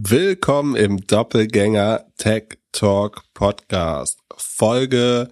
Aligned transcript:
Willkommen 0.00 0.76
im 0.76 1.04
Doppelgänger 1.08 2.04
Tech 2.18 2.60
Talk 2.70 3.22
Podcast. 3.34 4.20
Folge 4.36 5.28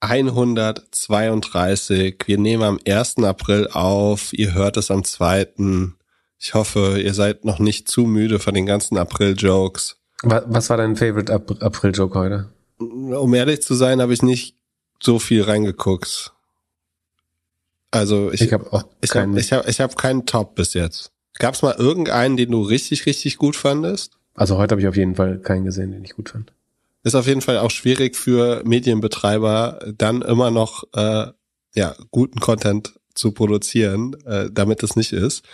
132. 0.00 2.16
Wir 2.26 2.36
nehmen 2.36 2.62
am 2.62 2.78
1. 2.86 3.24
April 3.24 3.68
auf. 3.68 4.34
Ihr 4.34 4.52
hört 4.52 4.76
es 4.76 4.90
am 4.90 5.02
2. 5.02 5.48
Ich 6.38 6.52
hoffe, 6.52 7.00
ihr 7.00 7.14
seid 7.14 7.46
noch 7.46 7.58
nicht 7.58 7.88
zu 7.88 8.02
müde 8.02 8.38
von 8.38 8.52
den 8.52 8.66
ganzen 8.66 8.98
April-Jokes. 8.98 9.96
Was 10.24 10.68
war 10.68 10.76
dein 10.76 10.96
Favorite 10.96 11.32
April-Joke 11.32 12.18
heute? 12.18 12.50
Um 12.76 13.32
ehrlich 13.32 13.62
zu 13.62 13.74
sein, 13.74 14.02
habe 14.02 14.12
ich 14.12 14.20
nicht 14.20 14.58
so 15.02 15.18
viel 15.18 15.40
reingeguckt. 15.40 16.34
Also 17.90 18.30
ich, 18.30 18.42
ich 18.42 18.52
habe 18.52 18.84
ich 19.00 19.14
hab, 19.14 19.34
ich 19.34 19.52
hab, 19.54 19.66
ich 19.66 19.80
hab 19.80 19.96
keinen 19.96 20.26
Top 20.26 20.54
bis 20.54 20.74
jetzt. 20.74 21.15
Gab 21.38 21.54
es 21.54 21.62
mal 21.62 21.74
irgendeinen, 21.74 22.36
den 22.36 22.50
du 22.50 22.62
richtig, 22.62 23.06
richtig 23.06 23.36
gut 23.36 23.56
fandest? 23.56 24.12
Also 24.34 24.58
heute 24.58 24.72
habe 24.72 24.80
ich 24.80 24.88
auf 24.88 24.96
jeden 24.96 25.16
Fall 25.16 25.38
keinen 25.38 25.64
gesehen, 25.64 25.92
den 25.92 26.04
ich 26.04 26.14
gut 26.14 26.30
fand. 26.30 26.52
Ist 27.02 27.14
auf 27.14 27.26
jeden 27.26 27.40
Fall 27.40 27.58
auch 27.58 27.70
schwierig 27.70 28.16
für 28.16 28.62
Medienbetreiber, 28.64 29.78
dann 29.96 30.22
immer 30.22 30.50
noch 30.50 30.84
äh, 30.94 31.28
ja 31.74 31.94
guten 32.10 32.40
Content 32.40 32.94
zu 33.14 33.32
produzieren, 33.32 34.16
äh, 34.26 34.50
damit 34.52 34.82
es 34.82 34.96
nicht 34.96 35.12
ist. 35.12 35.44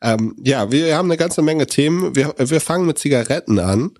Ähm, 0.00 0.36
ja, 0.42 0.72
wir 0.72 0.96
haben 0.96 1.10
eine 1.10 1.18
ganze 1.18 1.42
Menge 1.42 1.66
Themen. 1.66 2.16
Wir, 2.16 2.34
wir 2.38 2.60
fangen 2.60 2.86
mit 2.86 2.98
Zigaretten 2.98 3.58
an. 3.58 3.92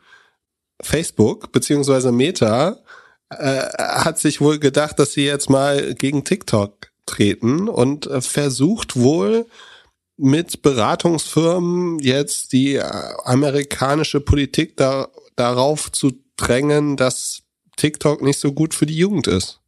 Facebook 0.83 1.53
beziehungsweise 1.53 2.13
Meta 2.13 2.79
äh, 3.29 3.63
hat 3.79 4.19
sich 4.19 4.41
wohl 4.41 4.59
gedacht, 4.59 4.99
dass 4.99 5.13
sie 5.13 5.25
jetzt 5.25 5.51
mal 5.51 5.95
gegen 5.95 6.25
TikTok 6.25 6.91
treten 7.07 7.69
und 7.69 8.07
äh, 8.07 8.21
versucht 8.21 8.97
wohl 8.97 9.47
mit 10.21 10.61
Beratungsfirmen 10.61 11.99
jetzt 11.99 12.53
die 12.53 12.75
äh, 12.75 12.83
amerikanische 13.25 14.21
Politik 14.21 14.77
da, 14.77 15.09
darauf 15.35 15.91
zu 15.91 16.13
drängen, 16.37 16.97
dass 16.97 17.43
TikTok 17.77 18.21
nicht 18.23 18.39
so 18.39 18.53
gut 18.53 18.75
für 18.75 18.87
die 18.87 18.97
Jugend 18.97 19.27
ist. 19.27 19.61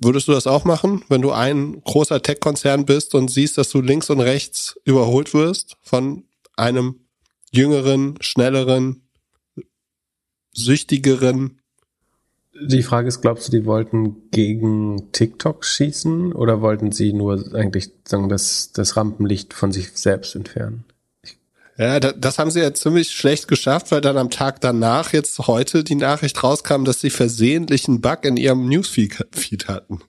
Würdest 0.00 0.28
du 0.28 0.32
das 0.32 0.46
auch 0.46 0.64
machen, 0.64 1.04
wenn 1.08 1.22
du 1.22 1.32
ein 1.32 1.80
großer 1.82 2.22
Tech-Konzern 2.22 2.84
bist 2.84 3.14
und 3.14 3.28
siehst, 3.28 3.58
dass 3.58 3.70
du 3.70 3.80
links 3.80 4.10
und 4.10 4.20
rechts 4.20 4.78
überholt 4.84 5.32
wirst 5.34 5.76
von 5.80 6.24
einem 6.54 7.06
jüngeren, 7.50 8.18
schnelleren, 8.20 9.08
süchtigeren 10.52 11.57
die 12.66 12.82
Frage 12.82 13.08
ist, 13.08 13.20
glaubst 13.20 13.48
du, 13.48 13.52
die 13.52 13.66
wollten 13.66 14.30
gegen 14.30 15.12
TikTok 15.12 15.64
schießen 15.64 16.32
oder 16.32 16.60
wollten 16.60 16.92
sie 16.92 17.12
nur 17.12 17.54
eigentlich 17.54 17.90
sagen, 18.06 18.28
das, 18.28 18.72
das 18.72 18.96
Rampenlicht 18.96 19.54
von 19.54 19.72
sich 19.72 19.92
selbst 19.92 20.34
entfernen? 20.34 20.84
Ja, 21.78 22.00
das 22.00 22.40
haben 22.40 22.50
sie 22.50 22.60
ja 22.60 22.74
ziemlich 22.74 23.12
schlecht 23.12 23.46
geschafft, 23.46 23.92
weil 23.92 24.00
dann 24.00 24.16
am 24.16 24.30
Tag 24.30 24.60
danach 24.60 25.12
jetzt 25.12 25.38
heute 25.46 25.84
die 25.84 25.94
Nachricht 25.94 26.42
rauskam, 26.42 26.82
dass 26.82 27.00
sie 27.00 27.10
versehentlich 27.10 27.86
einen 27.86 28.00
Bug 28.00 28.24
in 28.24 28.36
ihrem 28.36 28.68
Newsfeed 28.68 29.68
hatten. 29.68 30.00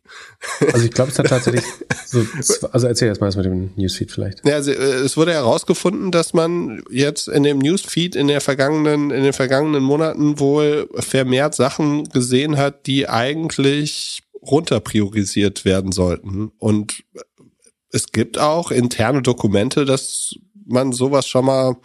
Also 0.73 0.83
ich 0.83 0.89
glaube, 0.89 1.11
es 1.11 1.19
hat 1.19 1.27
tatsächlich 1.29 1.63
so, 2.07 2.25
also 2.71 2.87
erzähl 2.87 3.07
erst 3.07 3.21
mal 3.21 3.27
das 3.27 3.35
mit 3.35 3.45
dem 3.45 3.69
Newsfeed 3.75 4.11
vielleicht. 4.11 4.47
Ja, 4.47 4.55
also 4.55 4.71
es 4.71 5.15
wurde 5.15 5.33
herausgefunden, 5.33 6.09
dass 6.09 6.33
man 6.33 6.81
jetzt 6.89 7.27
in 7.27 7.43
dem 7.43 7.59
Newsfeed 7.59 8.15
in 8.15 8.27
der 8.27 8.41
vergangenen, 8.41 9.11
in 9.11 9.23
den 9.23 9.33
vergangenen 9.33 9.83
Monaten 9.83 10.39
wohl 10.39 10.89
vermehrt 10.95 11.53
Sachen 11.53 12.05
gesehen 12.05 12.57
hat, 12.57 12.87
die 12.87 13.07
eigentlich 13.07 14.23
runterpriorisiert 14.41 15.65
werden 15.65 15.91
sollten. 15.91 16.51
Und 16.57 17.03
es 17.91 18.11
gibt 18.11 18.39
auch 18.39 18.71
interne 18.71 19.21
Dokumente, 19.21 19.85
dass 19.85 20.35
man 20.69 20.91
sowas 20.91 21.27
schon 21.27 21.45
mal 21.45 21.75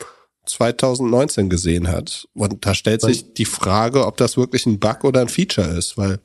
2019 0.47 1.49
gesehen 1.49 1.89
hat. 1.89 2.29
Und 2.35 2.67
da 2.67 2.75
stellt 2.75 3.01
sich 3.01 3.35
die 3.35 3.45
Frage, 3.45 4.07
ob 4.07 4.17
das 4.17 4.37
wirklich 4.37 4.67
ein 4.67 4.79
Bug 4.79 5.05
oder 5.05 5.21
ein 5.21 5.29
Feature 5.29 5.69
ist, 5.69 5.97
weil 5.97 6.19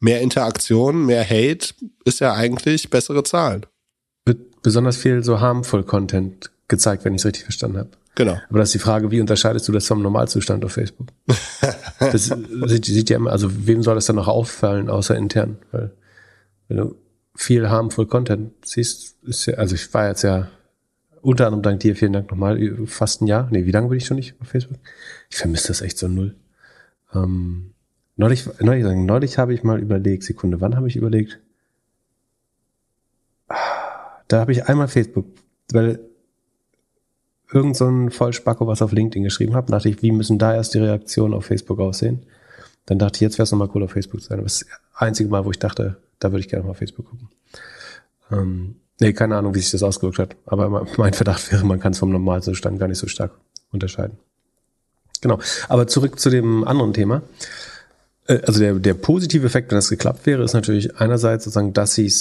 mehr 0.00 0.20
Interaktion, 0.20 1.04
mehr 1.06 1.24
Hate 1.24 1.74
ist 2.04 2.20
ja 2.20 2.32
eigentlich 2.32 2.90
bessere 2.90 3.22
Zahlen. 3.22 3.66
Besonders 4.62 4.96
viel 4.96 5.22
so 5.22 5.40
harmful 5.40 5.84
Content 5.84 6.50
gezeigt, 6.68 7.04
wenn 7.04 7.14
ich 7.14 7.20
es 7.20 7.26
richtig 7.26 7.44
verstanden 7.44 7.78
habe. 7.78 7.90
Genau. 8.16 8.38
Aber 8.48 8.58
das 8.58 8.70
ist 8.70 8.74
die 8.74 8.78
Frage, 8.78 9.10
wie 9.10 9.20
unterscheidest 9.20 9.68
du 9.68 9.72
das 9.72 9.86
vom 9.86 10.02
Normalzustand 10.02 10.64
auf 10.64 10.72
Facebook? 10.72 11.08
das 12.00 12.32
sieht, 12.66 12.84
sieht 12.86 13.10
ja 13.10 13.16
immer, 13.16 13.30
also 13.30 13.48
wem 13.66 13.82
soll 13.82 13.94
das 13.94 14.06
dann 14.06 14.16
noch 14.16 14.26
auffallen, 14.26 14.88
außer 14.88 15.14
intern? 15.14 15.58
Weil 15.70 15.92
wenn 16.68 16.78
du 16.78 16.96
viel 17.36 17.68
harmful 17.68 18.06
Content 18.06 18.52
siehst, 18.64 19.16
ist 19.22 19.46
ja, 19.46 19.54
also 19.54 19.74
ich 19.74 19.92
war 19.92 20.08
jetzt 20.08 20.22
ja 20.22 20.48
unter 21.26 21.46
anderem 21.46 21.62
dank 21.62 21.80
dir, 21.80 21.96
vielen 21.96 22.12
Dank 22.12 22.30
nochmal, 22.30 22.86
fast 22.86 23.20
ein 23.20 23.26
Jahr. 23.26 23.48
Nee, 23.50 23.66
wie 23.66 23.72
lange 23.72 23.88
bin 23.88 23.98
ich 23.98 24.06
schon 24.06 24.16
nicht 24.16 24.40
auf 24.40 24.46
Facebook? 24.46 24.78
Ich 25.28 25.36
vermisse 25.36 25.68
das 25.68 25.80
echt 25.80 25.98
so 25.98 26.06
null. 26.06 26.36
Ähm, 27.12 27.72
neulich, 28.14 28.48
neulich, 28.60 28.84
neulich 28.84 29.36
habe 29.36 29.52
ich 29.52 29.64
mal 29.64 29.80
überlegt, 29.80 30.22
Sekunde, 30.22 30.60
wann 30.60 30.76
habe 30.76 30.86
ich 30.86 30.94
überlegt? 30.94 31.40
Da 34.28 34.38
habe 34.40 34.52
ich 34.52 34.68
einmal 34.68 34.86
Facebook, 34.86 35.26
weil 35.72 35.98
irgend 37.52 37.76
so 37.76 37.88
ein 37.88 38.12
Vollspacko 38.12 38.68
was 38.68 38.80
auf 38.80 38.92
LinkedIn 38.92 39.24
geschrieben 39.24 39.54
habe, 39.54 39.72
dachte 39.72 39.88
ich, 39.88 40.02
wie 40.02 40.12
müssen 40.12 40.38
da 40.38 40.54
erst 40.54 40.74
die 40.74 40.78
Reaktionen 40.78 41.34
auf 41.34 41.46
Facebook 41.46 41.80
aussehen? 41.80 42.24
Dann 42.86 43.00
dachte 43.00 43.16
ich, 43.16 43.20
jetzt 43.22 43.38
wäre 43.38 43.44
es 43.44 43.50
nochmal 43.50 43.70
cool 43.74 43.82
auf 43.82 43.90
Facebook 43.90 44.20
zu 44.20 44.28
sein. 44.28 44.40
Das 44.40 44.62
ist 44.62 44.70
das 44.70 44.78
einzige 44.94 45.28
Mal, 45.28 45.44
wo 45.44 45.50
ich 45.50 45.58
dachte, 45.58 45.96
da 46.20 46.30
würde 46.30 46.40
ich 46.40 46.48
gerne 46.48 46.64
mal 46.64 46.70
auf 46.70 46.78
Facebook 46.78 47.06
gucken. 47.06 47.28
Ähm, 48.30 48.76
Nee, 48.98 49.12
keine 49.12 49.36
Ahnung, 49.36 49.54
wie 49.54 49.60
sich 49.60 49.72
das 49.72 49.82
ausgewirkt 49.82 50.18
hat. 50.18 50.36
Aber 50.46 50.86
mein 50.96 51.12
Verdacht 51.12 51.52
wäre, 51.52 51.64
man 51.64 51.80
kann 51.80 51.92
es 51.92 51.98
vom 51.98 52.10
Normalzustand 52.10 52.78
gar 52.78 52.88
nicht 52.88 52.98
so 52.98 53.06
stark 53.06 53.32
unterscheiden. 53.72 54.18
Genau. 55.20 55.38
Aber 55.68 55.86
zurück 55.86 56.18
zu 56.18 56.30
dem 56.30 56.64
anderen 56.64 56.92
Thema. 56.92 57.22
Äh, 58.26 58.40
also 58.46 58.60
der, 58.60 58.74
der 58.74 58.94
positive 58.94 59.46
Effekt, 59.46 59.70
wenn 59.70 59.76
das 59.76 59.88
geklappt 59.88 60.26
wäre, 60.26 60.42
ist 60.42 60.54
natürlich 60.54 60.96
einerseits 60.96 61.44
sozusagen, 61.44 61.72
dass 61.72 61.94
sie 61.94 62.12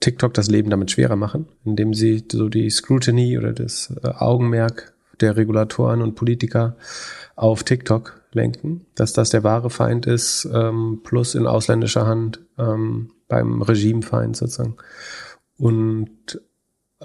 TikTok 0.00 0.34
das 0.34 0.48
Leben 0.48 0.70
damit 0.70 0.90
schwerer 0.90 1.16
machen, 1.16 1.46
indem 1.64 1.94
sie 1.94 2.24
so 2.30 2.48
die 2.48 2.70
Scrutiny 2.70 3.38
oder 3.38 3.52
das 3.52 3.92
äh, 4.02 4.08
Augenmerk 4.08 4.92
der 5.20 5.36
Regulatoren 5.36 6.02
und 6.02 6.14
Politiker 6.14 6.76
auf 7.36 7.62
TikTok 7.62 8.20
lenken, 8.32 8.86
dass 8.94 9.12
das 9.12 9.30
der 9.30 9.44
wahre 9.44 9.70
Feind 9.70 10.06
ist, 10.06 10.48
ähm, 10.52 11.00
plus 11.04 11.34
in 11.34 11.46
ausländischer 11.46 12.06
Hand 12.06 12.40
ähm, 12.58 13.10
beim 13.28 13.62
Regimefeind 13.62 14.36
sozusagen. 14.36 14.76
Und 15.58 16.40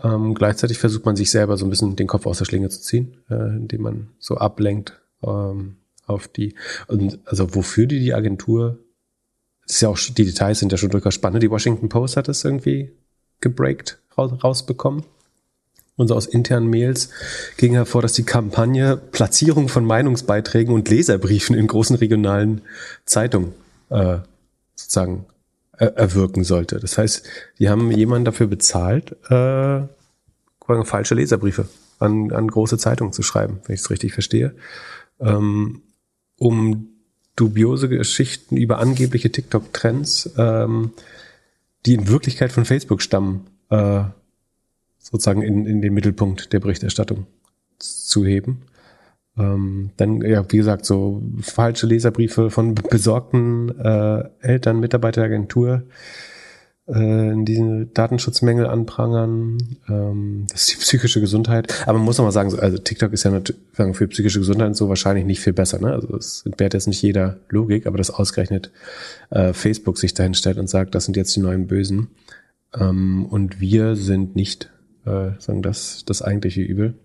ähm, 0.03 0.33
gleichzeitig 0.33 0.77
versucht 0.77 1.05
man 1.05 1.15
sich 1.15 1.31
selber 1.31 1.57
so 1.57 1.65
ein 1.65 1.69
bisschen 1.69 1.95
den 1.95 2.07
Kopf 2.07 2.25
aus 2.25 2.37
der 2.39 2.45
Schlinge 2.45 2.69
zu 2.69 2.81
ziehen, 2.81 3.17
äh, 3.29 3.35
indem 3.35 3.81
man 3.81 4.09
so 4.19 4.37
ablenkt 4.37 4.99
ähm, 5.23 5.77
auf 6.05 6.27
die. 6.27 6.55
Und 6.87 7.19
also 7.25 7.53
wofür 7.55 7.87
die 7.87 7.99
die 7.99 8.13
Agentur? 8.13 8.79
Das 9.65 9.75
ist 9.75 9.81
ja 9.81 9.89
auch 9.89 9.97
die 9.97 10.25
Details 10.25 10.59
sind 10.59 10.71
ja 10.71 10.77
schon 10.77 10.89
durchaus 10.89 11.13
spannend. 11.13 11.43
Die 11.43 11.51
Washington 11.51 11.89
Post 11.89 12.17
hat 12.17 12.27
das 12.27 12.43
irgendwie 12.45 12.91
gebreakt 13.41 13.99
raus, 14.17 14.31
rausbekommen. 14.43 15.03
Und 15.95 16.09
so 16.09 16.15
aus 16.15 16.27
internen 16.27 16.69
Mails 16.69 17.09
ging 17.57 17.73
hervor, 17.73 18.03
dass 18.03 18.13
die 18.13 18.23
Kampagne 18.23 18.97
Platzierung 18.97 19.67
von 19.67 19.83
Meinungsbeiträgen 19.83 20.73
und 20.73 20.89
Leserbriefen 20.89 21.55
in 21.55 21.65
großen 21.65 21.95
regionalen 21.95 22.61
Zeitungen 23.05 23.53
äh, 23.89 24.19
sozusagen 24.75 25.25
erwirken 25.77 26.43
sollte. 26.43 26.79
Das 26.79 26.97
heißt, 26.97 27.27
die 27.59 27.69
haben 27.69 27.91
jemanden 27.91 28.25
dafür 28.25 28.47
bezahlt, 28.47 29.15
äh, 29.29 29.81
falsche 30.83 31.15
Leserbriefe 31.15 31.69
an, 31.99 32.31
an 32.31 32.47
große 32.47 32.77
Zeitungen 32.77 33.13
zu 33.13 33.23
schreiben, 33.23 33.59
wenn 33.65 33.75
ich 33.75 33.81
es 33.81 33.89
richtig 33.89 34.13
verstehe, 34.13 34.55
ähm, 35.19 35.81
um 36.37 36.89
dubiose 37.35 37.87
Geschichten 37.87 38.57
über 38.57 38.79
angebliche 38.79 39.31
TikTok-Trends, 39.31 40.31
ähm, 40.37 40.91
die 41.85 41.93
in 41.93 42.07
Wirklichkeit 42.09 42.51
von 42.51 42.65
Facebook 42.65 43.01
stammen, 43.01 43.47
äh, 43.69 44.03
sozusagen 44.99 45.41
in, 45.41 45.65
in 45.65 45.81
den 45.81 45.93
Mittelpunkt 45.93 46.51
der 46.51 46.59
Berichterstattung 46.59 47.27
zu 47.79 48.25
heben. 48.25 48.63
Ähm, 49.37 49.91
dann, 49.97 50.21
ja, 50.21 50.43
wie 50.51 50.57
gesagt, 50.57 50.85
so 50.85 51.21
falsche 51.41 51.85
Leserbriefe 51.85 52.49
von 52.49 52.75
besorgten 52.75 53.77
äh, 53.79 54.23
Eltern, 54.39 54.79
Mitarbeiter 54.79 55.21
der 55.21 55.29
Agentur, 55.29 55.83
äh, 56.87 57.33
diesen 57.43 57.93
Datenschutzmängel 57.93 58.65
anprangern, 58.65 59.57
ähm, 59.89 60.45
das 60.49 60.61
ist 60.61 60.71
die 60.71 60.77
psychische 60.77 61.21
Gesundheit. 61.21 61.71
Aber 61.83 61.97
man 61.97 62.05
muss 62.05 62.17
noch 62.17 62.25
mal 62.25 62.31
sagen, 62.31 62.57
also 62.57 62.77
TikTok 62.77 63.13
ist 63.13 63.23
ja 63.23 63.31
natürlich 63.31 63.61
für 63.73 64.07
psychische 64.07 64.39
Gesundheit 64.39 64.75
so 64.75 64.89
wahrscheinlich 64.89 65.25
nicht 65.25 65.41
viel 65.41 65.53
besser. 65.53 65.79
Ne? 65.79 65.91
Also 65.91 66.15
es 66.15 66.43
entbehrt 66.45 66.73
jetzt 66.73 66.87
nicht 66.87 67.01
jeder 67.01 67.37
Logik, 67.49 67.85
aber 67.85 67.97
dass 67.97 68.09
ausgerechnet 68.09 68.71
äh, 69.29 69.53
Facebook 69.53 69.97
sich 69.97 70.13
dahin 70.13 70.33
stellt 70.33 70.57
und 70.57 70.69
sagt, 70.69 70.95
das 70.95 71.05
sind 71.05 71.17
jetzt 71.17 71.35
die 71.35 71.41
neuen 71.41 71.67
Bösen. 71.67 72.07
Ähm, 72.73 73.25
und 73.25 73.59
wir 73.59 73.95
sind 73.95 74.35
nicht, 74.35 74.71
äh, 75.05 75.31
sagen 75.39 75.61
das, 75.61 76.05
das 76.05 76.21
eigentliche 76.21 76.61
Übel. 76.61 76.95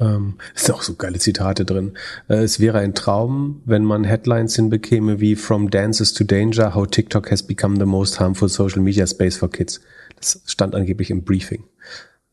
Ähm, 0.00 0.34
es 0.54 0.64
sind 0.64 0.74
auch 0.74 0.82
so 0.82 0.94
geile 0.94 1.18
Zitate 1.18 1.64
drin. 1.64 1.96
Äh, 2.28 2.42
es 2.42 2.60
wäre 2.60 2.78
ein 2.78 2.94
Traum, 2.94 3.62
wenn 3.64 3.84
man 3.84 4.04
Headlines 4.04 4.56
hinbekäme 4.56 5.20
wie 5.20 5.36
From 5.36 5.70
Dances 5.70 6.12
to 6.14 6.24
Danger, 6.24 6.74
how 6.74 6.86
TikTok 6.86 7.30
has 7.30 7.42
become 7.42 7.78
the 7.78 7.86
most 7.86 8.18
harmful 8.18 8.48
social 8.48 8.80
media 8.80 9.06
space 9.06 9.36
for 9.36 9.50
kids. 9.50 9.80
Das 10.16 10.40
stand 10.46 10.74
angeblich 10.74 11.10
im 11.10 11.24
Briefing. 11.24 11.64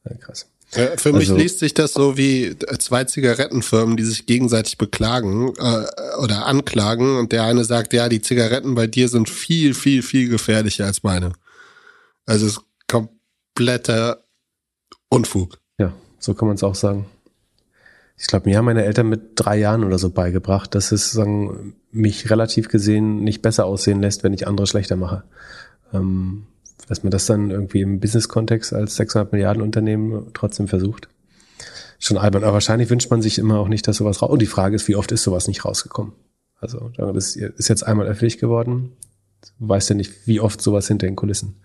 Ja, 0.06 0.16
krass. 0.16 0.48
Ja, 0.76 0.98
für 0.98 1.14
mich 1.14 1.30
also, 1.30 1.38
liest 1.38 1.60
sich 1.60 1.74
das 1.74 1.94
so 1.94 2.16
wie 2.16 2.56
zwei 2.78 3.04
Zigarettenfirmen, 3.04 3.98
die 3.98 4.04
sich 4.04 4.28
gegenseitig 4.28 4.78
beklagen 4.78 5.54
äh, 5.58 5.86
oder 6.22 6.46
anklagen 6.46 7.18
und 7.18 7.32
der 7.32 7.44
eine 7.44 7.64
sagt, 7.64 7.92
ja, 7.94 8.08
die 8.08 8.22
Zigaretten 8.22 8.76
bei 8.76 8.86
dir 8.86 9.10
sind 9.10 9.30
viel, 9.30 9.74
viel, 9.74 10.04
viel 10.04 10.30
gefährlicher 10.30 10.86
als 10.86 11.02
meine. 11.02 11.34
Also 12.28 12.46
es 12.46 12.52
ist 12.54 12.62
kompletter 12.88 14.24
Unfug. 15.10 15.58
Ja, 15.80 15.92
so 16.20 16.36
kann 16.36 16.48
man 16.48 16.56
es 16.56 16.64
auch 16.64 16.76
sagen. 16.76 17.08
Ich 18.20 18.28
glaube, 18.28 18.50
mir 18.50 18.58
haben 18.58 18.66
meine 18.66 18.84
Eltern 18.84 19.08
mit 19.08 19.32
drei 19.36 19.58
Jahren 19.58 19.86
oder 19.86 19.98
so 19.98 20.10
beigebracht, 20.10 20.76
dass 20.76 20.92
es 20.92 21.12
sagen, 21.12 21.74
mich 21.92 22.30
relativ 22.30 22.68
gesehen 22.68 23.24
nicht 23.24 23.42
besser 23.42 23.66
aussehen 23.66 24.02
lässt, 24.02 24.24
wenn 24.24 24.34
ich 24.34 24.46
andere 24.46 24.68
schlechter 24.68 24.98
mache. 24.98 25.24
Ähm, 25.94 26.46
dass 26.90 27.02
man 27.02 27.12
das 27.12 27.28
dann 27.28 27.50
irgendwie 27.50 27.80
im 27.80 28.02
Business-Kontext 28.02 28.74
als 28.74 28.98
600 28.98 29.32
Milliarden 29.32 29.64
Unternehmen 29.64 30.32
trotzdem 30.34 30.68
versucht. 30.68 31.08
Schon 31.98 32.18
albern. 32.18 32.44
Aber 32.44 32.54
wahrscheinlich 32.54 32.90
wünscht 32.90 33.10
man 33.10 33.22
sich 33.22 33.40
immer 33.40 33.58
auch 33.60 33.70
nicht, 33.70 33.88
dass 33.88 33.98
sowas 33.98 34.22
raus. 34.22 34.32
Und 34.32 34.42
die 34.42 34.48
Frage 34.48 34.76
ist, 34.76 34.90
wie 34.90 34.98
oft 34.98 35.12
ist 35.14 35.24
sowas 35.24 35.48
nicht 35.48 35.64
rausgekommen? 35.64 36.12
Also, 36.60 36.92
das 36.98 37.38
ist 37.38 37.70
jetzt 37.70 37.84
einmal 37.84 38.08
öffentlich 38.08 38.38
geworden. 38.38 38.98
Du 39.60 39.70
weißt 39.70 39.90
ja 39.92 39.96
nicht, 39.96 40.28
wie 40.28 40.42
oft 40.42 40.62
sowas 40.62 40.90
hinter 40.90 41.08
den 41.08 41.16
Kulissen 41.16 41.62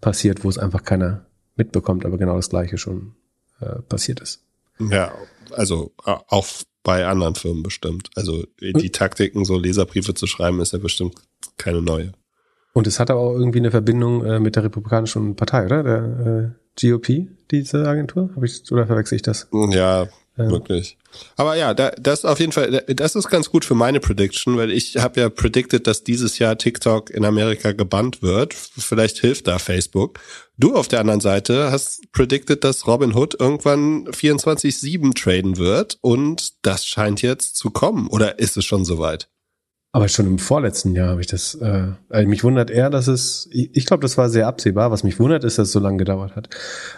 passiert, 0.00 0.42
wo 0.42 0.48
es 0.48 0.56
einfach 0.56 0.84
keiner 0.84 1.26
mitbekommt, 1.56 2.06
aber 2.06 2.16
genau 2.16 2.36
das 2.36 2.48
Gleiche 2.48 2.78
schon 2.78 3.12
äh, 3.60 3.82
passiert 3.82 4.20
ist. 4.20 4.42
Ja, 4.78 5.12
also 5.52 5.92
auch 6.04 6.46
bei 6.82 7.06
anderen 7.06 7.34
Firmen 7.34 7.62
bestimmt. 7.62 8.10
Also 8.14 8.44
die 8.60 8.90
Taktiken, 8.90 9.44
so 9.44 9.58
Leserbriefe 9.58 10.14
zu 10.14 10.26
schreiben, 10.26 10.60
ist 10.60 10.72
ja 10.72 10.78
bestimmt 10.78 11.14
keine 11.56 11.82
neue. 11.82 12.12
Und 12.72 12.86
es 12.86 13.00
hat 13.00 13.10
aber 13.10 13.20
auch 13.20 13.34
irgendwie 13.34 13.58
eine 13.58 13.70
Verbindung 13.70 14.24
äh, 14.24 14.38
mit 14.38 14.56
der 14.56 14.64
Republikanischen 14.64 15.36
Partei, 15.36 15.66
oder? 15.66 15.82
Der 15.82 16.54
äh, 16.80 16.90
GOP, 16.90 17.28
diese 17.50 17.88
Agentur? 17.88 18.30
Hab 18.36 18.42
ich, 18.44 18.70
oder 18.70 18.86
verwechsel 18.86 19.16
ich 19.16 19.22
das? 19.22 19.48
Ja, 19.70 20.06
ja. 20.38 20.50
wirklich. 20.50 20.96
Aber 21.36 21.56
ja, 21.56 21.74
da, 21.74 21.90
das 21.90 22.24
auf 22.24 22.38
jeden 22.38 22.52
Fall, 22.52 22.84
das 22.86 23.14
ist 23.14 23.28
ganz 23.28 23.50
gut 23.50 23.64
für 23.64 23.74
meine 23.74 24.00
Prediction, 24.00 24.56
weil 24.56 24.70
ich 24.70 24.96
habe 24.96 25.20
ja 25.20 25.28
predicted, 25.28 25.86
dass 25.86 26.04
dieses 26.04 26.38
Jahr 26.38 26.56
TikTok 26.56 27.10
in 27.10 27.24
Amerika 27.24 27.72
gebannt 27.72 28.22
wird. 28.22 28.54
Vielleicht 28.54 29.18
hilft 29.18 29.46
da 29.48 29.58
Facebook. 29.58 30.20
Du 30.56 30.76
auf 30.76 30.88
der 30.88 31.00
anderen 31.00 31.20
Seite 31.20 31.70
hast 31.70 32.10
predicted, 32.12 32.64
dass 32.64 32.86
Robin 32.86 33.14
Hood 33.14 33.36
irgendwann 33.38 34.06
24-7 34.08 35.14
traden 35.14 35.56
wird 35.56 35.98
und 36.00 36.64
das 36.64 36.86
scheint 36.86 37.22
jetzt 37.22 37.56
zu 37.56 37.70
kommen. 37.70 38.08
Oder 38.08 38.38
ist 38.38 38.56
es 38.56 38.64
schon 38.64 38.84
soweit? 38.84 39.28
Aber 39.90 40.08
schon 40.08 40.26
im 40.26 40.38
vorletzten 40.38 40.94
Jahr 40.94 41.08
habe 41.08 41.22
ich 41.22 41.28
das. 41.28 41.54
Äh, 41.54 41.92
also 42.10 42.28
mich 42.28 42.44
wundert 42.44 42.70
eher, 42.70 42.90
dass 42.90 43.08
es. 43.08 43.48
Ich 43.50 43.86
glaube, 43.86 44.02
das 44.02 44.18
war 44.18 44.28
sehr 44.28 44.46
absehbar. 44.46 44.90
Was 44.90 45.02
mich 45.02 45.18
wundert, 45.18 45.44
ist, 45.44 45.58
dass 45.58 45.68
es 45.68 45.72
so 45.72 45.80
lange 45.80 45.96
gedauert 45.96 46.36
hat. 46.36 46.50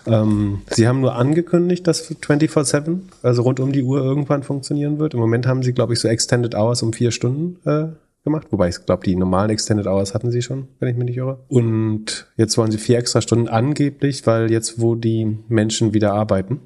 Ähm, 0.06 0.62
sie 0.70 0.88
haben 0.88 1.00
nur 1.00 1.14
angekündigt, 1.14 1.86
dass 1.86 2.10
24/7, 2.10 3.02
also 3.22 3.42
rund 3.42 3.60
um 3.60 3.70
die 3.70 3.84
Uhr 3.84 4.02
irgendwann 4.02 4.42
funktionieren 4.42 4.98
wird. 4.98 5.14
Im 5.14 5.20
Moment 5.20 5.46
haben 5.46 5.62
sie, 5.62 5.72
glaube 5.72 5.92
ich, 5.92 6.00
so 6.00 6.08
Extended 6.08 6.56
Hours 6.56 6.82
um 6.82 6.92
vier 6.92 7.12
Stunden 7.12 7.58
äh, 7.64 7.88
gemacht. 8.24 8.48
Wobei 8.50 8.68
ich 8.68 8.84
glaube, 8.84 9.04
die 9.04 9.14
normalen 9.14 9.50
Extended 9.50 9.86
Hours 9.86 10.12
hatten 10.12 10.32
sie 10.32 10.42
schon, 10.42 10.66
wenn 10.80 10.88
ich 10.88 10.96
mich 10.96 11.06
nicht 11.06 11.16
irre. 11.16 11.38
Und 11.46 12.26
jetzt 12.36 12.58
wollen 12.58 12.72
sie 12.72 12.78
vier 12.78 12.98
extra 12.98 13.20
Stunden 13.20 13.46
angeblich, 13.46 14.26
weil 14.26 14.50
jetzt, 14.50 14.80
wo 14.80 14.96
die 14.96 15.38
Menschen 15.48 15.94
wieder 15.94 16.12
arbeiten, 16.12 16.60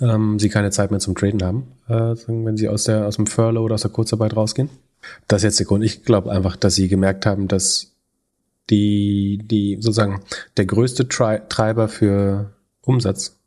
ähm, 0.00 0.40
sie 0.40 0.48
keine 0.48 0.70
Zeit 0.72 0.90
mehr 0.90 1.00
zum 1.00 1.14
Traden 1.14 1.44
haben, 1.44 1.62
äh, 1.88 2.16
wenn 2.26 2.56
sie 2.56 2.68
aus 2.68 2.84
der 2.84 3.06
aus 3.06 3.16
dem 3.16 3.26
Furlough 3.26 3.64
oder 3.64 3.74
aus 3.74 3.82
der 3.82 3.92
Kurzarbeit 3.92 4.34
rausgehen. 4.34 4.68
Das 5.26 5.40
ist 5.40 5.44
jetzt 5.44 5.58
der 5.60 5.66
Grund. 5.66 5.84
Ich 5.84 6.04
glaube 6.04 6.30
einfach, 6.30 6.56
dass 6.56 6.74
sie 6.74 6.88
gemerkt 6.88 7.26
haben, 7.26 7.48
dass 7.48 7.92
die, 8.70 9.40
die 9.42 9.76
sozusagen 9.80 10.22
der 10.56 10.66
größte 10.66 11.08
Tri 11.08 11.40
Treiber 11.48 11.88
für 11.88 12.52
Umsatz 12.82 13.38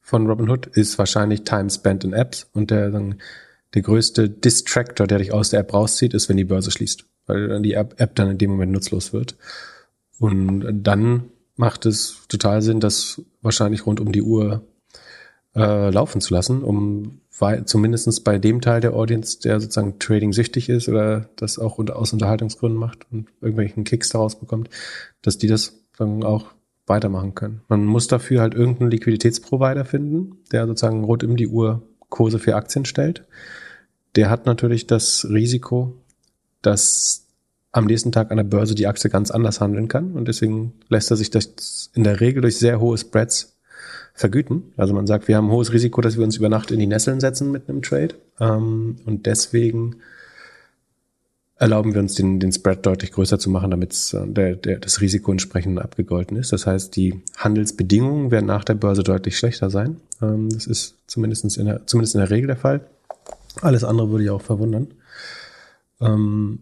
von 0.00 0.26
Robinhood 0.26 0.66
ist 0.66 0.98
wahrscheinlich 0.98 1.44
Time 1.44 1.70
spent 1.70 2.04
in 2.04 2.12
Apps 2.12 2.48
und 2.52 2.70
der, 2.70 2.90
der 2.90 3.82
größte 3.82 4.28
Distractor, 4.28 5.06
der 5.06 5.18
dich 5.18 5.32
aus 5.32 5.50
der 5.50 5.60
App 5.60 5.72
rauszieht, 5.72 6.14
ist, 6.14 6.28
wenn 6.28 6.36
die 6.36 6.44
Börse 6.44 6.70
schließt, 6.70 7.04
weil 7.26 7.48
dann 7.48 7.62
die 7.62 7.74
App, 7.74 8.00
App 8.00 8.14
dann 8.16 8.30
in 8.30 8.38
dem 8.38 8.50
Moment 8.50 8.72
nutzlos 8.72 9.12
wird. 9.12 9.36
Und 10.18 10.82
dann 10.82 11.30
macht 11.56 11.86
es 11.86 12.16
total 12.28 12.60
Sinn, 12.60 12.80
das 12.80 13.22
wahrscheinlich 13.40 13.86
rund 13.86 14.00
um 14.00 14.12
die 14.12 14.22
Uhr 14.22 14.62
äh, 15.54 15.90
laufen 15.90 16.20
zu 16.20 16.34
lassen, 16.34 16.62
um 16.62 17.20
zumindestens 17.64 18.20
bei 18.20 18.38
dem 18.38 18.60
Teil 18.60 18.82
der 18.82 18.92
Audience, 18.92 19.40
der 19.40 19.60
sozusagen 19.60 19.98
Trading 19.98 20.32
süchtig 20.32 20.68
ist 20.68 20.88
oder 20.88 21.30
das 21.36 21.58
auch 21.58 21.78
unter, 21.78 21.96
aus 21.96 22.12
Unterhaltungsgründen 22.12 22.78
macht 22.78 23.06
und 23.10 23.28
irgendwelchen 23.40 23.84
Kicks 23.84 24.10
daraus 24.10 24.38
bekommt, 24.38 24.68
dass 25.22 25.38
die 25.38 25.46
das 25.46 25.80
dann 25.96 26.22
auch 26.22 26.52
weitermachen 26.86 27.34
können. 27.34 27.62
Man 27.68 27.86
muss 27.86 28.08
dafür 28.08 28.42
halt 28.42 28.54
irgendeinen 28.54 28.90
Liquiditätsprovider 28.90 29.84
finden, 29.86 30.38
der 30.52 30.66
sozusagen 30.66 31.04
rund 31.04 31.24
um 31.24 31.36
die 31.36 31.48
Uhr 31.48 31.82
Kurse 32.10 32.38
für 32.38 32.56
Aktien 32.56 32.84
stellt. 32.84 33.24
Der 34.16 34.28
hat 34.28 34.44
natürlich 34.44 34.86
das 34.86 35.26
Risiko, 35.30 35.94
dass 36.60 37.26
am 37.72 37.86
nächsten 37.86 38.12
Tag 38.12 38.30
an 38.30 38.36
der 38.36 38.44
Börse 38.44 38.74
die 38.74 38.88
Aktie 38.88 39.08
ganz 39.08 39.30
anders 39.30 39.60
handeln 39.60 39.88
kann 39.88 40.12
und 40.12 40.26
deswegen 40.26 40.74
lässt 40.88 41.10
er 41.10 41.16
sich 41.16 41.30
das 41.30 41.90
in 41.94 42.04
der 42.04 42.20
Regel 42.20 42.42
durch 42.42 42.58
sehr 42.58 42.80
hohe 42.80 42.98
Spreads 42.98 43.56
vergüten. 44.20 44.72
Also 44.76 44.94
man 44.94 45.06
sagt, 45.06 45.26
wir 45.26 45.36
haben 45.36 45.46
ein 45.46 45.52
hohes 45.52 45.72
Risiko, 45.72 46.00
dass 46.00 46.16
wir 46.16 46.24
uns 46.24 46.36
über 46.36 46.48
Nacht 46.48 46.70
in 46.70 46.78
die 46.78 46.86
Nesseln 46.86 47.20
setzen 47.20 47.50
mit 47.50 47.68
einem 47.68 47.82
Trade. 47.82 48.14
Ähm, 48.38 48.96
und 49.06 49.26
deswegen 49.26 49.96
erlauben 51.56 51.92
wir 51.92 52.00
uns 52.00 52.14
den, 52.14 52.38
den 52.38 52.52
Spread 52.52 52.86
deutlich 52.86 53.12
größer 53.12 53.38
zu 53.38 53.50
machen, 53.50 53.70
damit 53.70 53.92
äh, 54.14 54.26
der, 54.26 54.56
der, 54.56 54.78
das 54.78 55.00
Risiko 55.00 55.32
entsprechend 55.32 55.80
abgegolten 55.80 56.36
ist. 56.36 56.52
Das 56.52 56.66
heißt, 56.66 56.94
die 56.96 57.22
Handelsbedingungen 57.36 58.30
werden 58.30 58.46
nach 58.46 58.64
der 58.64 58.74
Börse 58.74 59.02
deutlich 59.02 59.36
schlechter 59.36 59.70
sein. 59.70 59.96
Ähm, 60.22 60.50
das 60.50 60.66
ist 60.66 60.96
zumindest 61.06 61.56
in, 61.56 61.66
der, 61.66 61.86
zumindest 61.86 62.14
in 62.14 62.20
der 62.20 62.30
Regel 62.30 62.46
der 62.48 62.56
Fall. 62.56 62.86
Alles 63.62 63.84
andere 63.84 64.10
würde 64.10 64.24
ich 64.24 64.30
auch 64.30 64.42
verwundern. 64.42 64.88
Ähm, 66.00 66.60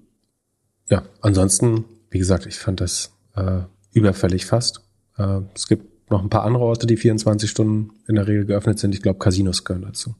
ja, 0.88 1.02
ansonsten, 1.20 1.84
wie 2.10 2.18
gesagt, 2.18 2.46
ich 2.46 2.58
fand 2.58 2.80
das 2.80 3.12
äh, 3.36 3.60
überfällig 3.92 4.46
fast. 4.46 4.80
Äh, 5.16 5.40
es 5.54 5.66
gibt 5.68 5.97
noch 6.10 6.22
ein 6.22 6.30
paar 6.30 6.44
andere 6.44 6.64
Orte, 6.64 6.86
die 6.86 6.96
24 6.96 7.50
Stunden 7.50 7.90
in 8.06 8.14
der 8.14 8.26
Regel 8.26 8.46
geöffnet 8.46 8.78
sind. 8.78 8.94
Ich 8.94 9.02
glaube, 9.02 9.18
Casinos 9.18 9.64
gehören 9.64 9.82
dazu. 9.82 10.14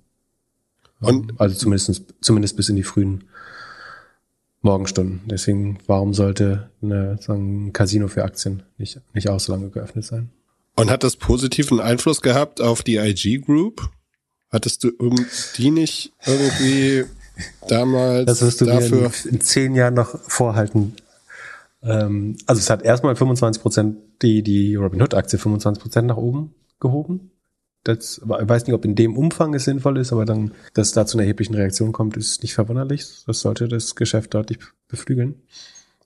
Und 1.00 1.40
also 1.40 1.54
zumindest, 1.54 2.14
zumindest 2.20 2.56
bis 2.56 2.68
in 2.68 2.76
die 2.76 2.82
frühen 2.82 3.24
Morgenstunden. 4.62 5.20
Deswegen, 5.26 5.78
warum 5.86 6.14
sollte 6.14 6.70
eine, 6.82 7.18
sagen, 7.20 7.68
ein 7.68 7.72
Casino 7.72 8.08
für 8.08 8.24
Aktien 8.24 8.64
nicht, 8.76 9.00
nicht 9.14 9.28
auch 9.28 9.40
so 9.40 9.52
lange 9.52 9.70
geöffnet 9.70 10.04
sein? 10.04 10.30
Und 10.74 10.90
hat 10.90 11.04
das 11.04 11.16
positiven 11.16 11.80
Einfluss 11.80 12.22
gehabt 12.22 12.60
auf 12.60 12.82
die 12.82 12.96
IG 12.96 13.38
Group? 13.38 13.88
Hattest 14.50 14.84
du 14.84 14.90
die 15.56 15.70
nicht 15.70 16.12
irgendwie 16.24 17.04
damals 17.68 18.26
das 18.26 18.42
wirst 18.42 18.60
du 18.60 18.64
dafür 18.64 19.12
in, 19.24 19.30
in 19.30 19.40
zehn 19.40 19.74
Jahren 19.74 19.94
noch 19.94 20.18
vorhalten 20.20 20.94
ähm, 21.82 22.36
also 22.46 22.58
es 22.58 22.70
hat 22.70 22.82
erstmal 22.82 23.16
25 23.16 23.62
Prozent 23.62 23.96
die, 24.22 24.42
die 24.42 24.74
Robinhood-Aktie 24.74 25.38
25 25.38 25.82
Prozent 25.82 26.08
nach 26.08 26.16
oben 26.16 26.54
gehoben. 26.80 27.30
Das, 27.84 28.18
ich 28.18 28.28
weiß 28.28 28.66
nicht, 28.66 28.74
ob 28.74 28.84
in 28.84 28.96
dem 28.96 29.16
Umfang 29.16 29.54
es 29.54 29.64
sinnvoll 29.64 29.98
ist, 29.98 30.12
aber 30.12 30.24
dann, 30.24 30.52
dass 30.74 30.88
es 30.88 30.92
da 30.92 31.06
zu 31.06 31.16
einer 31.16 31.24
erheblichen 31.24 31.54
Reaktion 31.54 31.92
kommt, 31.92 32.16
ist 32.16 32.42
nicht 32.42 32.54
verwunderlich. 32.54 33.06
Das 33.26 33.40
sollte 33.40 33.68
das 33.68 33.94
Geschäft 33.94 34.34
deutlich 34.34 34.58
beflügeln. 34.88 35.42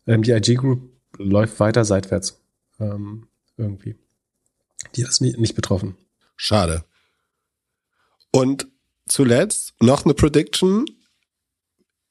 Ähm, 0.06 0.22
die 0.22 0.32
IG 0.32 0.54
Group 0.54 0.90
läuft 1.18 1.58
weiter 1.60 1.84
seitwärts. 1.84 2.40
Ähm, 2.78 3.26
irgendwie. 3.56 3.96
Die 4.96 5.02
ist 5.02 5.20
nicht, 5.20 5.38
nicht 5.38 5.54
betroffen. 5.54 5.96
Schade. 6.36 6.84
Und 8.30 8.68
zuletzt 9.06 9.74
noch 9.80 10.04
eine 10.04 10.14
Prediction 10.14 10.84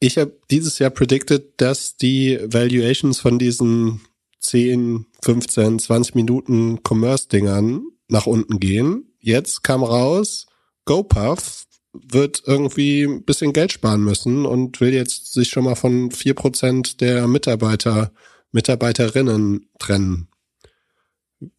ich 0.01 0.17
habe 0.17 0.35
dieses 0.49 0.79
Jahr 0.79 0.89
predicted, 0.89 1.53
dass 1.61 1.95
die 1.95 2.39
Valuations 2.43 3.19
von 3.19 3.37
diesen 3.37 4.01
10, 4.39 5.05
15, 5.23 5.77
20 5.77 6.15
Minuten 6.15 6.79
Commerce-Dingern 6.83 7.83
nach 8.07 8.25
unten 8.25 8.59
gehen. 8.59 9.13
Jetzt 9.19 9.63
kam 9.63 9.83
raus, 9.83 10.47
GoPuff 10.85 11.67
wird 11.93 12.41
irgendwie 12.47 13.03
ein 13.03 13.23
bisschen 13.23 13.53
Geld 13.53 13.73
sparen 13.73 14.03
müssen 14.03 14.47
und 14.47 14.81
will 14.81 14.91
jetzt 14.91 15.33
sich 15.33 15.49
schon 15.49 15.65
mal 15.65 15.75
von 15.75 16.09
4% 16.09 16.97
der 16.97 17.27
Mitarbeiter, 17.27 18.11
Mitarbeiterinnen 18.51 19.69
trennen. 19.77 20.29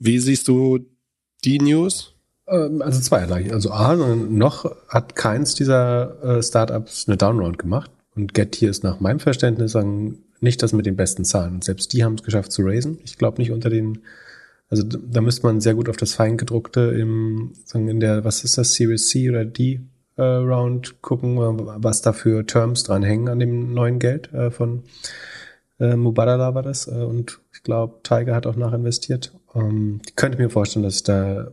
Wie 0.00 0.18
siehst 0.18 0.48
du 0.48 0.80
die 1.44 1.60
News? 1.60 2.14
Ähm, 2.48 2.82
also 2.82 3.00
zweierlei. 3.00 3.52
Also 3.52 3.70
A, 3.70 3.94
noch 3.94 4.74
hat 4.88 5.14
keins 5.14 5.54
dieser 5.54 6.38
äh, 6.38 6.42
Startups 6.42 7.06
eine 7.06 7.16
Downround 7.16 7.58
gemacht. 7.58 7.90
Und 8.14 8.34
Getty 8.34 8.66
ist 8.66 8.84
nach 8.84 9.00
meinem 9.00 9.20
Verständnis 9.20 9.72
sagen, 9.72 10.22
nicht 10.40 10.62
das 10.62 10.72
mit 10.72 10.86
den 10.86 10.96
besten 10.96 11.24
Zahlen. 11.24 11.54
Und 11.54 11.64
selbst 11.64 11.92
die 11.92 12.04
haben 12.04 12.14
es 12.14 12.22
geschafft 12.22 12.52
zu 12.52 12.62
raisen. 12.62 12.98
Ich 13.04 13.16
glaube 13.16 13.40
nicht 13.40 13.52
unter 13.52 13.70
den, 13.70 14.00
also 14.68 14.82
da 14.82 15.20
müsste 15.20 15.46
man 15.46 15.60
sehr 15.60 15.74
gut 15.74 15.88
auf 15.88 15.96
das 15.96 16.14
Feingedruckte 16.14 16.80
im, 16.80 17.52
sagen 17.64 17.88
in 17.88 18.00
der, 18.00 18.24
was 18.24 18.44
ist 18.44 18.58
das, 18.58 18.74
Series 18.74 19.08
C 19.08 19.30
oder 19.30 19.44
D 19.44 19.80
äh, 20.16 20.22
Round 20.22 21.00
gucken, 21.00 21.38
was 21.38 22.02
da 22.02 22.12
für 22.12 22.44
Terms 22.44 22.82
dranhängen 22.84 23.28
an 23.28 23.38
dem 23.38 23.72
neuen 23.72 23.98
Geld 23.98 24.32
äh, 24.32 24.50
von 24.50 24.82
äh, 25.80 25.96
Mubadala 25.96 26.54
war 26.54 26.62
das. 26.62 26.86
Äh, 26.88 27.04
und 27.04 27.40
ich 27.54 27.62
glaube, 27.62 28.00
Tiger 28.02 28.34
hat 28.34 28.46
auch 28.46 28.56
nachinvestiert. 28.56 29.32
Ähm, 29.54 30.00
ich 30.06 30.16
könnte 30.16 30.38
mir 30.38 30.50
vorstellen, 30.50 30.84
dass 30.84 31.02
da 31.02 31.52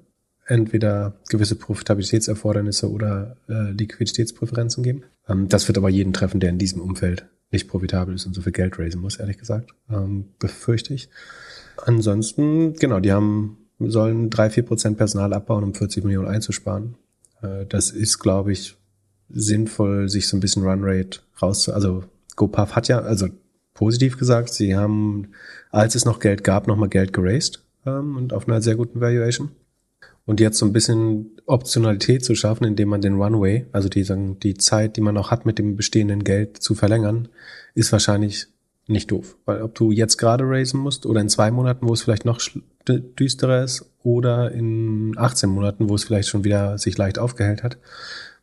entweder 0.50 1.14
gewisse 1.30 1.56
Profitabilitätserfordernisse 1.56 2.92
oder 2.92 3.38
äh, 3.48 3.72
Liquiditätspräferenzen 3.72 4.84
geben. 4.84 5.04
Ähm, 5.28 5.48
das 5.48 5.68
wird 5.68 5.78
aber 5.78 5.90
jeden 5.90 6.12
treffen, 6.12 6.40
der 6.40 6.50
in 6.50 6.58
diesem 6.58 6.82
Umfeld 6.82 7.26
nicht 7.52 7.68
profitabel 7.68 8.16
ist 8.16 8.26
und 8.26 8.34
so 8.34 8.42
viel 8.42 8.52
Geld 8.52 8.78
raisen 8.78 9.02
muss, 9.02 9.18
ehrlich 9.18 9.38
gesagt, 9.38 9.72
ähm, 9.90 10.26
befürchte 10.40 10.94
ich. 10.94 11.10
Ansonsten, 11.78 12.74
genau, 12.74 13.00
die 13.00 13.12
haben 13.12 13.58
sollen 13.80 14.30
drei 14.30 14.50
vier 14.50 14.64
Prozent 14.64 14.98
Personal 14.98 15.34
abbauen, 15.34 15.64
um 15.64 15.74
40 15.74 16.04
Millionen 16.04 16.28
einzusparen. 16.28 16.96
Äh, 17.42 17.66
das 17.68 17.92
ist, 17.92 18.20
glaube 18.20 18.52
ich, 18.52 18.76
sinnvoll, 19.30 20.10
sich 20.10 20.28
so 20.28 20.36
ein 20.36 20.42
bisschen 20.42 20.64
Runrate 20.64 21.22
raus, 21.42 21.70
also 21.70 22.04
GoPuff 22.36 22.76
hat 22.76 22.88
ja, 22.88 23.00
also 23.00 23.28
positiv 23.74 24.18
gesagt, 24.18 24.50
sie 24.50 24.76
haben, 24.76 25.30
als 25.70 25.96
es 25.96 26.06
noch 26.06 26.20
Geld 26.20 26.44
gab, 26.44 26.68
nochmal 26.68 26.90
Geld 26.90 27.14
geraced 27.14 27.64
ähm, 27.86 28.18
und 28.18 28.34
auf 28.34 28.48
einer 28.48 28.62
sehr 28.62 28.76
guten 28.76 29.00
Valuation. 29.00 29.52
Und 30.26 30.40
jetzt 30.40 30.60
so 30.60 30.66
ein 30.66 30.74
bisschen 30.74 31.32
Optionalität 31.46 32.24
zu 32.24 32.36
schaffen, 32.36 32.66
indem 32.66 32.90
man 32.90 33.02
den 33.02 33.16
Runway, 33.16 33.66
also 33.72 33.90
die, 33.90 34.04
sagen, 34.04 34.40
die 34.40 34.56
Zeit, 34.56 34.96
die 34.96 35.02
man 35.02 35.16
noch 35.16 35.32
hat, 35.32 35.46
mit 35.46 35.58
dem 35.58 35.76
bestehenden 35.76 36.24
Geld 36.24 36.62
zu 36.62 36.76
verlängern, 36.76 37.30
ist 37.74 37.92
wahrscheinlich 37.92 38.48
nicht 38.88 39.12
doof. 39.12 39.38
Weil 39.46 39.62
ob 39.62 39.74
du 39.76 39.92
jetzt 39.92 40.18
gerade 40.18 40.44
raisen 40.46 40.80
musst 40.80 41.06
oder 41.06 41.22
in 41.22 41.30
zwei 41.30 41.50
Monaten, 41.52 41.88
wo 41.88 41.94
es 41.94 42.04
vielleicht 42.04 42.26
noch 42.26 42.40
düsterer 42.88 43.64
ist, 43.64 43.90
oder 44.04 44.52
in 44.52 45.14
18 45.18 45.50
Monaten, 45.50 45.90
wo 45.90 45.96
es 45.96 46.04
vielleicht 46.04 46.30
schon 46.30 46.44
wieder 46.44 46.78
sich 46.78 46.98
leicht 46.98 47.20
aufgehellt 47.20 47.64
hat, 47.64 47.78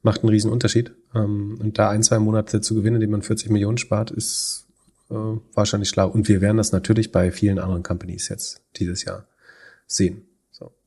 macht 0.02 0.22
einen 0.22 0.30
riesen 0.30 0.50
Unterschied. 0.50 0.92
Ähm, 1.14 1.58
und 1.60 1.78
da 1.78 1.90
ein, 1.90 2.02
zwei 2.02 2.18
Monate 2.18 2.60
zu 2.60 2.74
gewinnen, 2.74 2.96
indem 2.96 3.10
man 3.10 3.22
40 3.22 3.50
Millionen 3.50 3.78
spart, 3.78 4.10
ist 4.10 4.66
äh, 5.10 5.14
wahrscheinlich 5.54 5.88
schlau. 5.88 6.08
Und 6.08 6.28
wir 6.28 6.40
werden 6.40 6.58
das 6.58 6.72
natürlich 6.72 7.10
bei 7.10 7.30
vielen 7.32 7.58
anderen 7.58 7.82
Companies 7.82 8.28
jetzt 8.28 8.62
dieses 8.76 9.04
Jahr 9.04 9.26
sehen. 9.86 10.22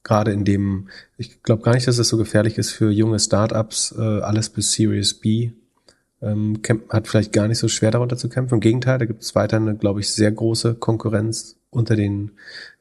Gerade 0.04 0.32
in 0.32 0.46
dem, 0.46 0.90
ich 1.18 1.44
glaube 1.44 1.64
gar 1.64 1.74
nicht, 1.74 1.88
dass 1.88 1.98
es 1.98 2.08
so 2.08 2.18
gefährlich 2.18 2.58
ist 2.58 2.72
für 2.72 2.90
junge 2.90 3.20
Startups, 3.20 3.94
äh, 3.98 4.02
alles 4.02 4.50
bis 4.50 4.72
Series 4.74 5.14
B 5.14 5.52
ähm, 6.22 6.62
hat 6.90 7.08
vielleicht 7.08 7.34
gar 7.34 7.48
nicht 7.48 7.60
so 7.60 7.68
schwer 7.68 7.92
darunter 7.92 8.18
zu 8.18 8.30
kämpfen. 8.30 8.56
Im 8.56 8.60
Gegenteil, 8.60 8.98
da 8.98 9.06
gibt 9.06 9.22
es 9.22 9.36
weiter 9.36 9.58
eine, 9.58 9.76
glaube 9.76 10.00
ich, 10.00 10.12
sehr 10.12 10.32
große 10.32 10.76
Konkurrenz 10.76 11.58
unter 11.70 11.96
den 11.96 12.32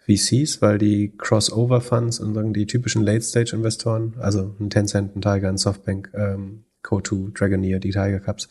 VCs, 0.07 0.63
weil 0.63 0.79
die 0.79 1.13
Crossover-Funds 1.17 2.21
und 2.21 2.35
sagen 2.35 2.55
die 2.55 2.67
typischen 2.67 3.05
Late-Stage-Investoren, 3.05 4.15
also 4.19 4.55
ein 4.59 4.71
Tencent, 4.71 5.15
ein 5.15 5.23
Tiger, 5.23 5.49
ein 5.49 5.59
Softbank, 5.59 6.11
ähm, 6.15 6.65
Co2, 6.83 7.35
Dragoneer, 7.35 7.81
die 7.81 7.91
Tiger 7.91 8.21
Cups, 8.21 8.49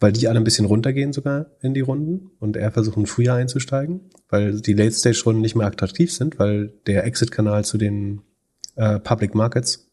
weil 0.00 0.12
die 0.12 0.28
alle 0.28 0.38
ein 0.38 0.44
bisschen 0.44 0.66
runtergehen 0.66 1.12
sogar 1.12 1.46
in 1.60 1.74
die 1.74 1.80
Runden 1.80 2.30
und 2.38 2.56
eher 2.56 2.72
versuchen 2.72 3.06
früher 3.06 3.34
einzusteigen, 3.34 4.00
weil 4.28 4.60
die 4.60 4.74
Late-Stage-Runden 4.74 5.40
nicht 5.40 5.56
mehr 5.56 5.66
attraktiv 5.66 6.12
sind, 6.12 6.38
weil 6.38 6.72
der 6.86 7.04
Exit-Kanal 7.04 7.64
zu 7.64 7.78
den 7.78 8.22
äh, 8.76 8.98
Public 8.98 9.34
Markets 9.34 9.88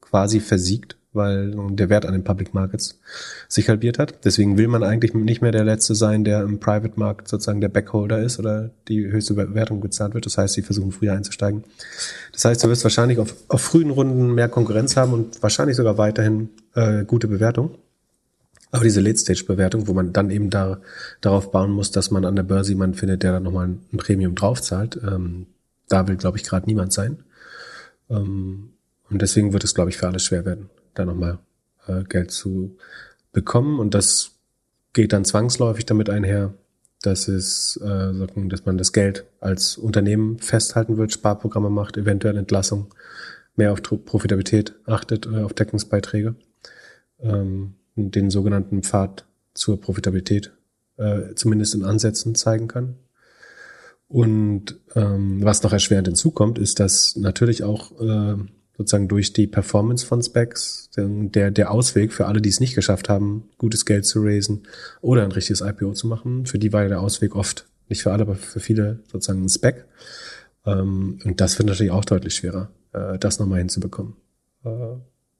quasi 0.00 0.40
versiegt 0.40 0.96
weil 1.12 1.54
der 1.70 1.88
Wert 1.88 2.06
an 2.06 2.12
den 2.12 2.22
Public 2.22 2.54
Markets 2.54 3.00
sich 3.48 3.68
halbiert 3.68 3.98
hat. 3.98 4.24
Deswegen 4.24 4.58
will 4.58 4.68
man 4.68 4.84
eigentlich 4.84 5.12
nicht 5.12 5.42
mehr 5.42 5.50
der 5.50 5.64
Letzte 5.64 5.94
sein, 5.94 6.24
der 6.24 6.42
im 6.42 6.60
Private 6.60 6.92
Markt 6.96 7.28
sozusagen 7.28 7.60
der 7.60 7.68
Backholder 7.68 8.22
ist 8.22 8.38
oder 8.38 8.70
die 8.86 9.06
höchste 9.10 9.34
Bewertung 9.34 9.80
gezahlt 9.80 10.14
wird. 10.14 10.26
Das 10.26 10.38
heißt, 10.38 10.54
sie 10.54 10.62
versuchen 10.62 10.92
früher 10.92 11.14
einzusteigen. 11.14 11.64
Das 12.32 12.44
heißt, 12.44 12.62
du 12.62 12.68
wirst 12.68 12.84
wahrscheinlich 12.84 13.18
auf, 13.18 13.34
auf 13.48 13.60
frühen 13.60 13.90
Runden 13.90 14.34
mehr 14.34 14.48
Konkurrenz 14.48 14.96
haben 14.96 15.12
und 15.12 15.42
wahrscheinlich 15.42 15.76
sogar 15.76 15.98
weiterhin 15.98 16.50
äh, 16.74 17.04
gute 17.04 17.26
Bewertung. 17.26 17.76
Aber 18.70 18.84
diese 18.84 19.00
Late-Stage-Bewertung, 19.00 19.88
wo 19.88 19.94
man 19.94 20.12
dann 20.12 20.30
eben 20.30 20.50
da, 20.50 20.80
darauf 21.20 21.50
bauen 21.50 21.72
muss, 21.72 21.90
dass 21.90 22.10
man 22.10 22.24
an 22.24 22.36
der 22.36 22.44
Börse 22.44 22.72
jemanden 22.72 22.96
findet, 22.96 23.22
der 23.22 23.32
dann 23.32 23.42
nochmal 23.42 23.68
ein, 23.68 23.96
Premium 23.96 24.34
draufzahlt, 24.34 25.00
ähm, 25.02 25.46
da 25.88 26.06
will, 26.06 26.16
glaube 26.16 26.38
ich, 26.38 26.44
gerade 26.44 26.66
niemand 26.66 26.92
sein. 26.92 27.24
Ähm, 28.08 28.70
und 29.10 29.22
deswegen 29.22 29.52
wird 29.52 29.64
es, 29.64 29.74
glaube 29.74 29.90
ich, 29.90 29.96
für 29.96 30.06
alle 30.06 30.20
schwer 30.20 30.44
werden 30.44 30.70
da 30.94 31.04
nochmal 31.04 31.38
äh, 31.86 32.04
Geld 32.04 32.30
zu 32.30 32.76
bekommen. 33.32 33.78
Und 33.80 33.94
das 33.94 34.32
geht 34.92 35.12
dann 35.12 35.24
zwangsläufig 35.24 35.86
damit 35.86 36.08
einher, 36.08 36.54
dass 37.02 37.28
es, 37.28 37.76
äh, 37.82 38.48
dass 38.48 38.66
man 38.66 38.78
das 38.78 38.92
Geld 38.92 39.24
als 39.40 39.78
Unternehmen 39.78 40.38
festhalten 40.38 40.96
wird, 40.96 41.12
Sparprogramme 41.12 41.70
macht, 41.70 41.96
eventuell 41.96 42.36
Entlassung, 42.36 42.94
mehr 43.56 43.72
auf 43.72 43.82
Profitabilität 43.82 44.74
achtet, 44.86 45.26
äh, 45.26 45.42
auf 45.42 45.54
Deckungsbeiträge, 45.54 46.34
ähm, 47.20 47.74
den 48.10 48.30
sogenannten 48.30 48.82
Pfad 48.82 49.26
zur 49.54 49.80
Profitabilität 49.80 50.52
äh, 50.96 51.34
zumindest 51.34 51.74
in 51.74 51.84
Ansätzen 51.84 52.34
zeigen 52.34 52.68
kann. 52.68 52.96
Und 54.08 54.80
ähm, 54.96 55.42
was 55.44 55.62
noch 55.62 55.72
erschwerend 55.72 56.08
hinzukommt, 56.08 56.58
ist, 56.58 56.80
dass 56.80 57.16
natürlich 57.16 57.62
auch 57.62 57.92
äh, 58.00 58.36
sozusagen 58.76 59.08
durch 59.08 59.32
die 59.32 59.46
Performance 59.46 60.04
von 60.06 60.22
Specs 60.22 60.90
der, 60.96 61.50
der 61.50 61.70
Ausweg 61.70 62.12
für 62.12 62.26
alle, 62.26 62.40
die 62.40 62.48
es 62.48 62.60
nicht 62.60 62.74
geschafft 62.74 63.08
haben, 63.08 63.50
gutes 63.58 63.84
Geld 63.84 64.06
zu 64.06 64.22
raisen 64.22 64.62
oder 65.00 65.22
ein 65.22 65.32
richtiges 65.32 65.60
IPO 65.60 65.92
zu 65.92 66.06
machen. 66.06 66.46
Für 66.46 66.58
die 66.58 66.72
war 66.72 66.88
der 66.88 67.00
Ausweg 67.00 67.36
oft, 67.36 67.66
nicht 67.88 68.02
für 68.02 68.10
alle, 68.10 68.22
aber 68.22 68.34
für 68.34 68.58
viele 68.58 69.00
sozusagen 69.12 69.44
ein 69.44 69.48
Spec. 69.48 69.84
Ähm, 70.66 71.20
und 71.24 71.40
das 71.40 71.58
wird 71.58 71.68
natürlich 71.68 71.92
auch 71.92 72.04
deutlich 72.04 72.34
schwerer, 72.34 72.70
äh, 72.92 73.18
das 73.18 73.38
nochmal 73.38 73.58
hinzubekommen. 73.58 74.16
Äh, 74.64 74.96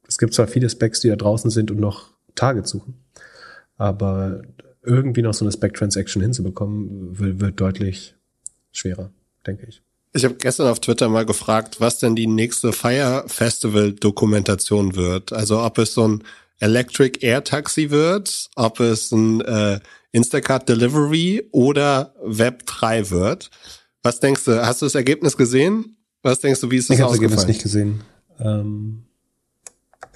es 0.07 0.19
gibt 0.19 0.35
zwar 0.35 0.47
viele 0.47 0.69
Specs, 0.69 1.01
die 1.01 1.09
da 1.09 1.17
draußen 1.17 1.51
sind 1.51 1.71
und 1.71 1.81
noch 1.81 2.13
Target 2.35 2.67
suchen, 2.67 2.95
aber 3.77 4.43
irgendwie 4.83 5.23
noch 5.23 5.35
so 5.35 5.45
eine 5.45 5.53
Spec-Transaction 5.53 6.23
hinzubekommen, 6.23 7.19
wird, 7.19 7.41
wird 7.41 7.61
deutlich 7.61 8.17
schwerer, 8.73 9.11
denke 9.47 9.67
ich. 9.67 9.83
Ich 10.13 10.25
habe 10.25 10.35
gestern 10.35 10.67
auf 10.67 10.81
Twitter 10.81 11.09
mal 11.09 11.25
gefragt, 11.25 11.81
was 11.81 11.99
denn 11.99 12.17
die 12.17 12.27
nächste 12.27 12.73
Fire 12.73 13.25
Festival 13.27 13.93
Dokumentation 13.93 14.97
wird. 14.97 15.33
Also 15.33 15.63
ob 15.63 15.79
es 15.79 15.95
so 15.95 16.09
ein 16.09 16.25
Electric 16.59 17.25
Air 17.25 17.45
Taxi 17.45 17.91
wird, 17.91 18.49
ob 18.57 18.81
es 18.81 19.13
ein 19.13 19.41
äh, 19.43 19.79
Instacart 20.13 20.69
Delivery 20.69 21.49
oder 21.53 22.15
Web 22.23 22.67
3 22.67 23.11
wird. 23.11 23.51
Was 24.03 24.19
denkst 24.19 24.45
du? 24.47 24.67
Hast 24.67 24.83
du 24.83 24.87
das 24.87 24.95
Ergebnis 24.95 25.37
gesehen? 25.37 25.97
Was 26.23 26.41
denkst 26.41 26.61
du, 26.61 26.71
wie 26.71 26.77
ist 26.77 26.91
das 26.91 26.97
Ich 26.97 27.03
habe 27.03 27.13
das 27.13 27.21
Ergebnis 27.21 27.47
nicht 27.47 27.63
gesehen. 27.63 28.01
Ähm, 28.41 29.05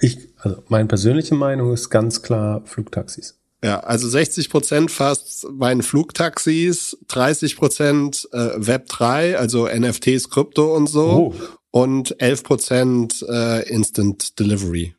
ich, 0.05 0.29
also 0.37 0.63
meine 0.67 0.87
persönliche 0.87 1.35
Meinung 1.35 1.73
ist 1.73 1.89
ganz 1.89 2.21
klar 2.21 2.61
Flugtaxis. 2.65 3.39
Ja, 3.63 3.79
also 3.79 4.07
60 4.07 4.49
Prozent 4.49 4.91
fast 4.91 5.47
bei 5.51 5.73
den 5.73 5.81
Flugtaxis, 5.81 6.97
30 7.07 7.55
Prozent 7.57 8.29
äh, 8.31 8.51
Web 8.57 8.87
3, 8.89 9.39
also 9.39 9.67
NFTs, 9.67 10.29
Krypto 10.29 10.75
und 10.75 10.87
so, 10.87 11.33
oh. 11.33 11.35
und 11.71 12.21
11 12.21 12.43
Prozent 12.43 13.25
äh, 13.27 13.67
Instant 13.67 14.39
Delivery. 14.39 14.93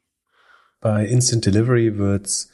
Bei 0.80 1.06
Instant 1.06 1.46
Delivery 1.46 1.96
wird's 1.96 2.48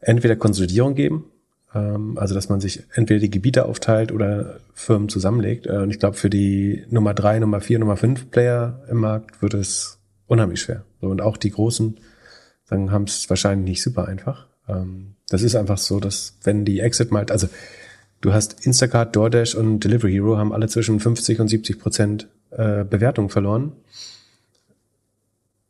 entweder 0.00 0.36
Konsolidierung 0.36 0.94
geben, 0.94 1.26
ähm, 1.74 2.16
also 2.16 2.34
dass 2.34 2.48
man 2.48 2.60
sich 2.60 2.84
entweder 2.94 3.20
die 3.20 3.30
Gebiete 3.30 3.66
aufteilt 3.66 4.10
oder 4.10 4.60
Firmen 4.72 5.10
zusammenlegt. 5.10 5.66
Äh, 5.66 5.78
und 5.78 5.90
ich 5.90 5.98
glaube, 5.98 6.16
für 6.16 6.30
die 6.30 6.84
Nummer 6.88 7.12
3, 7.12 7.40
Nummer 7.40 7.60
4, 7.60 7.78
Nummer 7.78 7.98
5 7.98 8.30
Player 8.30 8.82
im 8.88 8.98
Markt 8.98 9.42
wird 9.42 9.52
es 9.52 9.98
unheimlich 10.32 10.62
schwer. 10.62 10.84
So, 11.00 11.08
und 11.08 11.20
auch 11.20 11.36
die 11.36 11.50
Großen 11.50 11.98
haben 12.70 13.04
es 13.04 13.28
wahrscheinlich 13.28 13.68
nicht 13.68 13.82
super 13.82 14.08
einfach. 14.08 14.46
Ähm, 14.66 15.14
das 15.28 15.42
ist 15.42 15.54
einfach 15.54 15.76
so, 15.76 16.00
dass 16.00 16.38
wenn 16.42 16.64
die 16.64 16.80
Exit 16.80 17.12
mal, 17.12 17.26
also 17.30 17.48
du 18.22 18.32
hast 18.32 18.64
Instacart, 18.64 19.14
DoorDash 19.14 19.54
und 19.54 19.80
Delivery 19.80 20.12
Hero 20.12 20.38
haben 20.38 20.54
alle 20.54 20.68
zwischen 20.68 20.98
50 20.98 21.40
und 21.40 21.48
70 21.48 21.78
Prozent 21.78 22.28
äh, 22.50 22.84
Bewertung 22.84 23.28
verloren. 23.28 23.72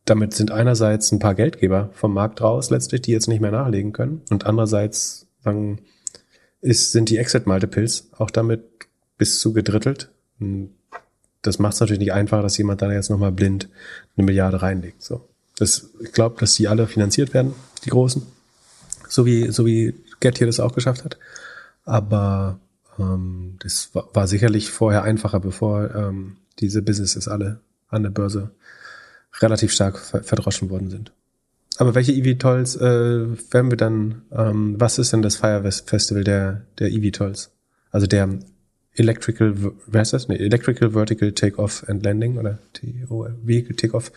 Damit 0.05 0.33
sind 0.35 0.53
einerseits 0.53 1.11
ein 1.11 1.19
paar 1.19 1.35
Geldgeber 1.35 1.91
vom 1.93 2.15
Markt 2.15 2.41
raus 2.41 2.71
letztlich, 2.71 3.03
die 3.03 3.13
jetzt 3.13 3.29
nicht 3.29 3.41
mehr 3.41 3.51
nachlegen 3.51 3.93
können. 3.93 4.23
Und 4.31 4.47
andererseits 4.47 5.27
sagen, 5.41 5.81
ist, 6.61 6.93
sind 6.93 7.11
die 7.11 7.19
Exit-Multiples 7.19 8.11
auch 8.17 8.31
damit 8.31 8.63
bis 9.19 9.41
zu 9.41 9.53
gedrittelt. 9.53 10.11
Das 11.43 11.59
macht 11.59 11.75
es 11.75 11.81
natürlich 11.81 12.01
nicht 12.01 12.13
einfacher, 12.13 12.43
dass 12.43 12.57
jemand 12.57 12.83
da 12.83 12.91
jetzt 12.91 13.11
nochmal 13.11 13.33
blind 13.33 13.69
eine 14.17 14.25
Milliarde 14.25 14.63
reinlegt. 14.63 15.03
So. 15.03 15.29
Das, 15.59 15.91
ich 16.01 16.13
glaube, 16.13 16.41
dass 16.41 16.55
die 16.55 16.69
alle 16.69 16.87
finanziert 16.87 17.35
werden, 17.35 17.55
die 17.85 17.91
Großen 17.91 18.23
so 19.13 19.27
wie, 19.27 19.51
so 19.51 19.67
wie 19.67 19.95
Get 20.21 20.39
hier 20.39 20.47
das 20.47 20.61
auch 20.61 20.75
geschafft 20.75 21.05
hat. 21.05 21.19
Aber 21.85 22.59
ähm, 22.99 23.57
das 23.61 23.91
war, 23.93 24.09
war 24.15 24.27
sicherlich 24.27 24.71
vorher 24.71 25.03
einfacher, 25.03 25.41
bevor 25.41 25.95
ähm, 25.95 26.37
diese 26.59 26.83
Businesses 26.83 27.29
alle 27.29 27.61
an 27.89 28.03
der 28.03 28.11
Börse 28.11 28.51
relativ 29.41 29.73
stark 29.73 29.99
verdroschen 29.99 30.71
worden 30.71 30.91
sind. 30.91 31.13
Aber 31.79 31.95
welche 31.95 32.13
EV-Tolls 32.13 32.77
äh, 32.77 33.27
werden 33.53 33.71
wir 33.71 33.77
dann, 33.77 34.23
ähm, 34.31 34.77
was 34.79 34.99
ist 34.99 35.13
denn 35.13 35.23
das 35.23 35.37
Fire 35.37 35.63
Festival 35.63 36.25
der, 36.25 36.63
der 36.79 36.93
EV-Tolls? 36.93 37.51
Also 37.91 38.07
der 38.07 38.29
Electrical, 38.95 39.73
wer 39.87 40.03
ist 40.03 40.13
das? 40.13 40.29
Nee, 40.29 40.37
Electrical 40.37 40.91
Vertical 40.91 41.33
Takeoff 41.33 41.85
and 41.89 42.05
Landing 42.05 42.39
oder 42.39 42.59
TO, 42.75 43.27
Vehicle 43.43 43.75
Takeoff 43.75 44.13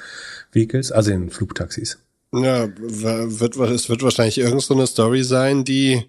Vehicles, 0.51 0.91
also 0.91 1.11
in 1.11 1.29
Flugtaxis. 1.29 1.99
Ja, 2.33 2.67
wird, 2.77 3.55
es 3.55 3.89
wird 3.89 4.03
wahrscheinlich 4.03 4.37
irgend 4.37 4.61
so 4.61 4.73
eine 4.73 4.87
Story 4.87 5.23
sein, 5.23 5.63
die 5.63 6.03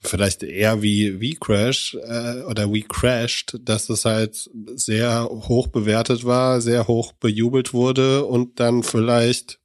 vielleicht 0.00 0.42
eher 0.42 0.82
wie 0.82 1.20
wie 1.20 1.34
Crash 1.34 1.94
äh, 1.94 2.42
oder 2.42 2.72
wie 2.72 2.82
Crashed, 2.82 3.60
dass 3.62 3.88
es 3.88 4.04
halt 4.04 4.50
sehr 4.74 5.28
hoch 5.30 5.68
bewertet 5.68 6.24
war, 6.24 6.60
sehr 6.60 6.88
hoch 6.88 7.12
bejubelt 7.12 7.72
wurde 7.72 8.24
und 8.24 8.58
dann 8.58 8.82
vielleicht 8.82 9.60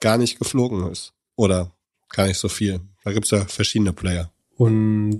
gar 0.00 0.18
nicht 0.18 0.38
geflogen 0.38 0.90
ist. 0.90 1.12
Oder 1.34 1.72
gar 2.10 2.28
nicht 2.28 2.38
so 2.38 2.48
viel. 2.48 2.80
Da 3.04 3.12
gibt's 3.12 3.30
ja 3.30 3.44
verschiedene 3.44 3.92
Player. 3.92 4.30
Und 4.56 5.18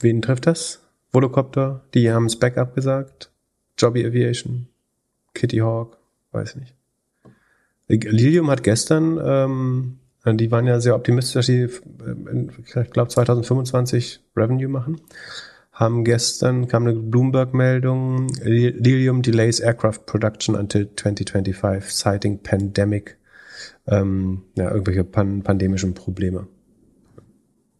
wen 0.00 0.20
trifft 0.20 0.46
das? 0.46 0.80
Volocopter, 1.12 1.84
die 1.94 2.10
haben 2.10 2.26
das 2.26 2.36
Backup 2.36 2.74
gesagt. 2.74 3.30
Jobby 3.78 4.04
Aviation, 4.06 4.68
Kitty 5.34 5.58
Hawk, 5.58 5.98
weiß 6.32 6.56
nicht. 6.56 6.74
Lilium 7.88 8.50
hat 8.50 8.62
gestern 8.62 9.20
ähm, 9.22 9.98
die 10.34 10.50
waren 10.50 10.66
ja 10.66 10.80
sehr 10.80 10.96
optimistisch, 10.96 11.34
dass 11.34 11.46
sie, 11.46 11.62
äh, 11.62 12.80
ich 12.82 12.90
glaube, 12.90 13.08
2025 13.08 14.20
Revenue 14.36 14.68
machen. 14.68 15.00
Haben 15.72 16.04
gestern 16.04 16.68
kam 16.68 16.86
eine 16.86 16.94
Bloomberg-Meldung, 16.94 18.28
Lilium 18.42 19.22
delays 19.22 19.60
aircraft 19.60 20.06
production 20.06 20.56
until 20.56 20.88
2025, 20.96 21.94
citing 21.94 22.42
pandemic, 22.42 23.18
ähm, 23.86 24.42
ja, 24.56 24.70
irgendwelche 24.70 25.04
pan 25.04 25.42
pandemischen 25.42 25.92
Probleme. 25.94 26.48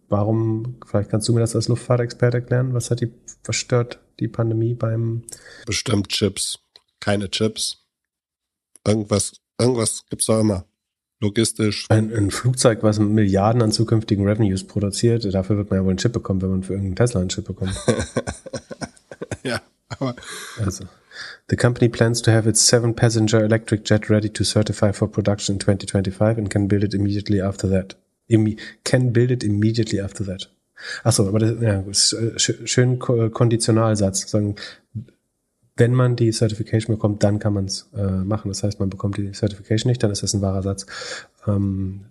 Warum, 0.08 0.76
vielleicht 0.86 1.10
kannst 1.10 1.28
du 1.28 1.32
mir 1.32 1.40
das 1.40 1.56
als 1.56 1.68
Luftfahrtexperte 1.68 2.38
erklären, 2.38 2.74
was 2.74 2.90
hat 2.90 3.00
die 3.00 3.12
verstört, 3.42 3.98
die 4.20 4.28
Pandemie 4.28 4.74
beim? 4.74 5.24
Bestimmt 5.66 6.08
Chips. 6.08 6.58
Keine 7.00 7.30
Chips. 7.30 7.84
Irgendwas, 8.86 9.40
irgendwas 9.58 10.04
gibt's 10.08 10.26
da 10.26 10.40
immer 10.40 10.64
logistisch. 11.20 11.86
Ein, 11.88 12.14
ein, 12.14 12.30
Flugzeug, 12.30 12.82
was 12.82 12.98
Milliarden 12.98 13.62
an 13.62 13.72
zukünftigen 13.72 14.26
Revenues 14.26 14.64
produziert, 14.64 15.24
dafür 15.32 15.56
wird 15.56 15.70
man 15.70 15.80
ja 15.80 15.84
wohl 15.84 15.90
einen 15.90 15.98
Chip 15.98 16.12
bekommen, 16.12 16.42
wenn 16.42 16.50
man 16.50 16.62
für 16.62 16.74
irgendeinen 16.74 16.96
Tesla 16.96 17.20
einen 17.20 17.30
Chip 17.30 17.46
bekommt. 17.46 17.74
ja, 19.42 19.60
aber. 19.88 20.14
Also. 20.64 20.84
The 21.48 21.56
company 21.56 21.88
plans 21.88 22.20
to 22.22 22.30
have 22.30 22.48
its 22.48 22.66
seven 22.66 22.94
passenger 22.94 23.42
electric 23.42 23.84
jet 23.84 24.10
ready 24.10 24.28
to 24.28 24.44
certify 24.44 24.92
for 24.92 25.08
production 25.08 25.54
in 25.54 25.60
2025 25.60 26.38
and 26.38 26.50
can 26.50 26.68
build 26.68 26.84
it 26.84 26.92
immediately 26.92 27.40
after 27.40 27.68
that. 27.70 27.96
Can 28.84 29.12
build 29.12 29.30
it 29.30 29.44
immediately 29.44 30.00
after 30.00 30.24
that. 30.24 30.50
Achso, 31.04 31.26
aber 31.26 31.38
das, 31.38 31.60
ja, 31.60 31.84
schön 32.36 32.98
Konditionalsatz. 32.98 34.30
Sagen, 34.30 34.56
wenn 35.76 35.94
man 35.94 36.16
die 36.16 36.32
Certification 36.32 36.96
bekommt, 36.96 37.22
dann 37.22 37.38
kann 37.38 37.52
man 37.52 37.66
es 37.66 37.88
äh, 37.96 38.02
machen. 38.02 38.48
Das 38.48 38.62
heißt, 38.62 38.80
man 38.80 38.90
bekommt 38.90 39.16
die 39.18 39.32
Certification 39.32 39.90
nicht, 39.90 40.02
dann 40.02 40.10
ist 40.10 40.22
das 40.22 40.34
ein 40.34 40.40
wahrer 40.40 40.62
Satz. 40.62 40.86
Ähm, 41.46 42.06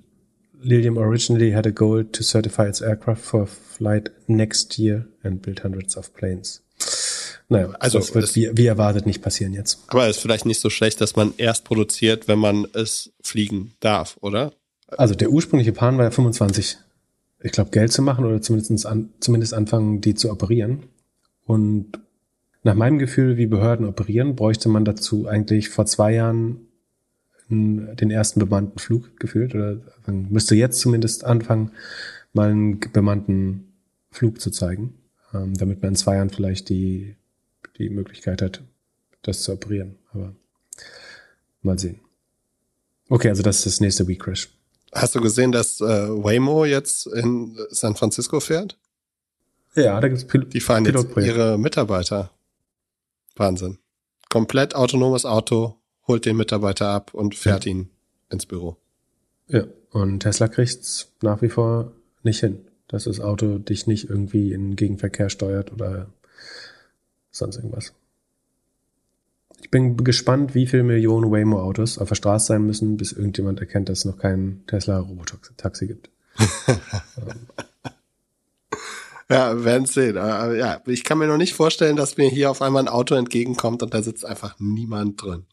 Lilium 0.61 0.97
originally 0.97 1.51
had 1.51 1.67
a 1.67 1.71
goal 1.71 2.05
to 2.05 2.23
certify 2.23 2.67
its 2.67 2.81
aircraft 2.81 3.21
for 3.21 3.45
flight 3.45 4.11
next 4.27 4.79
year 4.79 5.05
and 5.23 5.41
build 5.41 5.63
hundreds 5.63 5.97
of 5.97 6.13
planes. 6.13 6.63
Naja, 7.47 7.69
also 7.79 7.99
das 7.99 8.15
wird 8.15 8.35
wie, 8.35 8.49
wie 8.55 8.65
erwartet 8.65 9.05
nicht 9.05 9.21
passieren 9.21 9.53
jetzt. 9.53 9.83
Aber 9.87 10.07
es 10.07 10.17
ist 10.17 10.21
vielleicht 10.21 10.45
nicht 10.45 10.59
so 10.59 10.71
schlecht, 10.71 10.99
dass 11.01 11.15
man 11.15 11.33
erst 11.37 11.63
produziert, 11.63 12.27
wenn 12.27 12.39
man 12.39 12.67
es 12.73 13.11
fliegen 13.21 13.73
darf, 13.79 14.17
oder? 14.21 14.53
Also 14.97 15.15
der 15.15 15.31
ursprüngliche 15.31 15.71
Plan 15.71 15.97
war 15.97 16.05
ja 16.05 16.11
25, 16.11 16.77
ich 17.41 17.51
glaube, 17.51 17.71
Geld 17.71 17.91
zu 17.91 18.01
machen 18.01 18.25
oder 18.25 18.41
zumindest, 18.41 18.85
an, 18.85 19.09
zumindest 19.19 19.53
anfangen, 19.53 20.01
die 20.01 20.15
zu 20.15 20.31
operieren. 20.31 20.83
Und 21.45 21.99
nach 22.63 22.75
meinem 22.75 22.97
Gefühl, 22.97 23.37
wie 23.37 23.45
Behörden 23.45 23.85
operieren, 23.85 24.35
bräuchte 24.35 24.69
man 24.69 24.85
dazu 24.85 25.27
eigentlich 25.27 25.69
vor 25.69 25.85
zwei 25.85 26.13
Jahren 26.13 26.67
den 27.47 28.09
ersten 28.09 28.39
bemannten 28.39 28.79
Flug 28.79 29.19
gefühlt 29.19 29.53
oder 29.53 29.77
müsste 30.07 30.55
jetzt 30.55 30.79
zumindest 30.79 31.25
anfangen, 31.25 31.71
mal 32.33 32.49
einen 32.49 32.79
bemannten 32.79 33.73
Flug 34.09 34.41
zu 34.41 34.49
zeigen, 34.49 34.95
ähm, 35.33 35.53
damit 35.53 35.81
man 35.81 35.89
in 35.89 35.95
zwei 35.95 36.15
Jahren 36.15 36.31
vielleicht 36.31 36.69
die, 36.69 37.15
die 37.77 37.89
Möglichkeit 37.89 38.41
hat, 38.41 38.63
das 39.21 39.43
zu 39.43 39.53
operieren. 39.53 39.95
Aber 40.11 40.35
mal 41.61 41.77
sehen. 41.77 41.99
Okay, 43.09 43.29
also 43.29 43.43
das 43.43 43.57
ist 43.57 43.65
das 43.67 43.79
nächste 43.79 44.07
Week 44.07 44.19
Crash. 44.19 44.54
Hast 44.95 45.13
du 45.13 45.21
gesehen, 45.21 45.51
dass 45.51 45.81
äh, 45.81 45.83
Waymo 45.83 46.63
jetzt 46.65 47.05
in 47.07 47.57
San 47.69 47.95
Francisco 47.95 48.39
fährt? 48.39 48.77
Ja, 49.75 49.99
da 49.99 50.07
gibt's 50.07 50.25
Pil 50.25 50.45
Die 50.45 50.61
fahren 50.61 50.85
jetzt 50.85 51.05
ihre 51.17 51.57
Mitarbeiter 51.57 52.31
Wahnsinn. 53.35 53.77
Komplett 54.29 54.73
autonomes 54.75 55.25
Auto, 55.25 55.75
holt 56.07 56.25
den 56.25 56.37
Mitarbeiter 56.37 56.87
ab 56.87 57.13
und 57.13 57.35
fährt 57.35 57.65
ja. 57.65 57.71
ihn 57.71 57.89
ins 58.29 58.45
Büro. 58.45 58.77
Ja, 59.47 59.65
und 59.91 60.21
Tesla 60.21 60.47
kriegt's 60.47 61.11
nach 61.21 61.41
wie 61.41 61.49
vor 61.49 61.91
nicht 62.23 62.39
hin, 62.39 62.65
dass 62.87 63.03
das 63.03 63.19
Auto 63.19 63.57
dich 63.57 63.87
nicht 63.87 64.09
irgendwie 64.09 64.53
in 64.53 64.75
Gegenverkehr 64.75 65.29
steuert 65.29 65.71
oder 65.71 66.07
sonst 67.31 67.57
irgendwas. 67.57 67.93
Ich 69.61 69.71
bin 69.71 69.97
gespannt, 69.97 70.55
wie 70.55 70.67
viele 70.67 70.83
Millionen 70.83 71.31
Waymo-Autos 71.31 71.97
auf 71.97 72.09
der 72.09 72.15
Straße 72.15 72.47
sein 72.47 72.65
müssen, 72.65 72.97
bis 72.97 73.11
irgendjemand 73.11 73.59
erkennt, 73.59 73.89
dass 73.89 73.99
es 73.99 74.05
noch 74.05 74.17
kein 74.17 74.63
Tesla-Robotaxi 74.67 75.87
gibt. 75.87 76.09
ja, 79.29 79.63
werden 79.63 79.85
sehen. 79.85 80.17
Aber 80.17 80.55
ja, 80.55 80.81
ich 80.85 81.03
kann 81.03 81.17
mir 81.17 81.27
noch 81.27 81.37
nicht 81.37 81.53
vorstellen, 81.53 81.95
dass 81.95 82.17
mir 82.17 82.29
hier 82.29 82.51
auf 82.51 82.61
einmal 82.61 82.83
ein 82.83 82.89
Auto 82.89 83.15
entgegenkommt 83.15 83.81
und 83.83 83.93
da 83.93 84.03
sitzt 84.03 84.25
einfach 84.25 84.55
niemand 84.59 85.21
drin. 85.21 85.45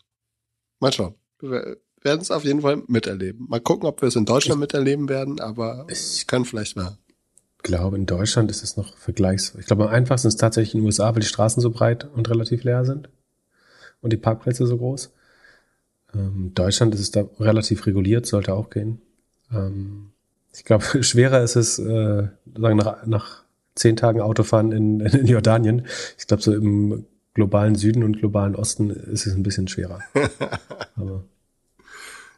Mal 0.81 0.93
schauen. 0.93 1.15
Wir 1.41 1.79
werden 2.03 2.21
es 2.21 2.31
auf 2.31 2.45
jeden 2.45 2.63
Fall 2.63 2.83
miterleben. 2.89 3.47
Mal 3.49 3.61
gucken, 3.61 3.89
ob 3.89 4.03
wir 4.03 4.09
es 4.09 4.17
in 4.17 4.25
Deutschland 4.25 4.61
miterleben 4.61 5.09
werden, 5.09 5.41
aber 5.41 5.87
ich 5.89 6.27
kann 6.27 6.45
vielleicht 6.45 6.77
mal. 6.77 6.99
Ich 7.59 7.63
glaube, 7.63 7.97
in 7.97 8.07
Deutschland 8.07 8.51
ist 8.51 8.65
es 8.65 8.77
noch 8.77 8.97
vergleichsweise. 8.97 9.61
Ich 9.61 9.67
glaube, 9.67 9.85
am 9.85 9.91
einfachsten 9.91 10.27
ist 10.27 10.35
es 10.35 10.41
tatsächlich 10.41 10.75
in 10.75 10.81
den 10.81 10.87
USA, 10.87 11.15
weil 11.15 11.21
die 11.21 11.29
Straßen 11.29 11.63
so 11.63 11.71
breit 11.71 12.09
und 12.13 12.29
relativ 12.29 12.65
leer 12.65 12.85
sind 12.85 13.09
und 14.03 14.13
die 14.13 14.19
Parkplätze 14.19 14.67
so 14.67 14.77
groß. 14.77 15.13
Ähm, 16.15 16.53
Deutschland 16.55 16.95
ist 16.95 17.01
es 17.01 17.11
da 17.11 17.25
relativ 17.41 17.87
reguliert, 17.87 18.27
sollte 18.27 18.53
auch 18.53 18.69
gehen. 18.69 19.01
Ähm, 19.51 20.11
ich 20.53 20.65
glaube, 20.65 20.85
schwerer 21.03 21.43
ist 21.43 21.57
es, 21.57 21.79
äh, 21.79 22.29
sagen 22.55 22.77
nach, 22.77 23.07
nach 23.07 23.45
zehn 23.75 23.97
Tagen 23.97 24.21
Autofahren 24.21 24.73
in, 24.73 25.01
in 25.01 25.27
Jordanien. 25.27 25.87
Ich 26.19 26.27
glaube, 26.27 26.43
so 26.43 26.53
im 26.53 27.07
globalen 27.35 27.77
Süden 27.77 28.03
und 28.03 28.19
globalen 28.19 28.55
Osten 28.55 28.91
ist 28.91 29.27
es 29.27 29.35
ein 29.35 29.43
bisschen 29.43 29.69
schwerer. 29.69 30.01
Aber 30.97 31.25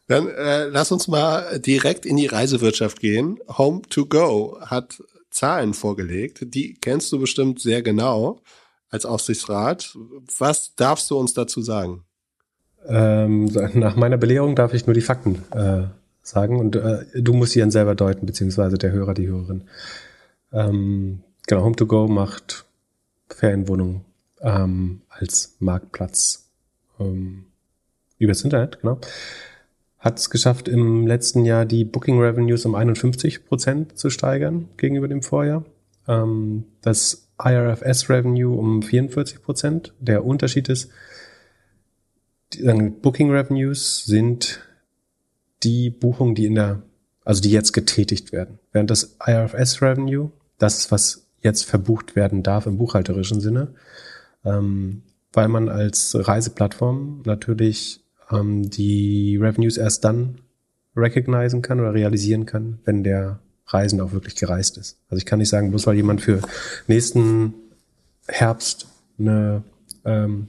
Dann 0.07 0.29
äh, 0.29 0.66
lass 0.66 0.92
uns 0.92 1.09
mal 1.09 1.59
direkt 1.59 2.07
in 2.07 2.16
die 2.16 2.27
Reisewirtschaft 2.27 3.00
gehen. 3.00 3.40
Home 3.48 3.83
to 3.88 4.07
Go 4.07 4.59
hat 4.61 5.03
Zahlen 5.31 5.74
vorgelegt. 5.74 6.55
Die 6.55 6.74
kennst 6.74 7.11
du 7.11 7.18
bestimmt 7.18 7.61
sehr 7.61 7.83
genau 7.83 8.40
als 8.94 9.04
Aufsichtsrat. 9.04 9.98
Was 10.38 10.74
darfst 10.76 11.11
du 11.11 11.18
uns 11.18 11.35
dazu 11.35 11.61
sagen? 11.61 12.04
Ähm, 12.87 13.46
nach 13.74 13.96
meiner 13.96 14.16
Belehrung 14.16 14.54
darf 14.54 14.72
ich 14.72 14.87
nur 14.87 14.94
die 14.94 15.00
Fakten 15.00 15.42
äh, 15.50 15.85
sagen 16.22 16.59
und 16.59 16.76
äh, 16.76 17.04
du 17.14 17.33
musst 17.33 17.52
sie 17.52 17.61
dann 17.61 17.70
selber 17.70 17.94
deuten, 17.94 18.24
beziehungsweise 18.24 18.78
der 18.78 18.92
Hörer, 18.92 19.14
die 19.14 19.26
Hörerin. 19.26 19.64
Ähm, 20.52 21.20
genau, 21.46 21.66
Home2Go 21.66 22.09
macht 22.09 22.64
Ferienwohnungen 23.28 24.02
ähm, 24.40 25.02
als 25.09 25.57
Marktplatz 25.59 26.48
ähm, 27.00 27.46
übers 28.18 28.42
Internet, 28.42 28.80
genau. 28.80 28.98
Hat 29.98 30.18
es 30.18 30.28
geschafft, 30.28 30.68
im 30.68 31.07
letzten 31.07 31.46
Jahr 31.46 31.64
die 31.64 31.85
Booking 31.85 32.20
Revenues 32.20 32.66
um 32.66 32.74
51 32.74 33.46
Prozent 33.46 33.98
zu 33.98 34.11
steigern 34.11 34.68
gegenüber 34.76 35.09
dem 35.09 35.22
Vorjahr. 35.22 35.64
Ähm, 36.07 36.64
das 36.83 37.24
IRFS 37.42 38.09
Revenue 38.11 38.57
um 38.57 38.83
44 38.83 39.42
Prozent. 39.42 39.92
Der 39.99 40.25
Unterschied 40.25 40.68
ist, 40.68 40.90
Booking 42.53 43.31
Revenues 43.31 44.05
sind 44.05 44.61
die 45.62 45.90
Buchungen, 45.90 46.35
die 46.35 46.47
in 46.47 46.55
der, 46.55 46.83
also 47.25 47.42
die 47.42 47.51
jetzt 47.51 47.73
getätigt 47.73 48.33
werden. 48.33 48.59
Während 48.73 48.90
das 48.90 49.16
IRFS 49.27 49.83
Revenue 49.83 50.31
das 50.59 50.79
ist, 50.79 50.92
was 50.92 51.27
jetzt 51.40 51.64
verbucht 51.64 52.16
werden 52.16 52.42
darf 52.42 52.66
im 52.66 52.79
buchhalterischen 52.79 53.40
Sinne, 53.40 53.75
ähm, 54.44 55.03
weil 55.33 55.49
man 55.49 55.68
als 55.68 56.16
Reiseplattform 56.18 57.23
natürlich 57.25 58.05
ähm, 58.31 58.70
die 58.70 59.37
Revenues 59.37 59.77
erst 59.77 60.05
dann 60.05 60.38
recognizen 60.97 61.61
kann 61.61 61.81
oder 61.81 61.92
realisieren 61.92 62.47
kann, 62.47 62.79
wenn 62.85 63.03
der 63.03 63.40
Reisende 63.66 64.05
auch 64.05 64.12
wirklich 64.12 64.37
gereist 64.37 64.77
ist. 64.79 64.98
Also 65.09 65.18
ich 65.18 65.27
kann 65.27 65.38
nicht 65.38 65.48
sagen, 65.48 65.70
bloß 65.70 65.87
weil 65.87 65.96
jemand 65.96 66.20
für 66.20 66.40
nächsten 66.87 67.55
Herbst 68.29 68.87
eine, 69.18 69.62
ähm, 70.05 70.48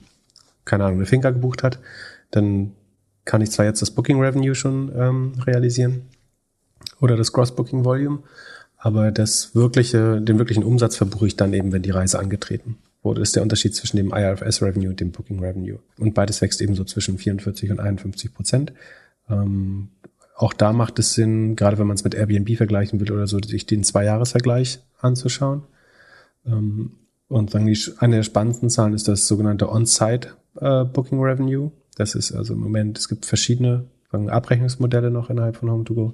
keine 0.64 0.84
Ahnung, 0.84 0.98
eine 0.98 1.06
Finca 1.06 1.30
gebucht 1.30 1.62
hat, 1.62 1.78
dann 2.30 2.72
kann 3.24 3.40
ich 3.40 3.50
zwar 3.50 3.64
jetzt 3.64 3.82
das 3.82 3.90
Booking 3.90 4.20
Revenue 4.20 4.54
schon 4.54 4.92
ähm, 4.96 5.32
realisieren 5.46 6.02
oder 7.00 7.16
das 7.16 7.32
Cross 7.32 7.54
Booking 7.54 7.84
Volume, 7.84 8.20
aber 8.76 9.10
das 9.10 9.54
wirkliche, 9.54 10.20
den 10.20 10.38
wirklichen 10.38 10.62
Umsatz 10.62 10.96
verbuche 10.96 11.26
ich 11.26 11.36
dann 11.36 11.52
eben, 11.52 11.72
wenn 11.72 11.82
die 11.82 11.90
Reise 11.90 12.18
angetreten 12.18 12.78
wurde. 13.02 13.22
Ist 13.22 13.34
der 13.34 13.42
Unterschied 13.42 13.74
zwischen 13.74 13.96
dem 13.96 14.12
IRFS 14.12 14.62
Revenue 14.62 14.90
und 14.90 15.00
dem 15.00 15.12
Booking 15.12 15.40
Revenue. 15.40 15.78
Und 15.98 16.14
beides 16.14 16.40
wächst 16.40 16.60
eben 16.60 16.74
so 16.74 16.84
zwischen 16.84 17.18
44 17.18 17.70
und 17.70 17.80
51 17.80 18.34
Prozent. 18.34 18.72
Ähm, 19.28 19.88
auch 20.36 20.52
da 20.52 20.72
macht 20.72 20.98
es 20.98 21.14
Sinn, 21.14 21.56
gerade 21.56 21.78
wenn 21.78 21.86
man 21.86 21.96
es 21.96 22.04
mit 22.04 22.14
Airbnb 22.14 22.56
vergleichen 22.56 23.00
will 23.00 23.10
oder 23.10 23.26
so, 23.26 23.38
sich 23.38 23.64
den 23.64 23.82
Zwei-Jahres-Vergleich 23.82 24.80
anzuschauen. 25.00 25.62
Ähm, 26.46 26.92
und 27.28 27.54
dann 27.54 27.66
die, 27.66 27.78
eine 27.98 28.16
der 28.16 28.22
spannendsten 28.22 28.70
Zahlen 28.70 28.94
ist 28.94 29.08
das 29.08 29.26
sogenannte 29.26 29.70
On-Site 29.70 30.28
äh, 30.60 30.84
Booking 30.84 31.20
Revenue. 31.20 31.72
Das 31.96 32.14
ist 32.14 32.32
also 32.32 32.52
im 32.52 32.60
Moment, 32.60 32.98
es 32.98 33.08
gibt 33.08 33.24
verschiedene 33.24 33.86
Abrechnungsmodelle 34.12 35.10
noch 35.10 35.30
innerhalb 35.30 35.56
von 35.56 35.70
Home2Go. 35.70 36.12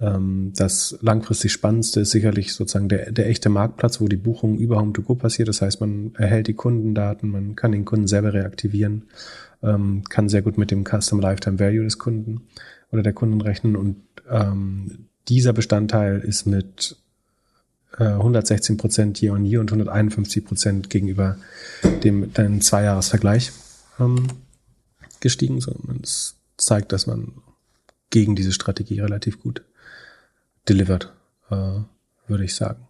Ähm, 0.00 0.52
das 0.54 0.98
langfristig 1.00 1.50
Spannendste 1.50 2.00
ist 2.00 2.10
sicherlich 2.10 2.52
sozusagen 2.52 2.88
der, 2.88 3.10
der 3.10 3.28
echte 3.28 3.48
Marktplatz, 3.48 4.00
wo 4.00 4.08
die 4.08 4.16
Buchung 4.16 4.58
über 4.58 4.78
Home2Go 4.78 5.16
passiert. 5.16 5.48
Das 5.48 5.62
heißt, 5.62 5.80
man 5.80 6.12
erhält 6.16 6.46
die 6.48 6.54
Kundendaten, 6.54 7.30
man 7.30 7.56
kann 7.56 7.72
den 7.72 7.86
Kunden 7.86 8.06
selber 8.06 8.34
reaktivieren, 8.34 9.04
ähm, 9.62 10.04
kann 10.08 10.28
sehr 10.28 10.42
gut 10.42 10.58
mit 10.58 10.70
dem 10.70 10.84
Custom 10.84 11.20
Lifetime 11.20 11.58
Value 11.58 11.84
des 11.84 11.98
Kunden 11.98 12.42
oder 12.90 13.02
der 13.02 13.12
Kunden 13.12 13.40
rechnen 13.40 13.76
und 13.76 13.96
ähm, 14.28 15.08
dieser 15.28 15.52
Bestandteil 15.52 16.20
ist 16.20 16.46
mit 16.46 16.96
116 17.96 18.76
äh, 18.76 18.78
Prozent 18.78 19.22
year 19.22 19.34
on 19.34 19.44
year 19.44 19.60
und 19.60 19.70
151 19.70 20.44
Prozent 20.44 20.90
gegenüber 20.90 21.36
dem 22.04 22.32
deinem 22.32 22.60
Zweijahresvergleich 22.60 23.52
ähm, 23.98 24.28
gestiegen, 25.20 25.60
sondern 25.60 26.00
es 26.02 26.36
zeigt, 26.56 26.92
dass 26.92 27.06
man 27.06 27.32
gegen 28.10 28.36
diese 28.36 28.52
Strategie 28.52 29.00
relativ 29.00 29.40
gut 29.40 29.62
delivered, 30.68 31.12
äh, 31.50 31.80
würde 32.26 32.44
ich 32.44 32.54
sagen. 32.54 32.86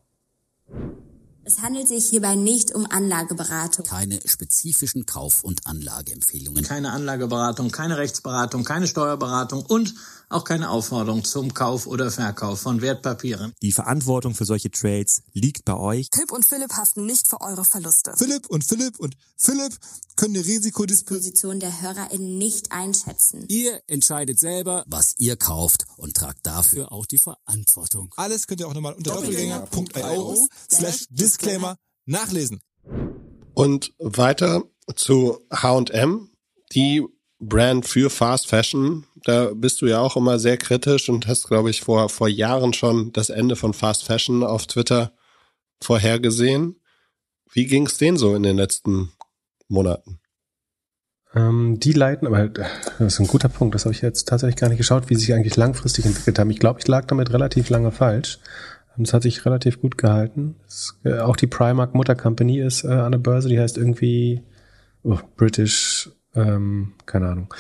Es 1.48 1.62
handelt 1.62 1.88
sich 1.88 2.06
hierbei 2.10 2.34
nicht 2.34 2.74
um 2.74 2.86
Anlageberatung. 2.90 3.86
Keine 3.86 4.20
spezifischen 4.26 5.06
Kauf- 5.06 5.42
und 5.42 5.66
Anlageempfehlungen. 5.66 6.62
Keine 6.62 6.92
Anlageberatung, 6.92 7.70
keine 7.70 7.96
Rechtsberatung, 7.96 8.64
keine 8.64 8.86
Steuerberatung 8.86 9.64
und 9.64 9.94
auch 10.28 10.44
keine 10.44 10.70
Aufforderung 10.70 11.24
zum 11.24 11.54
Kauf 11.54 11.86
oder 11.86 12.10
Verkauf 12.10 12.60
von 12.60 12.80
Wertpapieren. 12.80 13.52
Die 13.62 13.72
Verantwortung 13.72 14.34
für 14.34 14.44
solche 14.44 14.70
Trades 14.70 15.22
liegt 15.32 15.64
bei 15.64 15.76
euch. 15.76 16.08
Philipp 16.12 16.32
und 16.32 16.44
Philipp 16.44 16.72
haften 16.72 17.06
nicht 17.06 17.28
für 17.28 17.40
eure 17.40 17.64
Verluste. 17.64 18.14
Philipp 18.16 18.48
und 18.48 18.64
Philipp 18.64 18.98
und 18.98 19.16
Philipp 19.36 19.78
können 20.16 20.34
die 20.34 20.40
Risikodisposition 20.40 21.60
der 21.60 21.80
HörerInnen 21.80 22.38
nicht 22.38 22.72
einschätzen. 22.72 23.44
Ihr 23.48 23.80
entscheidet 23.86 24.38
selber, 24.38 24.84
was 24.86 25.14
ihr 25.18 25.36
kauft 25.36 25.86
und 25.96 26.14
tragt 26.14 26.46
dafür 26.46 26.92
auch 26.92 27.06
die 27.06 27.18
Verantwortung. 27.18 28.12
Alles 28.16 28.46
könnt 28.46 28.60
ihr 28.60 28.68
auch 28.68 28.74
nochmal 28.74 28.94
unter 28.94 29.14
doppelgänger.io 29.14 30.48
slash 30.70 31.06
Disclaimer 31.10 31.76
nachlesen. 32.06 32.60
Und 33.54 33.92
weiter 33.98 34.64
zu 34.94 35.38
H&M, 35.50 36.30
die 36.72 37.04
Brand 37.40 37.86
für 37.86 38.10
Fast 38.10 38.48
Fashion. 38.48 39.06
Da 39.28 39.52
bist 39.54 39.82
du 39.82 39.86
ja 39.86 40.00
auch 40.00 40.16
immer 40.16 40.38
sehr 40.38 40.56
kritisch 40.56 41.10
und 41.10 41.26
hast, 41.26 41.48
glaube 41.48 41.68
ich, 41.68 41.82
vor, 41.82 42.08
vor 42.08 42.30
Jahren 42.30 42.72
schon 42.72 43.12
das 43.12 43.28
Ende 43.28 43.56
von 43.56 43.74
Fast 43.74 44.04
Fashion 44.04 44.42
auf 44.42 44.66
Twitter 44.66 45.12
vorhergesehen. 45.82 46.80
Wie 47.52 47.66
ging 47.66 47.84
es 47.84 47.98
denen 47.98 48.16
so 48.16 48.34
in 48.34 48.42
den 48.42 48.56
letzten 48.56 49.12
Monaten? 49.68 50.18
Ähm, 51.34 51.78
die 51.78 51.92
leiten, 51.92 52.26
aber 52.26 52.48
das 52.48 52.68
ist 53.00 53.20
ein 53.20 53.26
guter 53.26 53.50
Punkt, 53.50 53.74
das 53.74 53.84
habe 53.84 53.94
ich 53.94 54.00
jetzt 54.00 54.28
tatsächlich 54.28 54.56
gar 54.56 54.70
nicht 54.70 54.78
geschaut, 54.78 55.10
wie 55.10 55.14
sie 55.14 55.26
sich 55.26 55.34
eigentlich 55.34 55.56
langfristig 55.56 56.06
entwickelt 56.06 56.38
haben. 56.38 56.50
Ich 56.50 56.58
glaube, 56.58 56.80
ich 56.80 56.88
lag 56.88 57.04
damit 57.04 57.30
relativ 57.30 57.68
lange 57.68 57.92
falsch. 57.92 58.38
Es 58.98 59.12
hat 59.12 59.24
sich 59.24 59.44
relativ 59.44 59.82
gut 59.82 59.98
gehalten. 59.98 60.56
Es, 60.66 60.98
äh, 61.04 61.18
auch 61.18 61.36
die 61.36 61.46
Primark 61.46 61.94
Mutter 61.94 62.14
Company 62.14 62.60
ist 62.60 62.82
äh, 62.82 62.88
an 62.88 63.12
der 63.12 63.18
Börse, 63.18 63.50
die 63.50 63.60
heißt 63.60 63.76
irgendwie 63.76 64.40
oh, 65.02 65.18
British 65.36 66.10
ähm, 66.34 66.94
keine 67.04 67.28
Ahnung. 67.28 67.52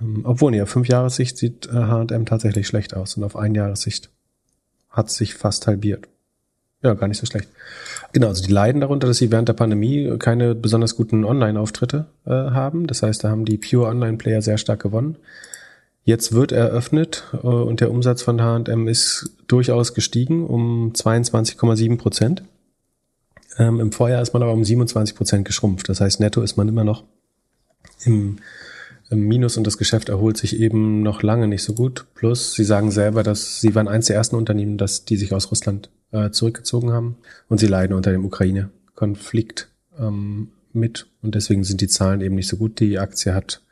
Ähm, 0.00 0.22
obwohl, 0.24 0.60
auf 0.60 0.70
fünf 0.70 0.88
Jahressicht 0.88 1.36
sieht 1.36 1.70
H&M 1.72 2.26
tatsächlich 2.26 2.66
schlecht 2.66 2.94
aus 2.94 3.16
und 3.16 3.24
auf 3.24 3.36
ein 3.36 3.54
Jahressicht 3.54 4.10
hat 4.90 5.10
sich 5.10 5.34
fast 5.34 5.66
halbiert. 5.66 6.08
Ja, 6.82 6.94
gar 6.94 7.08
nicht 7.08 7.18
so 7.18 7.26
schlecht. 7.26 7.48
Genau, 8.12 8.28
also 8.28 8.42
die 8.42 8.52
leiden 8.52 8.80
darunter, 8.80 9.06
dass 9.06 9.18
sie 9.18 9.30
während 9.30 9.48
der 9.48 9.54
Pandemie 9.54 10.16
keine 10.18 10.54
besonders 10.54 10.96
guten 10.96 11.24
Online-Auftritte 11.24 12.06
äh, 12.24 12.30
haben. 12.30 12.86
Das 12.86 13.02
heißt, 13.02 13.22
da 13.22 13.28
haben 13.28 13.44
die 13.44 13.58
Pure 13.58 13.86
Online-Player 13.86 14.40
sehr 14.40 14.56
stark 14.56 14.80
gewonnen. 14.80 15.16
Jetzt 16.04 16.32
wird 16.32 16.52
eröffnet 16.52 17.24
äh, 17.34 17.46
und 17.46 17.80
der 17.80 17.90
Umsatz 17.90 18.22
von 18.22 18.40
H&M 18.40 18.88
ist 18.88 19.36
durchaus 19.46 19.92
gestiegen 19.92 20.46
um 20.46 20.92
22,7 20.92 21.98
Prozent. 21.98 22.42
Ähm, 23.58 23.78
Im 23.78 23.92
Vorjahr 23.92 24.22
ist 24.22 24.32
man 24.32 24.42
aber 24.42 24.52
um 24.52 24.64
27 24.64 25.14
Prozent 25.14 25.44
geschrumpft. 25.44 25.88
Das 25.90 26.00
heißt, 26.00 26.18
netto 26.18 26.40
ist 26.40 26.56
man 26.56 26.66
immer 26.68 26.84
noch 26.84 27.04
im 28.04 28.38
Minus 29.10 29.56
und 29.56 29.66
das 29.66 29.76
Geschäft 29.76 30.08
erholt 30.08 30.36
sich 30.36 30.58
eben 30.60 31.02
noch 31.02 31.22
lange 31.22 31.48
nicht 31.48 31.64
so 31.64 31.74
gut. 31.74 32.06
Plus, 32.14 32.54
sie 32.54 32.64
sagen 32.64 32.90
selber, 32.90 33.22
dass 33.22 33.60
sie 33.60 33.74
waren 33.74 33.88
eins 33.88 34.06
der 34.06 34.16
ersten 34.16 34.36
Unternehmen, 34.36 34.78
dass 34.78 35.04
die 35.04 35.16
sich 35.16 35.32
aus 35.32 35.50
Russland 35.50 35.90
äh, 36.12 36.30
zurückgezogen 36.30 36.92
haben 36.92 37.16
und 37.48 37.58
sie 37.58 37.66
leiden 37.66 37.96
unter 37.96 38.12
dem 38.12 38.24
Ukraine-Konflikt 38.24 39.68
ähm, 39.98 40.52
mit 40.72 41.08
und 41.22 41.34
deswegen 41.34 41.64
sind 41.64 41.80
die 41.80 41.88
Zahlen 41.88 42.20
eben 42.20 42.36
nicht 42.36 42.48
so 42.48 42.56
gut. 42.56 42.78
Die 42.78 42.98
Aktie 42.98 43.34
hat, 43.34 43.62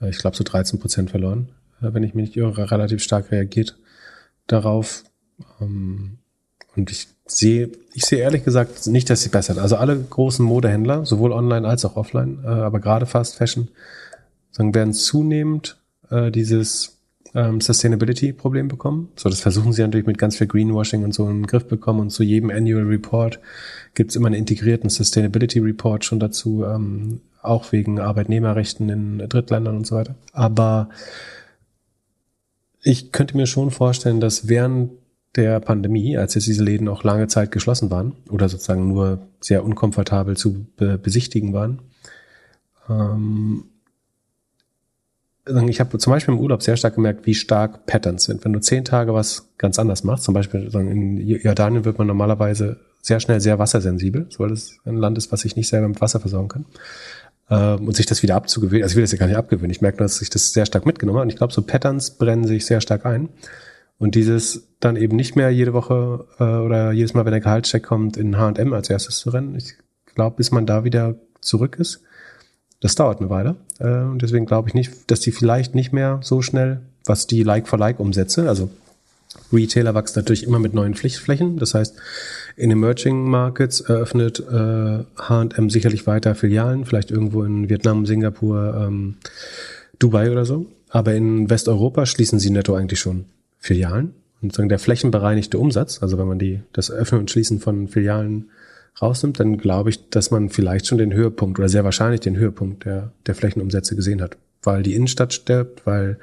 äh, 0.00 0.08
ich 0.08 0.18
glaube, 0.18 0.36
so 0.36 0.44
13 0.44 0.78
Prozent 0.78 1.10
verloren, 1.10 1.48
äh, 1.82 1.92
wenn 1.92 2.04
ich 2.04 2.14
mich 2.14 2.28
nicht 2.28 2.36
irre, 2.36 2.70
relativ 2.70 3.02
stark 3.02 3.32
reagiert 3.32 3.76
darauf. 4.46 5.02
Ähm, 5.60 6.18
und 6.76 6.90
ich 6.90 7.08
sehe, 7.26 7.70
ich 7.94 8.04
sehe 8.04 8.20
ehrlich 8.20 8.44
gesagt 8.44 8.86
nicht, 8.86 9.08
dass 9.10 9.22
sie 9.22 9.30
bessert. 9.30 9.58
Also 9.58 9.76
alle 9.76 9.98
großen 9.98 10.44
Modehändler, 10.44 11.06
sowohl 11.06 11.32
online 11.32 11.66
als 11.66 11.84
auch 11.84 11.96
offline, 11.96 12.40
äh, 12.44 12.48
aber 12.48 12.80
gerade 12.80 13.06
Fast 13.06 13.36
Fashion, 13.36 13.68
sagen, 14.56 14.74
werden 14.74 14.92
zunehmend 14.92 15.76
äh, 16.10 16.30
dieses 16.30 16.98
ähm, 17.34 17.60
Sustainability-Problem 17.60 18.68
bekommen. 18.68 19.10
So, 19.16 19.28
das 19.28 19.40
versuchen 19.40 19.72
sie 19.72 19.82
natürlich 19.82 20.06
mit 20.06 20.18
ganz 20.18 20.36
viel 20.36 20.46
Greenwashing 20.46 21.04
und 21.04 21.12
so 21.12 21.28
in 21.28 21.42
den 21.42 21.46
Griff 21.46 21.66
bekommen. 21.66 22.00
Und 22.00 22.10
zu 22.10 22.22
jedem 22.22 22.50
Annual 22.50 22.84
Report 22.84 23.38
gibt 23.94 24.10
es 24.10 24.16
immer 24.16 24.28
einen 24.28 24.36
integrierten 24.36 24.88
Sustainability 24.88 25.58
Report 25.58 26.04
schon 26.04 26.18
dazu, 26.18 26.64
ähm, 26.64 27.20
auch 27.42 27.72
wegen 27.72 28.00
Arbeitnehmerrechten 28.00 28.88
in 28.88 29.18
Drittländern 29.28 29.76
und 29.76 29.86
so 29.86 29.96
weiter. 29.96 30.16
Aber 30.32 30.88
ich 32.82 33.12
könnte 33.12 33.36
mir 33.36 33.46
schon 33.46 33.70
vorstellen, 33.70 34.20
dass 34.20 34.48
während 34.48 34.92
der 35.36 35.60
Pandemie, 35.60 36.16
als 36.16 36.34
jetzt 36.34 36.46
diese 36.46 36.64
Läden 36.64 36.88
auch 36.88 37.04
lange 37.04 37.28
Zeit 37.28 37.52
geschlossen 37.52 37.90
waren 37.90 38.14
oder 38.30 38.48
sozusagen 38.48 38.88
nur 38.88 39.18
sehr 39.40 39.64
unkomfortabel 39.64 40.36
zu 40.36 40.66
be 40.76 40.96
besichtigen 40.96 41.52
waren. 41.52 41.80
Ähm, 42.88 43.64
ich 45.68 45.80
habe 45.80 45.98
zum 45.98 46.12
Beispiel 46.12 46.34
im 46.34 46.40
Urlaub 46.40 46.62
sehr 46.62 46.76
stark 46.76 46.96
gemerkt, 46.96 47.26
wie 47.26 47.34
stark 47.34 47.86
Patterns 47.86 48.24
sind. 48.24 48.44
Wenn 48.44 48.52
du 48.52 48.60
zehn 48.60 48.84
Tage 48.84 49.14
was 49.14 49.48
ganz 49.58 49.78
anders 49.78 50.02
machst, 50.02 50.24
zum 50.24 50.34
Beispiel 50.34 50.68
in 50.74 51.18
Jordanien 51.18 51.84
wird 51.84 51.98
man 51.98 52.06
normalerweise 52.06 52.78
sehr 53.00 53.20
schnell 53.20 53.40
sehr 53.40 53.58
wassersensibel, 53.58 54.28
weil 54.38 54.50
es 54.50 54.78
ein 54.84 54.96
Land 54.96 55.16
ist, 55.16 55.30
was 55.30 55.42
sich 55.42 55.54
nicht 55.54 55.68
selber 55.68 55.88
mit 55.88 56.00
Wasser 56.00 56.18
versorgen 56.18 56.48
kann. 56.48 56.64
Ähm, 57.48 57.86
und 57.86 57.94
sich 57.94 58.06
das 58.06 58.24
wieder 58.24 58.34
abzugewöhnen, 58.34 58.82
also 58.82 58.94
ich 58.94 58.96
will 58.96 59.04
das 59.04 59.12
ja 59.12 59.18
gar 59.18 59.28
nicht 59.28 59.36
abgewöhnen, 59.36 59.70
ich 59.70 59.80
merke, 59.80 59.98
dass 59.98 60.18
sich 60.18 60.30
das 60.30 60.52
sehr 60.52 60.66
stark 60.66 60.84
mitgenommen 60.84 61.18
hat. 61.18 61.24
Und 61.24 61.30
ich 61.30 61.36
glaube, 61.36 61.52
so 61.52 61.62
Patterns 61.62 62.10
brennen 62.18 62.44
sich 62.44 62.66
sehr 62.66 62.80
stark 62.80 63.06
ein. 63.06 63.28
Und 63.98 64.14
dieses 64.14 64.74
dann 64.80 64.96
eben 64.96 65.16
nicht 65.16 65.36
mehr 65.36 65.50
jede 65.50 65.72
Woche 65.72 66.26
äh, 66.38 66.42
oder 66.42 66.92
jedes 66.92 67.14
Mal, 67.14 67.24
wenn 67.24 67.32
der 67.32 67.40
Gehaltscheck 67.40 67.84
kommt, 67.84 68.16
in 68.16 68.36
H&M 68.36 68.72
als 68.72 68.90
erstes 68.90 69.18
zu 69.18 69.30
rennen. 69.30 69.54
Ich 69.54 69.74
glaube, 70.14 70.36
bis 70.36 70.50
man 70.50 70.66
da 70.66 70.84
wieder 70.84 71.14
zurück 71.40 71.76
ist, 71.78 72.02
das 72.80 72.94
dauert 72.94 73.20
eine 73.20 73.30
Weile. 73.30 73.56
Äh, 73.78 74.02
und 74.02 74.22
deswegen 74.22 74.46
glaube 74.46 74.68
ich 74.68 74.74
nicht, 74.74 75.10
dass 75.10 75.20
die 75.20 75.32
vielleicht 75.32 75.74
nicht 75.74 75.92
mehr 75.92 76.20
so 76.22 76.42
schnell, 76.42 76.80
was 77.04 77.26
die 77.26 77.42
Like-for-Like-Umsätze, 77.42 78.48
also 78.48 78.70
Retailer 79.52 79.94
wachsen 79.94 80.18
natürlich 80.18 80.44
immer 80.44 80.58
mit 80.58 80.74
neuen 80.74 80.94
Pflichtflächen. 80.94 81.58
Das 81.58 81.74
heißt, 81.74 81.96
in 82.56 82.70
Emerging 82.70 83.28
Markets 83.28 83.80
eröffnet 83.80 84.40
äh, 84.40 85.04
H&M 85.16 85.70
sicherlich 85.70 86.06
weiter 86.06 86.34
Filialen, 86.34 86.84
vielleicht 86.84 87.10
irgendwo 87.10 87.42
in 87.42 87.68
Vietnam, 87.68 88.06
Singapur, 88.06 88.86
ähm, 88.86 89.16
Dubai 89.98 90.30
oder 90.30 90.44
so. 90.44 90.66
Aber 90.88 91.14
in 91.14 91.50
Westeuropa 91.50 92.06
schließen 92.06 92.38
sie 92.38 92.50
netto 92.50 92.74
eigentlich 92.74 93.00
schon 93.00 93.26
Filialen. 93.58 94.14
Und 94.42 94.54
sagen 94.54 94.68
der 94.68 94.78
flächenbereinigte 94.78 95.58
Umsatz, 95.58 96.02
also 96.02 96.18
wenn 96.18 96.28
man 96.28 96.38
die, 96.38 96.60
das 96.72 96.90
Öffnen 96.90 97.20
und 97.20 97.30
Schließen 97.30 97.58
von 97.58 97.88
Filialen 97.88 98.50
rausnimmt, 99.00 99.40
dann 99.40 99.58
glaube 99.58 99.90
ich, 99.90 100.08
dass 100.10 100.30
man 100.30 100.48
vielleicht 100.48 100.86
schon 100.86 100.98
den 100.98 101.12
Höhepunkt 101.12 101.58
oder 101.58 101.68
sehr 101.68 101.84
wahrscheinlich 101.84 102.20
den 102.20 102.36
Höhepunkt 102.36 102.84
der, 102.84 103.12
der 103.26 103.34
Flächenumsätze 103.34 103.96
gesehen 103.96 104.22
hat. 104.22 104.36
Weil 104.62 104.82
die 104.82 104.94
Innenstadt 104.94 105.32
stirbt, 105.32 105.86
weil 105.86 106.18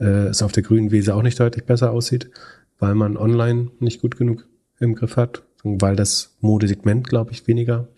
äh, 0.00 0.26
es 0.28 0.42
auf 0.42 0.52
der 0.52 0.62
grünen 0.62 0.90
Wiese 0.90 1.14
auch 1.14 1.22
nicht 1.22 1.38
deutlich 1.38 1.64
besser 1.64 1.92
aussieht, 1.92 2.30
weil 2.78 2.94
man 2.94 3.16
online 3.16 3.70
nicht 3.78 4.00
gut 4.00 4.16
genug 4.16 4.46
im 4.80 4.94
Griff 4.94 5.16
hat, 5.16 5.42
weil 5.62 5.96
das 5.96 6.36
Modesegment, 6.40 7.08
glaube 7.08 7.32
ich, 7.32 7.46
weniger 7.46 7.88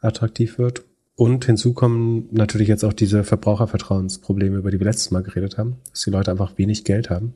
attraktiv 0.00 0.58
wird. 0.58 0.84
Und 1.14 1.46
hinzu 1.46 1.72
kommen 1.72 2.28
natürlich 2.30 2.68
jetzt 2.68 2.84
auch 2.84 2.92
diese 2.92 3.24
Verbrauchervertrauensprobleme, 3.24 4.58
über 4.58 4.70
die 4.70 4.78
wir 4.78 4.86
letztes 4.86 5.10
Mal 5.10 5.22
geredet 5.22 5.56
haben, 5.56 5.76
dass 5.90 6.02
die 6.02 6.10
Leute 6.10 6.30
einfach 6.30 6.58
wenig 6.58 6.84
Geld 6.84 7.08
haben 7.08 7.34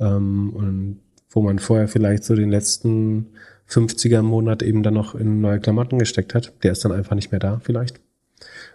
ähm, 0.00 0.50
und 0.50 1.00
wo 1.28 1.42
man 1.42 1.58
vorher 1.58 1.88
vielleicht 1.88 2.24
so 2.24 2.34
den 2.34 2.50
letzten 2.50 3.28
50er 3.72 4.22
Monat 4.22 4.62
eben 4.62 4.82
dann 4.82 4.94
noch 4.94 5.14
in 5.14 5.40
neue 5.40 5.60
Klamotten 5.60 5.98
gesteckt 5.98 6.34
hat, 6.34 6.52
der 6.62 6.72
ist 6.72 6.84
dann 6.84 6.92
einfach 6.92 7.14
nicht 7.14 7.32
mehr 7.32 7.40
da 7.40 7.60
vielleicht. 7.62 8.00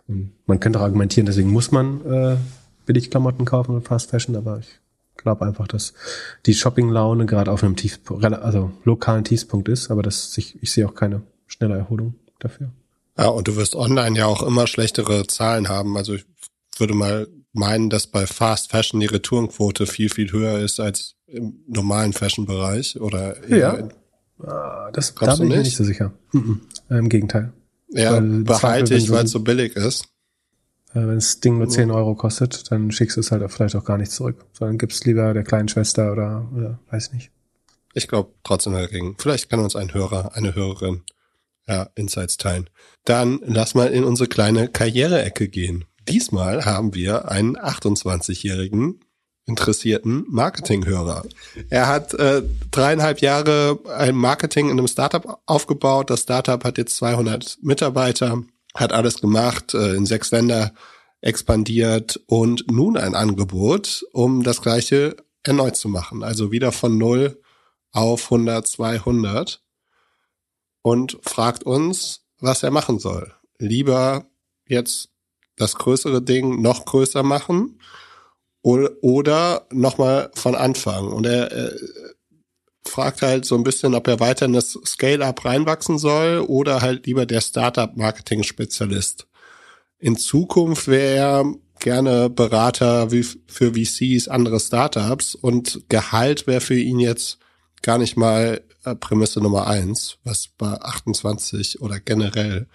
Und 0.08 0.32
man 0.46 0.60
könnte 0.60 0.80
auch 0.80 0.84
argumentieren, 0.84 1.26
deswegen 1.26 1.50
muss 1.50 1.72
man 1.72 2.06
äh, 2.06 2.38
billig 2.86 3.12
Klamotten 3.12 3.46
kaufen 3.46 3.76
und 3.76 3.88
Fast 3.88 4.10
Fashion, 4.10 4.36
aber 4.36 4.60
ich 4.60 4.80
glaube 5.18 5.46
einfach, 5.46 5.68
dass 5.68 5.94
die 6.46 6.54
Shopping-Laune 6.54 7.26
gerade 7.26 7.52
auf 7.52 7.64
einem 7.64 7.76
Tiefpunkt, 7.76 8.24
also 8.26 8.72
lokalen 8.84 9.24
Tiefspunkt 9.24 9.68
ist, 9.68 9.92
aber 9.92 10.04
dass 10.04 10.38
ich, 10.38 10.62
ich 10.62 10.72
sehe 10.72 10.88
auch 10.88 10.96
keine 10.96 11.22
schnelle 11.48 11.78
Erholung 11.78 12.16
dafür. 12.40 12.70
Ja, 13.18 13.28
und 13.30 13.48
du 13.48 13.56
wirst 13.56 13.76
online 13.76 14.18
ja 14.18 14.28
auch 14.28 14.44
immer 14.44 14.68
schlechtere 14.68 15.26
Zahlen 15.26 15.70
haben. 15.70 15.98
Also 15.98 16.14
ich 16.14 16.26
würde 16.78 16.94
mal 16.94 17.28
meinen, 17.52 17.90
dass 17.90 18.08
bei 18.08 18.28
Fast 18.28 18.70
Fashion 18.72 19.00
die 19.00 19.08
Retourenquote 19.08 19.88
viel, 19.88 20.10
viel 20.10 20.32
höher 20.32 20.60
ist 20.60 20.80
als 20.80 21.16
im 21.26 21.64
normalen 21.68 22.14
Fashion-Bereich 22.14 23.02
oder 23.02 23.36
ja. 23.50 23.90
Ah, 24.44 24.92
das, 24.92 25.16
da 25.16 25.36
bin 25.36 25.48
ich 25.48 25.56
mir 25.56 25.64
nicht 25.64 25.78
so 25.78 25.84
sicher. 25.84 26.14
Mhm. 26.32 26.62
Im 26.90 27.10
Gegenteil. 27.10 27.54
Ja, 27.90 28.14
weil 28.14 28.44
behalte 28.44 28.96
ich, 28.96 29.10
weil 29.10 29.26
es 29.26 29.32
so 29.32 29.40
billig 29.40 29.76
ist. 29.76 30.06
Äh, 30.92 31.08
wenn 31.08 31.16
das 31.16 31.40
Ding 31.40 31.58
nur 31.58 31.70
10 31.70 31.92
Euro 31.92 32.16
kostet, 32.16 32.72
dann 32.72 32.92
schickst 32.92 33.18
du 33.18 33.22
es 33.22 33.32
halt 33.32 33.44
auch 33.44 33.52
vielleicht 33.52 33.76
auch 33.76 33.86
gar 33.86 33.98
nicht 33.98 34.12
zurück. 34.12 34.46
Sondern 34.54 34.78
gibst 34.78 35.06
lieber 35.06 35.34
der 35.34 35.44
kleinen 35.44 35.68
Schwester 35.68 36.12
oder, 36.12 36.50
oder 36.56 36.80
weiß 36.92 37.14
nicht. 37.14 37.32
Ich 37.94 38.08
glaube 38.08 38.32
trotzdem 38.44 38.74
dagegen. 38.74 39.16
Vielleicht 39.18 39.50
kann 39.50 39.60
uns 39.60 39.76
ein 39.76 39.94
Hörer, 39.94 40.36
eine 40.36 40.54
Hörerin 40.54 41.02
ja, 41.68 41.90
Insights 41.96 42.38
teilen. 42.38 42.70
Dann 43.06 43.40
lass 43.44 43.76
mal 43.76 43.88
in 43.88 44.04
unsere 44.04 44.30
kleine 44.30 44.68
Karriereecke 44.68 45.48
gehen. 45.50 45.86
Diesmal 46.08 46.66
haben 46.66 46.94
wir 46.94 47.30
einen 47.30 47.58
28-jährigen 47.58 49.02
interessierten 49.48 50.26
Marketinghörer. 50.30 51.24
Er 51.70 51.88
hat 51.88 52.14
äh, 52.14 52.44
dreieinhalb 52.70 53.22
Jahre 53.22 53.80
ein 53.98 54.16
Marketing 54.16 54.70
in 54.70 54.78
einem 54.78 54.88
Startup 54.88 55.40
aufgebaut. 55.46 56.10
Das 56.10 56.22
Startup 56.22 56.64
hat 56.64 56.78
jetzt 56.78 56.98
200 56.98 57.58
Mitarbeiter, 57.62 58.44
hat 58.76 58.92
alles 58.92 59.22
gemacht, 59.22 59.74
äh, 59.74 59.96
in 59.96 60.06
sechs 60.06 60.32
Länder 60.32 60.74
expandiert 61.22 62.20
und 62.28 62.70
nun 62.70 62.98
ein 62.98 63.16
Angebot, 63.16 64.06
um 64.12 64.44
das 64.44 64.62
gleiche 64.62 65.16
erneut 65.44 65.78
zu 65.78 65.88
machen. 65.88 66.24
Also 66.24 66.52
wieder 66.52 66.72
von 66.72 66.98
null 66.98 67.42
auf 67.94 68.26
100, 68.26 68.68
200 68.68 69.62
und 70.82 71.18
fragt 71.22 71.64
uns, 71.64 72.22
was 72.40 72.64
er 72.64 72.72
machen 72.72 73.00
soll. 73.00 73.34
Lieber 73.58 74.26
jetzt 74.68 75.10
das 75.56 75.76
größere 75.76 76.22
Ding 76.22 76.62
noch 76.62 76.86
größer 76.86 77.24
machen 77.24 77.80
oder 78.68 79.66
nochmal 79.72 80.30
von 80.34 80.56
Anfang. 80.56 81.08
Und 81.08 81.26
er, 81.26 81.52
er 81.52 81.74
fragt 82.86 83.22
halt 83.22 83.46
so 83.46 83.56
ein 83.56 83.64
bisschen, 83.64 83.96
ob 83.96 84.08
er 84.08 84.20
weiter 84.20 84.46
in 84.46 84.54
das 84.54 84.78
Scale-up 84.86 85.46
reinwachsen 85.46 85.98
soll 85.98 86.40
oder 86.40 86.82
halt 86.82 87.06
lieber 87.06 87.26
der 87.26 87.42
Startup-Marketing-Spezialist. 87.42 89.28
In 90.00 90.18
Zukunft 90.18 90.88
wäre 90.88 91.16
er 91.16 91.54
gerne 91.80 92.30
Berater 92.30 93.10
für 93.10 93.74
VCs, 93.74 94.28
andere 94.28 94.60
Startups 94.60 95.36
und 95.36 95.84
Gehalt 95.90 96.48
wäre 96.48 96.62
für 96.62 96.78
ihn 96.78 97.00
jetzt 97.00 97.40
gar 97.82 97.98
nicht 97.98 98.18
mal 98.18 98.62
äh, 98.84 98.96
Prämisse 98.96 99.42
Nummer 99.42 99.68
eins, 99.68 100.18
was 100.24 100.50
bei 100.58 100.74
28 100.74 101.82
oder 101.82 102.00
generell 102.00 102.68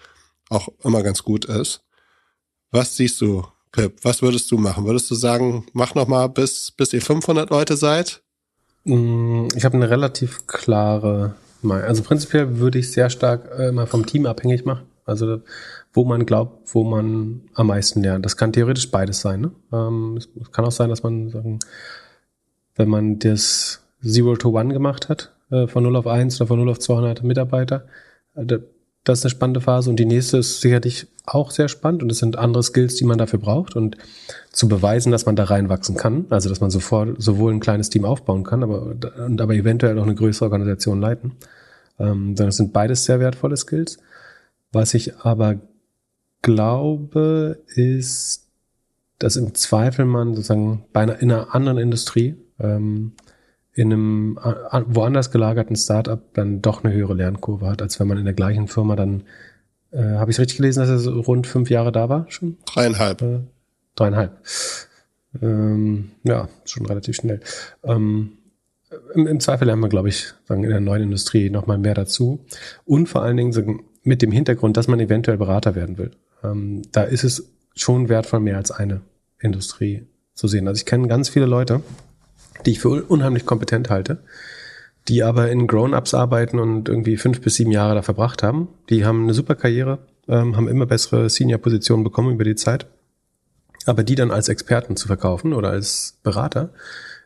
auch 0.49 0.69
immer 0.83 1.03
ganz 1.03 1.23
gut 1.23 1.45
ist. 1.45 1.81
Was 2.71 2.97
siehst 2.97 3.21
du, 3.21 3.45
Pip? 3.73 3.95
Was 4.03 4.21
würdest 4.21 4.49
du 4.51 4.57
machen? 4.57 4.85
Würdest 4.85 5.11
du 5.11 5.15
sagen, 5.15 5.65
mach 5.73 5.95
noch 5.95 6.07
mal 6.07 6.27
bis 6.27 6.71
bis 6.71 6.93
ihr 6.93 7.01
500 7.01 7.49
Leute 7.49 7.75
seid? 7.75 8.21
Mm, 8.85 9.47
ich 9.55 9.65
habe 9.65 9.75
eine 9.75 9.89
relativ 9.89 10.47
klare 10.47 11.35
Meinung. 11.61 11.87
Also 11.87 12.03
prinzipiell 12.03 12.59
würde 12.59 12.79
ich 12.79 12.91
sehr 12.91 13.09
stark 13.09 13.49
äh, 13.57 13.69
immer 13.69 13.87
vom 13.87 14.05
Team 14.05 14.25
abhängig 14.25 14.63
machen. 14.63 14.85
Also 15.05 15.41
wo 15.91 16.05
man 16.05 16.25
glaubt, 16.25 16.73
wo 16.73 16.83
man 16.83 17.41
am 17.53 17.67
meisten 17.67 18.01
lernt. 18.01 18.25
Das 18.25 18.37
kann 18.37 18.53
theoretisch 18.53 18.89
beides 18.89 19.21
sein. 19.21 19.41
Ne? 19.41 19.51
Ähm, 19.73 20.17
es, 20.17 20.29
kann 20.51 20.65
auch 20.65 20.71
sein, 20.71 20.89
dass 20.89 21.03
man 21.03 21.29
sagen, 21.29 21.59
wenn 22.75 22.89
man 22.89 23.19
das 23.19 23.81
Zero 24.03 24.35
to 24.35 24.49
One 24.57 24.73
gemacht 24.73 25.09
hat, 25.09 25.33
äh, 25.51 25.67
von 25.67 25.83
0 25.83 25.95
auf 25.95 26.07
1 26.07 26.39
oder 26.39 26.47
von 26.47 26.59
0 26.59 26.69
auf 26.69 26.79
200 26.79 27.23
Mitarbeiter. 27.23 27.85
Äh, 28.35 28.59
das 29.03 29.19
ist 29.19 29.25
eine 29.25 29.31
spannende 29.31 29.61
Phase 29.61 29.89
und 29.89 29.97
die 29.97 30.05
nächste 30.05 30.37
ist 30.37 30.61
sicherlich 30.61 31.07
auch 31.25 31.51
sehr 31.51 31.67
spannend 31.67 32.03
und 32.03 32.11
es 32.11 32.19
sind 32.19 32.37
andere 32.37 32.63
Skills, 32.63 32.95
die 32.95 33.05
man 33.05 33.17
dafür 33.17 33.39
braucht 33.39 33.75
und 33.75 33.97
zu 34.51 34.67
beweisen, 34.67 35.11
dass 35.11 35.25
man 35.25 35.35
da 35.35 35.45
reinwachsen 35.45 35.95
kann, 35.95 36.25
also 36.29 36.49
dass 36.49 36.61
man 36.61 36.69
sofort 36.69 37.21
sowohl 37.21 37.53
ein 37.53 37.59
kleines 37.59 37.89
Team 37.89 38.05
aufbauen 38.05 38.43
kann, 38.43 38.63
aber 38.63 38.81
und 38.81 39.41
aber 39.41 39.53
eventuell 39.53 39.99
auch 39.99 40.03
eine 40.03 40.15
größere 40.15 40.45
Organisation 40.45 41.01
leiten. 41.01 41.33
Ähm, 41.99 42.35
das 42.35 42.57
sind 42.57 42.73
beides 42.73 43.03
sehr 43.03 43.19
wertvolle 43.19 43.57
Skills. 43.57 43.97
Was 44.71 44.93
ich 44.93 45.17
aber 45.17 45.59
glaube, 46.41 47.59
ist, 47.67 48.47
dass 49.19 49.35
im 49.35 49.53
Zweifel 49.55 50.05
man 50.05 50.35
sozusagen 50.35 50.85
bei 50.93 51.01
einer, 51.01 51.19
in 51.19 51.31
einer 51.31 51.53
anderen 51.53 51.77
Industrie 51.77 52.35
ähm, 52.59 53.13
in 53.73 53.91
einem 53.91 54.39
woanders 54.87 55.31
gelagerten 55.31 55.75
Startup 55.75 56.21
dann 56.33 56.61
doch 56.61 56.83
eine 56.83 56.93
höhere 56.93 57.15
Lernkurve 57.15 57.67
hat, 57.67 57.81
als 57.81 57.99
wenn 57.99 58.07
man 58.07 58.17
in 58.17 58.25
der 58.25 58.33
gleichen 58.33 58.67
Firma 58.67 58.95
dann, 58.95 59.23
äh, 59.91 60.03
habe 60.03 60.29
ich 60.29 60.35
es 60.35 60.41
richtig 60.41 60.57
gelesen, 60.57 60.81
dass 60.81 60.89
er 60.89 60.99
so 60.99 61.19
rund 61.21 61.47
fünf 61.47 61.69
Jahre 61.69 61.91
da 61.91 62.07
war 62.07 62.25
schon? 62.29 62.57
Dreieinhalb. 62.65 63.21
Äh, 63.21 63.39
dreieinhalb. 63.95 64.37
Ähm, 65.41 66.11
ja, 66.23 66.49
schon 66.65 66.85
relativ 66.85 67.15
schnell. 67.15 67.39
Ähm, 67.83 68.37
im, 69.15 69.25
Im 69.25 69.39
Zweifel 69.39 69.65
lernen 69.65 69.81
wir, 69.81 69.89
glaube 69.89 70.09
ich, 70.09 70.33
sagen, 70.45 70.63
in 70.63 70.69
der 70.69 70.79
neuen 70.79 71.03
Industrie 71.03 71.49
nochmal 71.49 71.79
mehr 71.79 71.95
dazu. 71.95 72.45
Und 72.85 73.09
vor 73.09 73.23
allen 73.23 73.37
Dingen 73.37 73.81
mit 74.03 74.21
dem 74.21 74.31
Hintergrund, 74.31 74.77
dass 74.77 74.87
man 74.87 74.99
eventuell 74.99 75.37
Berater 75.37 75.73
werden 75.73 75.97
will. 75.97 76.11
Ähm, 76.43 76.83
da 76.91 77.03
ist 77.03 77.23
es 77.23 77.51
schon 77.75 78.09
wertvoll, 78.09 78.41
mehr 78.41 78.57
als 78.57 78.69
eine 78.69 79.01
Industrie 79.39 80.05
zu 80.33 80.47
sehen. 80.47 80.67
Also 80.67 80.79
ich 80.79 80.85
kenne 80.85 81.07
ganz 81.07 81.29
viele 81.29 81.47
Leute, 81.47 81.81
die 82.65 82.71
ich 82.71 82.79
für 82.79 83.03
unheimlich 83.03 83.45
kompetent 83.45 83.89
halte, 83.89 84.23
die 85.07 85.23
aber 85.23 85.49
in 85.51 85.67
Grown-Ups 85.67 86.13
arbeiten 86.13 86.59
und 86.59 86.89
irgendwie 86.89 87.17
fünf 87.17 87.41
bis 87.41 87.55
sieben 87.55 87.71
Jahre 87.71 87.95
da 87.95 88.01
verbracht 88.01 88.43
haben. 88.43 88.69
Die 88.89 89.05
haben 89.05 89.23
eine 89.23 89.33
super 89.33 89.55
Karriere, 89.55 89.99
ähm, 90.27 90.55
haben 90.55 90.67
immer 90.67 90.85
bessere 90.85 91.29
Senior-Positionen 91.29 92.03
bekommen 92.03 92.33
über 92.33 92.43
die 92.43 92.55
Zeit. 92.55 92.87
Aber 93.85 94.03
die 94.03 94.15
dann 94.15 94.31
als 94.31 94.47
Experten 94.47 94.95
zu 94.95 95.07
verkaufen 95.07 95.53
oder 95.53 95.69
als 95.69 96.19
Berater 96.23 96.71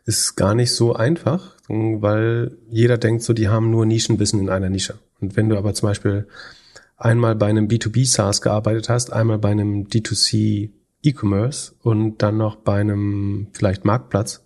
ist 0.04 0.36
gar 0.36 0.54
nicht 0.54 0.72
so 0.72 0.94
einfach, 0.94 1.54
weil 1.68 2.56
jeder 2.70 2.96
denkt 2.96 3.22
so, 3.22 3.32
die 3.32 3.48
haben 3.48 3.70
nur 3.70 3.86
Nischenwissen 3.86 4.40
in 4.40 4.48
einer 4.48 4.70
Nische. 4.70 4.94
Und 5.20 5.36
wenn 5.36 5.48
du 5.48 5.56
aber 5.56 5.74
zum 5.74 5.88
Beispiel 5.88 6.26
einmal 6.96 7.36
bei 7.36 7.46
einem 7.46 7.68
B2B 7.68 8.10
SaaS 8.10 8.40
gearbeitet 8.40 8.88
hast, 8.88 9.12
einmal 9.12 9.38
bei 9.38 9.50
einem 9.50 9.86
D2C 9.86 10.70
E-Commerce 11.02 11.74
und 11.82 12.22
dann 12.22 12.38
noch 12.38 12.56
bei 12.56 12.80
einem 12.80 13.48
vielleicht 13.52 13.84
Marktplatz, 13.84 14.42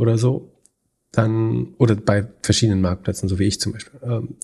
oder 0.00 0.18
so, 0.18 0.50
dann, 1.12 1.74
oder 1.78 1.94
bei 1.94 2.26
verschiedenen 2.42 2.80
Marktplätzen, 2.80 3.28
so 3.28 3.38
wie 3.38 3.44
ich 3.44 3.60
zum 3.60 3.72
Beispiel, 3.72 4.00
ähm, 4.02 4.36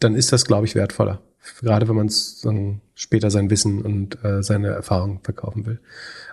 dann 0.00 0.14
ist 0.14 0.32
das, 0.32 0.44
glaube 0.44 0.66
ich, 0.66 0.74
wertvoller. 0.74 1.22
Gerade 1.60 1.88
wenn 1.88 1.96
man 1.96 2.80
später 2.94 3.30
sein 3.30 3.50
Wissen 3.50 3.82
und 3.82 4.22
äh, 4.24 4.42
seine 4.42 4.68
Erfahrung 4.68 5.20
verkaufen 5.22 5.64
will, 5.64 5.80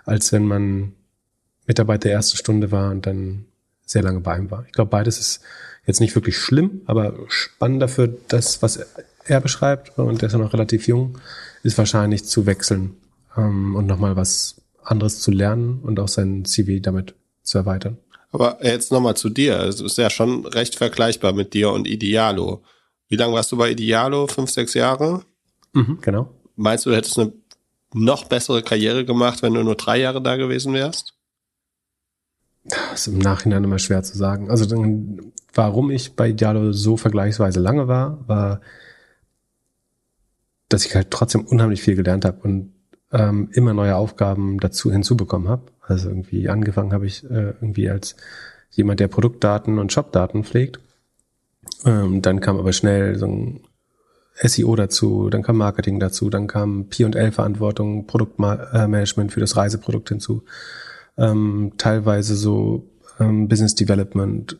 als 0.04 0.32
wenn 0.32 0.44
man 0.44 0.92
Mitarbeiter 1.66 2.08
der 2.08 2.12
ersten 2.12 2.36
Stunde 2.36 2.70
war 2.72 2.90
und 2.90 3.06
dann 3.06 3.46
sehr 3.86 4.02
lange 4.02 4.20
bei 4.20 4.36
ihm 4.38 4.50
war. 4.50 4.64
Ich 4.66 4.72
glaube, 4.72 4.90
beides 4.90 5.18
ist 5.18 5.40
jetzt 5.86 6.00
nicht 6.00 6.14
wirklich 6.14 6.36
schlimm, 6.36 6.82
aber 6.86 7.14
spannender 7.28 7.88
für 7.88 8.08
das, 8.28 8.60
was 8.60 8.84
er 9.24 9.40
beschreibt, 9.40 9.98
und 9.98 10.20
der 10.20 10.26
ist 10.26 10.32
ja 10.32 10.38
noch 10.38 10.52
relativ 10.52 10.86
jung, 10.86 11.18
ist 11.62 11.78
wahrscheinlich 11.78 12.24
zu 12.24 12.46
wechseln 12.46 12.96
ähm, 13.36 13.74
und 13.76 13.86
nochmal 13.86 14.16
was 14.16 14.60
anderes 14.82 15.20
zu 15.20 15.30
lernen 15.30 15.80
und 15.82 16.00
auch 16.00 16.08
sein 16.08 16.44
CV 16.44 16.82
damit 16.82 17.14
zu 17.42 17.58
erweitern. 17.58 17.98
Aber 18.34 18.58
jetzt 18.64 18.90
nochmal 18.90 19.16
zu 19.16 19.28
dir. 19.28 19.60
Es 19.60 19.80
ist 19.80 19.96
ja 19.96 20.10
schon 20.10 20.44
recht 20.44 20.74
vergleichbar 20.74 21.32
mit 21.32 21.54
dir 21.54 21.70
und 21.70 21.86
Idealo. 21.86 22.64
Wie 23.06 23.14
lange 23.14 23.32
warst 23.32 23.52
du 23.52 23.56
bei 23.56 23.70
Idealo? 23.70 24.26
Fünf, 24.26 24.50
sechs 24.50 24.74
Jahre? 24.74 25.22
Mhm, 25.72 25.98
genau. 26.00 26.34
Meinst 26.56 26.84
du, 26.84 26.90
du 26.90 26.96
hättest 26.96 27.16
eine 27.16 27.32
noch 27.92 28.24
bessere 28.24 28.64
Karriere 28.64 29.04
gemacht, 29.04 29.40
wenn 29.42 29.54
du 29.54 29.62
nur 29.62 29.76
drei 29.76 30.00
Jahre 30.00 30.20
da 30.20 30.34
gewesen 30.34 30.74
wärst? 30.74 31.14
Das 32.64 33.06
ist 33.06 33.06
im 33.06 33.20
Nachhinein 33.20 33.62
immer 33.62 33.78
schwer 33.78 34.02
zu 34.02 34.18
sagen. 34.18 34.50
Also 34.50 34.66
warum 35.54 35.92
ich 35.92 36.16
bei 36.16 36.30
Idealo 36.30 36.72
so 36.72 36.96
vergleichsweise 36.96 37.60
lange 37.60 37.86
war, 37.86 38.26
war, 38.26 38.60
dass 40.68 40.84
ich 40.84 40.96
halt 40.96 41.12
trotzdem 41.12 41.44
unheimlich 41.44 41.82
viel 41.82 41.94
gelernt 41.94 42.24
habe 42.24 42.40
und 42.42 42.72
ähm, 43.12 43.48
immer 43.52 43.74
neue 43.74 43.94
Aufgaben 43.94 44.58
dazu 44.58 44.90
hinzubekommen 44.90 45.48
habe. 45.48 45.70
Also 45.86 46.08
irgendwie 46.08 46.48
angefangen 46.48 46.92
habe 46.92 47.06
ich 47.06 47.24
äh, 47.24 47.54
irgendwie 47.60 47.90
als 47.90 48.16
jemand, 48.70 49.00
der 49.00 49.08
Produktdaten 49.08 49.78
und 49.78 49.92
Shopdaten 49.92 50.44
pflegt. 50.44 50.80
Ähm, 51.84 52.22
dann 52.22 52.40
kam 52.40 52.58
aber 52.58 52.72
schnell 52.72 53.16
so 53.18 53.26
ein 53.26 53.60
SEO 54.42 54.74
dazu, 54.74 55.30
dann 55.30 55.42
kam 55.42 55.56
Marketing 55.58 56.00
dazu, 56.00 56.28
dann 56.28 56.46
kam 56.46 56.88
P&L-Verantwortung, 56.88 58.06
Produktmanagement 58.06 59.32
für 59.32 59.40
das 59.40 59.56
Reiseprodukt 59.56 60.08
hinzu, 60.08 60.44
ähm, 61.16 61.74
teilweise 61.78 62.34
so 62.34 62.90
ähm, 63.20 63.46
Business 63.48 63.76
Development, 63.76 64.58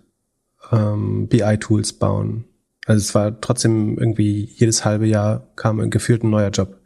ähm, 0.70 1.26
BI-Tools 1.26 1.94
bauen. 1.94 2.44
Also 2.86 3.00
es 3.00 3.14
war 3.14 3.40
trotzdem 3.40 3.98
irgendwie 3.98 4.44
jedes 4.44 4.84
halbe 4.84 5.06
Jahr 5.06 5.48
kam 5.56 5.90
gefühlt 5.90 6.22
ein 6.22 6.30
neuer 6.30 6.50
Job, 6.50 6.80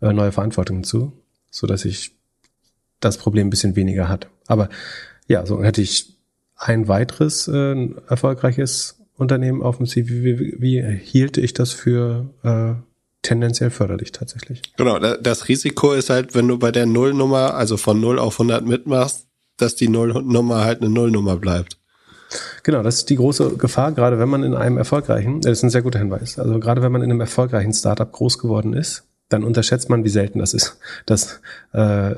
äh, 0.00 0.12
neue 0.12 0.32
Verantwortung 0.32 0.78
hinzu, 0.78 1.12
so 1.50 1.66
dass 1.66 1.84
ich 1.84 2.16
das 3.04 3.18
Problem 3.18 3.48
ein 3.48 3.50
bisschen 3.50 3.76
weniger 3.76 4.08
hat. 4.08 4.28
Aber 4.46 4.68
ja, 5.28 5.44
so 5.46 5.62
hätte 5.62 5.82
ich 5.82 6.16
ein 6.56 6.88
weiteres 6.88 7.48
äh, 7.48 7.88
erfolgreiches 8.08 8.98
Unternehmen 9.16 9.62
auf 9.62 9.76
dem 9.78 9.86
CV, 9.86 10.08
wie, 10.10 10.56
wie 10.58 10.82
hielte 10.82 11.40
ich 11.40 11.52
das 11.54 11.72
für 11.72 12.26
äh, 12.42 12.74
tendenziell 13.22 13.70
förderlich 13.70 14.12
tatsächlich. 14.12 14.62
Genau, 14.76 14.98
da- 14.98 15.16
das 15.16 15.48
Risiko 15.48 15.92
ist 15.92 16.10
halt, 16.10 16.34
wenn 16.34 16.48
du 16.48 16.58
bei 16.58 16.72
der 16.72 16.86
Nullnummer, 16.86 17.54
also 17.54 17.76
von 17.76 18.00
0 18.00 18.18
auf 18.18 18.34
100 18.40 18.64
mitmachst, 18.66 19.26
dass 19.56 19.76
die 19.76 19.88
Nullnummer 19.88 20.64
halt 20.64 20.80
eine 20.80 20.90
Nullnummer 20.90 21.36
bleibt. 21.36 21.78
Genau, 22.62 22.82
das 22.82 22.96
ist 22.96 23.10
die 23.10 23.16
große 23.16 23.56
Gefahr, 23.58 23.92
gerade 23.92 24.18
wenn 24.18 24.28
man 24.28 24.42
in 24.42 24.54
einem 24.54 24.78
erfolgreichen, 24.78 25.40
das 25.42 25.52
ist 25.58 25.62
ein 25.64 25.70
sehr 25.70 25.82
guter 25.82 25.98
Hinweis, 25.98 26.38
also 26.38 26.58
gerade 26.58 26.80
wenn 26.82 26.90
man 26.90 27.02
in 27.02 27.10
einem 27.10 27.20
erfolgreichen 27.20 27.74
Startup 27.74 28.10
groß 28.10 28.38
geworden 28.38 28.72
ist, 28.72 29.04
dann 29.28 29.44
unterschätzt 29.44 29.90
man, 29.90 30.02
wie 30.04 30.08
selten 30.08 30.38
das 30.38 30.54
ist. 30.54 30.78
Das, 31.06 31.40
äh, 31.72 32.14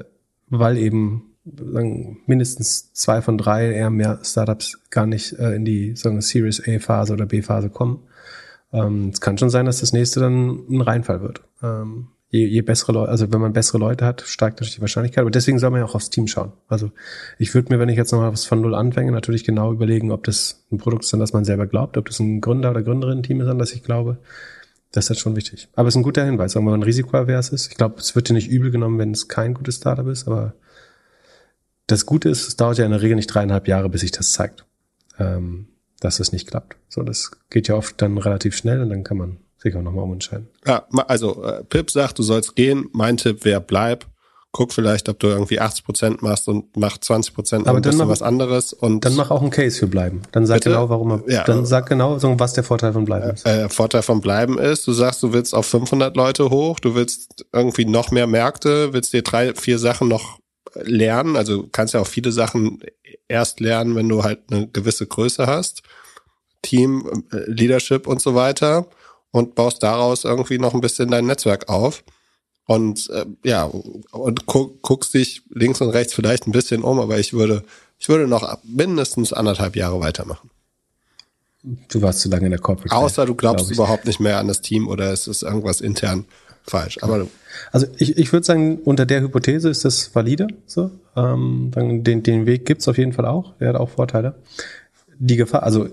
weil 0.58 0.76
eben 0.78 1.34
sagen, 1.44 2.18
mindestens 2.26 2.92
zwei 2.92 3.20
von 3.22 3.38
drei 3.38 3.70
eher 3.72 3.90
mehr 3.90 4.20
Startups 4.22 4.78
gar 4.90 5.06
nicht 5.06 5.32
äh, 5.38 5.54
in 5.54 5.64
die 5.64 5.94
sagen, 5.96 6.20
Series 6.20 6.62
A-Phase 6.66 7.12
oder 7.12 7.26
B-Phase 7.26 7.70
kommen. 7.70 8.00
Ähm, 8.72 9.10
es 9.12 9.20
kann 9.20 9.38
schon 9.38 9.50
sein, 9.50 9.66
dass 9.66 9.80
das 9.80 9.92
nächste 9.92 10.20
dann 10.20 10.64
ein 10.68 10.80
Reinfall 10.80 11.20
wird. 11.22 11.42
Ähm, 11.62 12.08
je, 12.34 12.46
je 12.46 12.62
bessere 12.62 12.92
Leute, 12.92 13.10
also 13.10 13.32
wenn 13.32 13.40
man 13.40 13.52
bessere 13.52 13.78
Leute 13.78 14.04
hat, 14.04 14.22
steigt 14.22 14.56
natürlich 14.56 14.74
die 14.74 14.80
Wahrscheinlichkeit. 14.80 15.22
Aber 15.22 15.30
deswegen 15.30 15.58
soll 15.58 15.70
man 15.70 15.80
ja 15.80 15.86
auch 15.86 15.94
aufs 15.94 16.10
Team 16.10 16.26
schauen. 16.26 16.52
Also 16.66 16.90
ich 17.38 17.54
würde 17.54 17.72
mir, 17.72 17.78
wenn 17.78 17.88
ich 17.88 17.96
jetzt 17.96 18.12
noch 18.12 18.20
mal 18.20 18.32
was 18.32 18.44
von 18.44 18.60
null 18.60 18.74
anfange, 18.74 19.12
natürlich 19.12 19.44
genau 19.44 19.72
überlegen, 19.72 20.10
ob 20.10 20.24
das 20.24 20.64
ein 20.72 20.78
Produkt 20.78 21.04
ist, 21.04 21.14
an 21.14 21.20
das 21.20 21.32
man 21.32 21.44
selber 21.44 21.66
glaubt, 21.66 21.96
ob 21.96 22.06
das 22.06 22.18
ein 22.18 22.40
Gründer 22.40 22.70
oder 22.70 22.82
Gründerin-Team 22.82 23.40
ist, 23.40 23.48
an 23.48 23.58
das 23.58 23.72
ich 23.72 23.84
glaube. 23.84 24.18
Das 24.94 25.06
ist 25.06 25.10
halt 25.10 25.18
schon 25.18 25.34
wichtig. 25.34 25.68
Aber 25.74 25.88
es 25.88 25.94
ist 25.94 25.98
ein 25.98 26.04
guter 26.04 26.24
Hinweis, 26.24 26.54
wenn 26.54 26.62
man 26.62 26.84
risikoavers 26.84 27.48
ist. 27.48 27.66
Ich 27.72 27.76
glaube, 27.76 27.96
es 27.98 28.14
wird 28.14 28.28
dir 28.28 28.34
nicht 28.34 28.48
übel 28.48 28.70
genommen, 28.70 29.00
wenn 29.00 29.10
es 29.10 29.26
kein 29.26 29.52
gutes 29.52 29.76
Startup 29.76 30.06
ist, 30.06 30.28
aber 30.28 30.54
das 31.88 32.06
Gute 32.06 32.28
ist, 32.28 32.46
es 32.46 32.54
dauert 32.54 32.78
ja 32.78 32.84
in 32.84 32.92
der 32.92 33.02
Regel 33.02 33.16
nicht 33.16 33.26
dreieinhalb 33.26 33.66
Jahre, 33.66 33.88
bis 33.88 34.02
sich 34.02 34.12
das 34.12 34.30
zeigt, 34.30 34.64
ähm, 35.18 35.66
dass 35.98 36.20
es 36.20 36.30
nicht 36.30 36.46
klappt. 36.46 36.76
So, 36.88 37.02
das 37.02 37.32
geht 37.50 37.66
ja 37.66 37.74
oft 37.74 38.00
dann 38.00 38.16
relativ 38.18 38.56
schnell 38.56 38.82
und 38.82 38.90
dann 38.90 39.02
kann 39.02 39.16
man 39.16 39.38
sich 39.58 39.74
auch 39.74 39.82
nochmal 39.82 40.04
umentscheiden. 40.04 40.48
Ja, 40.64 40.86
also 41.08 41.42
äh, 41.42 41.64
Pip 41.64 41.90
sagt, 41.90 42.20
du 42.20 42.22
sollst 42.22 42.54
gehen. 42.54 42.88
Mein 42.92 43.16
Tipp 43.16 43.44
wäre, 43.44 43.60
bleib. 43.60 44.06
Guck 44.56 44.72
vielleicht, 44.72 45.08
ob 45.08 45.18
du 45.18 45.26
irgendwie 45.26 45.58
80 45.58 45.84
Prozent 45.84 46.22
machst 46.22 46.46
und 46.46 46.76
mach 46.76 46.96
20 46.96 47.34
Prozent 47.34 47.66
Aber 47.66 47.78
ein 47.78 47.82
bisschen 47.82 47.98
mach- 47.98 48.08
was 48.08 48.22
anderes. 48.22 48.72
Und 48.72 49.04
Dann 49.04 49.16
mach 49.16 49.32
auch 49.32 49.42
einen 49.42 49.50
Case 49.50 49.76
für 49.80 49.88
bleiben. 49.88 50.22
Dann 50.30 50.46
sag 50.46 50.58
Bitte? 50.58 50.70
genau, 50.70 50.88
warum 50.88 51.10
er, 51.10 51.22
Ja. 51.28 51.42
dann 51.44 51.66
sag 51.66 51.88
genau, 51.88 52.16
was 52.38 52.52
der 52.52 52.62
Vorteil 52.62 52.92
von 52.92 53.04
bleiben 53.04 53.30
ist. 53.30 53.44
äh, 53.44 53.68
Vorteil 53.68 54.02
von 54.02 54.20
Bleiben 54.20 54.56
ist, 54.58 54.86
du 54.86 54.92
sagst, 54.92 55.24
du 55.24 55.32
willst 55.32 55.54
auf 55.56 55.66
500 55.66 56.16
Leute 56.16 56.50
hoch, 56.50 56.78
du 56.78 56.94
willst 56.94 57.44
irgendwie 57.52 57.84
noch 57.84 58.12
mehr 58.12 58.28
Märkte, 58.28 58.92
willst 58.92 59.12
dir 59.12 59.22
drei, 59.22 59.54
vier 59.54 59.80
Sachen 59.80 60.06
noch 60.06 60.38
lernen. 60.82 61.34
Also 61.36 61.62
du 61.62 61.68
kannst 61.72 61.94
ja 61.94 62.00
auch 62.00 62.06
viele 62.06 62.30
Sachen 62.30 62.80
erst 63.26 63.58
lernen, 63.58 63.96
wenn 63.96 64.08
du 64.08 64.22
halt 64.22 64.38
eine 64.52 64.68
gewisse 64.68 65.06
Größe 65.06 65.48
hast. 65.48 65.82
Team, 66.62 67.24
äh, 67.32 67.38
Leadership 67.50 68.06
und 68.06 68.20
so 68.22 68.34
weiter 68.34 68.86
und 69.32 69.54
baust 69.56 69.82
daraus 69.82 70.24
irgendwie 70.24 70.58
noch 70.58 70.74
ein 70.74 70.80
bisschen 70.80 71.10
dein 71.10 71.26
Netzwerk 71.26 71.68
auf. 71.68 72.04
Und 72.66 73.10
äh, 73.10 73.26
ja, 73.44 73.64
und 73.64 74.46
guck, 74.46 74.80
guckst 74.82 75.14
dich 75.14 75.42
links 75.50 75.80
und 75.80 75.90
rechts 75.90 76.14
vielleicht 76.14 76.46
ein 76.46 76.52
bisschen 76.52 76.82
um, 76.82 76.98
aber 76.98 77.18
ich 77.18 77.32
würde, 77.32 77.62
ich 77.98 78.08
würde 78.08 78.26
noch 78.26 78.58
mindestens 78.64 79.32
anderthalb 79.32 79.76
Jahre 79.76 80.00
weitermachen. 80.00 80.50
Du 81.88 82.02
warst 82.02 82.20
zu 82.20 82.28
lange 82.28 82.46
in 82.46 82.50
der 82.50 82.60
Corporate. 82.60 82.94
Außer 82.94 83.24
du 83.26 83.34
glaubst 83.34 83.66
glaub 83.66 83.74
überhaupt 83.74 84.06
nicht 84.06 84.20
mehr 84.20 84.38
an 84.38 84.48
das 84.48 84.60
Team 84.60 84.88
oder 84.88 85.12
es 85.12 85.26
ist 85.26 85.42
irgendwas 85.42 85.80
intern 85.80 86.26
falsch. 86.62 86.98
Aber 87.02 87.26
Also 87.72 87.86
ich, 87.98 88.16
ich 88.16 88.32
würde 88.32 88.44
sagen, 88.44 88.78
unter 88.84 89.06
der 89.06 89.20
Hypothese 89.20 89.68
ist 89.68 89.84
das 89.84 90.14
valide. 90.14 90.48
So. 90.66 90.90
Ähm, 91.16 91.70
dann 91.72 92.04
den, 92.04 92.22
den 92.22 92.46
Weg 92.46 92.66
gibt's 92.66 92.88
auf 92.88 92.98
jeden 92.98 93.12
Fall 93.12 93.26
auch. 93.26 93.54
Der 93.58 93.70
hat 93.70 93.76
auch 93.76 93.90
Vorteile. 93.90 94.34
Die 95.18 95.36
Gefahr, 95.36 95.62
also 95.62 95.88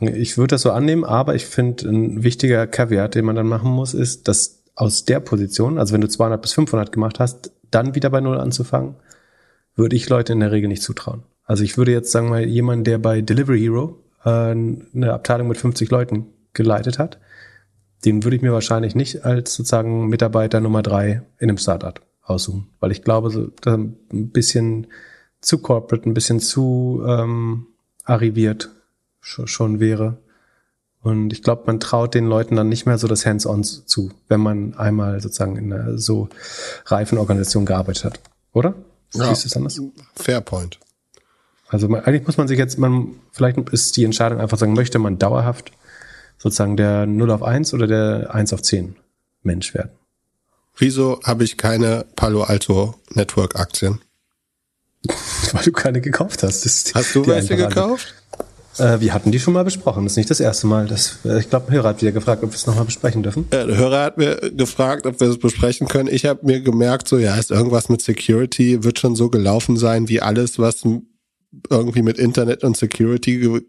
ich 0.00 0.36
würde 0.36 0.54
das 0.54 0.62
so 0.62 0.72
annehmen, 0.72 1.04
aber 1.04 1.34
ich 1.34 1.46
finde, 1.46 1.88
ein 1.88 2.22
wichtiger 2.22 2.66
Caveat, 2.66 3.14
den 3.14 3.24
man 3.24 3.36
dann 3.36 3.46
machen 3.46 3.70
muss, 3.70 3.94
ist, 3.94 4.26
dass 4.28 4.61
aus 4.74 5.04
der 5.04 5.20
Position, 5.20 5.78
also 5.78 5.92
wenn 5.92 6.00
du 6.00 6.08
200 6.08 6.40
bis 6.40 6.52
500 6.52 6.92
gemacht 6.92 7.20
hast, 7.20 7.52
dann 7.70 7.94
wieder 7.94 8.10
bei 8.10 8.20
Null 8.20 8.38
anzufangen, 8.38 8.96
würde 9.74 9.96
ich 9.96 10.08
Leute 10.08 10.32
in 10.32 10.40
der 10.40 10.52
Regel 10.52 10.68
nicht 10.68 10.82
zutrauen. 10.82 11.22
Also 11.44 11.64
ich 11.64 11.76
würde 11.76 11.92
jetzt 11.92 12.10
sagen 12.10 12.28
mal, 12.28 12.44
jemand, 12.44 12.86
der 12.86 12.98
bei 12.98 13.20
Delivery 13.20 13.60
Hero 13.60 13.98
äh, 14.24 14.28
eine 14.30 15.12
Abteilung 15.12 15.48
mit 15.48 15.58
50 15.58 15.90
Leuten 15.90 16.26
geleitet 16.52 16.98
hat, 16.98 17.18
den 18.04 18.24
würde 18.24 18.36
ich 18.36 18.42
mir 18.42 18.52
wahrscheinlich 18.52 18.94
nicht 18.94 19.24
als 19.24 19.54
sozusagen 19.54 20.08
Mitarbeiter 20.08 20.60
Nummer 20.60 20.82
drei 20.82 21.22
in 21.38 21.48
einem 21.48 21.58
Startup 21.58 22.00
aussuchen, 22.22 22.68
weil 22.80 22.92
ich 22.92 23.02
glaube, 23.02 23.30
so 23.30 23.50
ein 23.64 23.96
bisschen 24.10 24.88
zu 25.40 25.58
corporate, 25.58 26.08
ein 26.08 26.14
bisschen 26.14 26.40
zu 26.40 27.02
ähm, 27.06 27.66
arriviert 28.04 28.70
schon, 29.20 29.46
schon 29.46 29.80
wäre. 29.80 30.18
Und 31.02 31.32
ich 31.32 31.42
glaube, 31.42 31.64
man 31.66 31.80
traut 31.80 32.14
den 32.14 32.26
Leuten 32.26 32.54
dann 32.54 32.68
nicht 32.68 32.86
mehr 32.86 32.96
so 32.96 33.08
das 33.08 33.26
Hands-on 33.26 33.64
zu, 33.64 34.10
wenn 34.28 34.40
man 34.40 34.74
einmal 34.74 35.20
sozusagen 35.20 35.56
in 35.56 35.72
einer 35.72 35.98
so 35.98 36.28
reifen 36.86 37.18
Organisation 37.18 37.66
gearbeitet 37.66 38.04
hat. 38.04 38.20
Oder? 38.52 38.74
Ja. 39.14 39.26
Siehst 39.28 39.44
du 39.44 39.48
es 39.48 39.56
anders? 39.56 39.80
fair 40.14 40.40
point. 40.40 40.78
Also 41.68 41.88
man, 41.88 42.04
eigentlich 42.04 42.26
muss 42.26 42.36
man 42.36 42.46
sich 42.48 42.58
jetzt, 42.58 42.78
man, 42.78 43.16
vielleicht 43.32 43.58
ist 43.70 43.96
die 43.96 44.04
Entscheidung 44.04 44.40
einfach 44.40 44.58
sagen, 44.58 44.74
möchte 44.74 44.98
man 44.98 45.18
dauerhaft 45.18 45.72
sozusagen 46.38 46.76
der 46.76 47.06
0 47.06 47.30
auf 47.30 47.42
1 47.42 47.74
oder 47.74 47.86
der 47.86 48.34
1 48.34 48.52
auf 48.52 48.62
10 48.62 48.96
Mensch 49.42 49.74
werden? 49.74 49.90
Wieso 50.76 51.20
habe 51.24 51.44
ich 51.44 51.56
keine 51.56 52.04
Palo 52.14 52.42
Alto 52.42 52.94
Network 53.10 53.58
Aktien? 53.58 54.00
Weil 55.52 55.64
du 55.64 55.72
keine 55.72 56.00
gekauft 56.00 56.42
hast. 56.42 56.94
Hast 56.94 57.14
du 57.14 57.26
welche 57.26 57.56
gekauft? 57.56 58.14
Äh, 58.78 59.00
wir 59.00 59.12
hatten 59.12 59.30
die 59.32 59.38
schon 59.38 59.54
mal 59.54 59.64
besprochen. 59.64 60.04
Das 60.04 60.14
ist 60.14 60.16
nicht 60.16 60.30
das 60.30 60.40
erste 60.40 60.66
Mal. 60.66 60.86
Das, 60.86 61.18
äh, 61.24 61.38
ich 61.40 61.50
glaube, 61.50 61.68
ein 61.68 61.74
Hörer 61.74 61.90
hat 61.90 62.00
wieder 62.02 62.12
gefragt, 62.12 62.42
ob 62.42 62.50
wir 62.50 62.56
es 62.56 62.66
nochmal 62.66 62.84
besprechen 62.84 63.22
dürfen. 63.22 63.46
Äh, 63.50 63.66
Der 63.66 63.76
Hörer 63.76 64.02
hat 64.04 64.18
mir 64.18 64.36
gefragt, 64.52 65.06
ob 65.06 65.20
wir 65.20 65.28
es 65.28 65.38
besprechen 65.38 65.88
können. 65.88 66.08
Ich 66.10 66.24
habe 66.24 66.44
mir 66.44 66.60
gemerkt, 66.60 67.08
so 67.08 67.18
ja, 67.18 67.36
ist 67.36 67.50
irgendwas 67.50 67.88
mit 67.88 68.02
Security, 68.02 68.82
wird 68.84 68.98
schon 68.98 69.14
so 69.14 69.28
gelaufen 69.28 69.76
sein, 69.76 70.08
wie 70.08 70.20
alles, 70.20 70.58
was 70.58 70.82
irgendwie 71.70 72.02
mit 72.02 72.18
Internet 72.18 72.64
und 72.64 72.76
Security 72.76 73.62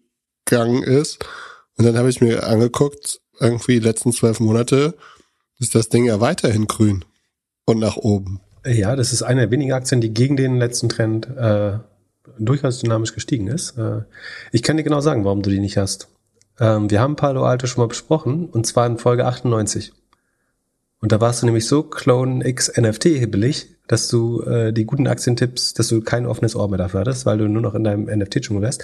gegangen 0.45 0.83
ist. 0.83 1.19
Und 1.77 1.85
dann 1.85 1.97
habe 1.97 2.09
ich 2.09 2.21
mir 2.21 2.47
angeguckt, 2.47 3.19
irgendwie 3.39 3.79
die 3.79 3.85
letzten 3.85 4.11
zwölf 4.13 4.39
Monate 4.39 4.95
ist 5.59 5.75
das 5.75 5.89
Ding 5.89 6.05
ja 6.05 6.19
weiterhin 6.19 6.67
grün 6.67 7.03
und 7.65 7.79
nach 7.79 7.97
oben. 7.97 8.41
Ja, 8.65 8.95
das 8.95 9.11
ist 9.11 9.23
eine 9.23 9.41
der 9.41 9.51
wenigen 9.51 9.73
Aktien, 9.73 10.01
die 10.01 10.13
gegen 10.13 10.37
den 10.37 10.57
letzten 10.57 10.87
Trend 10.87 11.27
äh, 11.37 11.79
durchaus 12.37 12.79
dynamisch 12.79 13.13
gestiegen 13.13 13.47
ist. 13.47 13.77
Äh, 13.77 14.01
ich 14.51 14.63
kann 14.63 14.77
dir 14.77 14.83
genau 14.83 15.01
sagen, 15.01 15.25
warum 15.25 15.41
du 15.41 15.49
die 15.49 15.59
nicht 15.59 15.77
hast. 15.77 16.07
Ähm, 16.59 16.89
wir 16.89 17.01
haben 17.01 17.15
Palo 17.15 17.43
Alto 17.45 17.67
schon 17.67 17.81
mal 17.81 17.87
besprochen, 17.87 18.47
und 18.47 18.65
zwar 18.65 18.85
in 18.87 18.97
Folge 18.97 19.25
98. 19.25 19.93
Und 21.01 21.11
da 21.11 21.19
warst 21.19 21.41
du 21.41 21.45
nämlich 21.45 21.67
so 21.67 21.83
Clone 21.83 22.47
X 22.47 22.71
NFT 22.77 23.05
hibbelig, 23.05 23.75
dass 23.87 24.07
du 24.07 24.41
äh, 24.43 24.71
die 24.71 24.85
guten 24.85 25.07
Aktientipps, 25.07 25.73
dass 25.73 25.89
du 25.89 26.01
kein 26.01 26.25
offenes 26.25 26.55
Ohr 26.55 26.69
mehr 26.69 26.77
dafür 26.77 27.01
hattest, 27.01 27.25
weil 27.25 27.37
du 27.37 27.49
nur 27.49 27.61
noch 27.61 27.75
in 27.75 27.83
deinem 27.83 28.05
NFT-Dschungel 28.05 28.61
wärst. 28.61 28.83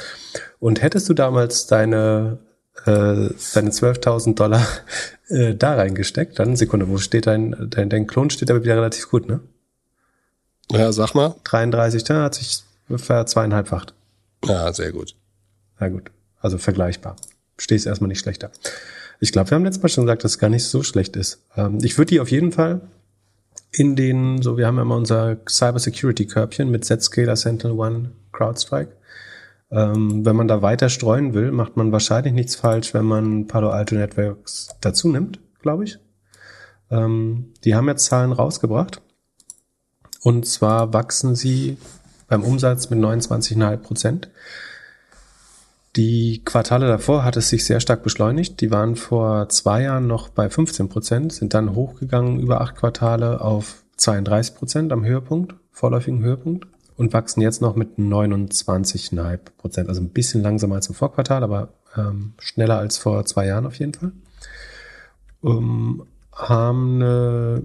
Und 0.60 0.82
hättest 0.82 1.08
du 1.08 1.14
damals 1.14 1.68
deine 1.68 2.40
äh, 2.86 3.30
deine 3.54 3.70
12.000 3.70 4.36
Dollar 4.36 4.66
äh, 5.30 5.56
da 5.56 5.76
reingesteckt, 5.76 6.40
dann 6.40 6.58
Sekunde, 6.58 6.90
wo 6.90 6.98
steht 6.98 7.28
dein 7.28 7.56
dein 7.70 7.90
dein 7.90 8.08
Klon 8.08 8.30
steht 8.30 8.52
aber 8.52 8.64
wieder 8.64 8.76
relativ 8.76 9.10
gut, 9.10 9.28
ne? 9.28 9.40
Ja, 10.72 10.92
sag 10.92 11.16
mal. 11.16 11.36
33, 11.46 12.04
da 12.04 12.24
hat 12.24 12.36
sich 12.36 12.64
verzweieinhalbfacht. 12.98 13.94
Ja, 14.46 14.72
sehr 14.74 14.92
gut. 14.92 15.16
Na 15.80 15.90
gut, 15.90 16.12
also 16.40 16.58
vergleichbar. 16.58 17.16
Stehst 17.58 17.86
erstmal 17.86 18.08
nicht 18.08 18.20
schlechter. 18.20 18.52
Ich 19.20 19.32
glaube, 19.32 19.52
wir 19.52 19.56
haben 19.56 19.66
letztes 19.66 19.84
Mal 19.84 19.90
schon 19.90 20.06
gesagt, 20.06 20.24
dass 20.24 20.34
es 20.34 20.40
gar 20.40 20.50
nicht 20.50 20.66
so 20.66 20.82
schlecht 20.84 21.16
ist. 21.16 21.44
Ähm, 21.56 21.80
ich 21.82 21.98
würde 21.98 22.10
die 22.10 22.20
auf 22.20 22.32
jeden 22.32 22.52
Fall 22.52 22.82
in 23.72 23.96
den, 23.96 24.42
so 24.42 24.58
wir 24.58 24.66
haben 24.66 24.78
ja 24.78 24.82
immer 24.82 24.96
unser 24.96 25.38
Cyber 25.48 25.80
Security 25.80 26.26
Körbchen 26.26 26.72
mit 26.72 26.86
Zscaler, 26.86 27.36
Sentinel 27.36 27.78
One, 27.78 28.12
CrowdStrike. 28.32 28.94
Ähm, 29.72 30.26
wenn 30.26 30.36
man 30.36 30.48
da 30.48 30.62
weiter 30.62 30.90
streuen 30.90 31.34
will, 31.34 31.52
macht 31.52 31.78
man 31.78 31.92
wahrscheinlich 31.92 32.34
nichts 32.34 32.56
falsch, 32.56 32.94
wenn 32.94 33.06
man 33.06 33.46
Palo 33.48 33.70
Alto 33.70 33.96
Networks 33.96 34.70
dazu 34.82 35.10
nimmt, 35.10 35.40
glaube 35.62 35.84
ich. 35.84 36.00
Ähm, 36.90 37.54
die 37.64 37.76
haben 37.76 37.88
jetzt 37.88 38.06
Zahlen 38.06 38.32
rausgebracht. 38.32 39.02
Und 40.22 40.48
zwar 40.48 40.92
wachsen 40.94 41.36
sie 41.36 41.78
beim 42.30 42.44
Umsatz 42.44 42.90
mit 42.90 43.00
29,5 43.00 43.78
Prozent. 43.78 44.30
Die 45.96 46.44
Quartale 46.46 46.88
davor 46.88 47.24
hat 47.26 47.36
es 47.36 47.50
sich 47.50 47.66
sehr 47.66 47.80
stark 47.80 48.04
beschleunigt. 48.04 48.62
Die 48.62 48.72
waren 48.72 48.96
vor 48.96 49.50
zwei 49.50 49.84
Jahren 49.84 50.08
noch 50.08 50.30
bei 50.30 50.50
15 50.50 50.88
Prozent, 50.88 51.34
sind 51.34 51.54
dann 51.54 51.76
hochgegangen 51.76 52.40
über 52.40 52.62
acht 52.62 52.76
Quartale 52.76 53.42
auf 53.42 53.84
32 53.98 54.56
Prozent 54.56 54.92
am 54.94 55.04
Höhepunkt, 55.04 55.56
vorläufigen 55.72 56.22
Höhepunkt 56.22 56.68
und 56.96 57.12
wachsen 57.12 57.42
jetzt 57.42 57.62
noch 57.62 57.76
mit 57.76 57.98
29,5 57.98 59.40
Prozent. 59.58 59.90
Also 59.90 60.02
ein 60.02 60.10
bisschen 60.10 60.44
langsamer 60.44 60.76
als 60.76 60.88
im 60.88 60.96
Vorquartal, 60.96 61.44
aber 61.44 61.70
ähm, 61.98 62.34
schneller 62.38 62.78
als 62.78 62.98
vor 62.98 63.26
zwei 63.26 63.48
Jahren 63.48 63.66
auf 63.66 63.76
jeden 63.80 63.94
Fall. 63.94 64.12
Ähm, 65.44 66.04
haben 66.32 67.02
eine 67.02 67.64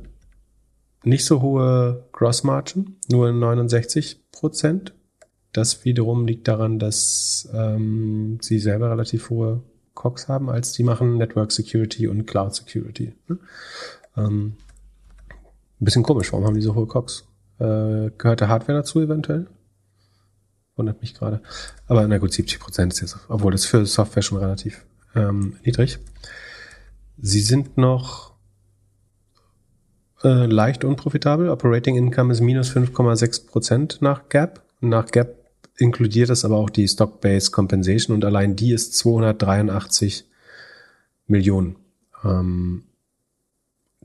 nicht 1.04 1.26
so 1.26 1.42
hohe 1.42 2.04
Gross 2.12 2.42
Margin, 2.42 2.96
nur 3.10 3.30
69 3.32 4.23
Prozent. 4.34 4.94
Das 5.52 5.84
wiederum 5.84 6.26
liegt 6.26 6.48
daran, 6.48 6.78
dass 6.78 7.48
ähm, 7.54 8.38
sie 8.40 8.58
selber 8.58 8.90
relativ 8.90 9.30
hohe 9.30 9.62
COX 9.94 10.28
haben, 10.28 10.50
als 10.50 10.72
die 10.72 10.82
machen 10.82 11.16
Network 11.16 11.52
Security 11.52 12.08
und 12.08 12.26
Cloud 12.26 12.54
Security. 12.54 13.14
Ne? 13.28 13.38
Ähm, 14.16 14.56
ein 15.80 15.84
bisschen 15.84 16.02
komisch, 16.02 16.32
warum 16.32 16.46
haben 16.46 16.54
die 16.54 16.62
so 16.62 16.74
hohe 16.74 16.86
COX? 16.86 17.24
Äh, 17.58 18.10
gehört 18.18 18.40
der 18.40 18.48
Hardware 18.48 18.78
dazu 18.78 19.00
eventuell? 19.00 19.46
Wundert 20.76 21.00
mich 21.00 21.14
gerade. 21.14 21.40
Aber 21.86 22.06
na 22.08 22.18
gut, 22.18 22.32
70 22.32 22.58
Prozent 22.58 22.92
ist 22.92 23.00
jetzt, 23.00 23.18
obwohl 23.28 23.52
das 23.52 23.64
für 23.64 23.86
Software 23.86 24.22
schon 24.22 24.38
relativ 24.38 24.84
ähm, 25.14 25.56
niedrig. 25.64 26.00
Sie 27.18 27.40
sind 27.40 27.76
noch 27.76 28.33
äh, 30.24 30.46
leicht 30.46 30.84
unprofitabel. 30.84 31.48
Operating 31.48 31.96
Income 31.96 32.32
ist 32.32 32.40
minus 32.40 32.70
5,6 32.70 33.46
Prozent 33.46 33.98
nach 34.00 34.28
Gap. 34.28 34.62
Nach 34.80 35.06
Gap 35.06 35.36
inkludiert 35.76 36.30
es 36.30 36.44
aber 36.44 36.56
auch 36.56 36.70
die 36.70 36.88
Stock-Based 36.88 37.52
Compensation 37.52 38.14
und 38.14 38.24
allein 38.24 38.56
die 38.56 38.72
ist 38.72 38.96
283 38.96 40.24
Millionen. 41.26 41.76
Ähm, 42.24 42.84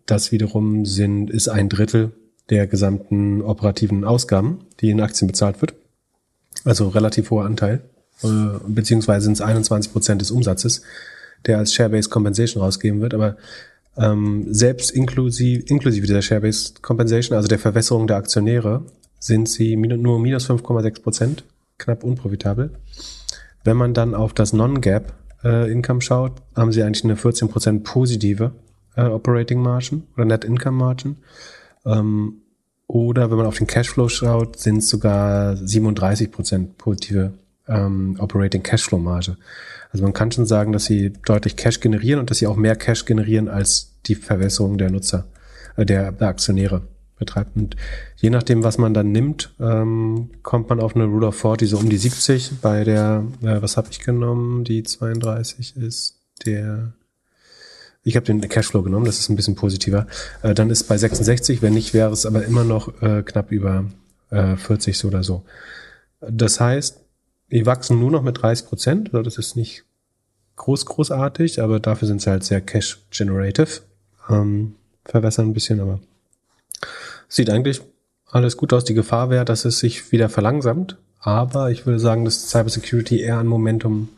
das 0.05 0.31
wiederum 0.31 0.85
sind, 0.85 1.29
ist 1.29 1.47
ein 1.47 1.69
Drittel 1.69 2.11
der 2.49 2.65
gesamten 2.67 3.41
operativen 3.41 4.03
Ausgaben, 4.03 4.65
die 4.79 4.89
in 4.89 5.01
Aktien 5.01 5.27
bezahlt 5.27 5.61
wird. 5.61 5.75
Also 6.65 6.87
relativ 6.89 7.29
hoher 7.29 7.45
Anteil, 7.45 7.81
äh, 8.23 8.27
beziehungsweise 8.67 9.25
sind 9.25 9.33
es 9.33 9.41
21 9.41 9.91
Prozent 9.91 10.21
des 10.21 10.31
Umsatzes, 10.31 10.81
der 11.45 11.59
als 11.59 11.73
Share-Based 11.73 12.09
Compensation 12.09 12.63
rausgegeben 12.63 13.01
wird. 13.01 13.13
Aber 13.13 13.37
ähm, 13.97 14.45
selbst 14.49 14.91
inklusive, 14.91 15.63
inklusive 15.67 16.07
dieser 16.07 16.21
Share-Based 16.21 16.81
Compensation, 16.81 17.35
also 17.35 17.47
der 17.47 17.59
Verwässerung 17.59 18.07
der 18.07 18.17
Aktionäre, 18.17 18.83
sind 19.19 19.49
sie 19.49 19.75
nur 19.75 20.19
minus 20.19 20.49
5,6 20.49 21.01
Prozent, 21.01 21.43
knapp 21.77 22.03
unprofitabel. 22.03 22.71
Wenn 23.63 23.77
man 23.77 23.93
dann 23.93 24.15
auf 24.15 24.33
das 24.33 24.53
Non-Gap 24.53 25.13
äh, 25.43 25.71
Income 25.71 26.01
schaut, 26.01 26.41
haben 26.55 26.71
sie 26.71 26.83
eigentlich 26.83 27.03
eine 27.03 27.17
14 27.17 27.49
Prozent 27.49 27.83
positive 27.83 28.51
äh, 28.95 29.03
Operating 29.03 29.61
Margin 29.61 30.03
oder 30.15 30.25
Net 30.25 30.45
Income 30.45 30.77
Margin. 30.77 31.17
Ähm, 31.85 32.41
oder 32.87 33.29
wenn 33.29 33.37
man 33.37 33.45
auf 33.45 33.57
den 33.57 33.67
Cashflow 33.67 34.09
schaut, 34.09 34.57
sind 34.57 34.77
es 34.77 34.89
sogar 34.89 35.55
37 35.55 36.31
Prozent 36.31 36.77
positive 36.77 37.33
ähm, 37.67 38.15
Operating 38.19 38.63
Cashflow 38.63 38.97
Marge. 38.97 39.37
Also 39.89 40.03
man 40.03 40.13
kann 40.13 40.31
schon 40.31 40.45
sagen, 40.45 40.71
dass 40.71 40.85
sie 40.85 41.13
deutlich 41.25 41.55
Cash 41.55 41.79
generieren 41.79 42.19
und 42.19 42.29
dass 42.29 42.37
sie 42.37 42.47
auch 42.47 42.55
mehr 42.55 42.75
Cash 42.75 43.05
generieren 43.05 43.47
als 43.47 43.95
die 44.05 44.15
Verwässerung 44.15 44.77
der 44.77 44.91
Nutzer, 44.91 45.25
äh, 45.77 45.85
der, 45.85 46.11
der 46.11 46.27
Aktionäre 46.27 46.83
betreibt. 47.17 47.55
Und 47.55 47.75
je 48.15 48.29
nachdem, 48.29 48.63
was 48.63 48.77
man 48.77 48.93
dann 48.93 49.11
nimmt, 49.11 49.53
ähm, 49.59 50.29
kommt 50.41 50.69
man 50.69 50.79
auf 50.79 50.95
eine 50.95 51.05
Rule 51.05 51.27
of 51.27 51.35
40, 51.35 51.69
so 51.69 51.77
um 51.77 51.89
die 51.89 51.97
70. 51.97 52.61
Bei 52.61 52.83
der, 52.83 53.25
äh, 53.41 53.61
was 53.61 53.77
habe 53.77 53.89
ich 53.91 53.99
genommen? 53.99 54.63
Die 54.63 54.83
32 54.83 55.75
ist 55.77 56.15
der 56.45 56.93
ich 58.03 58.15
habe 58.15 58.25
den 58.25 58.41
Cashflow 58.41 58.81
genommen, 58.81 59.05
das 59.05 59.19
ist 59.19 59.29
ein 59.29 59.35
bisschen 59.35 59.55
positiver. 59.55 60.07
Äh, 60.41 60.53
dann 60.53 60.69
ist 60.69 60.83
bei 60.85 60.97
66, 60.97 61.61
wenn 61.61 61.73
nicht, 61.73 61.93
wäre 61.93 62.11
es 62.11 62.25
aber 62.25 62.45
immer 62.45 62.63
noch 62.63 63.01
äh, 63.01 63.23
knapp 63.23 63.51
über 63.51 63.85
äh, 64.29 64.55
40 64.55 64.97
so 64.97 65.09
oder 65.09 65.23
so. 65.23 65.43
Das 66.21 66.59
heißt, 66.59 67.01
die 67.51 67.65
wachsen 67.65 67.99
nur 67.99 68.11
noch 68.11 68.21
mit 68.21 68.41
30 68.41 68.67
Prozent. 68.67 69.13
Also 69.13 69.23
das 69.23 69.37
ist 69.37 69.55
nicht 69.55 69.85
groß, 70.55 70.85
großartig, 70.85 71.61
aber 71.61 71.79
dafür 71.79 72.07
sind 72.07 72.21
sie 72.21 72.29
halt 72.29 72.43
sehr 72.43 72.61
cash 72.61 72.99
generative. 73.11 73.81
Ähm, 74.29 74.75
verwässern 75.05 75.47
ein 75.47 75.53
bisschen, 75.53 75.79
aber 75.79 75.99
sieht 77.27 77.49
eigentlich 77.49 77.81
alles 78.27 78.57
gut 78.57 78.73
aus. 78.73 78.83
Die 78.83 78.93
Gefahr 78.93 79.29
wäre, 79.29 79.45
dass 79.45 79.65
es 79.65 79.79
sich 79.79 80.11
wieder 80.11 80.29
verlangsamt. 80.29 80.97
Aber 81.19 81.71
ich 81.71 81.85
würde 81.85 81.99
sagen, 81.99 82.25
dass 82.25 82.49
Cybersecurity 82.49 83.21
eher 83.21 83.37
an 83.37 83.47
Momentum 83.47 84.09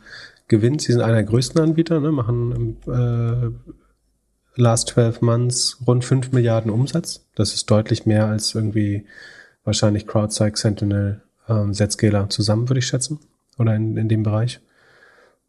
gewinnt. 0.48 0.82
Sie 0.82 0.92
sind 0.92 1.00
einer 1.00 1.14
der 1.14 1.24
größten 1.24 1.60
Anbieter, 1.60 1.98
ne, 2.00 2.12
machen 2.12 2.76
äh, 2.86 4.60
last 4.60 4.88
12 4.90 5.22
months 5.22 5.78
rund 5.86 6.04
5 6.04 6.32
Milliarden 6.32 6.70
Umsatz. 6.70 7.24
Das 7.34 7.54
ist 7.54 7.70
deutlich 7.70 8.06
mehr 8.06 8.26
als 8.26 8.54
irgendwie 8.54 9.06
wahrscheinlich 9.64 10.06
CrowdStrike, 10.06 10.58
Sentinel, 10.58 11.22
ähm, 11.48 11.72
Zscaler 11.72 12.28
zusammen, 12.30 12.68
würde 12.68 12.80
ich 12.80 12.86
schätzen. 12.86 13.20
Oder 13.58 13.74
in, 13.76 13.96
in 13.96 14.08
dem 14.08 14.22
Bereich. 14.22 14.60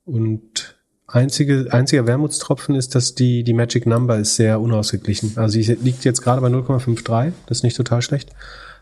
Und 0.06 0.76
einzige, 1.08 1.68
einziger 1.72 2.06
Wermutstropfen 2.06 2.76
ist, 2.76 2.96
dass 2.96 3.16
die, 3.16 3.44
die 3.44 3.54
Magic 3.54 3.86
Number 3.86 4.18
ist 4.18 4.36
sehr 4.36 4.60
unausgeglichen. 4.60 5.34
Also 5.38 5.60
sie 5.60 5.74
liegt 5.76 6.04
jetzt 6.04 6.22
gerade 6.22 6.42
bei 6.42 6.48
0,53. 6.48 7.34
Das 7.48 7.60
ist 7.60 7.64
nicht 7.64 7.78
total 7.78 8.02
schlecht. 8.02 8.32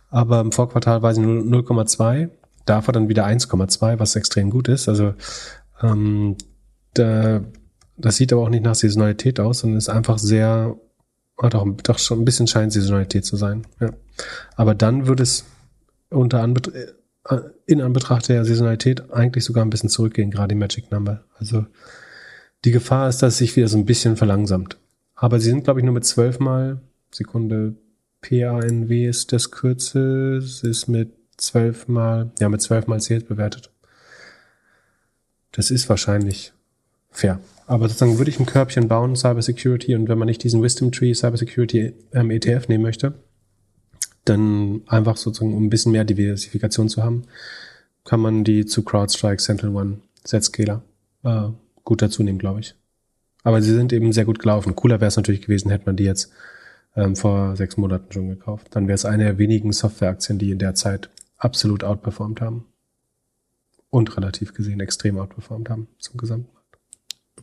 Aber 0.10 0.42
im 0.42 0.52
Vorquartal 0.52 1.02
war 1.02 1.14
sie 1.14 1.22
0,2. 1.22 2.30
Davor 2.66 2.94
dann 2.94 3.10
wieder 3.10 3.26
1,2, 3.26 4.00
was 4.00 4.16
extrem 4.16 4.50
gut 4.50 4.68
ist. 4.68 4.90
Also 4.90 5.14
ähm, 5.82 6.36
da 6.94 7.42
das 8.02 8.18
sieht 8.18 8.34
aber 8.34 8.42
auch 8.42 8.50
nicht 8.50 8.64
nach 8.64 8.76
Saisonalität 8.76 9.40
aus, 9.40 9.60
sondern 9.60 9.78
ist 9.78 9.90
einfach 9.90 10.18
sehr, 10.18 10.76
hat 11.42 11.56
auch 11.56 11.68
doch 11.84 12.00
schon 12.00 12.20
ein 12.20 12.26
bisschen 12.26 12.48
scheint 12.48 12.74
Saisonalität 12.74 13.26
zu 13.26 13.36
sein. 13.36 13.66
Ja. 13.80 13.92
Aber 14.56 14.76
dann 14.76 15.08
würde 15.08 15.24
es 15.24 15.46
unter 16.10 16.42
Anbet 16.42 16.72
in 17.66 17.82
Anbetracht 17.82 18.30
der 18.30 18.46
Saisonalität 18.46 19.12
eigentlich 19.12 19.44
sogar 19.46 19.64
ein 19.64 19.70
bisschen 19.70 19.90
zurückgehen, 19.90 20.32
gerade 20.32 20.50
die 20.50 20.60
Magic 20.60 20.92
Number. 20.92 21.24
Also 21.38 21.66
die 22.66 22.72
Gefahr 22.72 23.10
ist, 23.10 23.22
dass 23.22 23.34
es 23.34 23.40
sich 23.40 23.56
wieder 23.56 23.68
so 23.68 23.78
ein 23.78 23.86
bisschen 23.86 24.18
verlangsamt. 24.18 24.78
Aber 25.16 25.40
sie 25.40 25.50
sind, 25.50 25.64
glaube 25.64 25.80
ich, 25.80 25.86
nur 25.86 25.94
mit 25.94 26.06
zwölfmal 26.06 26.82
Sekunde 27.12 27.76
PANW 28.22 29.08
ist 29.08 29.34
das 29.34 29.52
Kürzel. 29.52 30.38
Es 30.38 30.64
ist 30.64 30.88
mit 30.88 31.12
zwölfmal, 31.38 32.32
ja, 32.40 32.50
mit 32.50 32.62
zwölfmal 32.62 33.02
Sales 33.02 33.24
bewertet. 33.24 33.72
Das 35.52 35.70
ist 35.70 35.90
wahrscheinlich 35.90 36.54
fair. 37.10 37.40
Aber 37.68 37.88
sozusagen 37.88 38.18
würde 38.18 38.32
ich 38.32 38.40
ein 38.40 38.46
Körbchen 38.46 38.88
bauen, 38.88 39.16
Cybersecurity, 39.16 39.96
und 39.96 40.08
wenn 40.08 40.18
man 40.18 40.28
nicht 40.28 40.44
diesen 40.44 40.62
Wisdom 40.64 40.92
Tree 40.92 41.14
Cybersecurity 41.14 41.94
ähm, 42.14 42.32
ETF 42.32 42.68
nehmen 42.68 42.84
möchte, 42.84 43.14
dann 44.26 44.82
einfach 44.88 45.18
sozusagen, 45.18 45.56
um 45.56 45.66
ein 45.66 45.70
bisschen 45.70 45.92
mehr 45.92 46.04
Diversifikation 46.04 46.90
zu 46.90 47.04
haben, 47.04 47.24
kann 48.04 48.20
man 48.20 48.44
die 48.44 48.66
zu 48.66 48.84
CrowdStrike, 48.84 49.42
Central 49.42 49.76
One, 49.76 49.98
Zscaler 50.24 50.84
äh, 51.24 51.50
gut 51.84 52.02
dazu 52.02 52.24
nehmen, 52.24 52.40
glaube 52.40 52.62
ich. 52.62 52.76
Aber 53.44 53.62
sie 53.62 53.74
sind 53.74 53.92
eben 53.94 54.14
sehr 54.14 54.26
gut 54.26 54.40
gelaufen. 54.40 54.76
Cooler 54.76 55.02
wäre 55.02 55.08
es 55.08 55.18
natürlich 55.18 55.42
gewesen, 55.42 55.72
hätte 55.72 55.86
man 55.88 55.96
die 55.96 56.04
jetzt 56.04 56.32
ähm, 56.96 57.16
vor 57.16 57.56
sechs 57.56 57.78
Monaten 57.78 58.12
schon 58.12 58.30
gekauft. 58.30 58.68
Dann 58.72 58.88
wäre 58.88 58.96
es 58.96 59.06
eine 59.06 59.24
der 59.24 59.38
wenigen 59.38 59.72
Softwareaktien, 59.72 60.38
die 60.38 60.52
in 60.52 60.60
der 60.60 60.76
Zeit 60.76 61.10
absolut 61.38 61.84
outperformed 61.84 62.42
haben. 62.42 62.66
Und 63.90 64.16
relativ 64.16 64.54
gesehen 64.54 64.80
extrem 64.80 65.18
outperformed 65.18 65.70
haben 65.70 65.88
zum 66.00 66.18
Gesamten. 66.18 66.61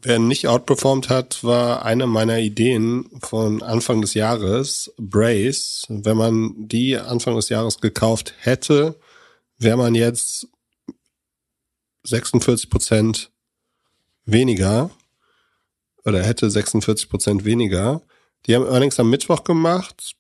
Wer 0.02 0.18
nicht 0.18 0.46
outperformed 0.46 1.08
hat, 1.08 1.42
war 1.42 1.84
eine 1.84 2.06
meiner 2.06 2.38
Ideen 2.38 3.08
von 3.20 3.62
Anfang 3.62 4.00
des 4.00 4.14
Jahres, 4.14 4.92
Brace. 4.96 5.86
Wenn 5.88 6.16
man 6.16 6.68
die 6.68 6.96
Anfang 6.96 7.34
des 7.36 7.48
Jahres 7.48 7.80
gekauft 7.80 8.34
hätte, 8.38 8.98
wäre 9.58 9.76
man 9.76 9.94
jetzt 9.94 10.48
46 12.04 12.70
Prozent 12.70 13.30
weniger 14.24 14.90
oder 16.04 16.22
hätte 16.22 16.50
46 16.50 17.08
Prozent 17.08 17.44
weniger. 17.44 18.02
Die 18.46 18.54
haben 18.54 18.66
Earnings 18.66 19.00
am 19.00 19.10
Mittwoch 19.10 19.44
gemacht. 19.44 20.14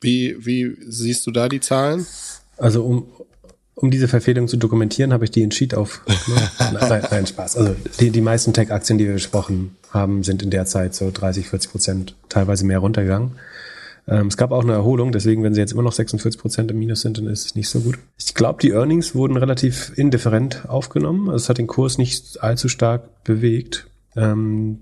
Wie, 0.00 0.44
wie 0.44 0.76
siehst 0.80 1.26
du 1.26 1.30
da 1.30 1.48
die 1.48 1.60
Zahlen? 1.60 2.06
Also 2.56 2.84
um, 2.84 3.12
um 3.74 3.90
diese 3.90 4.08
Verfehlung 4.08 4.48
zu 4.48 4.56
dokumentieren, 4.56 5.12
habe 5.12 5.24
ich 5.24 5.30
die 5.30 5.42
in 5.42 5.50
Sheet 5.50 5.74
auf. 5.74 6.02
Ne? 6.06 6.34
nein, 6.80 7.02
nein, 7.10 7.26
Spaß. 7.26 7.56
Also 7.56 7.76
die, 8.00 8.10
die 8.10 8.20
meisten 8.20 8.52
Tech-Aktien, 8.52 8.98
die 8.98 9.06
wir 9.06 9.14
besprochen 9.14 9.76
haben, 9.90 10.22
sind 10.22 10.42
in 10.42 10.50
der 10.50 10.64
Zeit 10.66 10.94
so 10.94 11.10
30, 11.12 11.48
40 11.48 11.70
Prozent, 11.70 12.16
teilweise 12.28 12.64
mehr 12.64 12.78
runtergegangen. 12.78 13.32
Ähm, 14.06 14.28
es 14.28 14.36
gab 14.36 14.52
auch 14.52 14.62
eine 14.62 14.74
Erholung, 14.74 15.12
deswegen, 15.12 15.42
wenn 15.42 15.54
sie 15.54 15.60
jetzt 15.60 15.72
immer 15.72 15.82
noch 15.82 15.92
46 15.92 16.40
Prozent 16.40 16.70
im 16.70 16.78
Minus 16.78 17.00
sind, 17.00 17.18
dann 17.18 17.26
ist 17.26 17.46
es 17.46 17.54
nicht 17.54 17.68
so 17.68 17.80
gut. 17.80 17.98
Ich 18.18 18.34
glaube, 18.34 18.60
die 18.60 18.70
Earnings 18.70 19.14
wurden 19.14 19.36
relativ 19.36 19.92
indifferent 19.96 20.68
aufgenommen. 20.68 21.28
Also 21.28 21.44
es 21.44 21.48
hat 21.48 21.58
den 21.58 21.66
Kurs 21.66 21.98
nicht 21.98 22.42
allzu 22.42 22.68
stark 22.68 23.24
bewegt. 23.24 23.86
Ähm, 24.14 24.80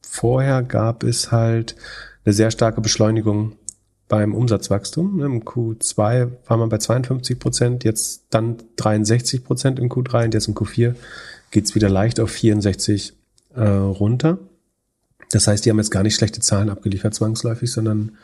vorher 0.00 0.62
gab 0.62 1.02
es 1.02 1.32
halt 1.32 1.76
eine 2.24 2.32
sehr 2.32 2.50
starke 2.50 2.80
Beschleunigung 2.80 3.56
beim 4.08 4.34
Umsatzwachstum. 4.34 5.22
Im 5.22 5.44
Q2 5.44 6.28
war 6.46 6.56
man 6.56 6.68
bei 6.68 6.78
52 6.78 7.38
Prozent, 7.38 7.84
jetzt 7.84 8.24
dann 8.30 8.56
63 8.76 9.44
Prozent 9.44 9.78
im 9.78 9.88
Q3 9.88 10.24
und 10.24 10.34
jetzt 10.34 10.48
im 10.48 10.54
Q4 10.54 10.94
geht's 11.50 11.74
wieder 11.74 11.88
leicht 11.88 12.20
auf 12.20 12.30
64 12.30 13.14
äh, 13.54 13.62
runter. 13.62 14.38
Das 15.30 15.46
heißt, 15.46 15.64
die 15.64 15.70
haben 15.70 15.78
jetzt 15.78 15.90
gar 15.90 16.02
nicht 16.02 16.14
schlechte 16.14 16.40
Zahlen 16.40 16.70
abgeliefert 16.70 17.14
zwangsläufig, 17.14 17.70
sondern 17.70 18.16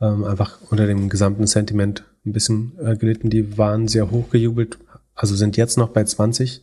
ähm, 0.00 0.24
einfach 0.24 0.58
unter 0.70 0.86
dem 0.86 1.08
gesamten 1.08 1.46
Sentiment 1.46 2.04
ein 2.26 2.32
bisschen 2.32 2.72
äh, 2.82 2.96
gelitten. 2.96 3.30
Die 3.30 3.56
waren 3.56 3.88
sehr 3.88 4.10
hochgejubelt, 4.10 4.78
also 5.14 5.36
sind 5.36 5.56
jetzt 5.56 5.78
noch 5.78 5.90
bei 5.90 6.04
20 6.04 6.62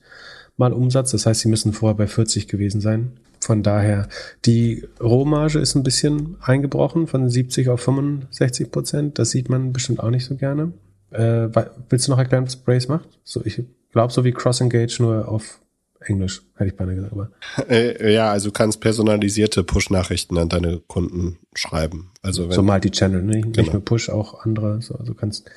mal 0.58 0.74
Umsatz. 0.74 1.12
Das 1.12 1.26
heißt, 1.26 1.42
sie 1.42 1.50
müssen 1.50 1.74
vorher 1.74 1.96
bei 1.96 2.08
40 2.08 2.48
gewesen 2.48 2.82
sein. 2.82 3.14
Von 3.46 3.62
daher, 3.62 4.10
die 4.46 4.88
Rohmarge 5.00 5.60
ist 5.60 5.76
ein 5.76 5.84
bisschen 5.84 6.36
eingebrochen 6.41 7.06
von 7.06 7.30
70 7.30 7.70
auf 7.70 7.80
65 7.80 8.72
Prozent. 8.72 9.20
Das 9.20 9.30
sieht 9.30 9.50
man 9.50 9.72
bestimmt 9.72 10.00
auch 10.00 10.10
nicht 10.10 10.26
so 10.26 10.36
gerne. 10.36 10.74
Äh, 11.12 11.50
willst 11.89 12.08
du 12.08 12.12
noch 12.12 12.18
erklären, 12.18 12.48
was 12.48 12.56
Brace 12.56 12.88
macht? 12.88 13.08
So, 13.24 13.46
ich 13.46 13.62
glaube, 13.91 14.12
so 14.12 14.26
wie 14.26 14.32
Cross 14.32 14.62
Engage 14.62 14.98
nur 15.00 15.28
auf 15.28 15.60
Englisch, 16.00 16.41
hätte 16.56 16.70
ich 16.72 16.76
beinahe 16.76 16.96
gesagt. 16.96 17.14
Aber. 17.14 17.30
Äh, 17.70 18.16
ja, 18.16 18.32
also 18.32 18.50
du 18.50 18.54
kannst 18.54 18.82
personalisierte 18.82 19.64
Push-Nachrichten 19.64 20.39
an 20.39 20.50
deine 20.50 20.80
Kunden 20.80 21.38
schreiben. 21.54 22.10
Also 22.24 22.46
wenn, 22.46 22.56
so 22.56 22.64
Multi-Channel, 22.64 23.22
ne? 23.22 23.41
nicht 23.41 23.54
Genau. 23.54 23.74
nur 23.74 23.86
Push, 23.86 24.10
auch 24.10 24.43
andere. 24.43 24.82
So, 24.82 24.96
also 24.96 25.14
kannst 25.14 25.48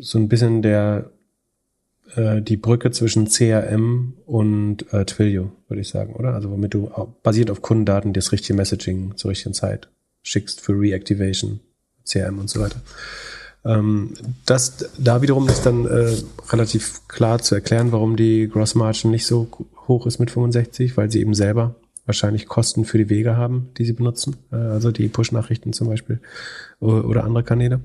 so 0.00 0.18
ein 0.18 0.28
bisschen 0.28 0.62
der 0.62 1.12
äh, 2.14 2.40
die 2.40 2.56
Brücke 2.56 2.90
zwischen 2.90 3.26
CRM 3.26 4.14
und 4.26 4.92
äh, 4.92 5.04
Twilio, 5.04 5.52
würde 5.68 5.80
ich 5.80 5.88
sagen, 5.88 6.14
oder? 6.14 6.34
Also 6.34 6.50
womit 6.50 6.74
du 6.74 6.90
basiert 7.22 7.50
auf 7.50 7.62
Kundendaten 7.62 8.12
das 8.12 8.32
richtige 8.32 8.54
Messaging 8.54 9.16
zur 9.16 9.30
richtigen 9.30 9.54
Zeit 9.54 9.88
schickst 10.22 10.60
für 10.60 10.72
Reactivation, 10.72 11.60
CRM 12.04 12.38
und 12.38 12.50
so 12.50 12.60
weiter. 12.60 12.80
Ähm, 13.64 14.14
das 14.44 14.90
da 14.98 15.22
wiederum 15.22 15.48
ist 15.48 15.66
dann 15.66 15.86
äh, 15.86 16.16
relativ 16.50 17.06
klar 17.08 17.40
zu 17.40 17.54
erklären, 17.54 17.92
warum 17.92 18.16
die 18.16 18.48
Gross 18.48 18.74
Margin 18.74 19.10
nicht 19.10 19.26
so 19.26 19.48
hoch 19.88 20.06
ist 20.06 20.18
mit 20.18 20.30
65, 20.30 20.96
weil 20.96 21.10
sie 21.10 21.20
eben 21.20 21.34
selber 21.34 21.74
wahrscheinlich 22.06 22.46
Kosten 22.46 22.84
für 22.84 22.98
die 22.98 23.10
Wege 23.10 23.36
haben, 23.36 23.68
die 23.78 23.84
sie 23.84 23.92
benutzen, 23.92 24.36
äh, 24.52 24.56
also 24.56 24.92
die 24.92 25.08
Push-Nachrichten 25.08 25.72
zum 25.72 25.88
Beispiel 25.88 26.20
oder 26.78 27.24
andere 27.24 27.42
Kanäle. 27.42 27.80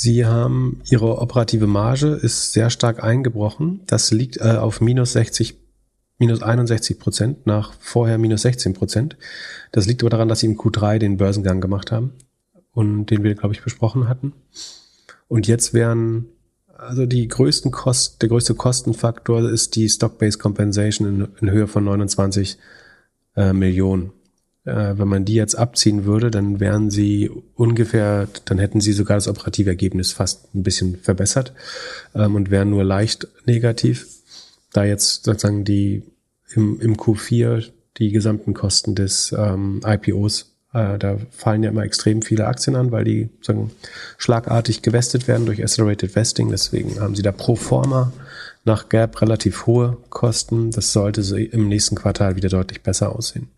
Sie 0.00 0.24
haben 0.24 0.80
ihre 0.88 1.18
operative 1.18 1.66
Marge 1.66 2.06
ist 2.10 2.52
sehr 2.52 2.70
stark 2.70 3.02
eingebrochen. 3.02 3.80
Das 3.88 4.12
liegt 4.12 4.36
äh, 4.36 4.50
auf 4.50 4.80
minus 4.80 5.14
60, 5.14 5.56
minus 6.18 6.40
61 6.40 7.00
Prozent 7.00 7.48
nach 7.48 7.72
vorher 7.80 8.16
minus 8.16 8.42
16 8.42 8.74
Prozent. 8.74 9.16
Das 9.72 9.86
liegt 9.86 10.04
aber 10.04 10.10
daran, 10.10 10.28
dass 10.28 10.38
sie 10.38 10.46
im 10.46 10.56
Q3 10.56 10.98
den 10.98 11.16
Börsengang 11.16 11.60
gemacht 11.60 11.90
haben 11.90 12.12
und 12.70 13.06
den 13.06 13.24
wir, 13.24 13.34
glaube 13.34 13.56
ich, 13.56 13.64
besprochen 13.64 14.08
hatten. 14.08 14.34
Und 15.26 15.48
jetzt 15.48 15.74
wären 15.74 16.26
also 16.76 17.04
die 17.04 17.26
größten 17.26 17.72
Kosten, 17.72 18.20
der 18.20 18.28
größte 18.28 18.54
Kostenfaktor 18.54 19.50
ist 19.50 19.74
die 19.74 19.88
Stock-Based 19.88 20.38
Compensation 20.38 21.08
in, 21.08 21.28
in 21.40 21.50
Höhe 21.50 21.66
von 21.66 21.82
29 21.82 22.56
äh, 23.34 23.52
Millionen. 23.52 24.12
Äh, 24.68 24.98
wenn 24.98 25.08
man 25.08 25.24
die 25.24 25.34
jetzt 25.34 25.56
abziehen 25.56 26.04
würde, 26.04 26.30
dann 26.30 26.60
wären 26.60 26.90
sie 26.90 27.30
ungefähr, 27.54 28.28
dann 28.44 28.58
hätten 28.58 28.80
sie 28.80 28.92
sogar 28.92 29.16
das 29.16 29.28
operative 29.28 29.70
Ergebnis 29.70 30.12
fast 30.12 30.54
ein 30.54 30.62
bisschen 30.62 30.96
verbessert 30.96 31.52
ähm, 32.14 32.34
und 32.34 32.50
wären 32.50 32.70
nur 32.70 32.84
leicht 32.84 33.26
negativ, 33.46 34.06
da 34.72 34.84
jetzt 34.84 35.24
sozusagen 35.24 35.64
die 35.64 36.02
im, 36.54 36.80
im 36.80 36.96
Q4 36.96 37.70
die 37.96 38.12
gesamten 38.12 38.54
Kosten 38.54 38.94
des 38.94 39.34
ähm, 39.36 39.80
IPOs 39.84 40.52
äh, 40.72 40.98
da 40.98 41.16
fallen 41.30 41.62
ja 41.62 41.70
immer 41.70 41.82
extrem 41.82 42.22
viele 42.22 42.46
Aktien 42.46 42.76
an, 42.76 42.92
weil 42.92 43.04
die 43.04 43.30
sagen, 43.40 43.70
schlagartig 44.18 44.82
gewestet 44.82 45.26
werden 45.26 45.46
durch 45.46 45.62
Accelerated 45.62 46.14
Vesting. 46.14 46.50
Deswegen 46.50 47.00
haben 47.00 47.14
sie 47.14 47.22
da 47.22 47.32
pro 47.32 47.56
forma 47.56 48.12
nach 48.64 48.88
Gap 48.88 49.20
relativ 49.22 49.66
hohe 49.66 49.96
Kosten. 50.10 50.70
Das 50.70 50.92
sollte 50.92 51.22
so 51.22 51.36
im 51.36 51.68
nächsten 51.68 51.96
Quartal 51.96 52.36
wieder 52.36 52.50
deutlich 52.50 52.82
besser 52.82 53.14
aussehen. 53.14 53.48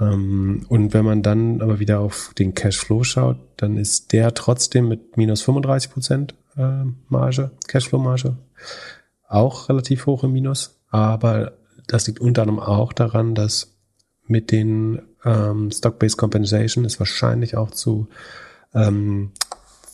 Ähm, 0.00 0.64
und 0.68 0.94
wenn 0.94 1.04
man 1.04 1.22
dann 1.22 1.60
aber 1.60 1.78
wieder 1.78 2.00
auf 2.00 2.32
den 2.38 2.54
Cashflow 2.54 3.04
schaut, 3.04 3.38
dann 3.56 3.76
ist 3.76 4.12
der 4.12 4.34
trotzdem 4.34 4.88
mit 4.88 5.16
minus 5.16 5.42
35 5.42 5.90
Prozent 5.90 6.34
äh, 6.56 6.84
Marge, 7.08 7.50
Cashflow-Marge, 7.68 8.36
auch 9.28 9.68
relativ 9.68 10.06
hoch 10.06 10.24
im 10.24 10.32
Minus. 10.32 10.80
Aber 10.90 11.52
das 11.86 12.06
liegt 12.06 12.20
unter 12.20 12.42
anderem 12.42 12.60
auch 12.60 12.92
daran, 12.92 13.34
dass 13.34 13.78
mit 14.26 14.50
den 14.50 15.02
ähm, 15.24 15.70
Stock-Based 15.70 16.16
Compensation 16.16 16.84
es 16.84 16.98
wahrscheinlich 16.98 17.56
auch 17.56 17.70
zu 17.70 18.08
ähm, 18.74 19.32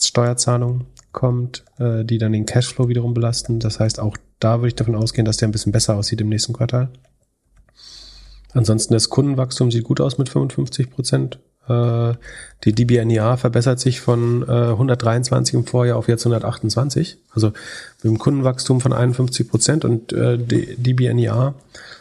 Steuerzahlungen 0.01 0.87
kommt, 1.13 1.65
äh, 1.79 2.05
die 2.05 2.19
dann 2.19 2.33
den 2.33 2.47
Cashflow 2.47 2.89
wiederum 2.89 3.15
belasten. 3.15 3.59
Das 3.59 3.81
heißt, 3.81 4.01
auch 4.01 4.17
da 4.39 4.59
würde 4.59 4.69
ich 4.69 4.75
davon 4.75 4.95
ausgehen, 4.95 5.25
dass 5.25 5.39
der 5.39 5.49
ein 5.49 5.53
bisschen 5.53 5.73
besser 5.73 5.97
aussieht 5.97 6.21
im 6.21 6.29
nächsten 6.29 6.53
Quartal. 6.53 6.91
Ansonsten 8.55 8.95
das 8.95 9.11
Kundenwachstum 9.11 9.71
sieht 9.71 9.85
gut 9.85 10.01
aus 10.01 10.19
mit 10.19 10.29
55 10.29 10.91
Prozent. 10.91 11.39
Äh, 11.69 12.15
die 12.65 12.73
DBNIA 12.73 13.37
verbessert 13.37 13.79
sich 13.79 14.01
von 14.01 14.43
äh, 14.43 14.71
123 14.71 15.55
im 15.55 15.67
Vorjahr 15.67 15.99
auf 15.99 16.09
jetzt 16.09 16.25
128. 16.27 17.19
Also 17.33 17.49
mit 17.49 18.05
dem 18.05 18.19
Kundenwachstum 18.19 18.81
von 18.81 18.93
51 18.93 19.49
Prozent 19.49 19.85
und 19.85 20.13
äh, 20.13 20.39
DBNIA 20.39 21.55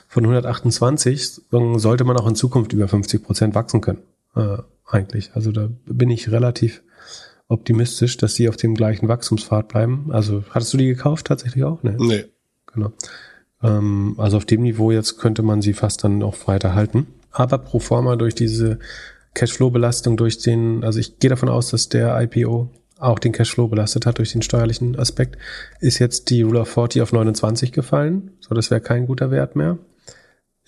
von 0.08 0.24
128 0.24 1.41
sollte 1.76 2.04
man 2.06 2.18
auch 2.18 2.28
in 2.28 2.36
Zukunft 2.36 2.74
über 2.74 2.88
50 2.88 3.24
Prozent 3.24 3.56
wachsen 3.56 3.82
können. 3.82 4.00
Äh, 4.36 4.58
eigentlich. 4.86 5.32
Also 5.34 5.52
da 5.52 5.70
bin 5.86 6.10
ich 6.10 6.32
relativ 6.32 6.82
optimistisch, 7.50 8.18
dass 8.18 8.36
sie 8.36 8.50
auf 8.50 8.58
dem 8.58 8.76
gleichen 8.76 9.08
Wachstumspfad 9.08 9.68
bleiben. 9.68 10.10
Also 10.12 10.43
hattest 10.50 10.74
du 10.74 10.78
die 10.78 10.88
gekauft 10.88 11.28
tatsächlich 11.28 11.64
auch? 11.64 11.84
Ne? 11.84 11.95
nee. 12.00 12.26
Genau. 12.74 12.91
Ähm, 13.62 14.16
also 14.18 14.38
auf 14.38 14.45
dem 14.45 14.62
Niveau 14.62 14.91
jetzt 14.91 15.18
könnte 15.18 15.43
man 15.43 15.62
sie 15.62 15.74
fast 15.74 16.03
dann 16.03 16.24
auch 16.24 16.47
weiter 16.47 16.76
halten. 16.76 17.08
Aber 17.32 17.58
pro 17.58 17.80
forma 17.80 18.16
durch 18.16 18.36
diese 18.36 18.80
Cashflow-Belastung 19.34 20.18
durch 20.18 20.39
den, 20.39 20.84
also 20.84 20.99
ich 20.99 21.20
gehe 21.20 21.30
davon 21.30 21.49
aus, 21.49 21.70
dass 21.70 21.89
der 21.89 22.20
IPO 22.20 22.70
auch 22.99 23.20
den 23.20 23.32
Cashflow 23.32 23.68
belastet 23.68 24.05
hat 24.08 24.18
durch 24.18 24.32
den 24.32 24.41
steuerlichen 24.41 24.97
Aspekt, 24.97 25.38
ist 25.80 25.99
jetzt 25.99 26.32
die 26.32 26.41
Rule 26.41 26.62
of 26.62 26.70
40 26.70 27.01
auf 27.03 27.14
29 27.14 27.72
gefallen. 27.72 28.32
So, 28.39 28.55
das 28.55 28.72
wäre 28.72 28.82
kein 28.82 29.05
guter 29.05 29.30
Wert 29.30 29.55
mehr. 29.55 29.78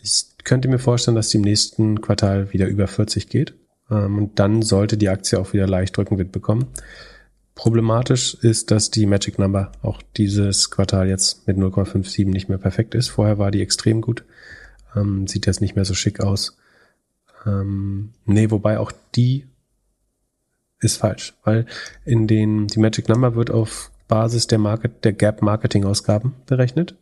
Ich 0.01 0.25
könnte 0.43 0.67
mir 0.67 0.79
vorstellen, 0.79 1.15
dass 1.15 1.29
die 1.29 1.37
im 1.37 1.43
nächsten 1.43 2.01
Quartal 2.01 2.53
wieder 2.53 2.67
über 2.67 2.87
40 2.87 3.29
geht. 3.29 3.55
Ähm, 3.89 4.17
und 4.17 4.39
dann 4.39 4.61
sollte 4.61 4.97
die 4.97 5.09
Aktie 5.09 5.39
auch 5.39 5.53
wieder 5.53 5.67
leicht 5.67 5.97
Rückenwind 5.97 6.31
bekommen. 6.31 6.67
Problematisch 7.59 8.35
ist, 8.35 8.71
dass 8.71 8.89
die 8.89 9.05
Magic 9.05 9.37
Number 9.37 9.73
auch 9.81 10.01
dieses 10.15 10.71
Quartal 10.71 11.09
jetzt 11.09 11.45
mit 11.45 11.57
0,57 11.57 12.25
nicht 12.25 12.47
mehr 12.47 12.57
perfekt 12.57 12.95
ist. 12.95 13.09
Vorher 13.09 13.37
war 13.37 13.51
die 13.51 13.61
extrem 13.61 13.99
gut. 13.99 14.23
Ähm, 14.95 15.27
sieht 15.27 15.45
jetzt 15.45 15.59
nicht 15.59 15.75
mehr 15.75 15.83
so 15.83 15.93
schick 15.93 16.21
aus. 16.21 16.57
Ähm, 17.45 18.13
nee, 18.23 18.49
wobei 18.49 18.79
auch 18.79 18.93
die 19.13 19.45
ist 20.79 20.95
falsch, 20.95 21.33
weil 21.43 21.65
in 22.05 22.27
den, 22.27 22.67
die 22.67 22.79
Magic 22.79 23.09
Number 23.09 23.35
wird 23.35 23.51
auf 23.51 23.91
Basis 24.07 24.47
der 24.47 24.59
Market, 24.59 25.03
der 25.03 25.11
Gap 25.11 25.41
Marketing 25.41 25.83
Ausgaben 25.83 26.35
berechnet. 26.45 26.95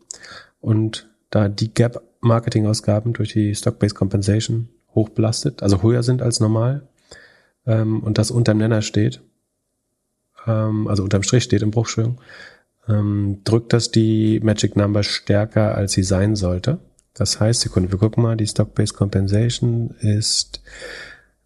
Und 0.60 1.08
da 1.30 1.48
die 1.48 1.72
Gap 1.72 2.02
Marketing 2.20 2.66
Ausgaben 2.66 3.12
durch 3.12 3.32
die 3.32 3.54
Stock-Based 3.54 3.94
Compensation 3.94 4.70
hoch 4.92 5.10
belastet, 5.10 5.62
also 5.62 5.84
höher 5.84 6.02
sind 6.02 6.20
als 6.20 6.40
normal, 6.40 6.82
ähm, 7.64 8.02
und 8.02 8.18
das 8.18 8.32
unterm 8.32 8.58
Nenner 8.58 8.82
steht, 8.82 9.20
ähm, 10.46 10.88
also 10.88 11.02
unterm 11.02 11.22
Strich 11.22 11.44
steht 11.44 11.62
im 11.62 11.70
Bruchschwung, 11.70 12.20
ähm, 12.88 13.40
drückt 13.44 13.72
das 13.72 13.90
die 13.90 14.40
Magic 14.40 14.76
Number 14.76 15.02
stärker, 15.02 15.74
als 15.74 15.92
sie 15.92 16.02
sein 16.02 16.36
sollte. 16.36 16.78
Das 17.14 17.40
heißt, 17.40 17.60
Sekunde, 17.60 17.90
wir 17.90 17.98
gucken 17.98 18.22
mal, 18.22 18.36
die 18.36 18.46
Stock-Based 18.46 18.94
Compensation 18.94 19.94
ist 20.00 20.62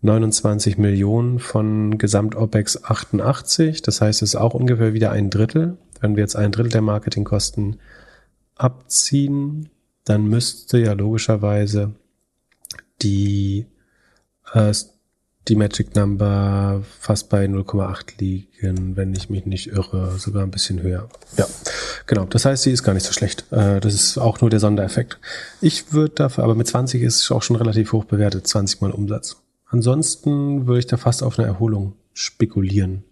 29 0.03 0.79
Millionen 0.79 1.39
von 1.39 1.97
Gesamt-OPEX 1.97 2.85
88. 2.85 3.83
Das 3.83 4.01
heißt, 4.01 4.23
es 4.23 4.31
ist 4.31 4.37
auch 4.37 4.55
ungefähr 4.55 4.93
wieder 4.93 5.13
ein 5.13 5.31
Drittel. 5.31 5.79
Wenn 6.01 6.17
wir 6.17 6.23
jetzt 6.23 6.37
ein 6.37 6.53
Drittel 6.53 6.73
der 6.73 6.83
Marketingkosten 6.83 7.79
abziehen, 8.57 9.71
dann 10.05 10.27
müsste 10.27 10.79
ja 10.79 10.93
logischerweise 10.93 11.93
die, 13.03 13.67
äh, 14.53 14.75
die 15.49 15.57
Magic 15.57 15.97
Number 15.97 16.83
fast 17.01 17.29
bei 17.29 17.47
0,8 17.47 18.19
liegen, 18.21 18.97
wenn 18.97 19.13
ich 19.13 19.29
mich 19.29 19.45
nicht 19.45 19.69
irre, 19.69 20.17
sogar 20.19 20.45
ein 20.45 20.51
bisschen 20.53 20.83
höher. 20.83 21.09
Ja, 21.37 21.47
genau. 22.07 22.27
Das 22.27 22.45
heißt, 22.45 22.63
sie 22.63 22.71
ist 22.71 22.85
gar 22.85 22.95
nicht 22.95 23.05
so 23.05 23.13
schlecht. 23.13 23.47
Äh, 23.51 23.81
das 23.81 23.95
ist 23.95 24.19
auch 24.19 24.41
nur 24.41 24.51
der 24.51 24.61
Sondereffekt. 24.61 25.19
Ich 25.61 25.93
würde 25.93 26.15
dafür, 26.15 26.45
aber 26.45 26.55
mit 26.55 26.69
20 26.69 27.03
ist 27.03 27.23
es 27.23 27.31
auch 27.33 27.43
schon 27.43 27.57
relativ 27.57 27.93
hoch 27.93 28.05
bewertet, 28.05 28.47
20 28.47 28.81
mal 28.81 28.93
Umsatz. 28.93 29.37
Ansonsten 29.69 30.67
würde 30.67 30.81
ich 30.81 30.87
da 30.87 30.97
fast 30.97 31.23
auf 31.23 31.39
eine 31.39 31.49
Erholung 31.49 31.95
spekulieren. 32.13 33.05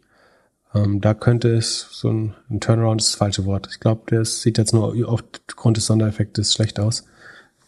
Ähm, 0.73 1.01
da 1.01 1.15
könnte 1.15 1.55
es 1.57 1.89
so 1.91 2.11
ein, 2.11 2.35
ein 2.49 2.61
Turnaround 2.61 3.01
ist 3.01 3.11
das 3.11 3.17
falsche 3.17 3.45
Wort. 3.45 3.69
Ich 3.73 3.81
glaube, 3.81 4.03
das 4.15 4.43
sieht 4.43 4.59
jetzt 4.59 4.73
nur 4.73 4.95
aufgrund 5.09 5.79
des 5.79 5.87
Sondereffektes 5.87 6.53
schlecht 6.53 6.79
aus. 6.79 7.05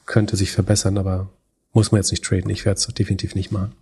Könnte 0.07 0.37
sich 0.37 0.53
verbessern, 0.53 0.99
aber 0.99 1.31
muss 1.73 1.91
man 1.91 2.01
jetzt 2.01 2.11
nicht 2.11 2.25
traden. 2.25 2.51
Ich 2.51 2.65
werde 2.65 2.79
es 2.79 2.87
definitiv 2.87 3.35
nicht 3.35 3.51
machen. 3.51 3.73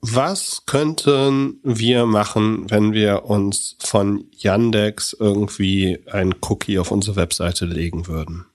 Was 0.00 0.62
könnten 0.66 1.58
wir 1.64 2.06
machen, 2.06 2.70
wenn 2.70 2.92
wir 2.92 3.24
uns 3.24 3.76
von 3.80 4.26
Yandex 4.30 5.16
irgendwie 5.18 5.98
ein 6.06 6.36
Cookie 6.48 6.78
auf 6.78 6.92
unsere 6.92 7.16
Webseite 7.16 7.64
legen 7.64 8.06
würden? 8.06 8.46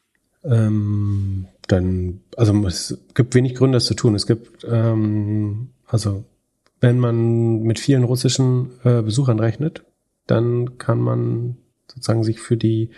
Ähm, 0.46 1.48
dann, 1.68 2.22
also 2.38 2.54
es 2.66 2.98
gibt 3.14 3.36
wenig 3.36 3.56
Gründe, 3.56 3.78
das 3.78 3.86
zu 3.86 3.94
tun. 3.94 4.16
Es 4.16 4.26
gibt, 4.26 4.66
ähm, 4.70 5.70
also 5.86 6.24
wenn 6.80 7.00
man 7.00 7.64
mit 7.64 7.80
vielen 7.80 8.04
russischen 8.04 8.72
äh, 8.84 9.02
Besuchern 9.02 9.40
rechnet, 9.40 9.84
dann 10.28 10.78
kann 10.78 11.00
man 11.00 11.58
sozusagen 11.88 12.24
sich 12.24 12.40
für 12.40 12.58
die 12.58 12.90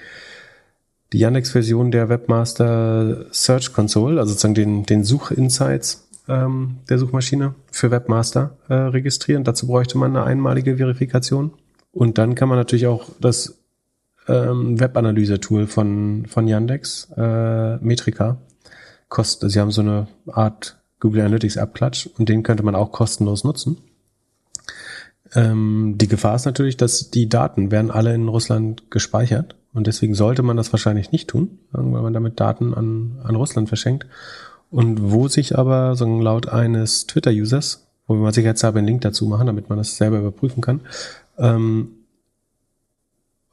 die 1.13 1.19
Yandex-Version 1.19 1.91
der 1.91 2.09
Webmaster 2.09 3.27
Search 3.31 3.73
Console, 3.73 4.19
also 4.19 4.31
sozusagen 4.31 4.55
den, 4.55 4.83
den 4.83 5.03
Such-Insights, 5.03 6.04
ähm, 6.27 6.77
der 6.89 6.97
Suchmaschine 6.97 7.55
für 7.71 7.91
Webmaster 7.91 8.57
äh, 8.67 8.73
registrieren. 8.73 9.43
Dazu 9.43 9.67
bräuchte 9.67 9.97
man 9.97 10.15
eine 10.15 10.25
einmalige 10.25 10.77
Verifikation. 10.77 11.51
Und 11.91 12.17
dann 12.17 12.35
kann 12.35 12.49
man 12.49 12.57
natürlich 12.57 12.87
auch 12.87 13.09
das 13.21 13.57
ähm, 14.27 14.79
Webanalyse-Tool 14.79 15.67
von, 15.67 16.25
von 16.27 16.47
Yandex, 16.47 17.09
äh, 17.15 17.77
Metrica, 17.77 18.37
kostet, 19.07 19.51
sie 19.51 19.59
haben 19.59 19.71
so 19.71 19.81
eine 19.81 20.07
Art 20.27 20.77
Google 20.99 21.21
Analytics 21.21 21.57
Abklatsch 21.57 22.07
und 22.17 22.29
den 22.29 22.43
könnte 22.43 22.63
man 22.63 22.75
auch 22.75 22.91
kostenlos 22.91 23.43
nutzen. 23.43 23.77
Ähm, 25.33 25.95
die 25.97 26.07
Gefahr 26.07 26.35
ist 26.35 26.45
natürlich, 26.45 26.77
dass 26.77 27.11
die 27.11 27.29
Daten 27.29 27.71
werden 27.71 27.91
alle 27.91 28.13
in 28.13 28.27
Russland 28.27 28.89
gespeichert 28.89 29.55
und 29.73 29.87
deswegen 29.87 30.15
sollte 30.15 30.41
man 30.41 30.57
das 30.57 30.71
wahrscheinlich 30.71 31.11
nicht 31.11 31.29
tun, 31.29 31.59
weil 31.71 32.01
man 32.01 32.13
damit 32.13 32.39
Daten 32.39 32.73
an, 32.73 33.19
an 33.23 33.35
Russland 33.35 33.67
verschenkt. 33.67 34.07
Und 34.75 35.13
wo 35.13 35.29
sich 35.29 35.57
aber, 35.57 35.95
so 35.95 36.05
laut 36.19 36.49
eines 36.49 37.07
Twitter-Users, 37.07 37.87
wo 38.07 38.15
wir 38.15 38.19
mal 38.19 38.33
sicherheitshalber 38.33 38.79
einen 38.79 38.87
Link 38.89 39.01
dazu 39.03 39.25
machen, 39.25 39.47
damit 39.47 39.69
man 39.69 39.77
das 39.77 39.95
selber 39.95 40.19
überprüfen 40.19 40.59
kann, 40.59 40.81
ähm, 41.37 41.91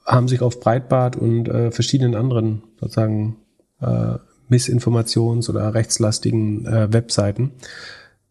haben 0.04 0.26
sich 0.26 0.42
auf 0.42 0.58
Breitbart 0.58 1.14
und 1.14 1.48
äh, 1.48 1.70
verschiedenen 1.70 2.16
anderen 2.16 2.64
sozusagen 2.80 3.36
äh, 3.80 4.16
Missinformations- 4.50 5.48
oder 5.48 5.72
rechtslastigen 5.72 6.66
äh, 6.66 6.92
Webseiten 6.92 7.52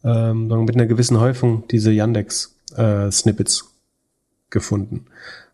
ähm, 0.04 0.48
mit 0.48 0.76
einer 0.76 0.86
gewissen 0.86 1.18
Häufung 1.18 1.64
diese 1.72 1.94
Yandex-Snippets 1.94 3.62
äh, 3.62 3.66
gefunden. 4.50 5.06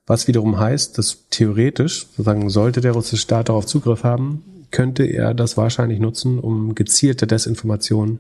Was 0.08 0.28
wiederum 0.28 0.58
heißt, 0.58 0.98
dass 0.98 1.28
theoretisch, 1.30 2.08
sozusagen 2.08 2.50
sollte 2.50 2.82
der 2.82 2.94
russische 2.94 3.22
Staat 3.22 3.50
darauf 3.50 3.68
Zugriff 3.68 4.04
haben, 4.04 4.44
könnte 4.72 5.04
er 5.04 5.34
das 5.34 5.58
wahrscheinlich 5.58 6.00
nutzen, 6.00 6.40
um 6.40 6.76
gezielte 6.76 7.28
Desinformation 7.28 8.20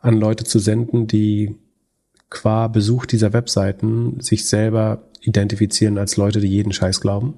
an 0.00 0.18
Leute 0.18 0.44
zu 0.44 0.58
senden, 0.58 1.06
die 1.06 1.56
qua 2.30 2.68
Besuch 2.68 3.06
dieser 3.06 3.32
Webseiten 3.32 4.20
sich 4.20 4.46
selber 4.46 5.02
identifizieren 5.20 5.98
als 5.98 6.16
Leute, 6.16 6.40
die 6.40 6.48
jeden 6.48 6.72
Scheiß 6.72 7.00
glauben. 7.00 7.34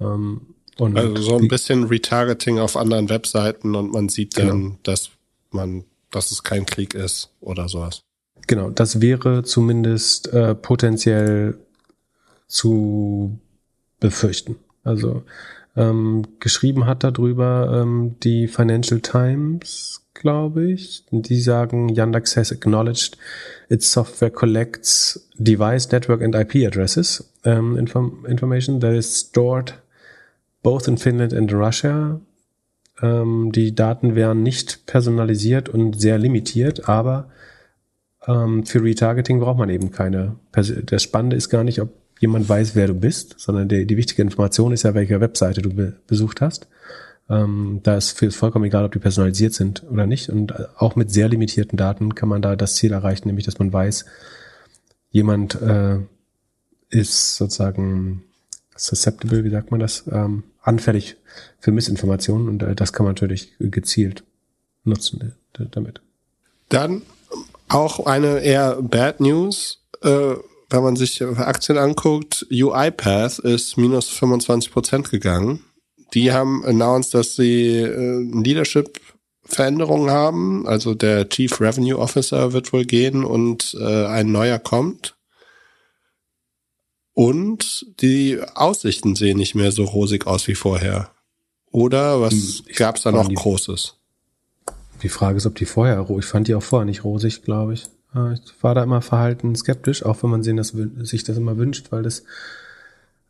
Ähm, 0.00 0.40
und 0.78 0.96
also 0.96 1.16
so 1.16 1.36
ein 1.36 1.48
bisschen 1.48 1.84
Retargeting 1.84 2.58
auf 2.58 2.76
anderen 2.76 3.08
Webseiten 3.08 3.76
und 3.76 3.92
man 3.92 4.08
sieht 4.08 4.36
dann, 4.36 4.46
genau. 4.48 4.78
dass 4.82 5.10
man, 5.50 5.84
dass 6.10 6.32
es 6.32 6.42
kein 6.42 6.66
Krieg 6.66 6.94
ist 6.94 7.30
oder 7.40 7.68
sowas. 7.68 8.02
Genau, 8.46 8.70
das 8.70 9.00
wäre 9.00 9.44
zumindest 9.44 10.32
äh, 10.32 10.54
potenziell 10.54 11.58
zu 12.48 13.38
befürchten. 14.00 14.56
Also 14.82 15.22
ähm, 15.76 16.22
geschrieben 16.40 16.86
hat 16.86 17.04
darüber 17.04 17.82
ähm, 17.82 18.16
die 18.22 18.48
Financial 18.48 19.00
Times, 19.00 20.02
glaube 20.14 20.70
ich. 20.70 21.04
Die 21.10 21.40
sagen, 21.40 21.88
Yandex 21.88 22.36
has 22.36 22.52
acknowledged 22.52 23.16
its 23.68 23.92
software 23.92 24.30
collects 24.30 25.28
device, 25.36 25.90
network 25.90 26.22
and 26.22 26.34
IP 26.34 26.66
addresses 26.66 27.28
um, 27.44 27.76
inform 27.76 28.24
information 28.26 28.80
that 28.80 28.94
is 28.94 29.20
stored 29.20 29.74
both 30.62 30.88
in 30.88 30.96
Finland 30.96 31.32
and 31.32 31.52
Russia. 31.52 32.20
Ähm, 33.02 33.50
die 33.52 33.74
Daten 33.74 34.14
wären 34.14 34.42
nicht 34.42 34.86
personalisiert 34.86 35.68
und 35.68 36.00
sehr 36.00 36.18
limitiert, 36.18 36.88
aber 36.88 37.28
ähm, 38.26 38.64
für 38.64 38.82
Retargeting 38.82 39.40
braucht 39.40 39.58
man 39.58 39.68
eben 39.68 39.90
keine. 39.90 40.36
Das 40.52 41.02
Spannende 41.02 41.36
ist 41.36 41.50
gar 41.50 41.64
nicht, 41.64 41.80
ob 41.80 41.90
jemand 42.24 42.48
weiß, 42.48 42.74
wer 42.74 42.86
du 42.86 42.94
bist, 42.94 43.34
sondern 43.38 43.68
die, 43.68 43.86
die 43.86 43.98
wichtige 43.98 44.22
Information 44.22 44.72
ist 44.72 44.84
ja, 44.84 44.94
welche 44.94 45.20
Webseite 45.20 45.60
du 45.60 45.74
be 45.74 45.92
besucht 46.06 46.40
hast. 46.40 46.68
Ähm, 47.28 47.80
da 47.82 47.96
ist 47.96 48.18
vollkommen 48.34 48.64
egal, 48.64 48.84
ob 48.84 48.92
die 48.92 48.98
personalisiert 48.98 49.52
sind 49.52 49.84
oder 49.90 50.06
nicht. 50.06 50.30
Und 50.30 50.54
auch 50.78 50.96
mit 50.96 51.10
sehr 51.10 51.28
limitierten 51.28 51.76
Daten 51.76 52.14
kann 52.14 52.30
man 52.30 52.40
da 52.40 52.56
das 52.56 52.76
Ziel 52.76 52.92
erreichen, 52.92 53.28
nämlich 53.28 53.44
dass 53.44 53.58
man 53.58 53.72
weiß, 53.72 54.06
jemand 55.10 55.60
äh, 55.60 55.98
ist 56.88 57.36
sozusagen 57.36 58.22
susceptible, 58.74 59.44
wie 59.44 59.50
sagt 59.50 59.70
man 59.70 59.80
das, 59.80 60.04
ähm, 60.10 60.44
anfällig 60.62 61.16
für 61.60 61.72
Missinformationen 61.72 62.48
und 62.48 62.62
äh, 62.62 62.74
das 62.74 62.94
kann 62.94 63.04
man 63.04 63.12
natürlich 63.12 63.52
gezielt 63.58 64.24
nutzen 64.84 65.34
äh, 65.58 65.66
damit. 65.70 66.00
Dann 66.70 67.02
auch 67.68 68.06
eine 68.06 68.40
eher 68.40 68.80
Bad 68.80 69.20
News, 69.20 69.82
äh, 70.02 70.36
wenn 70.74 70.82
man 70.84 70.96
sich 70.96 71.22
Aktien 71.22 71.78
anguckt, 71.78 72.46
UiPath 72.50 73.38
ist 73.38 73.76
minus 73.76 74.08
25 74.08 74.72
Prozent 74.72 75.10
gegangen. 75.10 75.64
Die 76.14 76.32
haben 76.32 76.64
announced, 76.64 77.14
dass 77.14 77.36
sie 77.36 77.78
äh, 77.78 78.20
Leadership 78.42 79.00
Veränderungen 79.44 80.10
haben. 80.10 80.66
Also 80.66 80.94
der 80.94 81.28
Chief 81.28 81.60
Revenue 81.60 81.98
Officer 81.98 82.52
wird 82.52 82.72
wohl 82.72 82.84
gehen 82.84 83.24
und 83.24 83.76
äh, 83.78 84.06
ein 84.06 84.32
neuer 84.32 84.58
kommt. 84.58 85.16
Und 87.12 87.86
die 88.00 88.40
Aussichten 88.54 89.14
sehen 89.14 89.38
nicht 89.38 89.54
mehr 89.54 89.70
so 89.70 89.84
rosig 89.84 90.26
aus 90.26 90.48
wie 90.48 90.56
vorher. 90.56 91.10
Oder 91.70 92.20
was 92.20 92.32
hm, 92.32 92.74
gab 92.76 92.96
es 92.96 93.02
da 93.02 93.12
noch 93.12 93.28
die, 93.28 93.34
Großes? 93.34 93.96
Die 95.02 95.08
Frage 95.08 95.36
ist, 95.36 95.46
ob 95.46 95.54
die 95.54 95.64
vorher, 95.64 96.06
ich 96.18 96.24
fand 96.24 96.48
die 96.48 96.54
auch 96.54 96.62
vorher 96.62 96.86
nicht 96.86 97.04
rosig, 97.04 97.42
glaube 97.42 97.74
ich. 97.74 97.86
Ich 98.14 98.62
war 98.62 98.74
da 98.74 98.82
immer 98.84 99.02
verhalten 99.02 99.56
skeptisch, 99.56 100.04
auch 100.04 100.22
wenn 100.22 100.30
man 100.30 100.42
sehen, 100.42 100.56
dass, 100.56 100.68
sich 100.68 101.24
das 101.24 101.36
immer 101.36 101.56
wünscht, 101.56 101.90
weil 101.90 102.04
das 102.04 102.22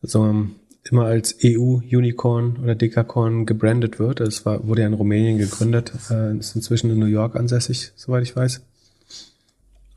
so 0.03 0.47
immer 0.91 1.05
als 1.07 1.37
EU-Unicorn 1.43 2.59
oder 2.63 2.75
Dekacorn 2.75 3.47
gebrandet 3.47 3.99
wird. 3.99 4.21
Es 4.21 4.45
war, 4.45 4.67
wurde 4.67 4.83
ja 4.83 4.87
in 4.87 4.95
Rumänien 4.95 5.39
gegründet, 5.39 5.93
äh, 6.11 6.37
ist 6.37 6.55
inzwischen 6.55 6.91
in 6.91 6.99
New 6.99 7.07
York 7.07 7.37
ansässig, 7.37 7.93
soweit 7.97 8.23
ich 8.23 8.37
weiß. 8.37 8.61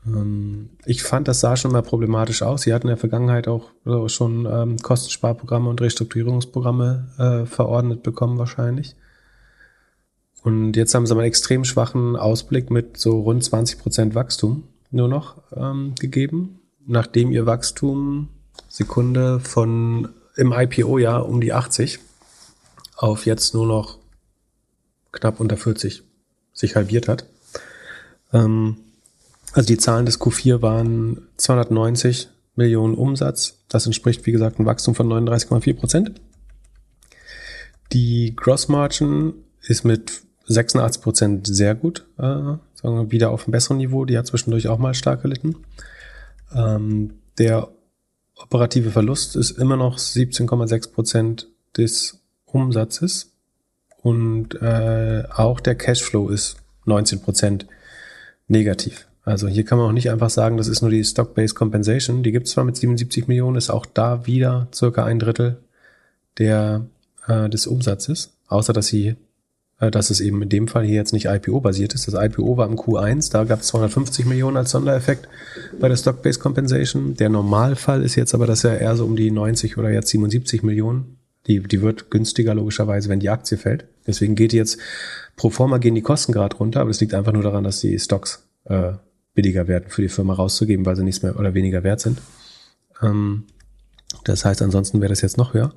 Ähm, 0.06 0.70
ich 0.86 1.02
fand, 1.02 1.28
das 1.28 1.40
sah 1.40 1.56
schon 1.56 1.72
mal 1.72 1.82
problematisch 1.82 2.42
aus. 2.42 2.62
Sie 2.62 2.72
hatten 2.72 2.86
in 2.86 2.92
der 2.92 2.96
Vergangenheit 2.96 3.48
auch 3.48 3.70
also 3.84 4.08
schon 4.08 4.46
ähm, 4.50 4.78
Kostensparprogramme 4.78 5.68
und 5.68 5.80
Restrukturierungsprogramme 5.82 7.08
äh, 7.18 7.46
verordnet 7.46 8.02
bekommen 8.02 8.38
wahrscheinlich. 8.38 8.96
Und 10.42 10.76
jetzt 10.76 10.94
haben 10.94 11.06
sie 11.06 11.14
mal 11.14 11.20
einen 11.20 11.28
extrem 11.28 11.64
schwachen 11.64 12.16
Ausblick 12.16 12.70
mit 12.70 12.96
so 12.96 13.20
rund 13.20 13.44
20 13.44 13.78
Prozent 13.78 14.14
Wachstum 14.14 14.62
nur 14.90 15.08
noch 15.08 15.42
ähm, 15.54 15.94
gegeben, 15.98 16.60
nachdem 16.86 17.30
ihr 17.30 17.46
Wachstum 17.46 18.28
Sekunde 18.68 19.40
von 19.40 20.08
im 20.36 20.52
IPO-Jahr 20.52 21.28
um 21.28 21.40
die 21.40 21.52
80 21.52 21.98
auf 22.96 23.26
jetzt 23.26 23.54
nur 23.54 23.66
noch 23.66 23.98
knapp 25.12 25.40
unter 25.40 25.56
40 25.56 26.02
sich 26.52 26.76
halbiert 26.76 27.08
hat. 27.08 27.26
Ähm, 28.32 28.76
also 29.52 29.66
die 29.66 29.78
Zahlen 29.78 30.06
des 30.06 30.20
Q4 30.20 30.62
waren 30.62 31.28
290 31.36 32.28
Millionen 32.54 32.94
Umsatz. 32.94 33.58
Das 33.68 33.86
entspricht, 33.86 34.26
wie 34.26 34.32
gesagt, 34.32 34.58
ein 34.58 34.66
Wachstum 34.66 34.94
von 34.94 35.08
39,4 35.08 35.74
Prozent. 35.74 36.20
Die 37.92 38.34
Gross 38.36 38.68
Margin 38.68 39.34
ist 39.62 39.84
mit 39.84 40.22
86 40.46 41.02
Prozent 41.02 41.46
sehr 41.46 41.74
gut, 41.74 42.04
äh, 42.18 42.54
sagen 42.80 42.96
wir 42.96 43.10
wieder 43.10 43.30
auf 43.30 43.44
einem 43.44 43.52
besseren 43.52 43.78
Niveau. 43.78 44.04
Die 44.04 44.16
hat 44.16 44.26
zwischendurch 44.26 44.68
auch 44.68 44.78
mal 44.78 44.94
stark 44.94 45.22
gelitten. 45.22 45.56
Ähm, 46.54 47.14
der 47.38 47.68
operative 48.36 48.90
Verlust 48.90 49.36
ist 49.36 49.52
immer 49.52 49.76
noch 49.76 49.98
17,6 49.98 50.92
Prozent 50.92 51.48
des 51.76 52.20
Umsatzes 52.46 53.32
und 54.02 54.54
äh, 54.62 55.24
auch 55.34 55.60
der 55.60 55.74
Cashflow 55.74 56.28
ist 56.28 56.56
19 56.84 57.20
Prozent 57.20 57.66
negativ. 58.46 59.06
Also 59.24 59.48
hier 59.48 59.64
kann 59.64 59.76
man 59.76 59.88
auch 59.88 59.92
nicht 59.92 60.10
einfach 60.10 60.30
sagen, 60.30 60.56
das 60.56 60.68
ist 60.68 60.80
nur 60.80 60.90
die 60.90 61.04
Stock-Based 61.04 61.54
Compensation. 61.54 62.22
Die 62.22 62.32
gibt 62.32 62.46
es 62.46 62.52
zwar 62.54 62.64
mit 62.64 62.76
77 62.76 63.28
Millionen, 63.28 63.56
ist 63.56 63.68
auch 63.70 63.84
da 63.84 64.26
wieder 64.26 64.68
circa 64.72 65.04
ein 65.04 65.18
Drittel 65.18 65.58
der, 66.38 66.86
äh, 67.26 67.50
des 67.50 67.66
Umsatzes, 67.66 68.32
außer 68.46 68.72
dass 68.72 68.86
sie 68.86 69.16
dass 69.78 70.10
es 70.10 70.20
eben 70.20 70.42
in 70.42 70.48
dem 70.48 70.66
Fall 70.66 70.84
hier 70.84 70.96
jetzt 70.96 71.12
nicht 71.12 71.26
IPO-basiert 71.26 71.94
ist. 71.94 72.08
Das 72.08 72.14
IPO 72.14 72.56
war 72.56 72.66
im 72.68 72.76
Q1, 72.76 73.30
da 73.30 73.44
gab 73.44 73.60
es 73.60 73.68
250 73.68 74.26
Millionen 74.26 74.56
als 74.56 74.72
Sondereffekt 74.72 75.28
bei 75.80 75.88
der 75.88 75.96
Stock-Based 75.96 76.40
Compensation. 76.40 77.14
Der 77.14 77.28
Normalfall 77.28 78.02
ist 78.02 78.16
jetzt 78.16 78.34
aber, 78.34 78.46
dass 78.46 78.64
er 78.64 78.80
eher 78.80 78.96
so 78.96 79.04
um 79.04 79.14
die 79.14 79.30
90 79.30 79.78
oder 79.78 79.90
jetzt 79.90 80.08
77 80.08 80.62
Millionen. 80.62 81.18
Die, 81.46 81.60
die 81.62 81.80
wird 81.80 82.10
günstiger 82.10 82.54
logischerweise, 82.54 83.08
wenn 83.08 83.20
die 83.20 83.30
Aktie 83.30 83.56
fällt. 83.56 83.86
Deswegen 84.06 84.34
geht 84.34 84.52
jetzt 84.52 84.78
pro 85.36 85.50
forma 85.50 85.78
gehen 85.78 85.94
die 85.94 86.02
Kosten 86.02 86.32
gerade 86.32 86.56
runter, 86.56 86.80
aber 86.80 86.90
es 86.90 87.00
liegt 87.00 87.14
einfach 87.14 87.32
nur 87.32 87.42
daran, 87.42 87.64
dass 87.64 87.80
die 87.80 87.98
Stocks 87.98 88.48
äh, 88.64 88.92
billiger 89.34 89.68
werden 89.68 89.84
für 89.88 90.02
die 90.02 90.08
Firma 90.08 90.34
rauszugeben, 90.34 90.84
weil 90.84 90.96
sie 90.96 91.04
nichts 91.04 91.22
mehr 91.22 91.38
oder 91.38 91.54
weniger 91.54 91.84
wert 91.84 92.00
sind. 92.00 92.20
Ähm, 93.00 93.44
das 94.24 94.44
heißt, 94.44 94.60
ansonsten 94.62 95.00
wäre 95.00 95.10
das 95.10 95.20
jetzt 95.20 95.38
noch 95.38 95.54
höher. 95.54 95.72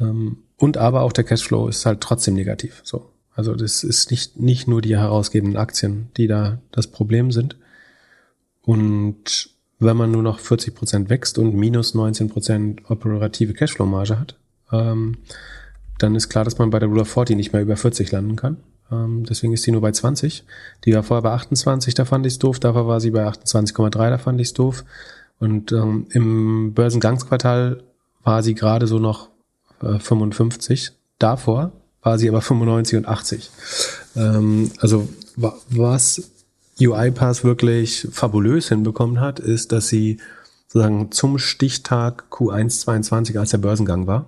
Ähm, 0.00 0.38
und 0.56 0.76
aber 0.76 1.02
auch 1.02 1.12
der 1.12 1.24
Cashflow 1.24 1.68
ist 1.68 1.86
halt 1.86 2.00
trotzdem 2.00 2.34
negativ. 2.34 2.80
So. 2.82 3.09
Also 3.40 3.54
das 3.54 3.84
ist 3.84 4.10
nicht, 4.10 4.38
nicht 4.38 4.68
nur 4.68 4.82
die 4.82 4.98
herausgebenden 4.98 5.56
Aktien, 5.56 6.10
die 6.18 6.26
da 6.26 6.58
das 6.72 6.88
Problem 6.88 7.32
sind. 7.32 7.56
Und 8.60 9.48
wenn 9.78 9.96
man 9.96 10.10
nur 10.10 10.22
noch 10.22 10.40
40 10.40 10.74
Prozent 10.74 11.08
wächst 11.08 11.38
und 11.38 11.54
minus 11.54 11.94
19 11.94 12.28
Prozent 12.28 12.90
operative 12.90 13.54
Cashflow-Marge 13.54 14.20
hat, 14.20 14.36
ähm, 14.72 15.16
dann 15.96 16.14
ist 16.16 16.28
klar, 16.28 16.44
dass 16.44 16.58
man 16.58 16.68
bei 16.68 16.78
der 16.78 16.90
Rule 16.90 17.00
of 17.00 17.08
40 17.08 17.34
nicht 17.34 17.54
mehr 17.54 17.62
über 17.62 17.78
40 17.78 18.12
landen 18.12 18.36
kann. 18.36 18.58
Ähm, 18.92 19.24
deswegen 19.24 19.54
ist 19.54 19.66
die 19.66 19.72
nur 19.72 19.80
bei 19.80 19.92
20. 19.92 20.44
Die 20.84 20.92
war 20.92 21.02
vorher 21.02 21.22
bei 21.22 21.32
28, 21.32 21.94
da 21.94 22.04
fand 22.04 22.26
ich 22.26 22.34
es 22.34 22.38
doof. 22.38 22.60
Davor 22.60 22.86
war 22.86 23.00
sie 23.00 23.10
bei 23.10 23.26
28,3, 23.26 24.10
da 24.10 24.18
fand 24.18 24.38
ich 24.38 24.48
es 24.48 24.52
doof. 24.52 24.84
Und 25.38 25.72
ähm, 25.72 26.08
im 26.10 26.74
Börsengangsquartal 26.74 27.82
war 28.22 28.42
sie 28.42 28.54
gerade 28.54 28.86
so 28.86 28.98
noch 28.98 29.30
äh, 29.80 29.98
55. 29.98 30.92
Davor 31.18 31.72
war 32.02 32.18
sie 32.18 32.28
aber 32.28 32.40
95 32.40 32.98
und 32.98 33.08
80. 33.08 33.50
Ähm, 34.16 34.70
also 34.78 35.08
wa 35.36 35.54
was 35.68 36.30
UiPath 36.80 37.44
wirklich 37.44 38.08
fabulös 38.10 38.68
hinbekommen 38.68 39.20
hat, 39.20 39.38
ist, 39.38 39.72
dass 39.72 39.88
sie 39.88 40.18
sozusagen 40.66 41.12
zum 41.12 41.38
Stichtag 41.38 42.24
Q1 42.30 42.80
22, 42.80 43.38
als 43.38 43.50
der 43.50 43.58
Börsengang 43.58 44.06
war, 44.06 44.26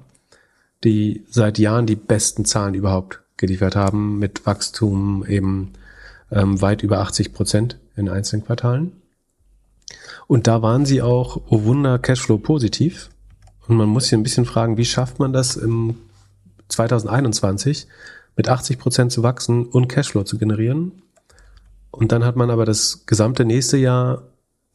die 0.84 1.24
seit 1.30 1.58
Jahren 1.58 1.86
die 1.86 1.96
besten 1.96 2.44
Zahlen 2.44 2.74
überhaupt 2.74 3.20
geliefert 3.36 3.76
haben, 3.76 4.18
mit 4.18 4.44
Wachstum 4.44 5.24
eben 5.26 5.72
ähm, 6.30 6.60
weit 6.60 6.82
über 6.82 6.98
80 7.00 7.32
Prozent 7.32 7.78
in 7.96 8.08
einzelnen 8.08 8.44
Quartalen. 8.44 8.92
Und 10.26 10.46
da 10.46 10.62
waren 10.62 10.84
sie 10.84 11.02
auch, 11.02 11.40
oh 11.48 11.64
Wunder, 11.64 11.98
Cashflow 11.98 12.38
positiv. 12.38 13.10
Und 13.66 13.76
man 13.76 13.88
muss 13.88 14.04
sich 14.04 14.14
ein 14.14 14.22
bisschen 14.22 14.44
fragen, 14.44 14.76
wie 14.76 14.84
schafft 14.84 15.18
man 15.18 15.32
das 15.32 15.56
im 15.56 15.96
2021 16.72 17.86
mit 18.36 18.48
80 18.48 18.78
Prozent 18.78 19.12
zu 19.12 19.22
wachsen 19.22 19.66
und 19.66 19.88
Cashflow 19.88 20.24
zu 20.24 20.38
generieren? 20.38 21.02
Und 21.90 22.12
dann 22.12 22.24
hat 22.24 22.36
man 22.36 22.50
aber 22.50 22.64
das 22.64 23.04
gesamte 23.06 23.44
nächste 23.44 23.76
Jahr 23.76 24.22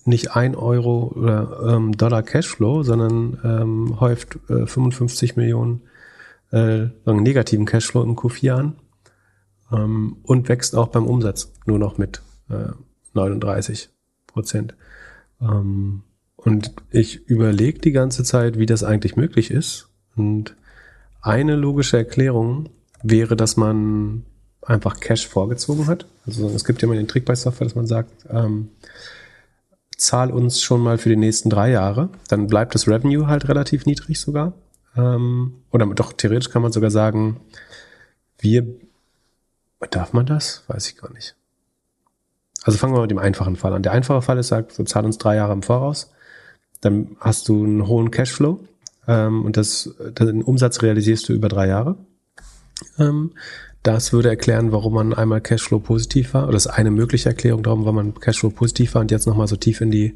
nicht 0.05 0.35
ein 0.35 0.55
Euro 0.55 1.11
oder 1.15 1.75
ähm, 1.75 1.91
Dollar 1.97 2.23
Cashflow, 2.23 2.83
sondern 2.83 3.39
ähm, 3.43 3.99
häuft 3.99 4.37
äh, 4.49 4.65
55 4.65 5.35
Millionen 5.35 5.81
äh, 6.51 6.87
negativen 7.05 7.65
Cashflow 7.65 8.03
im 8.03 8.15
Q4 8.15 8.51
an 8.53 8.75
ähm, 9.71 10.17
und 10.23 10.47
wächst 10.47 10.75
auch 10.75 10.87
beim 10.87 11.05
Umsatz 11.05 11.51
nur 11.65 11.79
noch 11.79 11.97
mit 11.97 12.21
äh, 12.49 12.69
39 13.13 13.89
Prozent. 14.27 14.75
Ähm, 15.41 16.03
und 16.35 16.71
ich 16.91 17.27
überlege 17.27 17.79
die 17.79 17.91
ganze 17.91 18.23
Zeit, 18.23 18.57
wie 18.57 18.65
das 18.65 18.83
eigentlich 18.83 19.15
möglich 19.15 19.51
ist. 19.51 19.89
Und 20.15 20.55
eine 21.21 21.55
logische 21.55 21.97
Erklärung 21.97 22.69
wäre, 23.03 23.35
dass 23.35 23.57
man 23.57 24.23
einfach 24.61 24.99
Cash 24.99 25.27
vorgezogen 25.27 25.87
hat. 25.87 26.05
Also 26.25 26.47
es 26.49 26.65
gibt 26.65 26.81
ja 26.81 26.87
mal 26.87 26.97
den 26.97 27.07
Trick 27.07 27.25
bei 27.25 27.35
Software, 27.35 27.65
dass 27.65 27.75
man 27.75 27.87
sagt, 27.87 28.11
ähm, 28.29 28.69
zahl 29.97 30.31
uns 30.31 30.61
schon 30.61 30.81
mal 30.81 30.97
für 30.97 31.09
die 31.09 31.15
nächsten 31.15 31.49
drei 31.49 31.71
Jahre. 31.71 32.09
Dann 32.27 32.47
bleibt 32.47 32.75
das 32.75 32.87
Revenue 32.87 33.27
halt 33.27 33.47
relativ 33.49 33.85
niedrig 33.85 34.19
sogar. 34.19 34.53
Ähm, 34.95 35.63
oder 35.71 35.85
doch 35.87 36.13
theoretisch 36.13 36.49
kann 36.49 36.61
man 36.61 36.71
sogar 36.71 36.91
sagen, 36.91 37.39
wir, 38.39 38.65
darf 39.89 40.13
man 40.13 40.25
das? 40.25 40.63
Weiß 40.67 40.87
ich 40.87 40.97
gar 40.97 41.11
nicht. 41.13 41.35
Also 42.63 42.77
fangen 42.77 42.93
wir 42.93 43.01
mit 43.01 43.11
dem 43.11 43.17
einfachen 43.17 43.55
Fall 43.55 43.73
an. 43.73 43.83
Der 43.83 43.93
einfache 43.93 44.21
Fall 44.21 44.37
ist, 44.37 44.49
sagt, 44.49 44.73
so 44.73 44.83
zahl 44.83 45.05
uns 45.05 45.17
drei 45.17 45.35
Jahre 45.35 45.53
im 45.53 45.63
Voraus. 45.63 46.11
Dann 46.81 47.15
hast 47.19 47.47
du 47.47 47.63
einen 47.63 47.87
hohen 47.87 48.11
Cashflow 48.11 48.59
ähm, 49.07 49.43
und 49.45 49.57
das, 49.57 49.95
den 50.19 50.43
Umsatz 50.43 50.81
realisierst 50.81 51.29
du 51.29 51.33
über 51.33 51.47
drei 51.49 51.67
Jahre. 51.67 51.97
Ähm, 52.99 53.31
das 53.83 54.11
würde 54.11 54.29
erklären, 54.29 54.71
warum 54.71 54.93
man 54.93 55.13
einmal 55.13 55.39
Cashflow 55.41 55.79
positiv 55.79 56.33
war. 56.33 56.43
Oder 56.43 56.53
das 56.53 56.65
ist 56.65 56.71
eine 56.73 56.91
mögliche 56.91 57.29
Erklärung 57.29 57.63
darum, 57.63 57.81
warum 57.83 57.95
man 57.95 58.13
Cashflow 58.15 58.49
positiv 58.49 58.95
war 58.95 59.01
und 59.01 59.11
jetzt 59.11 59.27
nochmal 59.27 59.47
so 59.47 59.55
tief 59.55 59.81
in 59.81 59.91
die 59.91 60.15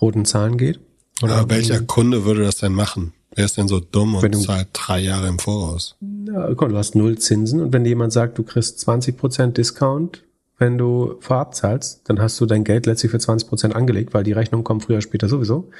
roten 0.00 0.24
Zahlen 0.24 0.56
geht. 0.56 0.80
Oder 1.22 1.36
Aber 1.36 1.50
welcher 1.54 1.82
Kunde 1.82 2.24
würde 2.24 2.42
das 2.42 2.56
denn 2.56 2.72
machen? 2.72 3.12
Wer 3.34 3.44
ist 3.44 3.56
denn 3.58 3.68
so 3.68 3.78
dumm 3.78 4.14
und 4.16 4.22
Wenn 4.22 4.32
du- 4.32 4.40
zahlt 4.40 4.68
drei 4.72 5.00
Jahre 5.00 5.28
im 5.28 5.38
Voraus? 5.38 5.96
Ja, 6.26 6.52
komm, 6.54 6.70
du 6.70 6.76
hast 6.78 6.94
null 6.94 7.18
Zinsen 7.18 7.60
und 7.60 7.72
wenn 7.72 7.84
dir 7.84 7.90
jemand 7.90 8.12
sagt, 8.12 8.38
du 8.38 8.42
kriegst 8.42 8.78
20% 8.88 9.52
Discount, 9.56 10.24
wenn 10.58 10.78
du 10.78 11.14
vorab 11.20 11.54
zahlst, 11.54 12.02
dann 12.08 12.20
hast 12.20 12.40
du 12.40 12.46
dein 12.46 12.64
Geld 12.64 12.86
letztlich 12.86 13.10
für 13.12 13.18
20% 13.18 13.72
angelegt, 13.72 14.14
weil 14.14 14.24
die 14.24 14.32
Rechnungen 14.32 14.64
kommen 14.64 14.80
früher 14.80 14.96
oder 14.96 15.02
später 15.02 15.28
sowieso. 15.28 15.70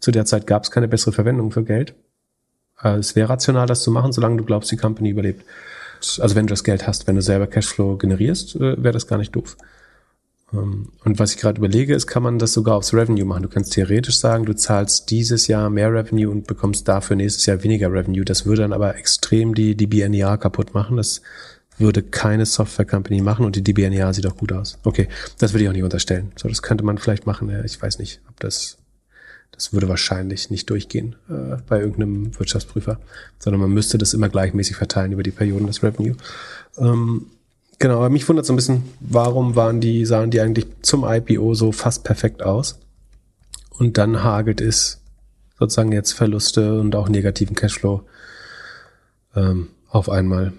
Zu 0.00 0.10
der 0.10 0.26
Zeit 0.26 0.46
gab 0.46 0.64
es 0.64 0.70
keine 0.70 0.86
bessere 0.88 1.12
Verwendung 1.12 1.50
für 1.50 1.64
Geld. 1.64 1.94
Äh, 2.82 2.98
Es 2.98 3.16
wäre 3.16 3.28
rational, 3.28 3.66
das 3.66 3.82
zu 3.82 3.90
machen, 3.90 4.12
solange 4.12 4.36
du 4.36 4.44
glaubst, 4.44 4.70
die 4.70 4.76
Company 4.76 5.10
überlebt. 5.10 5.44
Also 6.20 6.36
wenn 6.36 6.46
du 6.46 6.52
das 6.52 6.64
Geld 6.64 6.86
hast, 6.86 7.06
wenn 7.06 7.16
du 7.16 7.22
selber 7.22 7.46
Cashflow 7.46 7.96
generierst, 7.96 8.56
äh, 8.56 8.82
wäre 8.82 8.92
das 8.92 9.06
gar 9.06 9.18
nicht 9.18 9.34
doof. 9.34 9.56
Ähm, 10.52 10.88
Und 11.04 11.18
was 11.18 11.34
ich 11.34 11.40
gerade 11.40 11.58
überlege, 11.58 11.94
ist, 11.94 12.06
kann 12.06 12.22
man 12.22 12.38
das 12.38 12.52
sogar 12.52 12.76
aufs 12.76 12.94
Revenue 12.94 13.24
machen. 13.24 13.42
Du 13.42 13.48
kannst 13.48 13.72
theoretisch 13.72 14.18
sagen, 14.18 14.44
du 14.46 14.54
zahlst 14.54 15.10
dieses 15.10 15.46
Jahr 15.48 15.70
mehr 15.70 15.92
Revenue 15.92 16.30
und 16.30 16.46
bekommst 16.46 16.86
dafür 16.88 17.16
nächstes 17.16 17.46
Jahr 17.46 17.62
weniger 17.62 17.92
Revenue. 17.92 18.24
Das 18.24 18.46
würde 18.46 18.62
dann 18.62 18.72
aber 18.72 18.96
extrem 18.96 19.54
die, 19.54 19.74
die 19.74 19.86
BNEA 19.86 20.36
kaputt 20.36 20.72
machen. 20.74 20.96
Das 20.96 21.20
würde 21.78 22.02
keine 22.02 22.44
Software-Company 22.46 23.20
machen 23.22 23.44
und 23.44 23.54
die 23.56 23.62
DBNEA 23.62 24.12
sieht 24.12 24.26
auch 24.26 24.36
gut 24.36 24.52
aus. 24.52 24.78
Okay, 24.84 25.08
das 25.38 25.52
würde 25.52 25.64
ich 25.64 25.68
auch 25.68 25.74
nicht 25.74 25.84
unterstellen. 25.84 26.32
So, 26.36 26.48
das 26.48 26.62
könnte 26.62 26.84
man 26.84 26.98
vielleicht 26.98 27.26
machen. 27.26 27.50
Ich 27.64 27.80
weiß 27.80 27.98
nicht, 27.98 28.20
ob 28.28 28.40
das, 28.40 28.78
das 29.52 29.72
würde 29.72 29.88
wahrscheinlich 29.88 30.50
nicht 30.50 30.70
durchgehen 30.70 31.16
äh, 31.28 31.56
bei 31.68 31.80
irgendeinem 31.80 32.38
Wirtschaftsprüfer, 32.38 33.00
sondern 33.38 33.60
man 33.60 33.70
müsste 33.70 33.98
das 33.98 34.14
immer 34.14 34.28
gleichmäßig 34.28 34.76
verteilen 34.76 35.12
über 35.12 35.22
die 35.22 35.30
Perioden 35.30 35.66
des 35.66 35.82
Revenue. 35.82 36.16
Ähm, 36.78 37.26
Genau, 37.80 37.98
aber 37.98 38.10
mich 38.10 38.28
wundert 38.28 38.44
so 38.44 38.52
ein 38.52 38.56
bisschen, 38.56 38.82
warum 38.98 39.54
waren 39.54 39.80
die, 39.80 40.04
sahen 40.04 40.32
die 40.32 40.40
eigentlich 40.40 40.66
zum 40.82 41.04
IPO 41.04 41.54
so 41.54 41.70
fast 41.70 42.02
perfekt 42.02 42.42
aus? 42.42 42.80
Und 43.70 43.98
dann 43.98 44.24
hagelt 44.24 44.60
es 44.60 45.00
sozusagen 45.58 45.92
jetzt 45.92 46.12
Verluste 46.12 46.80
und 46.80 46.96
auch 46.96 47.08
negativen 47.08 47.54
Cashflow 47.54 48.02
ähm, 49.36 49.68
auf 49.88 50.10
einmal. 50.10 50.52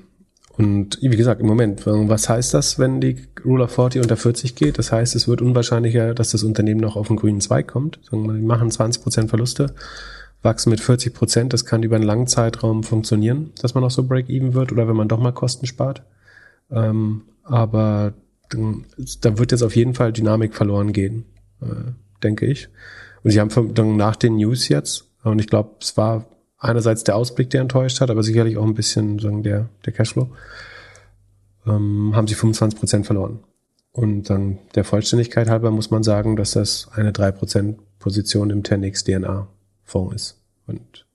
Und 0.60 0.98
wie 1.02 1.16
gesagt, 1.16 1.40
im 1.40 1.48
Moment, 1.48 1.86
was 1.86 2.28
heißt 2.28 2.54
das, 2.54 2.78
wenn 2.78 3.00
die 3.00 3.16
Rule 3.46 3.64
of 3.64 3.72
40 3.72 4.02
unter 4.02 4.18
40 4.18 4.56
geht? 4.56 4.78
Das 4.78 4.92
heißt, 4.92 5.16
es 5.16 5.26
wird 5.26 5.42
unwahrscheinlicher, 5.42 6.14
dass 6.14 6.32
das 6.32 6.44
Unternehmen 6.44 6.82
noch 6.82 6.98
auf 6.98 7.08
den 7.08 7.16
grünen 7.16 7.40
Zweig 7.40 7.70
kommt. 7.70 8.02
Die 8.12 8.18
machen 8.18 8.70
20% 8.70 9.30
Verluste, 9.30 9.74
wachsen 10.42 10.72
mit 10.72 10.82
40%. 10.82 11.48
Das 11.48 11.64
kann 11.64 11.82
über 11.82 11.96
einen 11.96 12.04
langen 12.04 12.28
Zeitraum 12.28 12.84
funktionieren, 12.84 13.52
dass 13.62 13.74
man 13.74 13.86
auch 13.86 13.90
so 13.90 14.04
Break-Even 14.04 14.54
wird 14.54 14.74
oder 14.74 14.86
wenn 14.90 14.98
man 14.98 15.08
doch 15.08 15.20
mal 15.20 15.32
Kosten 15.32 15.66
spart. 15.66 16.04
Ähm, 16.70 17.22
aber 17.44 18.12
da 19.22 19.38
wird 19.38 19.54
jetzt 19.54 19.64
auf 19.64 19.78
jeden 19.78 19.94
Fall 19.94 20.12
Dynamik 20.12 20.56
verloren 20.56 20.92
gehen, 20.92 21.24
äh, 21.62 21.94
denke 22.22 22.46
ich. 22.46 22.68
Und 23.24 23.32
sie 23.32 23.40
haben 23.40 23.96
nach 23.96 24.18
den 24.18 24.36
News 24.36 24.68
jetzt, 24.68 25.06
und 25.24 25.40
ich 25.40 25.48
glaube, 25.48 25.78
es 25.80 25.96
war 25.96 26.26
einerseits 26.60 27.04
der 27.04 27.16
Ausblick, 27.16 27.50
der 27.50 27.62
enttäuscht 27.62 28.02
hat, 28.02 28.10
aber 28.10 28.24
sicherlich 28.24 28.58
auch 28.58 28.66
ein 28.66 28.76
bisschen 28.76 29.20
sagen, 29.20 29.44
der, 29.44 29.70
der 29.86 29.94
Cashflow, 29.94 30.30
ähm, 31.66 32.12
haben 32.16 32.28
sie 32.28 32.36
25 32.36 32.80
Prozent 32.80 33.06
verloren. 33.06 33.40
Und 33.92 34.30
dann 34.30 34.60
der 34.76 34.84
Vollständigkeit 34.84 35.50
halber 35.50 35.72
muss 35.72 35.90
man 35.90 36.04
sagen, 36.04 36.36
dass 36.36 36.52
das 36.52 36.90
eine 36.94 37.12
3% 37.12 37.76
Position 37.98 38.50
im 38.50 38.64
10x 38.64 39.04
DNA 39.04 39.48
Fonds 39.84 40.16
ist. 40.16 40.42
Und 40.68 41.06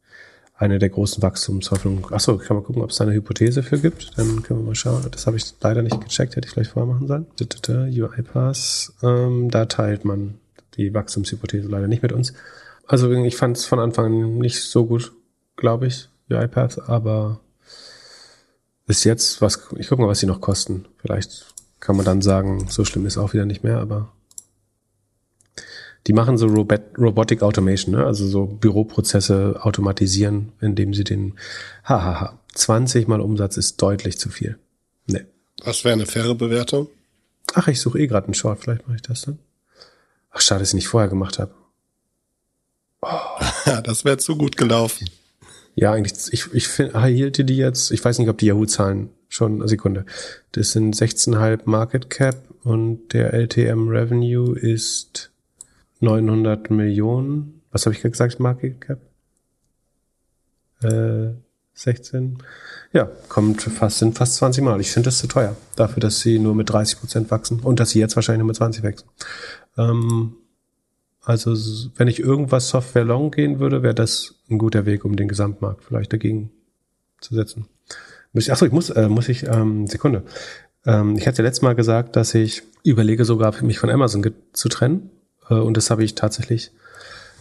eine 0.57 0.79
der 0.79 0.89
großen 0.89 1.23
Wachstumshoffnungen. 1.23 2.05
Achso, 2.13 2.39
kann 2.39 2.57
man 2.57 2.65
gucken, 2.65 2.83
ob 2.83 2.91
es 2.91 2.97
da 2.97 3.05
eine 3.05 3.15
Hypothese 3.15 3.63
für 3.63 3.79
gibt. 3.79 4.17
Dann 4.17 4.43
können 4.43 4.61
wir 4.61 4.67
mal 4.67 4.75
schauen. 4.75 5.05
Das 5.11 5.27
habe 5.27 5.37
ich 5.37 5.45
leider 5.61 5.83
nicht 5.83 6.01
gecheckt, 6.01 6.37
hätte 6.37 6.47
ich 6.47 6.55
vielleicht 6.55 6.71
vorher 6.73 6.93
machen 6.93 7.07
sollen. 7.07 7.27
UiPath, 7.91 8.93
ähm, 9.03 9.51
da 9.51 9.67
teilt 9.67 10.05
man 10.05 10.35
die 10.77 10.93
Wachstumshypothese 10.93 11.69
leider 11.69 11.89
nicht 11.89 12.03
mit 12.03 12.13
uns. 12.13 12.35
Also 12.87 13.11
ich 13.13 13.37
fand 13.37 13.57
es 13.57 13.65
von 13.65 13.79
Anfang 13.79 14.07
an 14.07 14.39
nicht 14.39 14.63
so 14.63 14.87
gut, 14.87 15.13
glaube 15.57 15.87
ich, 15.87 16.09
UiPath, 16.31 16.89
aber 16.89 17.41
bis 18.87 19.05
jetzt, 19.05 19.41
was, 19.41 19.69
ich 19.77 19.89
gucke 19.89 20.03
mal, 20.03 20.09
was 20.09 20.21
sie 20.21 20.27
noch 20.27 20.41
kosten. 20.41 20.87
Vielleicht 20.99 21.47
kann 21.81 21.97
man 21.97 22.05
dann 22.05 22.23
sagen, 22.23 22.67
so 22.69 22.85
schlimm 22.85 23.07
ist 23.07 23.19
auch 23.19 23.33
wieder 23.33 23.47
nicht 23.47 23.65
mehr, 23.65 23.79
aber 23.79 24.13
die 26.07 26.13
machen 26.13 26.37
so 26.37 26.47
Robot, 26.47 26.83
Robotic 26.99 27.43
Automation, 27.43 27.95
ne? 27.95 28.05
also 28.05 28.27
so 28.27 28.47
Büroprozesse 28.47 29.59
automatisieren, 29.61 30.53
indem 30.61 30.93
sie 30.93 31.05
den, 31.05 31.39
hahaha, 31.85 32.39
20 32.55 33.09
mal 33.09 33.21
Umsatz 33.21 33.57
ist 33.57 33.81
deutlich 33.81 34.19
zu 34.19 34.29
viel. 34.29 34.59
Nee. 35.07 35.25
Was 35.63 35.85
wäre 35.85 35.95
eine 35.95 36.07
faire 36.07 36.35
Bewertung? 36.35 36.89
Ach, 37.55 37.69
ich 37.69 37.81
suche 37.81 37.99
eh 37.99 38.07
gerade 38.07 38.27
einen 38.27 38.35
Short, 38.35 38.61
vielleicht 38.61 38.87
mache 38.87 38.97
ich 38.97 39.03
das 39.03 39.23
dann. 39.23 39.39
Ach, 40.31 40.41
schade, 40.41 40.61
dass 40.61 40.71
ich 40.71 40.75
nicht 40.75 40.89
vorher 40.89 41.09
gemacht 41.09 41.39
habe. 41.39 41.55
Ja, 43.67 43.81
das 43.83 44.05
wäre 44.05 44.19
zu 44.19 44.37
gut 44.37 44.57
gelaufen. 44.57 45.09
Ja, 45.75 45.93
eigentlich, 45.93 46.33
ich, 46.33 46.53
ich 46.53 46.69
find, 46.69 46.97
hielte 46.97 47.45
die 47.45 47.57
jetzt, 47.57 47.91
ich 47.91 48.05
weiß 48.05 48.19
nicht, 48.19 48.29
ob 48.29 48.39
die 48.39 48.47
Yahoo-Zahlen 48.47 49.11
schon, 49.29 49.61
eine 49.61 49.69
Sekunde. 49.69 50.05
Das 50.53 50.73
sind 50.73 50.95
16,5 50.95 51.63
Market 51.65 52.11
Cap 52.11 52.37
und 52.63 53.13
der 53.13 53.35
LTM 53.35 53.89
Revenue 53.89 54.57
ist 54.57 55.31
900 56.01 56.71
Millionen. 56.71 57.63
Was 57.73 57.87
habe 57.87 57.95
ich 57.95 58.03
gesagt, 58.03 58.39
Market 58.39 58.81
Cap? 58.81 59.01
Äh, 60.83 61.35
16. 61.75 62.39
Ja, 62.93 63.09
kommt 63.29 63.63
fast, 63.63 63.99
sind 63.99 64.17
fast 64.17 64.37
20 64.37 64.63
Mal. 64.63 64.81
Ich 64.81 64.93
finde 64.93 65.09
das 65.09 65.19
zu 65.19 65.27
teuer. 65.27 65.57
Dafür, 65.75 66.01
dass 66.01 66.21
sie 66.21 66.39
nur 66.39 66.55
mit 66.55 66.71
30 66.71 67.01
Prozent 67.01 67.31
wachsen 67.33 67.61
und 67.61 67.81
dass 67.81 67.91
sie 67.91 67.99
jetzt 67.99 68.15
wahrscheinlich 68.15 68.39
nur 68.39 68.47
mit 68.47 68.57
20 68.57 68.85
wachsen. 68.85 69.09
Ähm, 69.77 70.37
also, 71.25 71.55
wenn 71.97 72.09
ich 72.09 72.21
irgendwas 72.21 72.69
Software 72.69 73.05
long 73.05 73.31
gehen 73.31 73.59
würde, 73.59 73.83
wäre 73.83 73.95
das 73.95 74.35
ein 74.51 74.59
guter 74.59 74.85
Weg, 74.85 75.05
um 75.05 75.17
den 75.17 75.29
Gesamtmarkt 75.29 75.83
vielleicht 75.85 76.13
dagegen 76.13 76.51
zu 77.21 77.35
setzen. 77.35 77.67
Muss 78.33 78.45
ich, 78.45 78.53
achso, 78.53 78.67
ich 78.67 78.73
muss, 78.73 78.91
äh, 78.91 79.09
muss 79.09 79.29
ich, 79.29 79.45
ähm, 79.45 79.87
Sekunde. 79.87 80.25
Ähm, 80.85 81.17
ich 81.17 81.27
hatte 81.27 81.43
letztes 81.43 81.63
Mal 81.63 81.75
gesagt, 81.75 82.17
dass 82.17 82.35
ich 82.35 82.63
überlege 82.83 83.25
sogar, 83.25 83.55
mich 83.63 83.79
von 83.79 83.91
Amazon 83.91 84.35
zu 84.53 84.69
trennen. 84.69 85.11
Äh, 85.49 85.55
und 85.55 85.77
das 85.77 85.91
habe 85.91 86.05
ich 86.05 86.15
tatsächlich. 86.15 86.73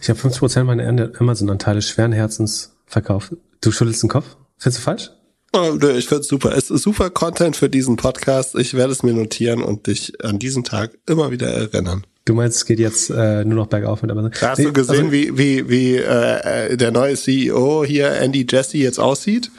Ich 0.00 0.08
habe 0.08 0.18
50% 0.18 0.64
meiner 0.64 1.12
Amazon-Anteile 1.18 1.82
schweren 1.82 2.12
Herzens 2.12 2.76
verkauft. 2.86 3.36
Du 3.60 3.70
schüttelst 3.70 4.02
den 4.02 4.10
Kopf? 4.10 4.36
Findest 4.56 4.78
du 4.78 4.84
falsch? 4.84 5.10
Oh, 5.52 5.76
nö, 5.78 5.92
ich 5.92 6.08
find's 6.08 6.28
super. 6.28 6.56
Es 6.56 6.70
ist 6.70 6.82
super 6.82 7.10
Content 7.10 7.56
für 7.56 7.68
diesen 7.68 7.96
Podcast. 7.96 8.54
Ich 8.56 8.74
werde 8.74 8.92
es 8.92 9.02
mir 9.02 9.12
notieren 9.12 9.62
und 9.62 9.86
dich 9.86 10.24
an 10.24 10.38
diesen 10.38 10.64
Tag 10.64 10.98
immer 11.06 11.30
wieder 11.30 11.48
erinnern. 11.48 12.06
Du 12.26 12.32
meinst, 12.34 12.56
es 12.56 12.64
geht 12.64 12.78
jetzt 12.78 13.10
äh, 13.10 13.44
nur 13.44 13.56
noch 13.56 13.66
bergauf 13.66 14.00
mit 14.02 14.10
Amazon? 14.10 14.32
Hast 14.40 14.58
Nee, 14.58 14.64
du 14.64 14.72
gesehen, 14.72 14.96
also, 14.96 15.12
wie, 15.12 15.36
wie, 15.36 15.68
wie 15.68 15.96
äh, 15.96 16.76
der 16.76 16.90
neue 16.90 17.16
CEO 17.16 17.84
hier, 17.84 18.12
Andy 18.12 18.46
Jesse, 18.48 18.78
jetzt 18.78 18.98
aussieht? 18.98 19.50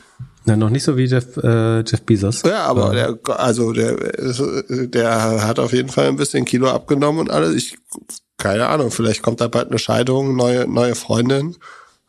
Na, 0.45 0.55
noch 0.55 0.69
nicht 0.69 0.83
so 0.83 0.97
wie 0.97 1.05
Jeff, 1.05 1.37
äh, 1.37 1.81
Jeff 1.81 2.01
Bezos. 2.01 2.41
Ja, 2.43 2.65
aber 2.65 2.93
der, 2.93 3.17
also 3.39 3.71
der, 3.73 3.95
der 4.69 5.43
hat 5.47 5.59
auf 5.59 5.73
jeden 5.73 5.89
Fall 5.89 6.07
ein 6.07 6.15
bisschen 6.17 6.45
Kilo 6.45 6.69
abgenommen 6.69 7.19
und 7.19 7.31
alles. 7.31 7.53
Ich, 7.55 7.77
keine 8.37 8.67
Ahnung, 8.67 8.91
vielleicht 8.91 9.21
kommt 9.21 9.41
da 9.41 9.47
bald 9.47 9.69
eine 9.69 9.79
Scheidung, 9.79 10.35
neue, 10.35 10.67
neue 10.67 10.95
Freundin. 10.95 11.55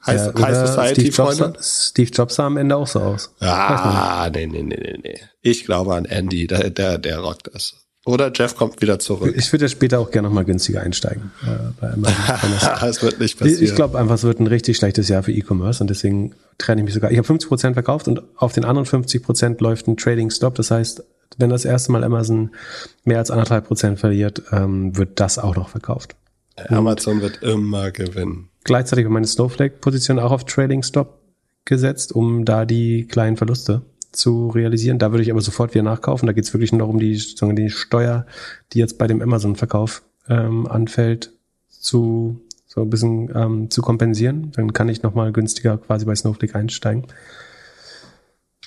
High, 0.07 0.17
Ja, 0.19 0.43
High 0.43 0.57
oder 0.59 0.67
Society 0.67 1.01
Steve 1.01 1.17
Jobs, 1.17 1.39
Freundin. 1.39 1.63
Steve 1.63 2.11
Jobs 2.13 2.35
sah 2.35 2.47
am 2.47 2.57
Ende 2.57 2.77
auch 2.77 2.87
so 2.87 3.01
aus. 3.01 3.35
Ah, 3.41 4.31
nee, 4.33 4.47
nee, 4.47 4.63
nee, 4.63 4.79
nee, 4.81 4.99
nee. 5.03 5.21
Ich 5.43 5.65
glaube 5.65 5.95
an 5.95 6.05
Andy, 6.05 6.47
der, 6.47 6.71
der, 6.71 6.99
der 6.99 7.19
rockt 7.21 7.51
das. 7.55 7.86
Oder 8.07 8.31
Jeff 8.33 8.55
kommt 8.55 8.81
wieder 8.81 9.01
zurück. 9.01 9.35
Ich 9.37 9.53
würde 9.53 9.65
ja 9.65 9.69
später 9.69 9.99
auch 9.99 10.13
gerne 10.13 10.29
noch 10.29 10.35
mal 10.35 10.45
günstiger 10.45 10.81
einsteigen. 10.81 11.33
Äh, 11.43 11.87
das 12.81 13.03
wird 13.03 13.19
nicht 13.19 13.35
Ich, 13.35 13.39
passieren. 13.39 13.65
ich 13.65 13.75
glaube 13.75 13.99
einfach, 13.99 14.15
es 14.15 14.23
wird 14.23 14.39
ein 14.39 14.47
richtig 14.47 14.77
schlechtes 14.77 15.09
Jahr 15.09 15.25
für 15.25 15.33
E-Commerce 15.33 15.83
und 15.83 15.91
deswegen 15.91 16.33
trenne 16.57 16.83
ich 16.83 16.85
mich 16.85 16.95
sogar. 16.95 17.11
Ich 17.11 17.19
habe 17.19 17.27
50 17.27 17.49
Prozent 17.49 17.75
verkauft 17.75 18.07
und 18.07 18.23
auf 18.37 18.53
den 18.53 18.65
anderen 18.65 18.87
50 18.87 19.25
Prozent 19.25 19.61
läuft 19.61 19.89
ein 19.89 19.97
Trading 19.97 20.31
Stop. 20.31 20.55
Das 20.55 20.71
heißt, 20.71 21.03
wenn 21.39 21.51
das 21.51 21.65
erste 21.65 21.91
Mal 21.91 22.05
Amazon 22.05 22.51
mehr 23.05 23.19
als 23.19 23.33
anderthalb 23.33 23.67
Prozent 23.67 23.99
verliert, 23.99 24.41
ähm, 24.53 24.97
wird 24.97 25.19
das 25.19 25.41
auch 25.41 25.57
noch 25.57 25.69
verkauft. 25.69 26.15
Amazon 26.69 27.21
wird 27.21 27.43
immer 27.43 27.91
gewinnen. 27.91 28.51
Gleichzeitig 28.63 29.05
habe 29.05 29.11
ich 29.11 29.15
meine 29.15 29.27
Snowflake-Position 29.27 30.21
auch 30.21 30.31
auf 30.31 30.45
Trading 30.45 30.85
Stop 30.85 31.19
gesetzt, 31.65 32.13
um 32.13 32.45
da 32.45 32.65
die 32.67 33.09
kleinen 33.09 33.37
Verluste 33.37 33.83
zu 34.17 34.49
realisieren. 34.49 34.99
Da 34.99 35.12
würde 35.12 35.23
ich 35.23 35.31
aber 35.31 35.41
sofort 35.41 35.75
wieder 35.75 35.85
nachkaufen. 35.85 36.27
Da 36.27 36.33
geht 36.33 36.45
es 36.45 36.53
wirklich 36.53 36.73
nur 36.73 36.81
darum, 36.81 36.99
die, 36.99 37.17
die 37.17 37.71
Steuer, 37.71 38.27
die 38.73 38.79
jetzt 38.79 38.99
bei 38.99 39.07
dem 39.07 39.23
Amazon-Verkauf 39.23 40.03
ähm, 40.29 40.67
anfällt, 40.67 41.33
zu 41.69 42.41
so 42.67 42.83
ein 42.83 42.91
bisschen 42.91 43.31
ähm, 43.35 43.71
zu 43.71 43.81
kompensieren. 43.81 44.53
Dann 44.53 44.73
kann 44.73 44.89
ich 44.89 45.03
nochmal 45.03 45.33
günstiger 45.33 45.79
quasi 45.79 46.05
bei 46.05 46.14
Snowflake 46.14 46.55
einsteigen. 46.55 47.07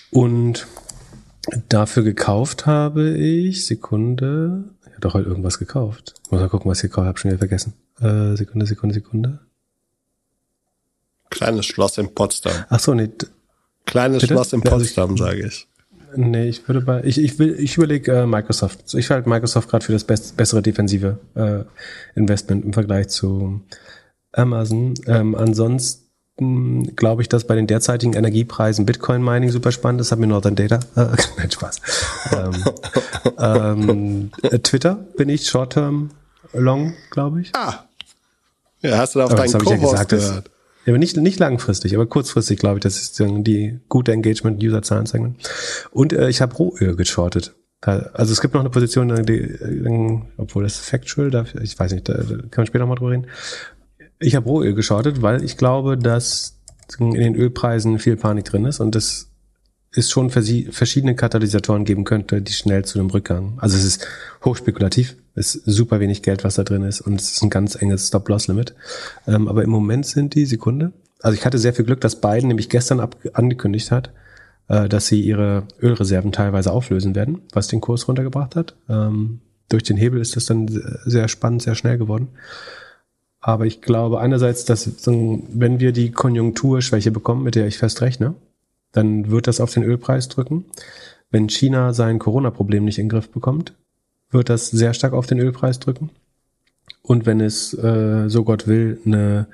Und 0.10 0.66
dafür 1.68 2.04
gekauft 2.04 2.66
habe 2.66 3.16
ich, 3.16 3.66
Sekunde, 3.66 4.64
ich 4.82 4.92
habe 4.92 5.02
doch 5.02 5.14
heute 5.14 5.30
irgendwas 5.30 5.60
gekauft. 5.60 6.16
Ich 6.26 6.32
muss 6.32 6.42
mal 6.42 6.50
gucken, 6.50 6.72
was 6.72 6.80
ich 6.80 6.90
gekauft 6.90 7.08
habe, 7.08 7.20
schon 7.20 7.30
wieder 7.30 7.38
vergessen. 7.38 7.74
Äh, 8.02 8.36
Sekunde, 8.36 8.66
Sekunde, 8.66 8.96
Sekunde. 8.96 9.40
Kleines 11.30 11.68
Schloss 11.68 12.00
in 12.00 12.14
Potsdam. 12.16 12.66
Ach 12.70 12.80
so, 12.80 12.96
nee, 12.96 13.10
Kleines 13.90 14.22
Bitte? 14.22 14.34
Schloss 14.34 14.54
in 14.54 14.62
Ja, 14.62 14.72
also 14.72 14.84
Potsdam, 14.86 15.18
sage 15.18 15.46
ich. 15.48 15.68
nee, 16.16 16.48
ich 16.48 16.68
würde 16.68 16.82
bei, 16.82 17.04
ich, 17.04 17.18
ich 17.18 17.40
will, 17.40 17.56
ich 17.60 17.76
überlege 17.78 18.12
äh, 18.12 18.26
Microsoft. 18.26 18.94
Ich 18.94 19.10
halte 19.10 19.28
Microsoft 19.28 19.70
gerade 19.70 19.84
für 19.84 19.94
das 19.94 20.04
best, 20.04 20.38
bessere 20.38 20.62
defensive 20.62 21.18
äh, 21.36 21.64
Investment 22.18 22.66
im 22.66 22.74
Vergleich 22.74 23.10
zu 23.10 23.62
Amazon. 24.32 24.94
Ähm, 25.08 25.36
ansonsten 25.36 26.96
glaube 26.96 27.22
ich, 27.22 27.30
dass 27.30 27.46
bei 27.46 27.56
den 27.56 27.68
derzeitigen 27.68 28.14
Energiepreisen 28.14 28.86
Bitcoin 28.86 29.24
Mining 29.24 29.50
super 29.50 29.72
spannend 29.72 30.02
ist. 30.02 30.12
Hat 30.12 30.20
mir 30.20 30.28
Northern 30.28 30.56
Data. 30.56 30.80
Äh, 30.96 31.16
nein, 31.38 31.52
Spaß. 31.52 31.82
ähm, 32.38 32.64
ähm, 33.40 34.32
äh, 34.44 34.60
Twitter 34.60 34.96
bin 35.18 35.30
ich 35.30 35.48
Short-Term 35.48 36.12
Long, 36.54 36.94
glaube 37.12 37.42
ich. 37.42 37.52
Ah. 37.56 37.86
Ja, 38.82 38.98
hast 38.98 39.16
du 39.16 39.20
da 39.20 39.26
auf 39.26 39.32
Aber 39.32 39.42
deinen 39.42 39.52
ja 39.52 39.60
Co-Host 39.60 40.10
gesagt. 40.10 40.50
Ja, 40.86 40.92
aber 40.94 40.98
nicht, 40.98 41.18
nicht 41.18 41.40
langfristig, 41.40 41.94
aber 41.94 42.06
kurzfristig 42.06 42.60
glaube 42.60 42.78
ich, 42.78 42.84
das 42.84 43.02
ist 43.02 43.20
die 43.20 43.80
gute 43.90 44.14
Engagement-User-Zahlen 44.14 45.06
zeigen. 45.06 45.36
Und 45.92 46.14
äh, 46.14 46.30
ich 46.30 46.42
habe 46.42 46.56
Rohöl 46.56 46.96
geschortet. 46.96 47.54
Also 47.82 48.34
es 48.34 48.42
gibt 48.42 48.54
noch 48.54 48.62
eine 48.62 48.70
Position, 48.70 49.26
die, 49.26 49.40
äh, 49.40 50.22
obwohl 50.38 50.64
das 50.64 50.80
factual, 50.80 51.32
da, 51.32 51.46
ich 51.62 51.78
weiß 51.80 51.94
nicht, 51.94 52.10
da, 52.10 52.14
da 52.14 52.24
kann 52.24 52.50
man 52.58 52.66
später 52.66 52.80
noch 52.80 52.90
mal 52.90 52.96
drüber 52.96 53.12
reden. 53.12 53.28
Ich 54.20 54.36
habe 54.36 54.50
Rohöl 54.50 54.74
geschortet, 54.74 55.22
weil 55.22 55.44
ich 55.44 55.58
glaube, 55.58 55.98
dass 55.98 56.60
in 56.98 57.12
den 57.12 57.36
Ölpreisen 57.36 58.00
viel 58.00 58.18
Panik 58.18 58.46
drin 58.46 58.66
ist 58.66 58.80
und 58.80 58.96
es 58.96 59.30
ist 59.92 60.12
schon 60.12 60.30
verschiedene 60.30 61.16
Katalysatoren 61.16 61.84
geben 61.84 62.04
könnte, 62.04 62.42
die 62.42 62.54
schnell 62.54 62.86
zu 62.86 63.00
einem 63.00 63.10
Rückgang. 63.10 63.58
Also 63.58 63.78
es 63.78 63.86
ist 63.86 64.08
hochspekulativ, 64.46 65.16
ist 65.40 65.54
super 65.66 66.00
wenig 66.00 66.22
Geld, 66.22 66.44
was 66.44 66.56
da 66.56 66.64
drin 66.64 66.84
ist 66.84 67.02
und 67.02 67.20
es 67.20 67.32
ist 67.32 67.42
ein 67.42 67.50
ganz 67.50 67.76
enges 67.76 68.10
Stop-Loss-Limit. 68.10 68.76
Ähm, 69.26 69.48
aber 69.48 69.64
im 69.64 69.70
Moment 69.70 70.06
sind 70.06 70.36
die 70.36 70.46
Sekunde. 70.46 70.92
Also 71.22 71.36
ich 71.36 71.46
hatte 71.46 71.58
sehr 71.58 71.74
viel 71.74 71.86
Glück, 71.86 72.02
dass 72.02 72.20
Biden 72.20 72.50
nämlich 72.50 72.70
gestern 72.70 73.00
ab 73.00 73.16
angekündigt 73.34 73.92
hat, 73.92 74.12
äh, 74.68 74.90
dass 74.90 75.08
sie 75.08 75.22
ihre 75.22 75.64
Ölreserven 75.82 76.32
teilweise 76.32 76.72
auflösen 76.72 77.16
werden, 77.16 77.42
was 77.54 77.68
den 77.68 77.82
Kurs 77.82 78.08
runtergebracht 78.08 78.56
hat. 78.56 78.76
Ähm, 78.90 79.40
durch 79.70 79.84
den 79.84 79.98
Hebel 79.98 80.20
ist 80.20 80.36
das 80.36 80.46
dann 80.46 80.68
sehr 81.06 81.28
spannend, 81.28 81.62
sehr 81.62 81.76
schnell 81.76 81.98
geworden. 81.98 82.30
Aber 83.40 83.66
ich 83.66 83.82
glaube 83.82 84.20
einerseits, 84.20 84.66
dass 84.66 84.92
wenn 85.06 85.80
wir 85.80 85.94
die 85.94 86.12
Konjunkturschwäche 86.12 87.12
bekommen, 87.12 87.44
mit 87.44 87.56
der 87.56 87.68
ich 87.68 87.78
fest 87.78 88.02
rechne, 88.02 88.36
dann 88.92 89.32
wird 89.32 89.48
das 89.48 89.62
auf 89.62 89.74
den 89.74 89.84
Ölpreis 89.84 90.28
drücken. 90.28 90.66
Wenn 91.32 91.48
China 91.48 91.94
sein 91.94 92.20
Corona-Problem 92.20 92.84
nicht 92.84 92.98
in 92.98 93.06
den 93.06 93.12
Griff 93.12 93.30
bekommt, 93.30 93.74
wird 94.32 94.50
das 94.50 94.70
sehr 94.70 94.94
stark 94.94 95.14
auf 95.14 95.28
den 95.28 95.40
Ölpreis 95.40 95.80
drücken. 95.80 96.10
Und 97.02 97.26
wenn 97.26 97.42
es, 97.42 97.74
äh, 97.74 98.30
so 98.30 98.44
Gott 98.44 98.68
will, 98.68 99.00
eine 99.06 99.48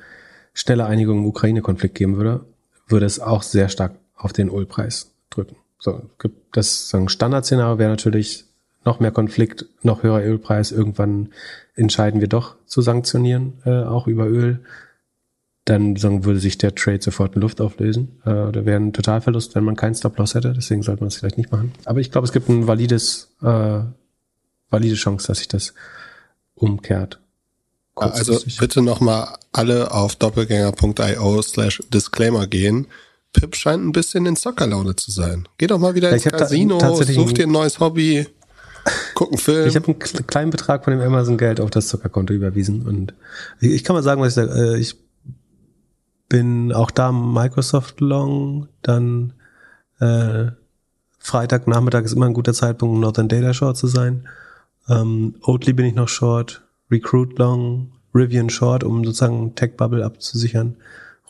schnelle 0.53 0.85
Einigung 0.85 1.19
im 1.19 1.25
Ukraine-Konflikt 1.25 1.95
geben 1.95 2.17
würde, 2.17 2.45
würde 2.87 3.05
es 3.05 3.19
auch 3.19 3.43
sehr 3.43 3.69
stark 3.69 3.95
auf 4.15 4.33
den 4.33 4.49
Ölpreis 4.49 5.11
drücken. 5.29 5.55
So, 5.79 6.01
gibt 6.19 6.57
das 6.57 6.89
sagen, 6.89 7.09
Standardszenario 7.09 7.77
wäre 7.77 7.89
natürlich 7.89 8.45
noch 8.85 8.99
mehr 8.99 9.11
Konflikt, 9.11 9.65
noch 9.83 10.03
höherer 10.03 10.23
Ölpreis. 10.23 10.71
Irgendwann 10.71 11.29
entscheiden 11.75 12.21
wir 12.21 12.27
doch 12.27 12.55
zu 12.65 12.81
sanktionieren, 12.81 13.53
äh, 13.65 13.83
auch 13.83 14.07
über 14.07 14.27
Öl. 14.27 14.61
Dann 15.65 15.95
sagen, 15.95 16.25
würde 16.25 16.39
sich 16.39 16.59
der 16.59 16.75
Trade 16.75 17.01
sofort 17.01 17.35
in 17.35 17.41
Luft 17.41 17.59
auflösen. 17.59 18.19
Äh, 18.23 18.51
da 18.51 18.65
wäre 18.65 18.79
ein 18.79 18.93
Totalverlust, 18.93 19.55
wenn 19.55 19.63
man 19.63 19.75
keinen 19.75 19.95
Stop-Loss 19.95 20.35
hätte. 20.35 20.53
Deswegen 20.53 20.83
sollte 20.83 21.01
man 21.01 21.07
es 21.07 21.15
vielleicht 21.15 21.37
nicht 21.37 21.51
machen. 21.51 21.71
Aber 21.85 21.99
ich 21.99 22.11
glaube, 22.11 22.25
es 22.25 22.33
gibt 22.33 22.47
ein 22.49 22.67
valides, 22.67 23.35
äh, 23.41 23.79
valide 24.69 24.95
Chance, 24.95 25.27
dass 25.27 25.37
sich 25.39 25.47
das 25.47 25.73
umkehrt. 26.55 27.19
Also 27.95 28.37
bitte 28.59 28.81
nochmal 28.81 29.35
alle 29.53 29.91
auf 29.91 30.15
doppelgänger.io 30.17 31.41
slash 31.41 31.81
Disclaimer 31.93 32.45
gehen. 32.47 32.87
Pip 33.31 33.55
scheint 33.55 33.83
ein 33.85 33.91
bisschen 33.91 34.25
in 34.25 34.35
Zockerlaune 34.35 34.95
zu 34.95 35.11
sein. 35.11 35.47
Geh 35.57 35.67
doch 35.67 35.79
mal 35.79 35.95
wieder 35.95 36.09
Ja, 36.09 36.15
ins 36.15 36.23
Casino, 36.25 36.79
such 37.03 37.33
dir 37.33 37.47
ein 37.47 37.51
neues 37.51 37.79
Hobby, 37.79 38.27
guck 39.13 39.29
einen 39.29 39.37
Film. 39.37 39.67
Ich 39.67 39.75
habe 39.75 39.87
einen 39.87 39.99
kle- 39.99 40.23
kleinen 40.23 40.51
Betrag 40.51 40.83
von 40.83 40.91
dem 40.91 41.01
Amazon 41.01 41.37
Geld 41.37 41.59
auf 41.61 41.69
das 41.69 41.87
Zuckerkonto 41.87 42.33
überwiesen 42.33 42.85
und 42.85 43.13
ich, 43.61 43.71
ich 43.71 43.83
kann 43.83 43.95
mal 43.95 44.03
sagen, 44.03 44.21
was 44.21 44.29
ich 44.29 44.35
sage. 44.35 44.51
Äh, 44.75 44.79
Ich 44.79 44.95
bin 46.27 46.73
auch 46.73 46.91
da 46.91 47.11
Microsoft 47.11 48.01
Long, 48.01 48.67
dann 48.81 49.33
äh, 49.99 50.47
Freitagnachmittag 51.19 52.03
ist 52.03 52.13
immer 52.13 52.25
ein 52.25 52.33
guter 52.33 52.53
Zeitpunkt, 52.53 52.93
um 52.95 52.99
Northern 52.99 53.27
Data 53.29 53.53
Short 53.53 53.77
zu 53.77 53.87
sein. 53.87 54.27
Ähm, 54.87 55.35
Oatly 55.41 55.73
bin 55.73 55.85
ich 55.85 55.95
noch 55.95 56.07
Short, 56.07 56.63
Recruit 56.91 57.37
Long, 57.37 57.91
Rivian 58.13 58.49
Short, 58.49 58.83
um 58.83 59.03
sozusagen 59.03 59.55
Tech 59.55 59.75
Bubble 59.77 60.05
abzusichern, 60.05 60.77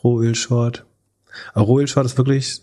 Rohöl 0.02 0.34
Short. 0.34 0.84
Aber 1.54 1.66
Rohöl 1.66 1.88
Short 1.88 2.06
ist 2.06 2.18
wirklich, 2.18 2.62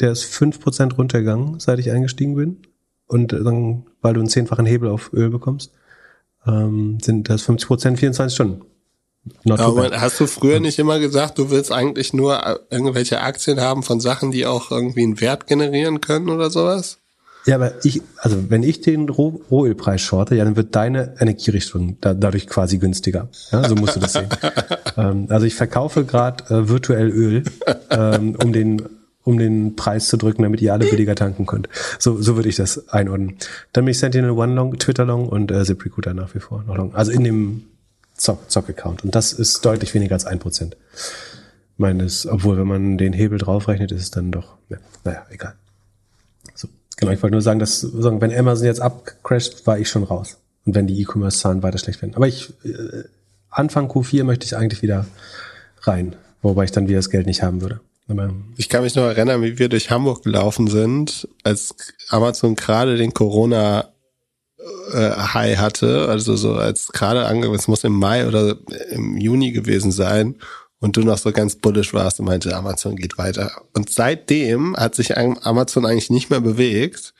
der 0.00 0.12
ist 0.12 0.24
5% 0.24 0.94
runtergegangen, 0.94 1.60
seit 1.60 1.78
ich 1.78 1.90
eingestiegen 1.90 2.36
bin 2.36 2.58
und 3.06 3.32
dann, 3.32 3.86
weil 4.00 4.14
du 4.14 4.20
einen 4.20 4.28
zehnfachen 4.28 4.66
Hebel 4.66 4.88
auf 4.88 5.12
Öl 5.12 5.30
bekommst, 5.30 5.72
ähm, 6.46 6.98
sind 7.00 7.28
das 7.28 7.42
50 7.42 7.66
Prozent 7.66 7.98
24 7.98 8.34
Stunden. 8.34 8.62
Not 9.44 9.60
Aber 9.60 9.90
hast 10.00 10.20
du 10.20 10.26
früher 10.26 10.60
nicht 10.60 10.78
immer 10.78 10.98
gesagt, 10.98 11.38
du 11.38 11.50
willst 11.50 11.72
eigentlich 11.72 12.12
nur 12.12 12.46
äh, 12.46 12.56
irgendwelche 12.70 13.20
Aktien 13.20 13.60
haben 13.60 13.82
von 13.82 14.00
Sachen, 14.00 14.30
die 14.30 14.46
auch 14.46 14.70
irgendwie 14.70 15.02
einen 15.02 15.20
Wert 15.20 15.46
generieren 15.46 16.00
können 16.00 16.30
oder 16.30 16.50
sowas? 16.50 16.97
Ja, 17.48 17.54
aber 17.56 17.72
ich, 17.82 18.02
also 18.18 18.50
wenn 18.50 18.62
ich 18.62 18.82
den 18.82 19.08
Roh 19.08 19.40
Rohölpreis 19.50 20.02
shorte, 20.02 20.34
ja, 20.34 20.44
dann 20.44 20.54
wird 20.54 20.76
deine 20.76 21.14
Energierichtung 21.18 21.96
da, 22.02 22.12
dadurch 22.12 22.46
quasi 22.46 22.76
günstiger. 22.76 23.28
Ja, 23.50 23.66
so 23.66 23.74
musst 23.74 23.96
du 23.96 24.00
das 24.00 24.12
sehen. 24.12 24.28
ähm, 24.98 25.26
also 25.30 25.46
ich 25.46 25.54
verkaufe 25.54 26.04
gerade 26.04 26.44
äh, 26.54 26.68
virtuell 26.68 27.08
Öl, 27.08 27.42
ähm, 27.90 28.36
um 28.42 28.52
den 28.52 28.82
um 29.24 29.36
den 29.38 29.76
Preis 29.76 30.08
zu 30.08 30.16
drücken, 30.16 30.42
damit 30.42 30.62
ihr 30.62 30.72
alle 30.72 30.86
billiger 30.86 31.14
tanken 31.14 31.44
könnt. 31.44 31.68
So, 31.98 32.20
so 32.20 32.36
würde 32.36 32.48
ich 32.48 32.56
das 32.56 32.88
einordnen. 32.88 33.36
Dann 33.74 33.84
bin 33.84 33.92
ich 33.92 33.98
Sentinel 33.98 34.30
One 34.30 34.54
Long, 34.54 34.78
Twitter 34.78 35.04
Long 35.04 35.28
und 35.28 35.50
äh, 35.50 35.64
ZipRecruiter 35.64 36.14
nach 36.14 36.34
wie 36.34 36.40
vor 36.40 36.64
noch 36.66 36.76
Long. 36.76 36.94
Also 36.94 37.12
in 37.12 37.24
dem 37.24 37.64
Zock- 38.16 38.48
Zock-Account. 38.50 39.04
Und 39.04 39.14
das 39.14 39.32
ist 39.34 39.64
deutlich 39.66 39.92
weniger 39.94 40.14
als 40.14 40.24
ein 40.24 40.38
Prozent. 40.38 40.76
Meines, 41.76 42.26
obwohl, 42.26 42.56
wenn 42.58 42.66
man 42.66 42.96
den 42.98 43.12
Hebel 43.12 43.38
draufrechnet, 43.38 43.92
ist 43.92 44.02
es 44.02 44.10
dann 44.10 44.32
doch, 44.32 44.56
ja, 44.70 44.78
naja, 45.04 45.26
egal. 45.30 45.54
Genau, 46.98 47.12
ich 47.12 47.22
wollte 47.22 47.34
nur 47.34 47.42
sagen, 47.42 47.60
dass 47.60 47.80
sagen, 47.80 48.20
wenn 48.20 48.36
Amazon 48.36 48.66
jetzt 48.66 48.80
abcrasht, 48.80 49.66
war 49.66 49.78
ich 49.78 49.88
schon 49.88 50.02
raus. 50.02 50.36
Und 50.66 50.74
wenn 50.74 50.86
die 50.86 51.00
E-Commerce-Zahlen 51.00 51.62
weiter 51.62 51.78
schlecht 51.78 52.02
werden. 52.02 52.14
Aber 52.14 52.26
ich 52.26 52.50
äh, 52.64 53.04
Anfang 53.50 53.88
Q4 53.88 54.24
möchte 54.24 54.44
ich 54.44 54.56
eigentlich 54.56 54.82
wieder 54.82 55.06
rein, 55.82 56.16
wobei 56.42 56.64
ich 56.64 56.72
dann 56.72 56.88
wieder 56.88 56.98
das 56.98 57.10
Geld 57.10 57.26
nicht 57.26 57.42
haben 57.42 57.60
würde. 57.62 57.80
Aber 58.08 58.30
Ich 58.56 58.68
kann 58.68 58.82
mich 58.82 58.94
noch 58.94 59.04
erinnern, 59.04 59.42
wie 59.42 59.58
wir 59.58 59.68
durch 59.68 59.90
Hamburg 59.90 60.24
gelaufen 60.24 60.66
sind, 60.66 61.28
als 61.44 61.74
Amazon 62.08 62.56
gerade 62.56 62.96
den 62.96 63.14
Corona 63.14 63.88
äh, 64.92 65.10
High 65.10 65.58
hatte, 65.58 66.08
also 66.08 66.34
so 66.34 66.54
als 66.54 66.88
gerade 66.88 67.26
angefangen, 67.26 67.58
es 67.58 67.68
muss 67.68 67.84
im 67.84 67.92
Mai 67.92 68.26
oder 68.26 68.56
im 68.90 69.16
Juni 69.18 69.52
gewesen 69.52 69.92
sein 69.92 70.36
und 70.80 70.96
du 70.96 71.02
noch 71.02 71.18
so 71.18 71.32
ganz 71.32 71.56
bullish 71.56 71.92
warst 71.92 72.20
und 72.20 72.26
meinte, 72.26 72.54
Amazon 72.56 72.96
geht 72.96 73.18
weiter. 73.18 73.50
Und 73.74 73.90
seitdem 73.90 74.76
hat 74.76 74.94
sich 74.94 75.16
Amazon 75.16 75.86
eigentlich 75.86 76.10
nicht 76.10 76.30
mehr 76.30 76.40
bewegt 76.40 77.14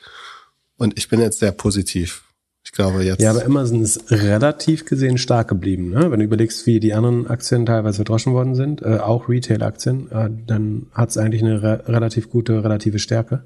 und 0.77 0.97
ich 0.97 1.09
bin 1.09 1.21
jetzt 1.21 1.41
sehr 1.41 1.53
positiv. 1.53 2.23
Ich 2.65 2.73
glaube 2.73 3.03
jetzt. 3.03 3.23
Ja, 3.23 3.31
aber 3.31 3.47
Amazon 3.47 3.81
ist 3.81 4.11
relativ 4.11 4.85
gesehen 4.85 5.17
stark 5.17 5.49
geblieben. 5.49 5.89
Ne? 5.89 6.11
Wenn 6.11 6.19
du 6.19 6.27
überlegst, 6.27 6.67
wie 6.67 6.81
die 6.81 6.93
anderen 6.93 7.27
Aktien 7.27 7.65
teilweise 7.65 7.97
verdroschen 7.97 8.35
worden 8.35 8.55
sind, 8.55 8.83
äh, 8.83 8.99
auch 8.99 9.29
Retail-Aktien, 9.29 10.11
äh, 10.13 10.29
dann 10.47 10.87
hat 10.93 11.09
es 11.09 11.17
eigentlich 11.17 11.43
eine 11.43 11.63
re 11.63 11.83
relativ 11.89 12.29
gute 12.29 12.63
relative 12.63 12.99
Stärke. 12.99 13.45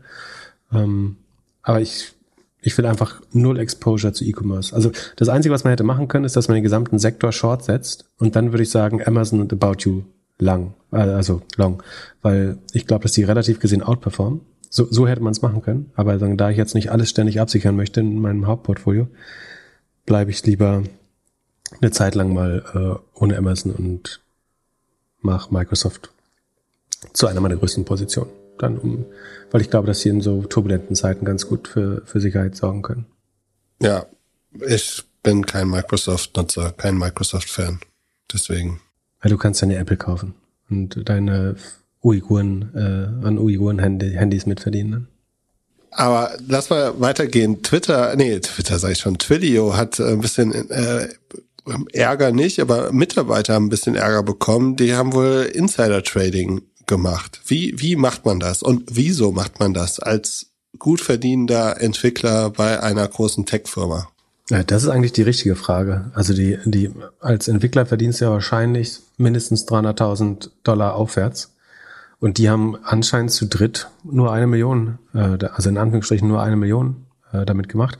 Ähm, 0.72 1.18
aber 1.62 1.80
ich, 1.80 2.14
ich 2.62 2.78
will 2.78 2.86
einfach 2.86 3.20
null 3.32 3.58
Exposure 3.58 4.12
zu 4.12 4.24
E-Commerce. 4.24 4.74
Also 4.74 4.92
das 5.16 5.28
Einzige, 5.28 5.52
was 5.52 5.64
man 5.64 5.72
hätte 5.72 5.84
machen 5.84 6.08
können, 6.08 6.24
ist, 6.24 6.36
dass 6.36 6.48
man 6.48 6.54
den 6.54 6.62
gesamten 6.62 6.98
Sektor 6.98 7.32
short 7.32 7.64
setzt 7.64 8.06
und 8.18 8.36
dann 8.36 8.52
würde 8.52 8.62
ich 8.62 8.70
sagen, 8.70 9.02
Amazon 9.04 9.40
und 9.40 9.52
About 9.52 9.80
You 9.80 10.02
lang, 10.38 10.74
äh, 10.92 10.96
also 10.96 11.42
long, 11.56 11.82
weil 12.22 12.58
ich 12.72 12.86
glaube, 12.86 13.02
dass 13.02 13.12
die 13.12 13.24
relativ 13.24 13.60
gesehen 13.60 13.82
outperformen 13.82 14.40
so, 14.74 14.86
so 14.90 15.06
hätte 15.06 15.20
man 15.20 15.32
es 15.32 15.42
machen 15.42 15.60
können. 15.60 15.92
Aber 15.94 16.16
dann, 16.16 16.38
da 16.38 16.48
ich 16.48 16.56
jetzt 16.56 16.74
nicht 16.74 16.90
alles 16.90 17.10
ständig 17.10 17.40
absichern 17.40 17.76
möchte 17.76 18.00
in 18.00 18.18
meinem 18.18 18.46
Hauptportfolio, 18.46 19.06
bleibe 20.06 20.30
ich 20.30 20.44
lieber 20.46 20.82
eine 21.80 21.90
Zeit 21.90 22.14
lang 22.14 22.32
mal 22.32 22.64
äh, 22.74 23.18
ohne 23.20 23.36
Amazon 23.36 23.72
und 23.72 24.20
mache 25.20 25.52
Microsoft 25.52 26.10
zu 27.12 27.26
einer 27.26 27.40
meiner 27.40 27.56
größten 27.56 27.84
Positionen. 27.84 28.30
Dann 28.62 28.78
um, 28.78 29.04
weil 29.50 29.60
ich 29.60 29.70
glaube, 29.70 29.88
dass 29.88 30.00
sie 30.00 30.08
in 30.08 30.20
so 30.20 30.42
turbulenten 30.42 30.94
Zeiten 30.94 31.24
ganz 31.24 31.48
gut 31.48 31.66
für, 31.66 32.02
für 32.06 32.20
Sicherheit 32.20 32.54
sorgen 32.54 32.82
können. 32.82 33.06
Ja, 33.80 34.06
ich 34.66 35.02
bin 35.22 35.44
kein 35.44 35.68
Microsoft-Nutzer, 35.68 36.72
kein 36.76 36.96
Microsoft-Fan. 36.96 37.80
Deswegen. 38.32 38.80
Weil 39.20 39.30
du 39.30 39.36
kannst 39.36 39.60
ja 39.60 39.66
eine 39.66 39.76
Apple 39.76 39.96
kaufen 39.96 40.34
und 40.70 41.08
deine 41.08 41.56
Uiguren, 42.02 42.70
äh, 42.74 43.26
an 43.26 43.38
Uiguren-Handys 43.38 44.46
mitverdienen. 44.46 44.90
Ne? 44.90 45.06
Aber 45.90 46.36
lass 46.48 46.70
mal 46.70 47.00
weitergehen. 47.00 47.62
Twitter, 47.62 48.14
nee, 48.16 48.38
Twitter 48.40 48.78
sage 48.78 48.92
ich 48.92 49.00
schon, 49.00 49.18
Twilio 49.18 49.76
hat 49.76 50.00
ein 50.00 50.20
bisschen 50.20 50.52
äh, 50.70 51.08
Ärger 51.92 52.32
nicht, 52.32 52.60
aber 52.60 52.92
Mitarbeiter 52.92 53.54
haben 53.54 53.66
ein 53.66 53.70
bisschen 53.70 53.94
Ärger 53.94 54.22
bekommen. 54.22 54.76
Die 54.76 54.94
haben 54.94 55.12
wohl 55.12 55.50
Insider-Trading 55.52 56.62
gemacht. 56.86 57.40
Wie, 57.46 57.74
wie 57.76 57.96
macht 57.96 58.24
man 58.24 58.40
das? 58.40 58.62
Und 58.62 58.84
wieso 58.90 59.32
macht 59.32 59.60
man 59.60 59.74
das 59.74 59.98
als 60.00 60.52
gut 60.78 61.00
verdienender 61.00 61.80
Entwickler 61.80 62.50
bei 62.50 62.82
einer 62.82 63.06
großen 63.06 63.46
Tech-Firma? 63.46 64.08
Ja, 64.50 64.62
das 64.62 64.82
ist 64.82 64.88
eigentlich 64.88 65.12
die 65.12 65.22
richtige 65.22 65.56
Frage. 65.56 66.10
Also 66.14 66.34
die, 66.34 66.58
die, 66.64 66.90
als 67.20 67.48
Entwickler 67.48 67.86
verdienst 67.86 68.20
du 68.20 68.26
ja 68.26 68.30
wahrscheinlich 68.30 69.00
mindestens 69.16 69.66
300.000 69.66 70.50
Dollar 70.64 70.94
aufwärts. 70.94 71.54
Und 72.18 72.38
die 72.38 72.50
haben 72.50 72.76
anscheinend 72.84 73.32
zu 73.32 73.46
dritt 73.46 73.88
nur 74.04 74.32
eine 74.32 74.46
Million, 74.46 74.98
äh, 75.14 75.38
also 75.52 75.68
in 75.68 75.78
Anführungsstrichen 75.78 76.28
nur 76.28 76.42
eine 76.42 76.56
Million 76.56 77.06
äh, 77.32 77.44
damit 77.44 77.68
gemacht. 77.68 77.98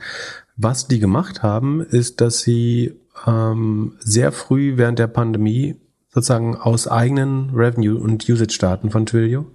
Was 0.55 0.87
die 0.87 0.99
gemacht 0.99 1.43
haben, 1.43 1.81
ist, 1.81 2.21
dass 2.21 2.41
sie 2.41 2.93
ähm, 3.25 3.93
sehr 3.99 4.31
früh 4.31 4.77
während 4.77 4.99
der 4.99 5.07
Pandemie 5.07 5.75
sozusagen 6.13 6.55
aus 6.55 6.87
eigenen 6.87 7.49
Revenue- 7.55 7.99
und 7.99 8.27
Usage-Daten 8.27 8.91
von 8.91 9.05
Twilio 9.05 9.45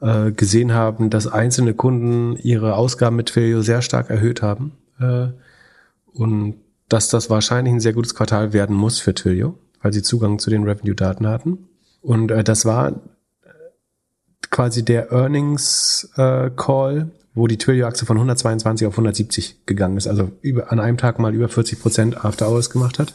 äh, 0.00 0.30
gesehen 0.32 0.74
haben, 0.74 1.10
dass 1.10 1.26
einzelne 1.26 1.74
Kunden 1.74 2.36
ihre 2.36 2.76
Ausgaben 2.76 3.16
mit 3.16 3.26
Twilio 3.26 3.62
sehr 3.62 3.82
stark 3.82 4.10
erhöht 4.10 4.42
haben 4.42 4.72
äh, 5.00 5.28
und 6.12 6.56
dass 6.88 7.08
das 7.08 7.30
wahrscheinlich 7.30 7.72
ein 7.72 7.80
sehr 7.80 7.92
gutes 7.92 8.14
Quartal 8.14 8.52
werden 8.52 8.76
muss 8.76 8.98
für 8.98 9.14
Twilio, 9.14 9.58
weil 9.80 9.92
sie 9.92 10.02
Zugang 10.02 10.38
zu 10.38 10.50
den 10.50 10.64
Revenue-Daten 10.64 11.26
hatten. 11.26 11.68
Und 12.02 12.30
äh, 12.30 12.44
das 12.44 12.64
war 12.64 13.00
quasi 14.50 14.84
der 14.84 15.12
Earnings 15.12 16.10
äh, 16.16 16.50
wo 17.34 17.46
die 17.46 17.58
Twilio-Aktie 17.58 18.06
von 18.06 18.16
122 18.16 18.86
auf 18.86 18.94
170 18.94 19.64
gegangen 19.64 19.96
ist, 19.96 20.08
also 20.08 20.32
über, 20.42 20.72
an 20.72 20.80
einem 20.80 20.96
Tag 20.96 21.18
mal 21.18 21.34
über 21.34 21.48
40 21.48 21.80
Prozent 21.80 22.24
After 22.24 22.48
Hours 22.48 22.70
gemacht 22.70 22.98
hat. 22.98 23.14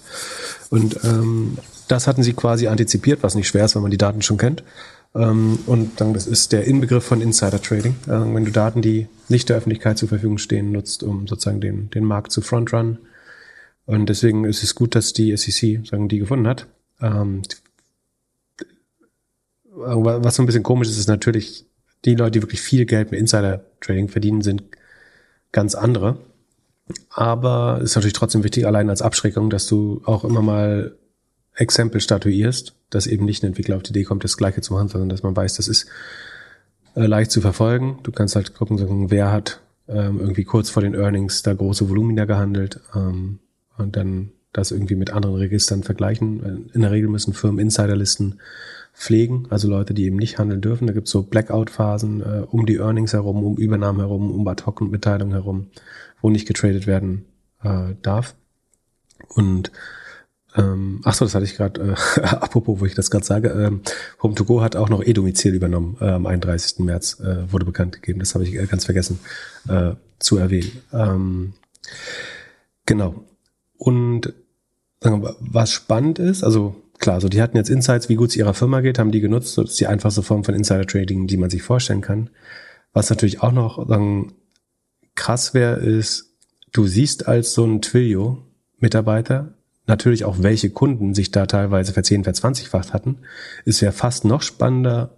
Und 0.70 1.04
ähm, 1.04 1.58
das 1.88 2.08
hatten 2.08 2.24
sie 2.24 2.34
quasi 2.34 2.68
antizipiert, 2.68 3.24
was 3.24 3.36
nicht 3.36 3.48
schwer 3.48 3.66
ist, 3.66 3.76
wenn 3.76 3.82
man 3.82 3.92
die 3.92 3.98
Daten 3.98 4.22
schon 4.22 4.38
kennt. 4.38 4.64
Ähm, 5.16 5.60
und 5.66 6.02
dann, 6.02 6.14
das 6.14 6.28
ist 6.28 6.52
der 6.52 6.66
Inbegriff 6.66 7.04
von 7.04 7.22
Insider 7.22 7.62
Trading. 7.62 7.96
Äh, 8.06 8.34
wenn 8.34 8.46
du 8.46 8.52
Daten, 8.52 8.82
die 8.82 9.08
nicht 9.30 9.50
der 9.50 9.58
Öffentlichkeit 9.58 9.98
zur 9.98 10.10
Verfügung 10.10 10.38
stehen, 10.38 10.72
nutzt, 10.72 11.04
um 11.04 11.28
sozusagen 11.28 11.62
den, 11.62 11.90
den 11.90 12.04
Markt 12.04 12.32
zu 12.32 12.42
frontrun. 12.42 13.00
Und 13.86 14.10
deswegen 14.10 14.46
ist 14.46 14.64
es 14.64 14.76
gut, 14.76 14.96
dass 14.96 15.14
die 15.14 15.36
SEC 15.36 15.86
sagen, 15.88 16.10
die 16.10 16.20
gefunden 16.20 16.48
hat. 16.48 16.68
Ähm, 17.02 17.44
was 19.76 20.36
so 20.36 20.44
ein 20.44 20.46
bisschen 20.46 20.64
komisch 20.64 20.90
ist, 20.90 20.98
ist 20.98 21.08
natürlich, 21.08 21.66
die 22.04 22.16
Leute, 22.16 22.32
die 22.32 22.42
wirklich 22.42 22.62
viel 22.62 22.86
Geld 22.86 23.12
mit 23.12 23.20
Insider-Trading 23.20 24.10
verdienen, 24.10 24.42
sind 24.42 24.64
ganz 25.52 25.76
andere. 25.76 26.18
Aber 27.10 27.80
ist 27.82 27.96
natürlich 27.96 28.14
trotzdem 28.14 28.44
wichtig, 28.44 28.68
allein 28.68 28.90
als 28.90 29.02
Abschreckung, 29.02 29.50
dass 29.50 29.68
du 29.68 30.02
auch 30.06 30.24
immer 30.24 30.42
mal 30.42 30.96
Exempel 31.56 32.02
statuierst, 32.02 32.76
dass 32.90 33.08
eben 33.08 33.26
nicht 33.26 33.44
ein 33.44 33.48
Entwickler 33.48 33.78
auf 33.78 33.84
die 33.84 33.92
Idee 33.92 34.04
kommt, 34.04 34.24
das 34.24 34.38
Gleiche 34.38 34.62
zu 34.62 34.74
machen, 34.74 34.90
sondern 34.90 35.10
dass 35.10 35.24
man 35.24 35.36
weiß, 35.36 35.56
das 35.56 35.68
ist 35.68 35.88
äh, 36.96 37.06
leicht 37.06 37.32
zu 37.32 37.42
verfolgen. 37.42 38.00
Du 38.04 38.12
kannst 38.12 38.36
halt 38.36 38.54
gucken, 38.54 39.10
wer 39.10 39.32
hat 39.32 39.62
ähm, 39.88 40.20
irgendwie 40.20 40.44
kurz 40.44 40.70
vor 40.70 40.82
den 40.82 40.96
Earnings 40.96 41.44
da 41.44 41.54
große 41.54 41.90
Volumina 41.90 42.26
gehandelt 42.26 42.80
ähm, 42.96 43.40
und 43.78 43.96
dann 43.96 44.32
das 44.52 44.72
irgendwie 44.72 44.96
mit 44.96 45.12
anderen 45.12 45.36
Registern 45.36 45.84
vergleichen. 45.84 46.70
In 46.74 46.82
der 46.82 46.92
Regel 46.92 47.10
müssen 47.10 47.34
Firmen 47.34 47.60
Insiderlisten 47.60 48.40
pflegen, 48.94 49.48
also 49.50 49.68
Leute, 49.68 49.94
die 49.94 50.06
eben 50.06 50.16
nicht 50.16 50.40
handeln 50.40 50.62
dürfen. 50.62 50.88
Da 50.88 50.94
gibt 50.94 51.08
es 51.08 51.12
so 51.12 51.24
Blackout-Phasen 51.24 52.22
äh, 52.22 52.46
um 52.50 52.66
die 52.66 52.78
Earnings 52.78 53.12
herum, 53.12 53.44
um 53.44 53.58
Übernahmen 53.58 54.00
herum, 54.00 54.32
um 54.32 54.48
Ad-Hoc-Mitteilungen 54.48 55.34
herum, 55.34 55.68
wo 56.22 56.30
nicht 56.30 56.48
getradet 56.48 56.88
werden 56.88 57.26
äh, 57.62 57.96
darf. 58.02 58.36
Und 59.28 59.72
ähm, 60.58 61.02
ach 61.04 61.14
so, 61.14 61.26
das 61.26 61.36
hatte 61.36 61.46
ich 61.46 61.56
gerade, 61.56 61.82
äh, 61.82 62.22
apropos, 62.22 62.80
wo 62.80 62.86
ich 62.86 62.96
das 62.96 63.12
gerade 63.12 63.26
sage, 63.26 63.50
ähm, 63.50 63.82
Home2Go 64.22 64.62
hat 64.62 64.76
auch 64.76 64.90
noch 64.90 65.04
E-Domizil 65.04 65.54
übernommen 65.54 65.98
äh, 66.00 66.10
am 66.10 66.26
31. 66.26 66.80
März, 66.80 67.20
äh, 67.20 67.52
wurde 67.52 67.66
bekannt 67.66 67.94
gegeben. 67.94 68.20
Das 68.20 68.34
habe 68.36 68.46
ich 68.46 68.56
äh, 68.56 68.66
ganz 68.66 68.86
vergessen 68.86 69.20
äh, 69.68 69.94
zu 70.20 70.38
erwähnen. 70.38 70.72
Ähm, 70.94 71.54
genau. 72.86 73.26
Und 73.78 74.34
wir, 75.02 75.36
was 75.40 75.72
spannend 75.72 76.20
ist, 76.20 76.44
also 76.44 76.76
klar, 77.00 77.20
so 77.20 77.28
die 77.28 77.42
hatten 77.42 77.58
jetzt 77.58 77.70
Insights, 77.70 78.08
wie 78.08 78.16
gut 78.16 78.30
es 78.30 78.38
ihrer 78.38 78.54
Firma 78.54 78.82
geht, 78.82 78.98
haben 78.98 79.12
die 79.12 79.22
genutzt. 79.22 79.58
Das 79.58 79.72
ist 79.72 79.80
die 79.80 79.88
einfachste 79.88 80.24
Form 80.24 80.44
von 80.44 80.56
Insider 80.56 80.88
Trading, 80.88 81.28
die 81.28 81.38
man 81.38 81.50
sich 81.50 81.64
vorstellen 81.64 82.02
kann. 82.02 82.30
Was 82.94 83.10
natürlich 83.10 83.42
auch 83.42 83.52
noch 83.52 83.88
sagen, 83.88 84.34
krass 85.16 85.54
wäre, 85.54 85.76
ist, 85.76 86.34
du 86.72 86.88
siehst 86.88 87.28
als 87.28 87.54
so 87.54 87.66
ein 87.66 87.82
Twilio-Mitarbeiter 87.82 89.55
natürlich 89.88 90.26
auch, 90.26 90.38
welche 90.40 90.70
Kunden 90.70 91.14
sich 91.14 91.32
da 91.32 91.46
teilweise 91.46 91.94
verzehn, 91.94 92.24
verzwanzigfacht 92.24 92.94
hatten. 92.94 93.20
Es 93.66 93.82
wäre 93.82 93.92
fast 93.92 94.26
noch 94.26 94.42
spannender, 94.42 95.12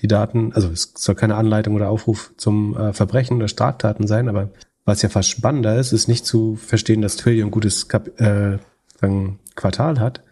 die 0.00 0.08
Daten, 0.08 0.52
also 0.52 0.68
es 0.68 0.92
soll 0.96 1.14
keine 1.14 1.36
Anleitung 1.36 1.74
oder 1.74 1.90
Aufruf 1.90 2.32
zum 2.36 2.76
äh, 2.76 2.92
Verbrechen 2.92 3.36
oder 3.36 3.48
Straftaten 3.48 4.06
sein, 4.06 4.28
aber 4.28 4.50
was 4.84 5.02
ja 5.02 5.08
fast 5.08 5.28
spannender 5.28 5.78
ist, 5.78 5.92
ist 5.92 6.08
nicht 6.08 6.24
zu 6.24 6.56
verstehen, 6.56 7.02
dass 7.02 7.16
Twilio 7.16 7.44
ein 7.44 7.50
gutes 7.50 7.88
Kap 7.88 8.20
äh, 8.20 8.58
sagen, 9.00 9.38
Quartal 9.54 10.00
hat, 10.00 10.22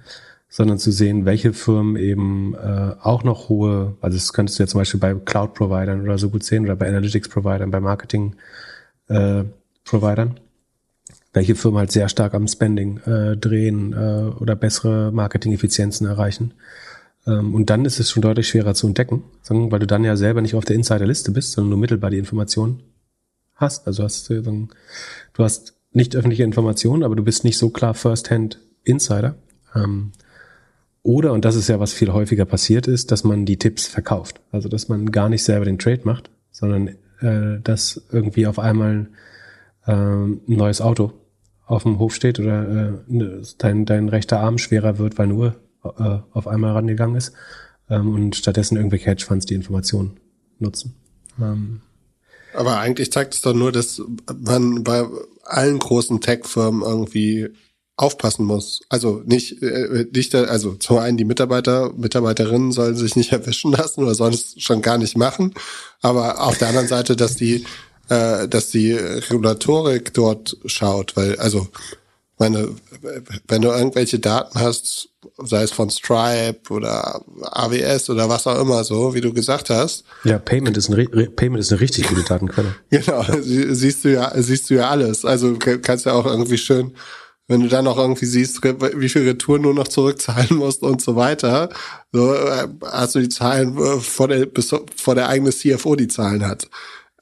sondern 0.49 0.79
zu 0.79 0.93
sehen, 0.93 1.27
welche 1.27 1.53
Firmen 1.53 1.97
eben 1.97 2.55
äh, 2.55 2.95
auch 3.03 3.25
noch 3.25 3.49
hohe, 3.49 3.97
also 4.01 4.17
das 4.17 4.33
könntest 4.33 4.59
du 4.59 4.63
ja 4.63 4.67
zum 4.69 4.81
Beispiel 4.81 5.01
bei 5.01 5.15
Cloud-Providern 5.15 6.03
oder 6.03 6.17
so 6.17 6.31
gut 6.31 6.45
sehen 6.45 6.65
oder 6.65 6.77
bei 6.77 6.89
Analytics-Providern, 6.89 7.71
bei 7.71 7.81
Marketing-Providern, 7.81 10.31
äh, 10.31 10.41
welche 11.37 11.55
Firmen 11.55 11.79
halt 11.79 11.93
sehr 11.93 12.09
stark 12.09 12.33
am 12.33 12.49
Spending 12.49 12.97
äh, 13.01 13.37
drehen 13.37 13.93
äh, 13.93 14.33
oder 14.41 14.57
bessere 14.57 15.13
Marketing-Effizienzen 15.13 16.07
erreichen. 16.07 16.55
Ähm, 17.27 17.55
und 17.55 17.69
dann 17.69 17.85
ist 17.85 18.01
es 18.01 18.11
schon 18.11 18.23
deutlich 18.23 18.49
schwerer 18.49 18.73
zu 18.73 18.87
entdecken, 18.87 19.23
weil 19.47 19.79
du 19.79 19.87
dann 19.87 20.03
ja 20.03 20.17
selber 20.17 20.41
nicht 20.41 20.55
auf 20.55 20.65
der 20.65 20.77
Insider-Liste 20.77 21.33
bist, 21.33 21.53
sondern 21.53 21.69
nur 21.69 21.79
mittelbar 21.79 22.09
die 22.09 22.17
Informationen 22.17 22.83
hast. 23.55 23.87
Also 23.87 24.03
hast 24.03 24.31
du, 24.31 24.41
du 24.41 25.45
hast 25.45 25.75
nicht 25.93 26.17
öffentliche 26.17 26.43
Informationen, 26.43 27.03
aber 27.03 27.17
du 27.17 27.23
bist 27.23 27.45
nicht 27.45 27.59
so 27.59 27.69
klar 27.69 27.93
First-Hand 27.93 28.59
Insider. 28.85 29.37
Ähm, 29.75 30.13
oder, 31.03 31.35
und 31.35 31.45
das 31.45 31.55
ist 31.55 31.69
ja, 31.69 31.79
was 31.79 31.93
viel 31.93 32.15
häufiger 32.15 32.47
passiert 32.47 32.87
ist, 32.87 33.13
dass 33.13 33.25
man 33.25 33.45
die 33.45 33.59
Tipps 33.59 33.87
verkauft. 33.87 34.41
Also, 34.53 34.71
dass 34.71 34.89
man 34.89 35.13
gar 35.13 35.29
nicht 35.29 35.45
selber 35.45 35.67
den 35.67 35.79
Trade 35.79 36.01
macht, 36.05 36.31
sondern 36.51 36.89
äh, 37.21 37.61
dass 37.63 38.07
irgendwie 38.11 38.47
auf 38.47 38.59
einmal 38.59 39.11
ähm, 39.87 40.41
ein 40.49 40.57
neues 40.57 40.81
Auto 40.81 41.13
auf 41.67 41.83
dem 41.83 41.99
Hof 41.99 42.15
steht 42.15 42.41
oder 42.41 42.69
äh, 42.69 42.93
ne, 43.07 43.43
dein, 43.59 43.85
dein 43.85 44.09
rechter 44.09 44.41
Arm 44.41 44.59
schwerer 44.59 44.99
wird, 44.99 45.19
weil 45.19 45.33
Uhr 45.33 45.57
äh, 45.85 46.19
auf 46.33 46.47
einmal 46.47 46.73
rangegangen 46.73 47.17
ist 47.17 47.33
ähm, 47.91 48.15
und 48.15 48.37
stattdessen 48.37 48.77
irgendwelche 48.77 49.07
Hedgefonds 49.07 49.47
die 49.47 49.55
Informationen 49.55 50.19
nutzen. 50.59 50.95
Ähm, 51.41 51.81
Aber 52.55 52.79
eigentlich 52.79 53.13
zeigt 53.13 53.35
es 53.35 53.43
doch 53.43 53.55
nur, 53.55 53.73
dass 53.73 54.01
man 54.35 54.85
bei 54.85 55.05
allen 55.45 55.79
großen 55.79 56.21
Tech-Firmen 56.21 56.83
irgendwie 56.83 57.49
aufpassen 57.97 58.45
muss. 58.45 58.83
Also 58.89 59.23
nicht, 59.25 59.63
äh, 59.63 60.07
nicht, 60.13 60.35
also 60.35 60.75
zum 60.75 60.99
einen 60.99 61.17
die 61.17 61.25
Mitarbeiter, 61.25 61.93
Mitarbeiterinnen 61.97 62.73
sollen 62.73 62.97
sich 62.97 63.17
nicht 63.17 63.33
erwischen 63.33 63.73
lassen 63.73 64.03
oder 64.03 64.15
sollen 64.15 64.35
es 64.35 64.55
schon 64.59 64.83
gar 64.83 64.99
nicht 64.99 65.17
machen. 65.17 65.55
Aber 66.01 66.43
auf 66.43 66.59
der 66.59 66.69
anderen 66.69 66.89
Seite, 66.89 67.17
dass 67.17 67.37
die, 67.37 67.65
äh, 68.09 68.49
dass 68.49 68.71
die 68.71 68.93
Regulatorik 68.93 70.15
dort 70.15 70.57
schaut, 70.67 71.17
weil, 71.17 71.39
also, 71.39 71.69
meine, 72.39 72.69
wenn 73.49 73.63
du 73.63 73.69
irgendwelche 73.69 74.19
Daten 74.19 74.61
hast, 74.61 75.09
sei 75.39 75.63
es 75.63 75.71
von 75.71 75.89
Stripe 75.89 76.71
oder 76.71 77.23
AWS 77.43 78.11
oder 78.11 78.29
was 78.29 78.47
auch 78.47 78.61
immer 78.61 78.85
so, 78.85 79.15
wie 79.15 79.23
du 79.23 79.33
gesagt 79.33 79.71
hast. 79.71 80.05
Ja, 80.25 80.39
Payment 80.39 80.77
ist, 80.77 80.91
ein, 80.91 81.35
Payment 81.35 81.61
ist 81.61 81.73
eine 81.73 81.81
richtig 81.81 82.09
gute 82.09 82.25
Datenquelle. 82.25 82.75
genau, 82.91 83.25
siehst 83.41 84.05
du 84.05 84.13
ja, 84.13 84.33
siehst 84.37 84.69
du 84.69 84.75
ja 84.75 84.91
alles. 84.91 85.25
Also 85.25 85.57
kannst 85.57 86.05
ja 86.05 86.13
auch 86.13 86.27
irgendwie 86.27 86.59
schön 86.59 86.93
wenn 87.49 87.61
du 87.61 87.69
dann 87.69 87.85
noch 87.85 87.97
irgendwie 87.97 88.27
siehst, 88.27 88.63
wie 88.63 89.09
viel 89.09 89.23
Retouren 89.23 89.63
du 89.63 89.73
noch 89.73 89.89
zurückzahlen 89.89 90.49
musst 90.57 90.83
und 90.83 91.01
so 91.01 91.17
weiter, 91.17 91.69
so 92.13 92.35
äh, 92.35 92.69
hast 92.85 93.15
du 93.15 93.21
die 93.21 93.29
Zahlen 93.29 93.77
äh, 93.79 94.01
vor 94.01 94.29
der, 94.29 94.47
bis 94.47 94.75
vor 94.97 95.15
der 95.15 95.29
eigene 95.29 95.51
CFO 95.51 95.97
die 95.97 96.09
Zahlen 96.09 96.47
hat. 96.47 96.69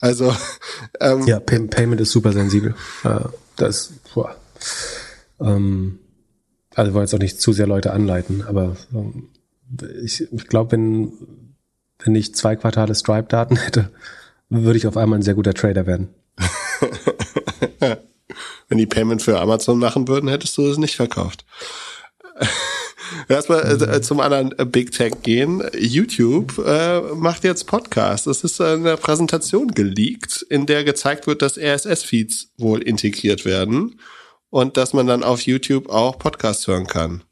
Also 0.01 0.35
ähm, 1.01 1.27
ja, 1.27 1.41
Pay 1.41 1.67
Payment 1.69 2.01
ist 2.01 2.13
super 2.13 2.33
sensibel. 2.33 2.75
Äh, 3.05 3.21
das, 3.57 3.93
boah. 4.15 4.37
Ähm, 5.41 5.99
also 6.75 6.93
wollte 6.95 7.05
jetzt 7.05 7.15
auch 7.15 7.23
nicht 7.23 7.41
zu 7.41 7.53
sehr 7.53 7.67
Leute 7.67 7.93
anleiten, 7.93 8.43
aber 8.43 8.77
ähm, 8.93 9.29
ich, 10.03 10.33
ich 10.33 10.47
glaube, 10.47 10.73
wenn 10.73 11.13
wenn 12.05 12.15
ich 12.15 12.35
zwei 12.35 12.57
Quartale 12.57 12.95
Stripe-Daten 12.95 13.57
hätte, 13.57 13.91
würde 14.49 14.77
ich 14.77 14.87
auf 14.87 14.97
einmal 14.97 15.19
ein 15.19 15.23
sehr 15.23 15.35
guter 15.35 15.55
Trader 15.55 15.87
werden. 15.87 16.09
Wenn 18.69 18.79
die 18.79 18.87
Payment 18.87 19.23
für 19.23 19.41
Amazon 19.41 19.79
machen 19.79 20.09
würden, 20.09 20.29
hättest 20.29 20.57
du 20.59 20.67
es 20.67 20.79
nicht 20.79 20.97
verkauft. 20.97 21.45
Erstmal 23.29 23.83
äh, 23.83 24.01
zum 24.03 24.21
anderen 24.21 24.57
äh, 24.59 24.65
Big 24.65 24.93
Tech 24.93 25.13
gehen. 25.23 25.63
YouTube 25.79 26.59
äh, 26.65 27.01
macht 27.15 27.45
jetzt 27.45 27.67
Podcast. 27.67 28.27
Das 28.27 28.45
ist 28.45 28.61
eine 28.61 28.97
Präsentation 28.97 29.69
geleakt, 29.69 30.45
in 30.49 30.67
der 30.67 30.85
gezeigt 30.85 31.27
wird, 31.27 31.43
dass 31.43 31.59
RSS-Feeds 31.59 32.53
wohl 32.59 32.83
integriert 32.83 33.45
werden 33.45 34.01
und 34.51 34.77
dass 34.77 34.93
man 34.93 35.07
dann 35.07 35.23
auf 35.25 35.43
YouTube 35.43 35.89
auch 35.91 36.19
Podcasts 36.19 36.67
hören 36.67 36.87
kann. 36.87 37.23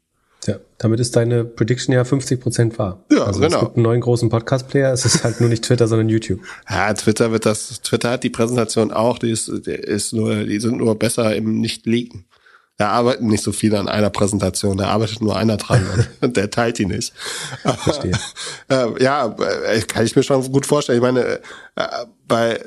Ja, 0.47 0.57
damit 0.77 0.99
ist 0.99 1.15
deine 1.15 1.45
Prediction 1.45 1.93
ja 1.93 2.03
50 2.03 2.41
Prozent 2.41 2.77
wahr. 2.77 3.03
Ja, 3.11 3.23
also 3.23 3.39
genau. 3.39 3.57
Es 3.57 3.63
gibt 3.63 3.77
einen 3.77 3.83
neuen 3.83 4.01
großen 4.01 4.29
Podcast-Player. 4.29 4.91
Es 4.91 5.05
ist 5.05 5.23
halt 5.23 5.39
nur 5.39 5.49
nicht 5.49 5.63
Twitter, 5.63 5.87
sondern 5.87 6.09
YouTube. 6.09 6.41
Ja, 6.69 6.93
Twitter 6.93 7.31
wird 7.31 7.45
das, 7.45 7.81
Twitter 7.81 8.11
hat 8.11 8.23
die 8.23 8.29
Präsentation 8.29 8.91
auch, 8.91 9.19
die 9.19 9.31
ist, 9.31 9.49
die 9.65 9.71
ist 9.71 10.13
nur, 10.13 10.43
die 10.43 10.59
sind 10.59 10.77
nur 10.77 10.99
besser 10.99 11.35
im 11.35 11.61
Nicht-Leaken. 11.61 12.25
Da 12.83 12.89
arbeiten 12.89 13.27
nicht 13.27 13.45
so 13.45 13.53
viele 13.53 13.79
an 13.79 13.87
einer 13.87 14.09
Präsentation, 14.09 14.75
da 14.75 14.89
arbeitet 14.89 15.21
nur 15.21 15.37
einer 15.37 15.55
dran 15.55 15.87
und 16.19 16.35
der 16.35 16.49
teilt 16.49 16.79
die 16.79 16.85
nicht. 16.85 17.13
Verstehe. 17.63 18.11
äh, 18.67 19.01
ja, 19.01 19.33
äh, 19.67 19.79
kann 19.83 20.03
ich 20.03 20.17
mir 20.17 20.23
schon 20.23 20.51
gut 20.51 20.65
vorstellen. 20.65 20.97
Ich 20.97 21.01
meine, 21.01 21.39
äh, 21.77 21.87
bei 22.27 22.59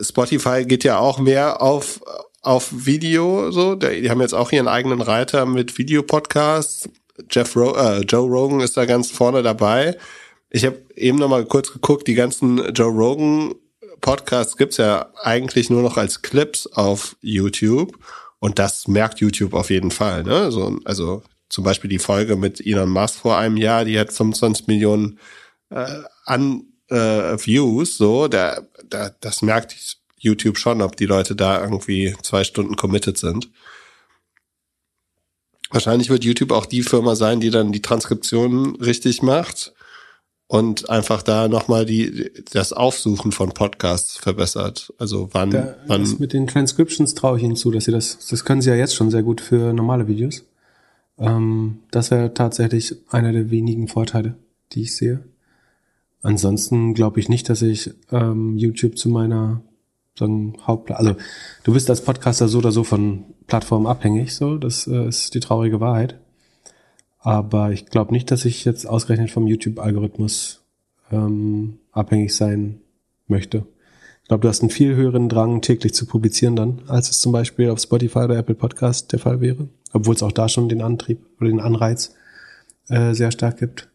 Spotify 0.00 0.64
geht 0.64 0.84
ja 0.84 0.98
auch 1.00 1.18
mehr 1.18 1.60
auf 1.60 2.00
auf 2.40 2.68
Video 2.70 3.50
so. 3.50 3.74
Die 3.74 4.08
haben 4.08 4.20
jetzt 4.20 4.32
auch 4.32 4.52
ihren 4.52 4.68
eigenen 4.68 5.00
Reiter 5.00 5.44
mit 5.44 5.76
Videopodcasts. 5.76 6.88
Jeff 7.28 7.56
Ro 7.56 7.74
äh, 7.74 8.02
Joe 8.02 8.28
Rogan 8.28 8.60
ist 8.60 8.76
da 8.76 8.84
ganz 8.84 9.10
vorne 9.10 9.42
dabei. 9.42 9.98
Ich 10.50 10.64
habe 10.64 10.80
eben 10.94 11.18
noch 11.18 11.28
mal 11.28 11.44
kurz 11.46 11.72
geguckt, 11.72 12.06
die 12.06 12.14
ganzen 12.14 12.72
Joe 12.74 12.92
Rogan 12.92 13.56
Podcasts 14.00 14.56
gibt's 14.56 14.76
ja 14.76 15.08
eigentlich 15.20 15.68
nur 15.68 15.82
noch 15.82 15.96
als 15.96 16.22
Clips 16.22 16.68
auf 16.68 17.16
YouTube 17.22 17.98
und 18.40 18.58
das 18.58 18.88
merkt 18.88 19.20
YouTube 19.20 19.54
auf 19.54 19.70
jeden 19.70 19.90
Fall. 19.90 20.22
Ne? 20.22 20.50
So, 20.52 20.78
also 20.84 21.22
zum 21.48 21.64
Beispiel 21.64 21.90
die 21.90 21.98
Folge 21.98 22.36
mit 22.36 22.64
Elon 22.64 22.90
Musk 22.90 23.20
vor 23.20 23.38
einem 23.38 23.56
Jahr, 23.56 23.84
die 23.84 23.98
hat 23.98 24.12
25 24.12 24.66
Millionen 24.66 25.18
äh, 25.70 26.02
an 26.24 26.64
äh, 26.88 27.36
Views. 27.38 27.96
So, 27.96 28.28
da, 28.28 28.62
da, 28.88 29.10
das 29.20 29.42
merkt 29.42 29.76
YouTube 30.16 30.58
schon, 30.58 30.82
ob 30.82 30.96
die 30.96 31.06
Leute 31.06 31.34
da 31.34 31.62
irgendwie 31.62 32.14
zwei 32.22 32.44
Stunden 32.44 32.76
committed 32.76 33.18
sind. 33.18 33.50
Wahrscheinlich 35.70 36.08
wird 36.08 36.24
YouTube 36.24 36.52
auch 36.52 36.66
die 36.66 36.82
Firma 36.82 37.14
sein, 37.14 37.40
die 37.40 37.50
dann 37.50 37.72
die 37.72 37.82
Transkriptionen 37.82 38.76
richtig 38.76 39.22
macht 39.22 39.74
und 40.48 40.88
einfach 40.88 41.22
da 41.22 41.46
nochmal 41.46 41.84
die, 41.84 42.30
das 42.52 42.72
Aufsuchen 42.72 43.32
von 43.32 43.50
Podcasts 43.50 44.16
verbessert. 44.16 44.92
Also 44.98 45.28
wann, 45.32 45.50
Da 45.50 45.76
wann. 45.86 46.16
mit 46.18 46.32
den 46.32 46.46
Transcriptions 46.46 47.14
traue 47.14 47.36
ich 47.36 47.44
Ihnen 47.44 47.54
zu, 47.54 47.70
dass 47.70 47.84
Sie 47.84 47.92
das, 47.92 48.26
das 48.26 48.44
können 48.44 48.62
Sie 48.62 48.70
ja 48.70 48.76
jetzt 48.76 48.94
schon 48.94 49.10
sehr 49.10 49.22
gut 49.22 49.42
für 49.42 49.72
normale 49.74 50.08
Videos. 50.08 50.44
Ähm, 51.18 51.80
das 51.90 52.10
wäre 52.10 52.32
tatsächlich 52.32 52.96
einer 53.10 53.32
der 53.32 53.50
wenigen 53.50 53.88
Vorteile, 53.88 54.36
die 54.72 54.82
ich 54.82 54.96
sehe. 54.96 55.20
Ansonsten 56.22 56.94
glaube 56.94 57.20
ich 57.20 57.28
nicht, 57.28 57.48
dass 57.50 57.60
ich 57.62 57.90
ähm, 58.10 58.56
YouTube 58.56 58.98
zu 58.98 59.10
meiner 59.10 59.60
sagen, 60.18 60.56
Haupt, 60.66 60.90
also 60.90 61.14
du 61.62 61.72
bist 61.74 61.90
als 61.90 62.02
Podcaster 62.02 62.48
so 62.48 62.58
oder 62.58 62.72
so 62.72 62.84
von 62.84 63.24
Plattformen 63.46 63.86
abhängig, 63.86 64.34
so, 64.34 64.56
das 64.56 64.86
äh, 64.86 65.08
ist 65.08 65.34
die 65.34 65.40
traurige 65.40 65.80
Wahrheit. 65.80 66.18
Aber 67.28 67.72
ich 67.72 67.84
glaube 67.84 68.14
nicht, 68.14 68.30
dass 68.30 68.46
ich 68.46 68.64
jetzt 68.64 68.86
ausgerechnet 68.86 69.30
vom 69.30 69.46
YouTube-Algorithmus 69.46 70.62
ähm, 71.12 71.78
abhängig 71.92 72.34
sein 72.34 72.80
möchte. 73.26 73.66
Ich 74.22 74.28
glaube, 74.28 74.40
du 74.40 74.48
hast 74.48 74.62
einen 74.62 74.70
viel 74.70 74.96
höheren 74.96 75.28
Drang, 75.28 75.60
täglich 75.60 75.92
zu 75.92 76.06
publizieren 76.06 76.56
dann, 76.56 76.80
als 76.86 77.10
es 77.10 77.20
zum 77.20 77.32
Beispiel 77.32 77.68
auf 77.68 77.80
Spotify 77.80 78.20
oder 78.20 78.38
Apple 78.38 78.54
Podcast 78.54 79.12
der 79.12 79.18
Fall 79.18 79.42
wäre. 79.42 79.68
Obwohl 79.92 80.14
es 80.14 80.22
auch 80.22 80.32
da 80.32 80.48
schon 80.48 80.70
den 80.70 80.80
Antrieb 80.80 81.18
oder 81.38 81.50
den 81.50 81.60
Anreiz 81.60 82.14
äh, 82.88 83.12
sehr 83.12 83.30
stark 83.30 83.58
gibt. 83.58 83.90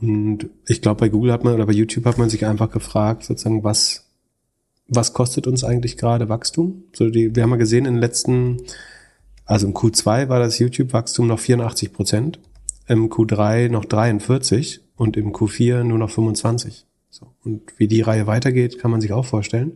Und 0.00 0.48
ich 0.68 0.80
glaube, 0.80 1.00
bei 1.00 1.08
Google 1.08 1.32
hat 1.32 1.42
man 1.42 1.54
oder 1.54 1.66
bei 1.66 1.72
YouTube 1.72 2.04
hat 2.04 2.18
man 2.18 2.30
sich 2.30 2.46
einfach 2.46 2.70
gefragt, 2.70 3.24
sozusagen, 3.24 3.64
was, 3.64 4.06
was 4.86 5.12
kostet 5.12 5.48
uns 5.48 5.64
eigentlich 5.64 5.96
gerade 5.96 6.28
Wachstum? 6.28 6.84
So 6.92 7.10
die, 7.10 7.34
wir 7.34 7.42
haben 7.42 7.50
ja 7.50 7.56
gesehen 7.56 7.84
in 7.84 7.94
den 7.94 8.00
letzten, 8.00 8.58
also 9.48 9.66
im 9.66 9.72
Q2 9.72 10.28
war 10.28 10.38
das 10.38 10.58
YouTube-Wachstum 10.58 11.26
noch 11.26 11.40
84 11.40 11.94
Prozent, 11.94 12.38
im 12.86 13.08
Q3 13.08 13.70
noch 13.70 13.86
43% 13.86 14.80
und 14.94 15.16
im 15.16 15.32
Q4 15.32 15.84
nur 15.84 15.96
noch 15.96 16.10
25. 16.10 16.84
So. 17.08 17.28
Und 17.44 17.62
wie 17.78 17.88
die 17.88 18.02
Reihe 18.02 18.26
weitergeht, 18.26 18.78
kann 18.78 18.90
man 18.90 19.00
sich 19.00 19.12
auch 19.12 19.24
vorstellen. 19.24 19.72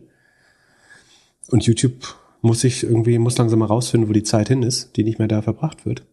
Und 1.49 1.65
YouTube 1.65 2.15
muss 2.41 2.61
sich 2.61 2.83
irgendwie, 2.83 3.17
muss 3.17 3.37
langsam 3.37 3.59
mal 3.59 3.65
rausfinden, 3.65 4.07
wo 4.07 4.13
die 4.13 4.21
Zeit 4.21 4.47
hin 4.47 4.61
ist, 4.61 4.95
die 4.95 5.03
nicht 5.03 5.17
mehr 5.17 5.27
da 5.27 5.41
verbracht 5.41 5.87
wird. 5.87 6.05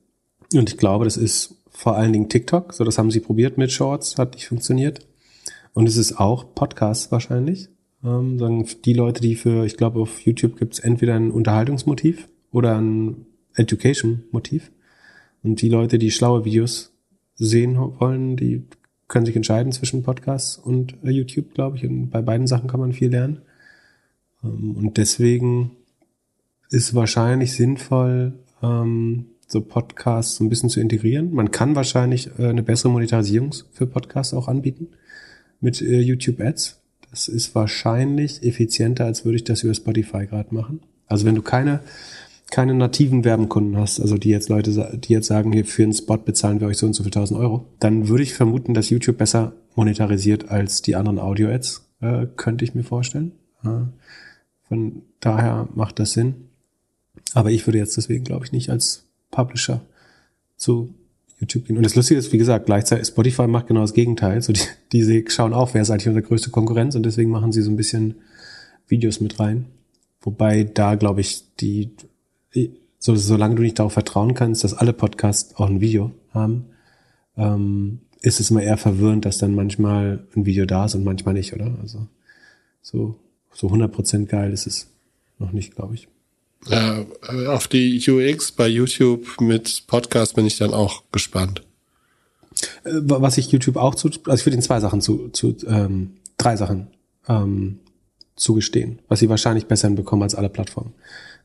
Und 0.55 0.71
ich 0.71 0.79
glaube, 0.79 1.05
das 1.05 1.19
ist 1.19 1.57
vor 1.69 1.97
allen 1.97 2.15
Dingen 2.15 2.31
TikTok. 2.31 2.73
So, 2.73 2.85
das 2.85 2.97
haben 2.97 3.11
sie 3.11 3.21
probiert 3.21 3.59
mit 3.59 3.73
Shorts, 3.73 4.17
hat 4.17 4.35
nicht 4.35 4.49
funktioniert. 4.49 5.07
Und 5.75 5.87
es 5.87 5.99
ist 5.99 6.19
auch 6.19 6.55
Podcasts 6.55 7.13
wahrscheinlich. 7.13 7.69
Ähm, 8.03 8.39
sagen 8.39 8.67
die 8.87 8.95
Leute, 8.95 9.21
die 9.21 9.35
für, 9.35 9.67
ich 9.67 9.77
glaube, 9.77 10.01
auf 10.01 10.21
YouTube 10.21 10.57
gibt 10.57 10.73
es 10.73 10.79
entweder 10.79 11.15
ein 11.15 11.31
Unterhaltungsmotiv 11.31 12.27
oder 12.53 12.79
ein 12.79 13.27
Education-Motiv. 13.55 14.71
Und 15.43 15.63
die 15.63 15.69
Leute, 15.69 15.99
die 15.99 16.11
schlaue 16.11 16.45
Videos 16.45 16.93
sehen 17.35 17.77
wollen, 17.77 18.37
die 18.37 18.65
können 19.09 19.27
sich 19.27 19.37
entscheiden 19.37 19.73
zwischen 19.73 20.03
Podcasts 20.03 20.57
und 20.57 20.95
äh, 21.03 21.11
YouTube, 21.11 21.55
glaube 21.55 21.77
ich. 21.77 21.85
Und 21.85 22.11
bei 22.11 22.23
beiden 22.23 22.47
Sachen 22.47 22.69
kann 22.69 22.81
man 22.81 22.93
viel 22.93 23.11
lernen. 23.11 23.43
Ähm, 24.45 24.77
und 24.77 24.97
deswegen 24.97 25.73
ist 26.71 26.95
wahrscheinlich 26.95 27.53
sinnvoll, 27.53 28.35
ähm, 28.63 29.27
so 29.47 29.61
Podcasts 29.61 30.37
so 30.37 30.45
ein 30.45 30.49
bisschen 30.49 30.69
zu 30.69 30.81
integrieren. 30.81 31.35
Man 31.35 31.51
kann 31.51 31.75
wahrscheinlich 31.75 32.31
äh, 32.39 32.47
eine 32.47 32.63
bessere 32.63 32.93
Monetarisierung 32.93 33.53
für 33.73 33.87
Podcasts 33.87 34.33
auch 34.33 34.47
anbieten 34.47 34.89
mit 35.61 35.83
äh, 35.83 36.01
YouTube 36.01 36.41
Ads. 36.41 36.81
Das 37.11 37.27
ist 37.27 37.55
wahrscheinlich 37.57 38.45
effizienter, 38.45 39.05
als 39.05 39.25
würde 39.25 39.37
ich 39.37 39.45
das 39.45 39.65
über 39.65 39.75
Spotify 39.75 40.27
gerade 40.27 40.55
machen. 40.55 40.81
Also 41.09 41.27
wenn 41.27 41.35
du 41.35 41.43
keine 41.43 41.81
keine 42.51 42.75
nativen 42.75 43.25
Werbenkunden 43.25 43.77
hast, 43.77 44.01
also 44.01 44.17
die 44.17 44.31
jetzt 44.31 44.49
Leute, 44.49 44.99
die 44.99 45.13
jetzt 45.13 45.27
sagen, 45.27 45.53
hier 45.53 45.65
für 45.65 45.83
einen 45.83 45.93
Spot 45.93 46.17
bezahlen 46.19 46.61
wir 46.61 46.67
euch 46.69 46.79
so 46.79 46.87
und 46.87 46.95
so 46.95 47.03
viel 47.03 47.13
tausend 47.13 47.39
Euro, 47.39 47.67
dann 47.79 48.09
würde 48.09 48.23
ich 48.23 48.35
vermuten, 48.35 48.75
dass 48.75 48.91
YouTube 48.91 49.19
besser 49.19 49.53
monetarisiert 49.77 50.49
als 50.51 50.83
die 50.83 50.97
anderen 50.97 51.19
Audio-Ads, 51.19 51.87
äh, 52.01 52.27
könnte 52.37 52.65
ich 52.65 52.75
mir 52.75 52.83
vorstellen. 52.83 53.33
Von 54.69 55.03
daher 55.21 55.69
macht 55.75 55.99
das 55.99 56.13
Sinn. 56.13 56.49
Aber 57.35 57.51
ich 57.51 57.67
würde 57.67 57.79
jetzt 57.79 57.97
deswegen, 57.97 58.25
glaube 58.25 58.45
ich, 58.45 58.53
nicht 58.53 58.71
als 58.71 59.05
Publisher 59.31 59.83
zu 60.57 60.95
YouTube 61.39 61.67
gehen. 61.67 61.77
Und 61.77 61.85
das 61.85 61.95
Lustige 61.95 62.19
ist, 62.19 62.33
wie 62.33 62.39
gesagt, 62.39 62.67
gleichzeitig 62.67 63.09
Spotify 63.09 63.47
macht 63.47 63.67
genau 63.67 63.81
das 63.81 63.95
Gegenteil. 63.95 64.43
So 64.43 64.53
die, 64.53 64.61
die 64.93 65.25
schauen 65.29 65.53
auch, 65.53 65.75
wer 65.75 65.83
ist 65.83 65.91
eigentlich 65.91 66.09
unsere 66.09 66.27
größte 66.27 66.51
Konkurrenz 66.51 66.95
und 66.95 67.05
deswegen 67.05 67.31
machen 67.31 67.53
sie 67.53 67.63
so 67.63 67.71
ein 67.71 67.77
bisschen 67.77 68.17
Videos 68.89 69.21
mit 69.21 69.39
rein. 69.39 69.67
Wobei 70.23 70.65
da, 70.65 70.97
glaube 70.97 71.21
ich, 71.21 71.45
die, 71.61 71.91
so, 72.99 73.17
solange 73.17 73.55
du 73.55 73.63
nicht 73.63 73.79
darauf 73.79 73.93
vertrauen 73.93 74.35
kannst, 74.35 74.65
dass 74.65 74.75
alle 74.75 74.93
Podcasts 74.93 75.57
auch 75.57 75.69
ein 75.69 75.81
Video 75.81 76.13
haben, 76.33 76.67
ähm, 77.37 78.01
ist 78.23 78.41
es 78.41 78.51
immer 78.51 78.63
eher 78.63 78.77
verwirrend, 78.77 79.25
dass 79.25 79.39
dann 79.39 79.55
manchmal 79.55 80.27
ein 80.37 80.45
Video 80.45 80.67
da 80.67 80.85
ist 80.85 80.95
und 80.95 81.05
manchmal 81.05 81.35
nicht, 81.35 81.55
oder? 81.55 81.75
Also 81.81 82.07
so, 82.83 83.17
so 83.53 83.69
100% 83.69 84.27
geil 84.27 84.53
ist 84.53 84.67
es 84.67 84.89
noch 85.39 85.53
nicht, 85.53 85.75
glaube 85.75 85.95
ich. 85.95 86.09
Ja, 86.67 87.07
äh, 87.29 87.47
auf 87.47 87.69
die 87.69 88.03
UX 88.07 88.53
bei 88.53 88.69
YouTube 88.69 89.41
mit 89.41 89.85
Podcast 89.87 90.35
bin 90.35 90.47
ich 90.47 90.59
dann 90.59 90.75
auch 90.75 91.05
gespannt. 91.11 91.63
Äh, 92.85 92.91
Was 93.03 93.39
ich 93.39 93.51
YouTube 93.51 93.77
auch 93.77 93.95
zu, 93.95 94.09
also 94.09 94.35
ich 94.35 94.45
würde 94.45 94.57
Ihnen 94.57 94.63
zwei 94.63 94.81
Sachen 94.81 95.01
zu, 95.01 95.29
zu 95.31 95.57
ähm, 95.67 96.17
drei 96.37 96.57
Sachen 96.57 96.89
ähm, 97.29 97.79
zugestehen, 98.37 99.01
was 99.09 99.21
sie 99.21 99.29
wahrscheinlich 99.29 99.67
besser 99.67 99.89
hinbekommen 99.89 100.23
als 100.23 100.35
alle 100.35 100.49
Plattformen. 100.49 100.93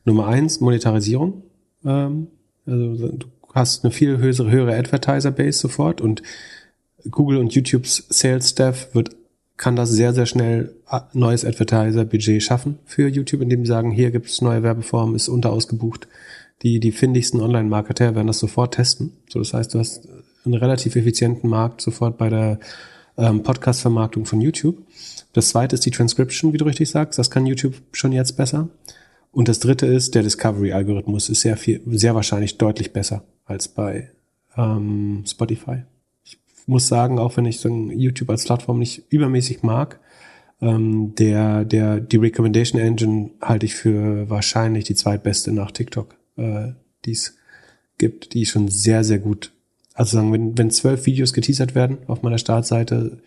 Nummer 0.06 0.26
eins, 0.28 0.60
Monetarisierung. 0.60 1.42
Ähm, 1.84 2.28
also 2.64 3.08
du 3.08 3.26
hast 3.52 3.84
eine 3.84 3.92
viel 3.92 4.18
höhere, 4.18 4.50
höhere 4.50 4.76
Advertiser-Base 4.76 5.58
sofort 5.58 6.00
und 6.00 6.22
Google 7.10 7.38
und 7.38 7.54
YouTubes 7.54 8.06
Sales 8.08 8.50
Staff 8.50 8.94
wird 8.94 9.10
kann 9.56 9.76
das 9.76 9.90
sehr, 9.90 10.12
sehr 10.12 10.26
schnell 10.26 10.74
neues 11.12 11.44
Advertiser-Budget 11.44 12.42
schaffen 12.42 12.78
für 12.84 13.08
YouTube, 13.08 13.40
indem 13.40 13.64
sie 13.64 13.70
sagen, 13.70 13.90
hier 13.90 14.10
gibt 14.10 14.26
es 14.26 14.42
neue 14.42 14.62
Werbeformen, 14.62 15.14
ist 15.14 15.28
unterausgebucht. 15.28 16.08
Die, 16.62 16.78
die 16.78 16.92
findigsten 16.92 17.40
Online-Marketer 17.40 18.14
werden 18.14 18.26
das 18.26 18.38
sofort 18.38 18.74
testen. 18.74 19.12
So, 19.28 19.38
das 19.38 19.54
heißt, 19.54 19.74
du 19.74 19.78
hast 19.78 20.08
einen 20.44 20.54
relativ 20.54 20.96
effizienten 20.96 21.48
Markt 21.48 21.80
sofort 21.80 22.18
bei 22.18 22.28
der 22.28 22.60
ähm, 23.16 23.42
Podcast-Vermarktung 23.42 24.26
von 24.26 24.40
YouTube. 24.40 24.78
Das 25.32 25.48
zweite 25.48 25.74
ist 25.74 25.84
die 25.84 25.90
Transcription, 25.90 26.52
wie 26.52 26.58
du 26.58 26.64
richtig 26.64 26.90
sagst. 26.90 27.18
Das 27.18 27.30
kann 27.30 27.46
YouTube 27.46 27.74
schon 27.92 28.12
jetzt 28.12 28.36
besser. 28.36 28.68
Und 29.36 29.48
das 29.48 29.60
dritte 29.60 29.86
ist, 29.86 30.14
der 30.14 30.22
Discovery-Algorithmus 30.22 31.28
ist 31.28 31.42
sehr 31.42 31.56
viel, 31.56 31.82
sehr 31.86 32.14
wahrscheinlich 32.14 32.58
deutlich 32.58 32.92
besser 32.92 33.24
als 33.44 33.68
bei 33.68 34.10
ähm, 34.56 35.24
Spotify 35.26 35.82
muss 36.66 36.88
sagen, 36.88 37.18
auch 37.18 37.36
wenn 37.36 37.46
ich 37.46 37.60
so 37.60 37.68
YouTube 37.68 38.30
als 38.30 38.44
Plattform 38.44 38.78
nicht 38.78 39.04
übermäßig 39.10 39.62
mag, 39.62 40.00
ähm, 40.60 41.14
der, 41.14 41.64
der, 41.64 42.00
die 42.00 42.16
Recommendation 42.16 42.80
Engine 42.80 43.30
halte 43.40 43.66
ich 43.66 43.74
für 43.74 44.28
wahrscheinlich 44.28 44.84
die 44.84 44.94
zweitbeste 44.94 45.52
nach 45.52 45.70
TikTok, 45.70 46.16
äh, 46.36 46.72
die 47.04 47.12
es 47.12 47.36
gibt, 47.98 48.34
die 48.34 48.46
schon 48.46 48.68
sehr, 48.68 49.04
sehr 49.04 49.18
gut. 49.18 49.52
Also 49.94 50.16
sagen, 50.16 50.32
wenn, 50.32 50.58
wenn 50.58 50.70
zwölf 50.70 51.06
Videos 51.06 51.32
geteasert 51.32 51.74
werden 51.74 51.98
auf 52.06 52.22
meiner 52.22 52.38
Startseite, 52.38 53.18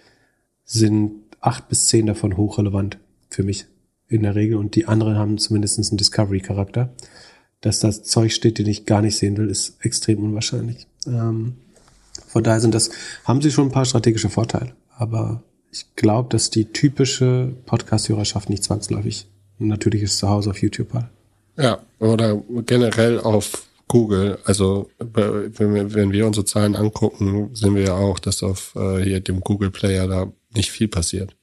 sind 0.65 1.13
acht 1.39 1.69
bis 1.69 1.87
zehn 1.87 2.05
davon 2.05 2.37
hochrelevant 2.37 2.99
für 3.29 3.43
mich 3.43 3.65
in 4.09 4.23
der 4.23 4.35
Regel 4.35 4.57
und 4.57 4.75
die 4.75 4.87
anderen 4.87 5.15
haben 5.15 5.37
zumindest 5.37 5.79
einen 5.79 5.97
Discovery-Charakter. 5.97 6.89
Dass 7.61 7.79
das 7.79 8.03
Zeug 8.03 8.31
steht, 8.31 8.57
den 8.57 8.67
ich 8.67 8.85
gar 8.85 9.01
nicht 9.01 9.17
sehen 9.17 9.37
will, 9.37 9.49
ist 9.49 9.77
extrem 9.81 10.23
unwahrscheinlich. 10.23 10.87
Ähm, 11.05 11.55
von 12.27 12.43
daher 12.43 12.61
sind 12.61 12.73
das, 12.73 12.89
haben 13.25 13.41
sie 13.41 13.51
schon 13.51 13.67
ein 13.67 13.71
paar 13.71 13.85
strategische 13.85 14.29
Vorteile. 14.29 14.73
Aber 14.97 15.43
ich 15.71 15.95
glaube, 15.95 16.29
dass 16.29 16.49
die 16.49 16.65
typische 16.65 17.53
Podcast-Hörerschaft 17.65 18.49
nicht 18.49 18.63
zwangsläufig 18.63 19.27
ein 19.59 19.67
natürliches 19.67 20.17
Zuhause 20.17 20.49
auf 20.51 20.61
YouTube 20.61 20.93
hat. 20.93 21.09
Ja, 21.57 21.79
oder 21.99 22.41
generell 22.65 23.19
auf 23.19 23.67
Google. 23.87 24.37
Also 24.45 24.89
wenn 24.99 26.11
wir, 26.13 26.25
unsere 26.25 26.45
Zahlen 26.45 26.75
angucken, 26.75 27.49
sehen 27.53 27.75
wir 27.75 27.83
ja 27.83 27.95
auch, 27.95 28.19
dass 28.19 28.43
auf 28.43 28.73
äh, 28.75 29.03
hier 29.03 29.19
dem 29.19 29.41
Google 29.41 29.71
Player 29.71 30.07
da 30.07 30.31
nicht 30.53 30.71
viel 30.71 30.87
passiert. 30.87 31.35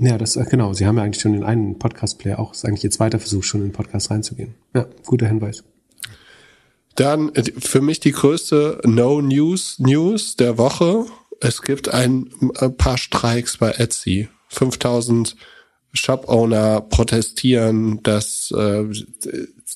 Ja, 0.00 0.16
das 0.16 0.36
äh, 0.36 0.44
genau. 0.48 0.72
Sie 0.74 0.86
haben 0.86 0.96
ja 0.96 1.02
eigentlich 1.02 1.20
schon 1.20 1.32
den 1.32 1.42
einen 1.42 1.78
Podcast-Player 1.78 2.38
auch. 2.38 2.52
Ist 2.52 2.64
eigentlich 2.64 2.84
ihr 2.84 2.90
zweiter 2.90 3.18
Versuch, 3.18 3.42
schon 3.42 3.62
in 3.62 3.68
den 3.68 3.72
Podcast 3.72 4.10
reinzugehen. 4.10 4.54
Ja, 4.74 4.86
guter 5.04 5.26
Hinweis. 5.26 5.64
Dann 6.94 7.34
äh, 7.34 7.42
für 7.58 7.80
mich 7.80 7.98
die 7.98 8.12
größte 8.12 8.80
No 8.84 9.20
News 9.20 9.80
News 9.80 10.36
der 10.36 10.56
Woche. 10.56 11.06
Es 11.40 11.62
gibt 11.62 11.88
ein, 11.88 12.30
ein 12.58 12.76
paar 12.76 12.96
Streiks 12.96 13.56
bei 13.56 13.72
Etsy. 13.72 14.28
5000 14.48 15.36
Shop-Owner 15.92 16.80
protestieren, 16.82 18.00
dass 18.02 18.52
äh, 18.56 18.84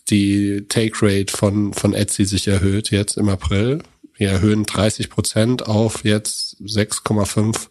die 0.08 0.66
Take 0.68 0.98
Rate 1.02 1.36
von, 1.36 1.72
von 1.72 1.94
Etsy 1.94 2.26
sich 2.26 2.46
erhöht 2.46 2.90
jetzt 2.90 3.16
im 3.16 3.28
April. 3.28 3.82
Wir 4.14 4.30
erhöhen 4.30 4.64
30 4.64 5.10
Prozent 5.10 5.66
auf 5.66 6.04
jetzt 6.04 6.60
6,5 6.60 7.68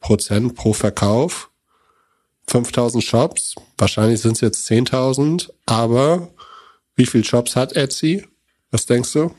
Prozent 0.00 0.54
pro 0.54 0.74
Verkauf. 0.74 1.50
5000 2.48 3.02
Shops, 3.02 3.54
wahrscheinlich 3.76 4.20
sind 4.20 4.32
es 4.32 4.40
jetzt 4.40 4.70
10.000, 4.70 5.50
aber 5.66 6.28
wie 6.94 7.06
viel 7.06 7.24
Shops 7.24 7.56
hat 7.56 7.74
Etsy? 7.74 8.26
Was 8.70 8.86
denkst 8.86 9.12
du? 9.12 9.30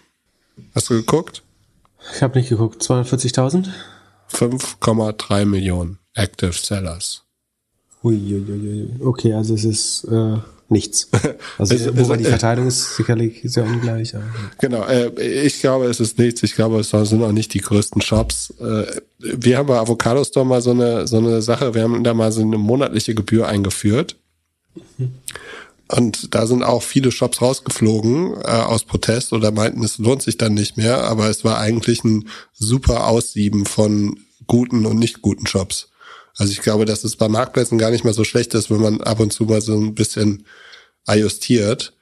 Hast 0.76 0.90
du 0.90 0.96
geguckt? 0.96 1.44
Ich 2.14 2.22
habe 2.22 2.38
nicht 2.38 2.50
geguckt. 2.50 2.82
240.000? 2.82 3.70
5,3 4.32 5.46
Millionen 5.46 6.00
Active 6.14 6.54
Sellers. 6.54 7.24
Uiuiui. 8.04 8.96
Okay, 9.00 9.34
also 9.34 9.54
es 9.56 9.64
ist 9.64 10.04
äh, 10.06 10.38
nichts. 10.70 11.10
Also 11.58 11.74
es, 11.74 11.88
wobei 11.88 12.16
es, 12.16 12.20
die 12.20 12.26
Verteilung 12.26 12.68
ist 12.68 12.96
sicherlich 12.96 13.42
sehr 13.44 13.64
ungleich. 13.64 14.16
Aber. 14.16 14.26
Genau, 14.60 14.84
äh, 14.86 15.10
ich 15.22 15.60
glaube, 15.60 15.86
es 15.86 16.00
ist 16.00 16.20
nichts. 16.20 16.44
Ich 16.44 16.56
glaube, 16.56 16.80
es 16.80 16.90
sind 16.90 17.24
auch 17.24 17.32
nicht 17.32 17.54
die 17.54 17.62
größten 17.62 18.02
Shops. 18.02 18.54
Äh, 18.60 18.86
wir 19.18 19.58
haben 19.58 19.68
bei 19.68 19.78
Avocado 19.78 20.24
Store 20.24 20.46
mal 20.46 20.62
so 20.62 20.72
eine 20.72 21.08
so 21.08 21.18
eine 21.18 21.42
Sache. 21.42 21.74
Wir 21.74 21.84
haben 21.84 22.04
da 22.04 22.14
mal 22.14 22.32
so 22.32 22.42
eine 22.42 22.58
monatliche 22.58 23.16
Gebühr 23.16 23.48
eingeführt. 23.48 24.18
Mhm. 24.98 25.14
Und 25.90 26.36
da 26.36 26.48
sind 26.48 26.64
auch 26.64 26.84
viele 26.84 27.12
Shops 27.12 27.42
rausgeflogen 27.42 28.34
äh, 28.44 28.48
aus 28.48 28.84
Protest 28.84 29.32
oder 29.32 29.52
meinten, 29.52 29.84
es 29.84 29.98
lohnt 29.98 30.22
sich 30.22 30.38
dann 30.38 30.54
nicht 30.54 30.76
mehr. 30.76 31.06
Aber 31.06 31.30
es 31.30 31.46
war 31.46 31.60
eigentlich 31.60 32.04
ein 32.04 32.28
super 32.54 33.08
Aussieben 33.08 33.66
von 33.66 34.20
guten 34.48 34.86
und 34.86 35.00
nicht 35.00 35.22
guten 35.22 35.48
Shops. 35.48 35.90
Also 36.38 36.52
ich 36.52 36.62
glaube, 36.62 36.86
dass 36.86 37.04
es 37.04 37.16
bei 37.16 37.28
Marktplätzen 37.28 37.78
gar 37.78 37.92
nicht 37.92 38.04
mal 38.04 38.14
so 38.14 38.24
schlecht 38.24 38.54
ist, 38.54 38.70
wenn 38.70 38.82
man 38.82 39.02
ab 39.02 39.20
und 39.20 39.34
zu 39.34 39.46
mal 39.46 39.62
so 39.62 39.76
ein 39.76 39.96
bisschen 39.96 40.46
ajustiert. 41.06 41.94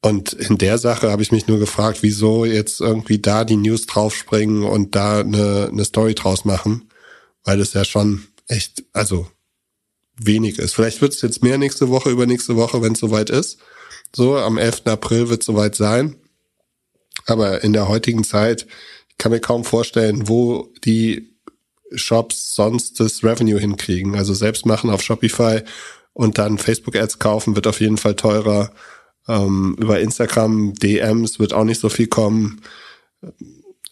Und 0.00 0.32
in 0.32 0.58
der 0.58 0.78
Sache 0.78 1.10
habe 1.10 1.22
ich 1.22 1.32
mich 1.32 1.46
nur 1.46 1.58
gefragt, 1.58 1.98
wieso 2.02 2.44
jetzt 2.44 2.80
irgendwie 2.80 3.18
da 3.18 3.44
die 3.44 3.56
News 3.56 3.86
draufspringen 3.86 4.64
und 4.64 4.94
da 4.94 5.20
eine, 5.20 5.68
eine 5.70 5.84
Story 5.84 6.14
draus 6.14 6.44
machen. 6.44 6.88
Weil 7.44 7.60
es 7.60 7.72
ja 7.72 7.84
schon 7.84 8.24
echt, 8.46 8.84
also 8.92 9.28
wenig 10.16 10.58
ist. 10.58 10.74
Vielleicht 10.74 11.00
wird 11.00 11.14
es 11.14 11.22
jetzt 11.22 11.42
mehr 11.42 11.58
nächste 11.58 11.88
Woche, 11.88 12.10
übernächste 12.10 12.56
Woche, 12.56 12.82
wenn 12.82 12.92
es 12.92 13.00
soweit 13.00 13.30
ist. 13.30 13.58
So, 14.14 14.36
am 14.36 14.58
11. 14.58 14.82
April 14.86 15.28
wird 15.28 15.40
es 15.40 15.46
soweit 15.46 15.74
sein. 15.74 16.16
Aber 17.26 17.62
in 17.64 17.72
der 17.72 17.88
heutigen 17.88 18.24
Zeit, 18.24 18.66
kann 19.18 19.32
mir 19.32 19.40
kaum 19.40 19.64
vorstellen, 19.64 20.28
wo 20.28 20.72
die 20.84 21.31
Shops 21.94 22.54
sonst 22.54 23.00
das 23.00 23.22
Revenue 23.24 23.58
hinkriegen. 23.58 24.16
Also 24.16 24.34
selbst 24.34 24.66
machen 24.66 24.90
auf 24.90 25.02
Shopify 25.02 25.62
und 26.12 26.38
dann 26.38 26.58
Facebook-Ads 26.58 27.18
kaufen 27.18 27.56
wird 27.56 27.66
auf 27.66 27.80
jeden 27.80 27.96
Fall 27.96 28.14
teurer. 28.14 28.70
Ähm, 29.28 29.76
über 29.78 30.00
Instagram 30.00 30.74
DMs 30.74 31.38
wird 31.38 31.52
auch 31.52 31.64
nicht 31.64 31.80
so 31.80 31.88
viel 31.88 32.08
kommen. 32.08 32.60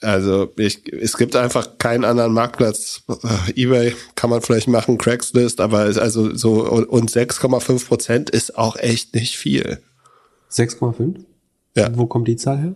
Also 0.01 0.51
ich, 0.57 0.91
es 0.93 1.17
gibt 1.17 1.37
einfach 1.37 1.79
keinen 1.79 2.05
anderen 2.05 2.33
Marktplatz. 2.33 3.03
Äh, 3.09 3.63
eBay 3.63 3.95
kann 4.15 4.31
man 4.31 4.41
vielleicht 4.41 4.69
machen, 4.69 4.99
Craigslist, 4.99 5.61
aber 5.61 5.87
ist 5.87 5.99
also 5.99 6.35
so 6.35 6.63
und 6.65 7.11
6,5 7.11 7.87
Prozent 7.87 8.31
ist 8.31 8.57
auch 8.57 8.77
echt 8.77 9.15
nicht 9.15 9.37
viel. 9.37 9.83
6,5? 10.51 11.25
Ja. 11.77 11.97
Wo 11.97 12.07
kommt 12.07 12.29
die 12.29 12.37
Zahl 12.37 12.59
her? 12.59 12.75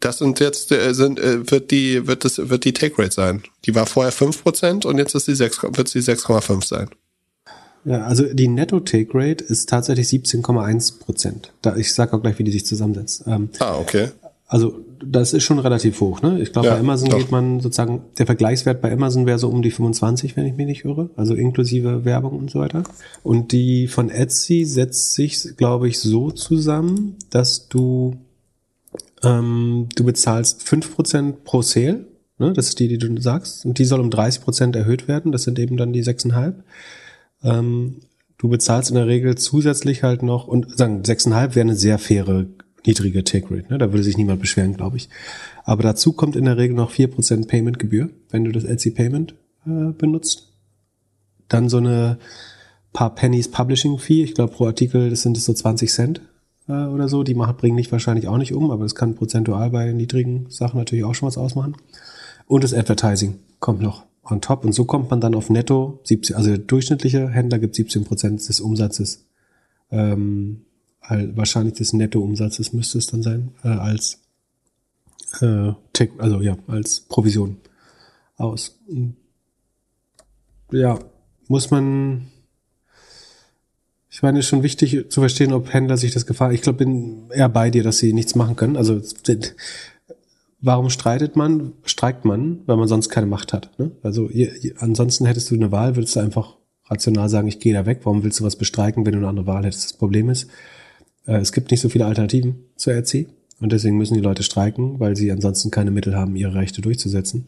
Das 0.00 0.18
sind 0.18 0.40
jetzt 0.40 0.70
äh, 0.72 0.92
sind 0.92 1.18
äh, 1.18 1.50
wird 1.50 1.70
die 1.70 2.06
wird 2.06 2.24
das 2.24 2.38
wird 2.38 2.64
die 2.64 2.72
Take 2.72 3.02
Rate 3.02 3.12
sein. 3.12 3.42
Die 3.64 3.74
war 3.74 3.86
vorher 3.86 4.12
5 4.12 4.42
Prozent 4.42 4.84
und 4.84 4.98
jetzt 4.98 5.14
ist 5.14 5.28
die 5.28 5.34
6 5.34 5.62
wird 5.62 5.88
sie 5.88 6.00
6,5 6.00 6.66
sein. 6.66 6.88
Ja, 7.84 8.04
also 8.04 8.24
die 8.32 8.48
Netto 8.48 8.80
Take 8.80 9.10
Rate 9.12 9.44
ist 9.44 9.68
tatsächlich 9.68 10.08
17,1 10.08 11.00
Prozent. 11.00 11.52
Da 11.62 11.76
ich 11.76 11.92
sage 11.92 12.14
auch 12.14 12.22
gleich, 12.22 12.38
wie 12.38 12.44
die 12.44 12.52
sich 12.52 12.64
zusammensetzt. 12.64 13.24
Ähm, 13.26 13.50
ah, 13.58 13.76
okay. 13.78 14.08
Also 14.46 14.84
das 15.04 15.32
ist 15.32 15.42
schon 15.42 15.58
relativ 15.58 16.00
hoch, 16.00 16.22
ne? 16.22 16.40
Ich 16.40 16.52
glaube, 16.52 16.68
ja, 16.68 16.74
bei 16.74 16.80
Amazon 16.80 17.08
doch. 17.08 17.18
geht 17.18 17.30
man 17.30 17.60
sozusagen, 17.60 18.02
der 18.18 18.26
Vergleichswert 18.26 18.80
bei 18.80 18.92
Amazon 18.92 19.26
wäre 19.26 19.38
so 19.38 19.48
um 19.48 19.62
die 19.62 19.70
25, 19.70 20.36
wenn 20.36 20.46
ich 20.46 20.54
mich 20.54 20.66
nicht 20.66 20.84
irre, 20.84 21.10
also 21.16 21.34
inklusive 21.34 22.04
Werbung 22.04 22.38
und 22.38 22.50
so 22.50 22.60
weiter. 22.60 22.84
Und 23.22 23.52
die 23.52 23.88
von 23.88 24.10
Etsy 24.10 24.64
setzt 24.64 25.14
sich, 25.14 25.56
glaube 25.56 25.88
ich, 25.88 25.98
so 25.98 26.30
zusammen, 26.30 27.16
dass 27.30 27.68
du 27.68 28.16
ähm, 29.24 29.88
du 29.94 30.04
bezahlst 30.04 30.62
fünf 30.62 30.94
Prozent 30.94 31.44
pro 31.44 31.62
Sale, 31.62 32.06
ne? 32.38 32.52
Das 32.52 32.68
ist 32.68 32.80
die, 32.80 32.88
die 32.88 32.98
du 32.98 33.20
sagst, 33.20 33.64
und 33.64 33.78
die 33.78 33.84
soll 33.84 34.00
um 34.00 34.10
30 34.10 34.42
Prozent 34.42 34.76
erhöht 34.76 35.08
werden, 35.08 35.32
das 35.32 35.44
sind 35.44 35.58
eben 35.58 35.76
dann 35.76 35.92
die 35.92 36.02
6,5. 36.02 36.54
Ähm, 37.42 38.00
du 38.38 38.48
bezahlst 38.48 38.90
in 38.90 38.96
der 38.96 39.06
Regel 39.06 39.36
zusätzlich 39.36 40.02
halt 40.02 40.22
noch, 40.22 40.46
und 40.46 40.76
sagen, 40.76 41.02
6,5 41.02 41.54
wäre 41.54 41.60
eine 41.60 41.76
sehr 41.76 41.98
faire 41.98 42.46
niedrige 42.86 43.24
Take 43.24 43.46
Rate. 43.50 43.70
Ne? 43.70 43.78
Da 43.78 43.92
würde 43.92 44.02
sich 44.02 44.16
niemand 44.16 44.40
beschweren, 44.40 44.76
glaube 44.76 44.96
ich. 44.98 45.08
Aber 45.64 45.82
dazu 45.82 46.12
kommt 46.12 46.36
in 46.36 46.44
der 46.44 46.58
Regel 46.58 46.76
noch 46.76 46.90
vier 46.90 47.08
Prozent 47.08 47.48
Payment-Gebühr, 47.48 48.10
wenn 48.30 48.44
du 48.44 48.52
das 48.52 48.64
Etsy 48.64 48.90
Payment 48.90 49.34
äh, 49.66 49.92
benutzt. 49.92 50.52
Dann 51.48 51.68
so 51.68 51.78
eine 51.78 52.18
paar 52.92 53.14
Pennies 53.14 53.50
Publishing 53.50 53.98
Fee. 53.98 54.22
Ich 54.22 54.34
glaube, 54.34 54.52
pro 54.52 54.66
Artikel, 54.66 55.10
das 55.10 55.22
sind 55.22 55.36
es 55.36 55.46
so 55.46 55.54
20 55.54 55.90
Cent 55.90 56.20
äh, 56.68 56.86
oder 56.86 57.08
so. 57.08 57.22
Die 57.22 57.34
machen, 57.34 57.56
bringen 57.56 57.76
dich 57.76 57.92
wahrscheinlich 57.92 58.28
auch 58.28 58.38
nicht 58.38 58.54
um, 58.54 58.70
aber 58.70 58.82
das 58.84 58.94
kann 58.94 59.14
prozentual 59.14 59.70
bei 59.70 59.92
niedrigen 59.92 60.46
Sachen 60.50 60.78
natürlich 60.78 61.04
auch 61.04 61.14
schon 61.14 61.26
was 61.26 61.38
ausmachen. 61.38 61.76
Und 62.46 62.64
das 62.64 62.74
Advertising 62.74 63.38
kommt 63.60 63.80
noch 63.80 64.04
on 64.24 64.40
top. 64.40 64.64
Und 64.64 64.72
so 64.72 64.84
kommt 64.84 65.10
man 65.10 65.20
dann 65.20 65.34
auf 65.34 65.50
netto 65.50 66.00
17, 66.04 66.36
also 66.36 66.50
der 66.50 66.58
durchschnittliche 66.58 67.28
Händler 67.28 67.58
gibt 67.58 67.74
17 67.74 68.04
Prozent 68.04 68.48
des 68.48 68.60
Umsatzes. 68.60 69.26
Ähm, 69.90 70.64
wahrscheinlich 71.08 71.74
des 71.74 71.92
Nettoumsatzes 71.92 72.72
müsste 72.72 72.98
es 72.98 73.06
dann 73.06 73.22
sein, 73.22 73.52
äh, 73.62 73.68
als 73.68 74.22
äh, 75.40 75.72
Tech, 75.92 76.10
also 76.18 76.40
ja, 76.40 76.56
als 76.66 77.00
Provision 77.00 77.56
aus. 78.36 78.78
Ja, 80.70 80.98
muss 81.48 81.70
man, 81.70 82.28
ich 84.14 84.22
meine, 84.22 84.38
es 84.38 84.44
ist 84.44 84.50
schon 84.50 84.62
wichtig 84.62 85.10
zu 85.10 85.20
verstehen, 85.20 85.52
ob 85.52 85.72
Händler 85.72 85.96
sich 85.96 86.12
das 86.12 86.24
gefallen. 86.24 86.54
Ich 86.54 86.62
glaube, 86.62 86.78
bin 86.78 87.30
eher 87.30 87.48
bei 87.48 87.70
dir, 87.70 87.82
dass 87.82 87.98
sie 87.98 88.12
nichts 88.12 88.36
machen 88.36 88.54
können. 88.54 88.76
Also 88.76 89.00
warum 90.60 90.88
streitet 90.88 91.34
man? 91.34 91.72
Streikt 91.84 92.24
man, 92.24 92.60
weil 92.66 92.76
man 92.76 92.86
sonst 92.86 93.08
keine 93.08 93.26
Macht 93.26 93.52
hat. 93.52 93.76
Ne? 93.76 93.90
Also 94.04 94.28
ihr, 94.28 94.54
ihr, 94.62 94.74
ansonsten 94.78 95.26
hättest 95.26 95.50
du 95.50 95.56
eine 95.56 95.72
Wahl, 95.72 95.96
würdest 95.96 96.14
du 96.14 96.20
einfach 96.20 96.58
rational 96.84 97.28
sagen, 97.28 97.48
ich 97.48 97.58
gehe 97.58 97.74
da 97.74 97.86
weg. 97.86 98.02
Warum 98.04 98.22
willst 98.22 98.38
du 98.38 98.44
was 98.44 98.54
bestreiken, 98.54 99.04
wenn 99.04 99.14
du 99.14 99.18
eine 99.18 99.26
andere 99.26 99.48
Wahl 99.48 99.64
hättest? 99.64 99.84
Das 99.84 99.92
Problem 99.94 100.30
ist, 100.30 100.48
äh, 101.26 101.38
es 101.38 101.50
gibt 101.50 101.72
nicht 101.72 101.80
so 101.80 101.88
viele 101.88 102.06
Alternativen 102.06 102.66
zur 102.76 102.92
RC 102.92 103.26
und 103.58 103.72
deswegen 103.72 103.98
müssen 103.98 104.14
die 104.14 104.20
Leute 104.20 104.44
streiken, 104.44 105.00
weil 105.00 105.16
sie 105.16 105.32
ansonsten 105.32 105.72
keine 105.72 105.90
Mittel 105.90 106.14
haben, 106.14 106.36
ihre 106.36 106.54
Rechte 106.54 106.82
durchzusetzen. 106.82 107.46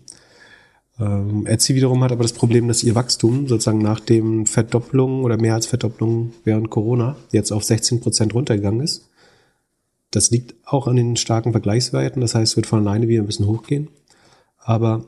Ähm, 0.99 1.47
RC 1.47 1.71
wiederum 1.71 2.03
hat 2.03 2.13
aber 2.13 2.23
das 2.23 2.33
Problem, 2.33 2.69
dass 2.69 2.83
ihr 2.83 2.95
Wachstum 2.95 3.49
sozusagen 3.49 3.79
nach 3.79 4.01
dem 4.01 4.47
Verdopplung 4.47 5.25
oder 5.25 5.37
mehr 5.37 5.55
als 5.55 5.67
Verdopplung 5.67 6.33
während 6.45 6.71
Corona 6.71 7.17
jetzt 7.33 7.53
auf 7.53 7.65
16 7.65 8.01
Prozent 8.01 8.35
runtergegangen 8.35 8.81
ist. 8.81 9.09
Das 10.11 10.31
liegt 10.31 10.55
auch 10.65 10.87
an 10.87 10.97
den 10.97 11.17
starken 11.17 11.53
Vergleichswerten, 11.53 12.23
das 12.23 12.35
heißt, 12.35 12.53
es 12.53 12.57
wird 12.57 12.67
von 12.67 12.81
alleine 12.81 13.09
wieder 13.09 13.23
ein 13.23 13.27
bisschen 13.27 13.47
hochgehen. 13.47 13.89
Aber 14.59 15.05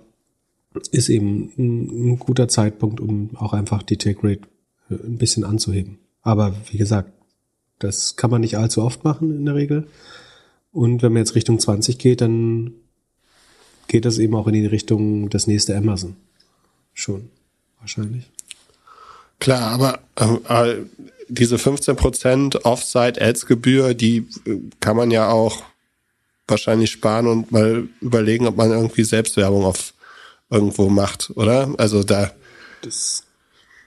ist 0.92 1.08
eben 1.08 1.52
ein, 1.56 2.12
ein 2.12 2.18
guter 2.18 2.48
Zeitpunkt, 2.48 3.00
um 3.00 3.30
auch 3.36 3.52
einfach 3.52 3.82
die 3.82 3.96
Take 3.96 4.22
Rate 4.22 4.42
äh, 4.90 4.94
ein 4.94 5.18
bisschen 5.18 5.44
anzuheben. 5.44 5.98
Aber 6.22 6.54
wie 6.70 6.78
gesagt, 6.78 7.12
das 7.78 8.16
kann 8.16 8.30
man 8.30 8.40
nicht 8.40 8.58
allzu 8.58 8.82
oft 8.82 9.04
machen 9.04 9.34
in 9.34 9.46
der 9.46 9.54
Regel. 9.54 9.86
Und 10.72 11.02
wenn 11.02 11.12
man 11.12 11.22
jetzt 11.22 11.34
Richtung 11.34 11.58
20 11.58 11.98
geht, 11.98 12.20
dann 12.20 12.72
geht 13.88 14.04
das 14.04 14.18
eben 14.18 14.34
auch 14.34 14.46
in 14.46 14.52
die 14.52 14.66
Richtung 14.66 15.28
das 15.30 15.46
nächste 15.46 15.76
Amazon. 15.76 16.16
Schon, 16.94 17.30
wahrscheinlich. 17.80 18.30
Klar, 19.40 19.70
aber 19.70 20.00
äh, 20.16 20.76
diese 21.28 21.56
15% 21.56 22.62
Offsite-Ads-Gebühr, 22.64 23.94
die 23.94 24.28
äh, 24.46 24.58
kann 24.80 24.96
man 24.96 25.10
ja 25.10 25.30
auch 25.30 25.62
wahrscheinlich 26.46 26.90
sparen 26.90 27.26
und 27.26 27.52
mal 27.52 27.88
überlegen, 28.00 28.46
ob 28.46 28.56
man 28.56 28.70
irgendwie 28.70 29.04
Selbstwerbung 29.04 29.64
auf 29.64 29.92
irgendwo 30.50 30.88
macht, 30.88 31.30
oder? 31.34 31.74
Also 31.76 32.02
da. 32.02 32.32
Das 32.82 33.24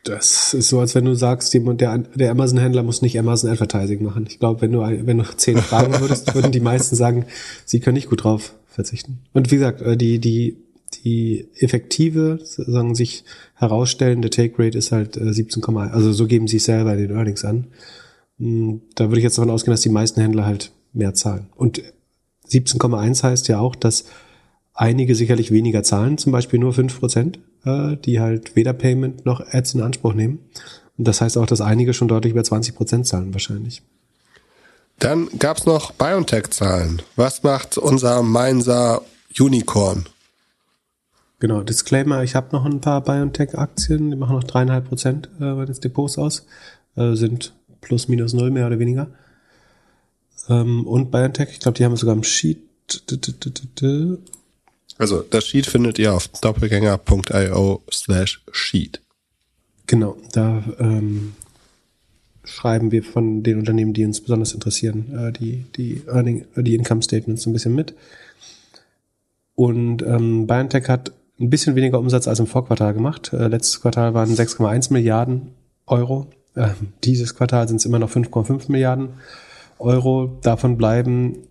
das 0.04 0.56
ist 0.56 0.70
so, 0.70 0.80
als 0.80 0.96
wenn 0.96 1.06
du 1.06 1.14
sagst, 1.14 1.54
jemand, 1.54 1.80
der, 1.80 1.96
der 2.00 2.32
Amazon-Händler 2.32 2.82
muss 2.82 3.04
nicht 3.04 3.20
Amazon 3.20 3.52
Advertising 3.52 4.04
machen. 4.04 4.26
Ich 4.28 4.40
glaube, 4.40 4.62
wenn 4.62 4.72
du, 4.72 4.80
wenn 4.82 5.20
du 5.20 5.38
zehn 5.38 5.58
fragen 5.58 6.00
würdest, 6.00 6.34
würden 6.34 6.52
die 6.52 6.60
meisten 6.60 6.96
sagen, 6.96 7.28
sie 7.66 7.80
können 7.80 7.94
nicht 7.96 8.10
gut 8.10 8.24
drauf 8.24 8.56
verzichten. 8.72 9.20
Und 9.34 9.52
wie 9.52 9.56
gesagt, 9.56 9.82
äh, 9.82 9.96
die, 9.96 10.20
die, 10.20 10.58
die 11.04 11.48
effektive, 11.56 12.40
sagen 12.42 12.96
sich 12.96 13.24
herausstellende 13.56 14.30
Take 14.30 14.58
Rate 14.58 14.78
ist 14.78 14.92
halt 14.92 15.20
17, 15.22 15.64
äh, 15.64 15.78
also 15.78 16.12
so 16.12 16.28
geben 16.28 16.48
sie 16.48 16.58
es 16.58 16.66
selber 16.66 16.94
in 16.94 17.00
den 17.00 17.12
Earnings 17.12 17.46
an. 17.46 17.68
Hm, 18.40 18.82
da 18.96 19.10
würde 19.10 19.20
ich 19.20 19.24
jetzt 19.24 19.38
davon 19.38 19.52
ausgehen, 19.52 19.74
dass 19.74 19.82
die 19.82 19.90
meisten 19.90 20.22
Händler 20.22 20.46
halt 20.46 20.72
mehr 20.94 21.14
zahlen. 21.14 21.48
Und 21.56 21.82
17,1 22.50 23.24
heißt 23.24 23.48
ja 23.48 23.60
auch, 23.60 23.76
dass 23.76 24.06
einige 24.74 25.16
sicherlich 25.16 25.52
weniger 25.52 25.84
zahlen, 25.84 26.18
zum 26.18 26.32
Beispiel 26.32 26.60
nur 26.60 26.74
fünf 26.74 27.00
Prozent 27.00 27.40
äh, 27.66 27.98
die 27.98 28.20
halt 28.20 28.56
weder 28.56 28.74
Payment 28.74 29.26
noch 29.26 29.42
Ads 29.52 29.76
in 29.76 29.82
Anspruch 29.82 30.14
nehmen. 30.14 30.40
Und 30.98 31.08
das 31.08 31.22
heißt 31.22 31.38
auch, 31.38 31.46
dass 31.46 31.62
einige 31.62 31.94
schon 31.94 32.08
deutlich 32.08 32.34
über 32.34 32.44
20 32.44 32.76
Prozent 32.76 33.08
zahlen 33.08 33.34
wahrscheinlich. 33.34 33.82
Dann 35.02 35.30
gab's 35.40 35.66
noch 35.66 35.94
BioNTech-Zahlen. 35.94 37.02
Was 37.16 37.42
macht 37.42 37.80
unser 37.80 38.22
Mainzer 38.22 39.02
Unicorn? 39.40 40.06
Genau, 41.40 41.64
Disclaimer, 41.64 42.22
ich 42.22 42.36
habe 42.36 42.56
noch 42.56 42.66
ein 42.66 42.82
paar 42.82 43.02
BioNTech-Aktien, 43.02 44.12
die 44.12 44.16
machen 44.16 44.36
noch 44.36 44.44
dreieinhalb 44.44 44.88
Prozent 44.88 45.28
äh, 45.40 45.56
meines 45.56 45.80
Depots 45.80 46.20
aus, 46.20 46.46
äh, 46.96 47.16
sind 47.16 47.54
plus 47.82 48.10
minus 48.10 48.34
null 48.34 48.52
mehr 48.52 48.68
oder 48.68 48.78
weniger. 48.78 49.08
Ähm, 50.48 50.86
und 50.86 51.10
BioNTech, 51.10 51.50
ich 51.50 51.60
glaube, 51.60 51.80
die 51.80 51.86
haben 51.86 51.96
sogar 51.96 52.16
im 52.16 52.24
Sheet 52.24 52.60
also 54.98 55.22
das 55.22 55.48
Sheet 55.48 55.66
findet 55.66 55.98
ihr 55.98 56.14
auf 56.14 56.28
doppelgänger.io 56.28 57.84
slash 57.92 58.44
sheet. 58.52 59.02
Genau, 59.88 60.18
da 60.34 60.64
ähm, 60.78 61.34
schreiben 62.52 62.92
wir 62.92 63.04
von 63.04 63.44
den 63.44 63.60
Unternehmen, 63.60 63.94
die 63.94 64.06
uns 64.06 64.22
besonders 64.22 64.54
interessieren, 64.54 65.14
äh, 65.18 65.32
die, 65.32 65.66
die 65.76 66.04
Earning, 66.08 66.46
äh, 66.56 66.64
die 66.64 66.76
Income 66.76 67.02
Statements 67.02 67.46
ein 67.46 67.54
bisschen 67.54 67.76
mit. 67.76 67.94
Und 69.56 70.02
ähm, 70.04 70.48
BioNTech 70.48 70.90
hat 70.90 71.12
ein 71.40 71.50
bisschen 71.50 71.76
weniger 71.76 72.00
Umsatz 72.00 72.28
als 72.28 72.40
im 72.40 72.48
Vorquartal 72.48 72.94
gemacht. 72.94 73.34
Äh, 73.34 73.48
letztes 73.48 73.82
Quartal 73.82 74.14
waren 74.14 74.30
6,1 74.30 74.92
Milliarden 74.94 75.52
Euro. 75.88 76.28
Äh, 76.56 76.70
dieses 77.04 77.36
Quartal 77.36 77.68
sind 77.68 77.78
es 77.78 77.86
immer 77.86 78.00
noch 78.00 78.12
5,5 78.12 78.72
Milliarden 78.72 79.10
Euro. 79.80 80.40
Davon 80.42 80.78
bleiben 80.78 81.48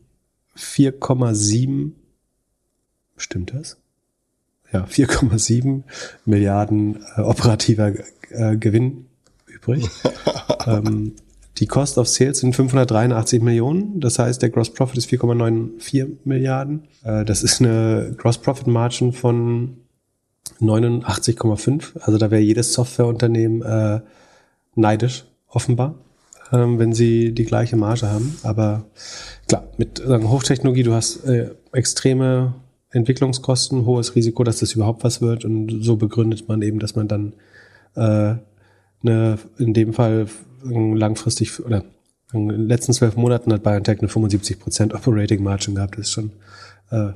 4,7 0.56 1.92
Stimmt 3.20 3.52
das? 3.54 3.76
Ja, 4.72 4.84
4,7 4.84 5.82
Milliarden 6.24 7.04
äh, 7.16 7.20
operativer 7.20 7.92
äh, 8.30 8.56
Gewinn 8.56 9.06
übrig. 9.46 9.88
ähm, 10.66 11.14
die 11.58 11.66
Cost 11.66 11.98
of 11.98 12.08
Sales 12.08 12.38
sind 12.40 12.56
583 12.56 13.42
Millionen. 13.42 14.00
Das 14.00 14.18
heißt, 14.18 14.40
der 14.40 14.50
Gross 14.50 14.72
Profit 14.72 14.98
ist 14.98 15.10
4,94 15.10 16.06
Milliarden. 16.24 16.88
Äh, 17.04 17.24
das 17.24 17.42
ist 17.42 17.60
eine 17.60 18.14
Gross 18.16 18.38
Profit 18.38 18.66
Margin 18.66 19.12
von 19.12 19.76
89,5. 20.60 21.98
Also 22.00 22.18
da 22.18 22.30
wäre 22.30 22.40
jedes 22.40 22.72
Softwareunternehmen 22.72 23.62
äh, 23.62 24.00
neidisch, 24.74 25.26
offenbar, 25.48 25.96
ähm, 26.52 26.78
wenn 26.78 26.92
sie 26.92 27.32
die 27.32 27.44
gleiche 27.44 27.76
Marge 27.76 28.08
haben. 28.08 28.36
Aber 28.42 28.86
klar, 29.48 29.64
mit 29.76 29.98
sagen, 29.98 30.30
Hochtechnologie, 30.30 30.82
du 30.82 30.94
hast 30.94 31.24
äh, 31.24 31.50
extreme 31.72 32.54
Entwicklungskosten, 32.90 33.86
hohes 33.86 34.14
Risiko, 34.16 34.44
dass 34.44 34.60
das 34.60 34.72
überhaupt 34.72 35.04
was 35.04 35.20
wird. 35.20 35.44
Und 35.44 35.82
so 35.82 35.96
begründet 35.96 36.48
man 36.48 36.62
eben, 36.62 36.78
dass 36.78 36.96
man 36.96 37.08
dann 37.08 37.34
äh, 37.94 38.36
eine, 39.02 39.38
in 39.58 39.74
dem 39.74 39.92
Fall 39.92 40.26
langfristig 40.62 41.64
oder 41.64 41.84
in 42.32 42.48
den 42.48 42.68
letzten 42.68 42.92
zwölf 42.92 43.16
Monaten 43.16 43.52
hat 43.52 43.62
BioNTech 43.62 43.98
eine 44.00 44.08
75% 44.08 44.94
Operating 44.94 45.42
Margin 45.42 45.74
gehabt. 45.74 45.98
Das 45.98 46.06
ist 46.06 46.12
schon 46.12 46.30
äh, 46.90 47.10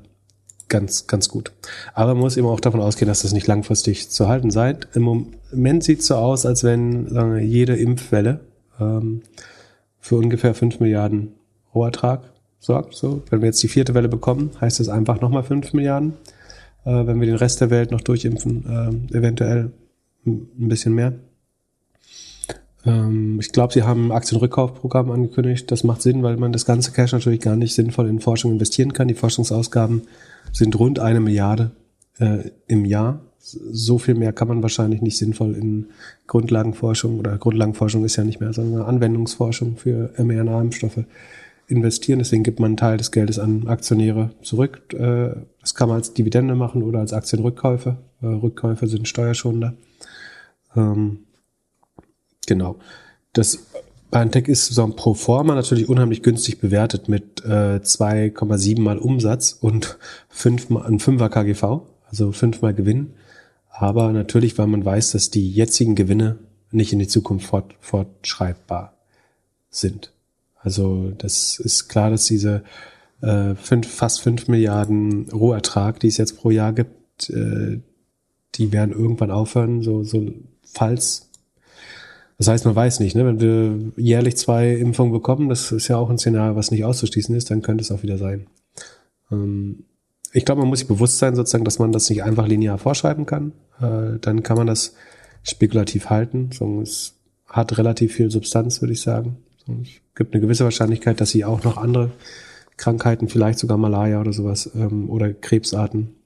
ganz, 0.68 1.06
ganz 1.06 1.28
gut. 1.28 1.52
Aber 1.94 2.14
man 2.14 2.22
muss 2.22 2.36
eben 2.36 2.48
auch 2.48 2.60
davon 2.60 2.80
ausgehen, 2.80 3.08
dass 3.08 3.22
das 3.22 3.32
nicht 3.32 3.46
langfristig 3.46 4.10
zu 4.10 4.28
halten 4.28 4.50
sei. 4.50 4.76
Im 4.94 5.02
Moment 5.02 5.84
sieht 5.84 6.00
es 6.00 6.08
so 6.08 6.16
aus, 6.16 6.46
als 6.46 6.64
wenn 6.64 7.12
wir, 7.14 7.38
jede 7.38 7.76
Impfwelle 7.76 8.40
ähm, 8.80 9.22
für 10.00 10.16
ungefähr 10.16 10.54
5 10.54 10.80
Milliarden 10.80 11.34
Rohertrag 11.74 12.22
sorgt. 12.58 12.94
So, 12.94 13.22
wenn 13.30 13.40
wir 13.40 13.46
jetzt 13.46 13.62
die 13.62 13.68
vierte 13.68 13.94
Welle 13.94 14.08
bekommen, 14.08 14.50
heißt 14.60 14.80
es 14.80 14.88
einfach 14.88 15.20
nochmal 15.20 15.42
fünf 15.42 15.72
Milliarden. 15.72 16.14
Äh, 16.84 17.06
wenn 17.06 17.20
wir 17.20 17.26
den 17.26 17.36
Rest 17.36 17.60
der 17.60 17.70
Welt 17.70 17.90
noch 17.90 18.00
durchimpfen, 18.00 19.08
äh, 19.12 19.16
eventuell 19.16 19.70
ein 20.26 20.68
bisschen 20.68 20.94
mehr. 20.94 21.12
Ähm, 22.86 23.38
ich 23.40 23.52
glaube, 23.52 23.72
sie 23.72 23.82
haben 23.82 24.08
ein 24.08 24.12
Aktienrückkaufprogramm 24.12 25.10
angekündigt. 25.10 25.70
Das 25.70 25.84
macht 25.84 26.02
Sinn, 26.02 26.22
weil 26.22 26.36
man 26.36 26.52
das 26.52 26.66
ganze 26.66 26.92
Cash 26.92 27.12
natürlich 27.12 27.40
gar 27.40 27.56
nicht 27.56 27.74
sinnvoll 27.74 28.08
in 28.08 28.20
Forschung 28.20 28.52
investieren 28.52 28.92
kann. 28.92 29.08
Die 29.08 29.14
Forschungsausgaben 29.14 30.02
sind 30.52 30.78
rund 30.78 30.98
eine 30.98 31.20
Milliarde 31.20 31.72
äh, 32.18 32.50
im 32.66 32.84
Jahr. 32.84 33.20
So 33.38 33.98
viel 33.98 34.14
mehr 34.14 34.32
kann 34.32 34.48
man 34.48 34.62
wahrscheinlich 34.62 35.02
nicht 35.02 35.18
sinnvoll 35.18 35.54
in 35.54 35.88
Grundlagenforschung 36.26 37.18
oder 37.18 37.36
Grundlagenforschung 37.36 38.04
ist 38.04 38.16
ja 38.16 38.24
nicht 38.24 38.40
mehr, 38.40 38.54
sondern 38.54 38.82
Anwendungsforschung 38.82 39.76
für 39.76 40.14
mRNA-Impfstoffe 40.16 41.04
investieren. 41.66 42.18
Deswegen 42.18 42.42
gibt 42.42 42.60
man 42.60 42.68
einen 42.68 42.76
Teil 42.76 42.96
des 42.96 43.10
Geldes 43.10 43.38
an 43.38 43.66
Aktionäre 43.66 44.30
zurück. 44.42 44.94
Äh, 44.94 45.34
das 45.60 45.74
kann 45.74 45.88
man 45.88 45.98
als 45.98 46.14
Dividende 46.14 46.54
machen 46.54 46.82
oder 46.82 47.00
als 47.00 47.12
Aktienrückkäufe. 47.12 47.96
Äh, 48.22 48.26
Rückkäufe 48.26 48.86
sind 48.86 49.08
steuerschonender. 49.08 49.74
Ähm, 50.76 51.20
genau. 52.46 52.76
Das 53.32 53.66
BioNTech 54.10 54.48
ist 54.48 54.66
so 54.66 54.84
ein 54.84 54.96
pro 54.96 55.14
forma 55.14 55.54
natürlich 55.54 55.88
unheimlich 55.88 56.22
günstig 56.22 56.60
bewertet 56.60 57.08
mit 57.08 57.42
2,7 57.42 58.80
mal 58.80 58.98
Umsatz 58.98 59.56
und 59.60 59.98
5 60.28 60.70
mal, 60.70 60.86
ein 60.86 60.98
5er 60.98 61.28
KGV, 61.28 61.82
also 62.08 62.30
5 62.30 62.62
mal 62.62 62.74
Gewinn. 62.74 63.14
Aber 63.70 64.12
natürlich, 64.12 64.56
weil 64.56 64.68
man 64.68 64.84
weiß, 64.84 65.10
dass 65.12 65.30
die 65.30 65.50
jetzigen 65.50 65.96
Gewinne 65.96 66.38
nicht 66.70 66.92
in 66.92 67.00
die 67.00 67.08
Zukunft 67.08 67.46
fort, 67.46 67.74
fortschreibbar 67.80 68.94
sind. 69.68 70.12
Also 70.60 71.10
das 71.18 71.58
ist 71.58 71.88
klar, 71.88 72.10
dass 72.10 72.24
diese 72.24 72.62
äh, 73.20 73.54
fünf, 73.54 73.88
fast 73.88 74.20
fünf 74.20 74.48
Milliarden 74.48 75.28
Rohertrag, 75.30 76.00
die 76.00 76.08
es 76.08 76.16
jetzt 76.16 76.38
pro 76.38 76.50
Jahr 76.50 76.72
gibt, 76.72 77.30
äh, 77.30 77.80
die 78.54 78.72
werden 78.72 78.92
irgendwann 78.92 79.30
aufhören, 79.30 79.82
so, 79.82 80.04
so 80.04 80.32
falls. 80.62 81.30
Das 82.38 82.48
heißt, 82.48 82.64
man 82.64 82.74
weiß 82.74 83.00
nicht, 83.00 83.14
ne? 83.14 83.24
wenn 83.24 83.40
wir 83.40 83.92
jährlich 83.96 84.36
zwei 84.36 84.74
Impfungen 84.74 85.12
bekommen, 85.12 85.48
das 85.48 85.70
ist 85.70 85.88
ja 85.88 85.96
auch 85.96 86.10
ein 86.10 86.18
Szenario, 86.18 86.56
was 86.56 86.70
nicht 86.70 86.84
auszuschließen 86.84 87.34
ist, 87.34 87.50
dann 87.50 87.62
könnte 87.62 87.82
es 87.82 87.92
auch 87.92 88.02
wieder 88.02 88.18
sein. 88.18 88.46
Ähm, 89.30 89.84
ich 90.32 90.44
glaube, 90.44 90.62
man 90.62 90.68
muss 90.68 90.80
sich 90.80 90.88
bewusst 90.88 91.18
sein, 91.18 91.36
sozusagen, 91.36 91.64
dass 91.64 91.78
man 91.78 91.92
das 91.92 92.10
nicht 92.10 92.24
einfach 92.24 92.48
linear 92.48 92.78
vorschreiben 92.78 93.24
kann. 93.24 93.52
Äh, 93.80 94.18
dann 94.20 94.42
kann 94.42 94.56
man 94.56 94.66
das 94.66 94.94
spekulativ 95.44 96.10
halten. 96.10 96.50
Es 96.82 97.14
hat 97.46 97.78
relativ 97.78 98.14
viel 98.14 98.30
Substanz, 98.30 98.80
würde 98.82 98.94
ich 98.94 99.00
sagen. 99.00 99.36
Es 99.82 99.90
gibt 100.16 100.34
eine 100.34 100.40
gewisse 100.40 100.64
Wahrscheinlichkeit, 100.64 101.20
dass 101.20 101.30
sie 101.30 101.44
auch 101.44 101.62
noch 101.62 101.76
andere 101.76 102.10
Krankheiten, 102.76 103.28
vielleicht 103.28 103.60
sogar 103.60 103.78
Malaria 103.78 104.20
oder 104.20 104.32
sowas, 104.32 104.70
ähm, 104.74 105.08
oder 105.08 105.32
Krebsarten 105.32 106.16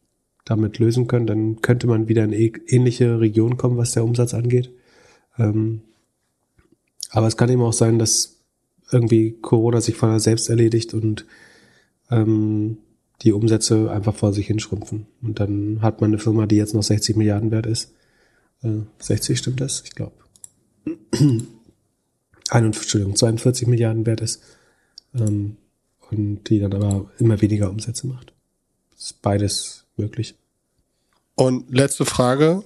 damit 0.46 0.78
lösen 0.78 1.06
können. 1.06 1.26
Dann 1.26 1.60
könnte 1.60 1.86
man 1.86 2.08
wieder 2.08 2.24
in 2.24 2.32
ähnliche 2.32 3.20
Regionen 3.20 3.58
kommen, 3.58 3.76
was 3.76 3.92
der 3.92 4.04
Umsatz 4.04 4.32
angeht. 4.32 4.72
Ähm, 5.38 5.82
aber 7.10 7.26
es 7.26 7.36
kann 7.36 7.50
eben 7.50 7.62
auch 7.62 7.72
sein, 7.72 7.98
dass 7.98 8.36
irgendwie 8.90 9.32
Corona 9.40 9.80
sich 9.80 9.96
von 9.96 10.18
selbst 10.18 10.48
erledigt 10.48 10.94
und 10.94 11.26
ähm, 12.10 12.78
die 13.22 13.32
Umsätze 13.32 13.90
einfach 13.90 14.14
vor 14.14 14.32
sich 14.32 14.46
hinschrumpfen. 14.46 15.06
Und 15.22 15.40
dann 15.40 15.82
hat 15.82 16.00
man 16.00 16.10
eine 16.10 16.18
Firma, 16.18 16.46
die 16.46 16.56
jetzt 16.56 16.74
noch 16.74 16.82
60 16.82 17.16
Milliarden 17.16 17.50
wert 17.50 17.66
ist. 17.66 17.92
Äh, 18.62 18.82
60 19.00 19.38
stimmt 19.38 19.60
das? 19.60 19.82
Ich 19.84 19.94
glaube. 19.94 20.14
42 22.50 23.66
Milliarden 23.66 24.06
wert 24.06 24.20
ist. 24.20 24.42
Ähm, 25.14 25.56
und 26.10 26.44
die 26.44 26.58
dann 26.58 26.72
aber 26.72 27.10
immer 27.18 27.40
weniger 27.40 27.70
Umsätze 27.70 28.06
macht. 28.06 28.32
Ist 28.96 29.20
beides 29.20 29.84
möglich. 29.96 30.34
Und 31.34 31.72
letzte 31.74 32.04
Frage. 32.04 32.62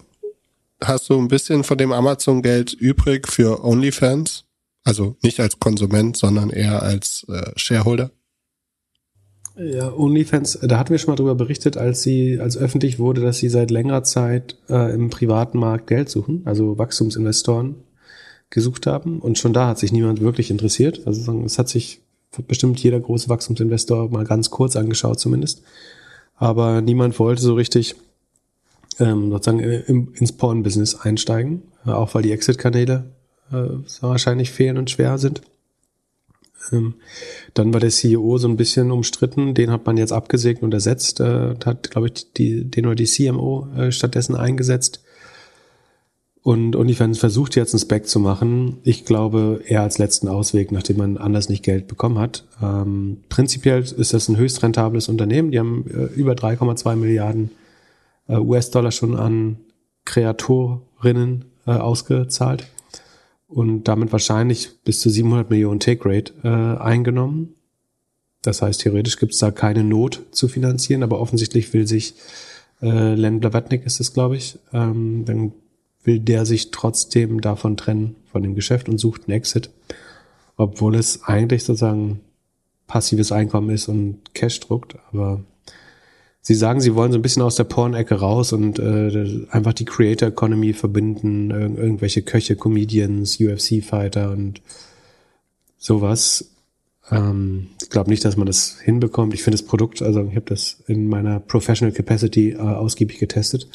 Hast 0.84 1.08
du 1.08 1.18
ein 1.18 1.28
bisschen 1.28 1.64
von 1.64 1.78
dem 1.78 1.92
Amazon-Geld 1.92 2.72
übrig 2.72 3.28
für 3.28 3.64
OnlyFans? 3.64 4.44
Also 4.84 5.16
nicht 5.22 5.38
als 5.40 5.60
Konsument, 5.60 6.16
sondern 6.16 6.50
eher 6.50 6.82
als 6.82 7.24
äh, 7.28 7.52
Shareholder? 7.56 8.10
Ja, 9.56 9.92
OnlyFans, 9.92 10.58
da 10.62 10.78
hatten 10.78 10.90
wir 10.90 10.98
schon 10.98 11.12
mal 11.12 11.16
drüber 11.16 11.34
berichtet, 11.34 11.76
als 11.76 12.02
sie, 12.02 12.40
als 12.40 12.56
öffentlich 12.56 12.98
wurde, 12.98 13.20
dass 13.20 13.38
sie 13.38 13.48
seit 13.48 13.70
längerer 13.70 14.02
Zeit 14.02 14.56
äh, 14.68 14.94
im 14.94 15.10
privaten 15.10 15.58
Markt 15.58 15.88
Geld 15.88 16.08
suchen, 16.08 16.42
also 16.46 16.78
Wachstumsinvestoren 16.78 17.76
gesucht 18.50 18.86
haben. 18.86 19.20
Und 19.20 19.38
schon 19.38 19.52
da 19.52 19.68
hat 19.68 19.78
sich 19.78 19.92
niemand 19.92 20.20
wirklich 20.20 20.50
interessiert. 20.50 21.06
Also 21.06 21.42
es 21.44 21.58
hat 21.58 21.68
sich 21.68 22.00
bestimmt 22.48 22.82
jeder 22.82 22.98
große 22.98 23.28
Wachstumsinvestor 23.28 24.10
mal 24.10 24.24
ganz 24.24 24.50
kurz 24.50 24.74
angeschaut 24.74 25.20
zumindest. 25.20 25.62
Aber 26.34 26.80
niemand 26.80 27.18
wollte 27.18 27.42
so 27.42 27.54
richtig 27.54 27.94
ähm, 28.98 29.30
sozusagen 29.30 29.60
im, 29.60 30.12
ins 30.14 30.32
Porn-Business 30.32 30.94
einsteigen, 30.94 31.62
äh, 31.86 31.90
auch 31.90 32.14
weil 32.14 32.22
die 32.22 32.32
Exit-Kanäle 32.32 33.04
äh, 33.50 33.68
wahrscheinlich 34.00 34.50
fehlen 34.50 34.78
und 34.78 34.90
schwer 34.90 35.18
sind. 35.18 35.42
Ähm, 36.70 36.94
dann 37.54 37.72
war 37.72 37.80
der 37.80 37.90
CEO 37.90 38.38
so 38.38 38.48
ein 38.48 38.56
bisschen 38.56 38.90
umstritten, 38.90 39.54
den 39.54 39.70
hat 39.70 39.86
man 39.86 39.96
jetzt 39.96 40.12
abgesägt 40.12 40.62
und 40.62 40.72
ersetzt, 40.72 41.20
äh, 41.20 41.54
hat, 41.64 41.90
glaube 41.90 42.08
ich, 42.08 42.32
die, 42.32 42.64
den 42.64 42.86
oder 42.86 42.94
die 42.94 43.06
CMO 43.06 43.68
äh, 43.76 43.92
stattdessen 43.92 44.36
eingesetzt. 44.36 45.02
Und 46.44 46.74
OnlyFans 46.74 47.20
versucht 47.20 47.54
jetzt 47.54 47.72
ein 47.72 47.78
Spec 47.78 48.08
zu 48.08 48.18
machen. 48.18 48.78
Ich 48.82 49.04
glaube, 49.04 49.60
eher 49.64 49.82
als 49.82 49.98
letzten 49.98 50.26
Ausweg, 50.26 50.72
nachdem 50.72 50.96
man 50.96 51.16
anders 51.16 51.48
nicht 51.48 51.62
Geld 51.62 51.86
bekommen 51.86 52.18
hat. 52.18 52.44
Ähm, 52.60 53.18
prinzipiell 53.28 53.80
ist 53.80 54.12
das 54.12 54.28
ein 54.28 54.36
höchst 54.36 54.60
rentables 54.64 55.08
Unternehmen. 55.08 55.52
Die 55.52 55.60
haben 55.60 55.84
äh, 55.88 56.06
über 56.18 56.32
3,2 56.32 56.96
Milliarden 56.96 57.52
äh, 58.28 58.36
US-Dollar 58.36 58.92
schon 58.92 59.16
an 59.16 59.58
Kreatorinnen 60.04 61.44
äh, 61.66 61.72
ausgezahlt 61.72 62.68
und 63.48 63.84
damit 63.84 64.12
wahrscheinlich 64.12 64.82
bis 64.84 65.00
zu 65.00 65.10
700 65.10 65.50
Millionen 65.50 65.80
Take 65.80 66.08
Rate 66.08 66.32
äh, 66.42 66.82
eingenommen. 66.82 67.54
Das 68.42 68.62
heißt, 68.62 68.80
theoretisch 68.80 69.18
gibt 69.18 69.34
es 69.34 69.38
da 69.38 69.50
keine 69.50 69.84
Not 69.84 70.22
zu 70.32 70.48
finanzieren, 70.48 71.02
aber 71.02 71.20
offensichtlich 71.20 71.72
will 71.72 71.86
sich 71.86 72.14
äh, 72.80 73.14
Len 73.14 73.40
Blavatnik 73.40 73.86
ist 73.86 74.00
es, 74.00 74.12
glaube 74.12 74.36
ich, 74.36 74.58
ähm, 74.72 75.24
dann 75.24 75.52
will 76.02 76.18
der 76.18 76.46
sich 76.46 76.72
trotzdem 76.72 77.40
davon 77.40 77.76
trennen, 77.76 78.16
von 78.24 78.42
dem 78.42 78.54
Geschäft 78.54 78.88
und 78.88 78.98
sucht 78.98 79.28
einen 79.28 79.36
Exit, 79.36 79.70
obwohl 80.56 80.96
es 80.96 81.22
eigentlich 81.24 81.62
sozusagen 81.62 82.20
passives 82.88 83.30
Einkommen 83.30 83.70
ist 83.70 83.88
und 83.88 84.34
Cash 84.34 84.60
druckt, 84.60 84.96
aber 85.12 85.44
Sie 86.44 86.56
sagen, 86.56 86.80
Sie 86.80 86.96
wollen 86.96 87.12
so 87.12 87.18
ein 87.18 87.22
bisschen 87.22 87.42
aus 87.42 87.54
der 87.54 87.64
Porn-Ecke 87.64 88.16
raus 88.16 88.52
und 88.52 88.80
äh, 88.80 89.46
einfach 89.50 89.72
die 89.72 89.84
Creator 89.84 90.28
Economy 90.28 90.72
verbinden, 90.72 91.50
ir 91.50 91.78
irgendwelche 91.78 92.22
Köche, 92.22 92.56
Comedians, 92.56 93.38
UFC-Fighter 93.38 94.32
und 94.32 94.60
sowas. 95.78 96.50
Ähm, 97.12 97.68
ich 97.80 97.90
glaube 97.90 98.10
nicht, 98.10 98.24
dass 98.24 98.36
man 98.36 98.48
das 98.48 98.80
hinbekommt. 98.80 99.34
Ich 99.34 99.44
finde 99.44 99.56
das 99.56 99.66
Produkt, 99.66 100.02
also 100.02 100.24
ich 100.24 100.34
habe 100.34 100.46
das 100.46 100.82
in 100.88 101.08
meiner 101.08 101.38
Professional 101.38 101.94
Capacity 101.94 102.50
äh, 102.50 102.58
ausgiebig 102.58 103.20
getestet. 103.20 103.68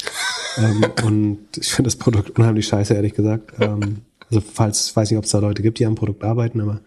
ähm, 0.58 0.84
und 1.06 1.38
ich 1.56 1.72
finde 1.72 1.88
das 1.88 1.96
Produkt 1.96 2.38
unheimlich 2.38 2.66
scheiße, 2.66 2.92
ehrlich 2.92 3.14
gesagt. 3.14 3.52
Ähm, 3.60 4.02
also 4.28 4.42
falls, 4.42 4.94
weiß 4.94 5.10
nicht, 5.10 5.18
ob 5.18 5.24
es 5.24 5.30
da 5.30 5.38
Leute 5.38 5.62
gibt, 5.62 5.78
die 5.78 5.86
am 5.86 5.94
Produkt 5.94 6.22
arbeiten, 6.22 6.60
aber 6.60 6.82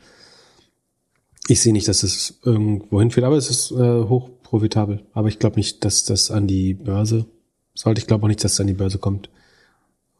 ich 1.48 1.60
sehe 1.60 1.74
nicht, 1.74 1.88
dass 1.88 2.04
es 2.04 2.40
irgendwo 2.46 3.00
hinführt, 3.00 3.26
aber 3.26 3.36
es 3.36 3.50
ist 3.50 3.72
äh, 3.72 4.04
hoch 4.04 4.30
profitabel. 4.52 5.04
Aber 5.14 5.30
ich 5.30 5.40
glaube 5.40 5.56
nicht, 5.56 5.84
dass 5.84 6.04
das 6.04 6.30
an 6.30 6.46
die 6.46 6.74
Börse 6.74 7.26
sollte. 7.74 8.00
Ich 8.00 8.08
glaube 8.08 8.26
auch 8.26 8.28
nicht, 8.28 8.44
dass 8.44 8.54
es 8.54 8.60
an 8.60 8.68
die 8.68 8.74
Börse 8.74 9.00
kommt. 9.00 9.30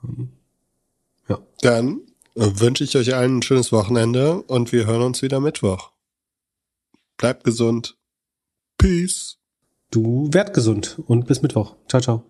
Ähm, 0.04 0.30
ja. 1.28 1.40
Dann 1.62 2.00
äh, 2.36 2.50
wünsche 2.56 2.86
ich 2.86 2.96
euch 2.96 3.14
allen 3.14 3.38
ein 3.38 3.42
schönes 3.44 3.72
Wochenende 3.72 4.42
und 4.44 4.72
wir 4.72 4.88
hören 4.88 5.02
uns 5.04 5.22
wieder 5.22 5.40
Mittwoch. 5.42 5.92
Bleibt 7.18 7.44
gesund. 7.44 7.98
Peace. 8.78 9.38
Du 9.92 10.30
werd 10.32 10.54
gesund 10.54 10.98
und 11.06 11.28
bis 11.28 11.42
Mittwoch. 11.42 11.76
Ciao, 11.90 12.02
ciao. 12.02 12.24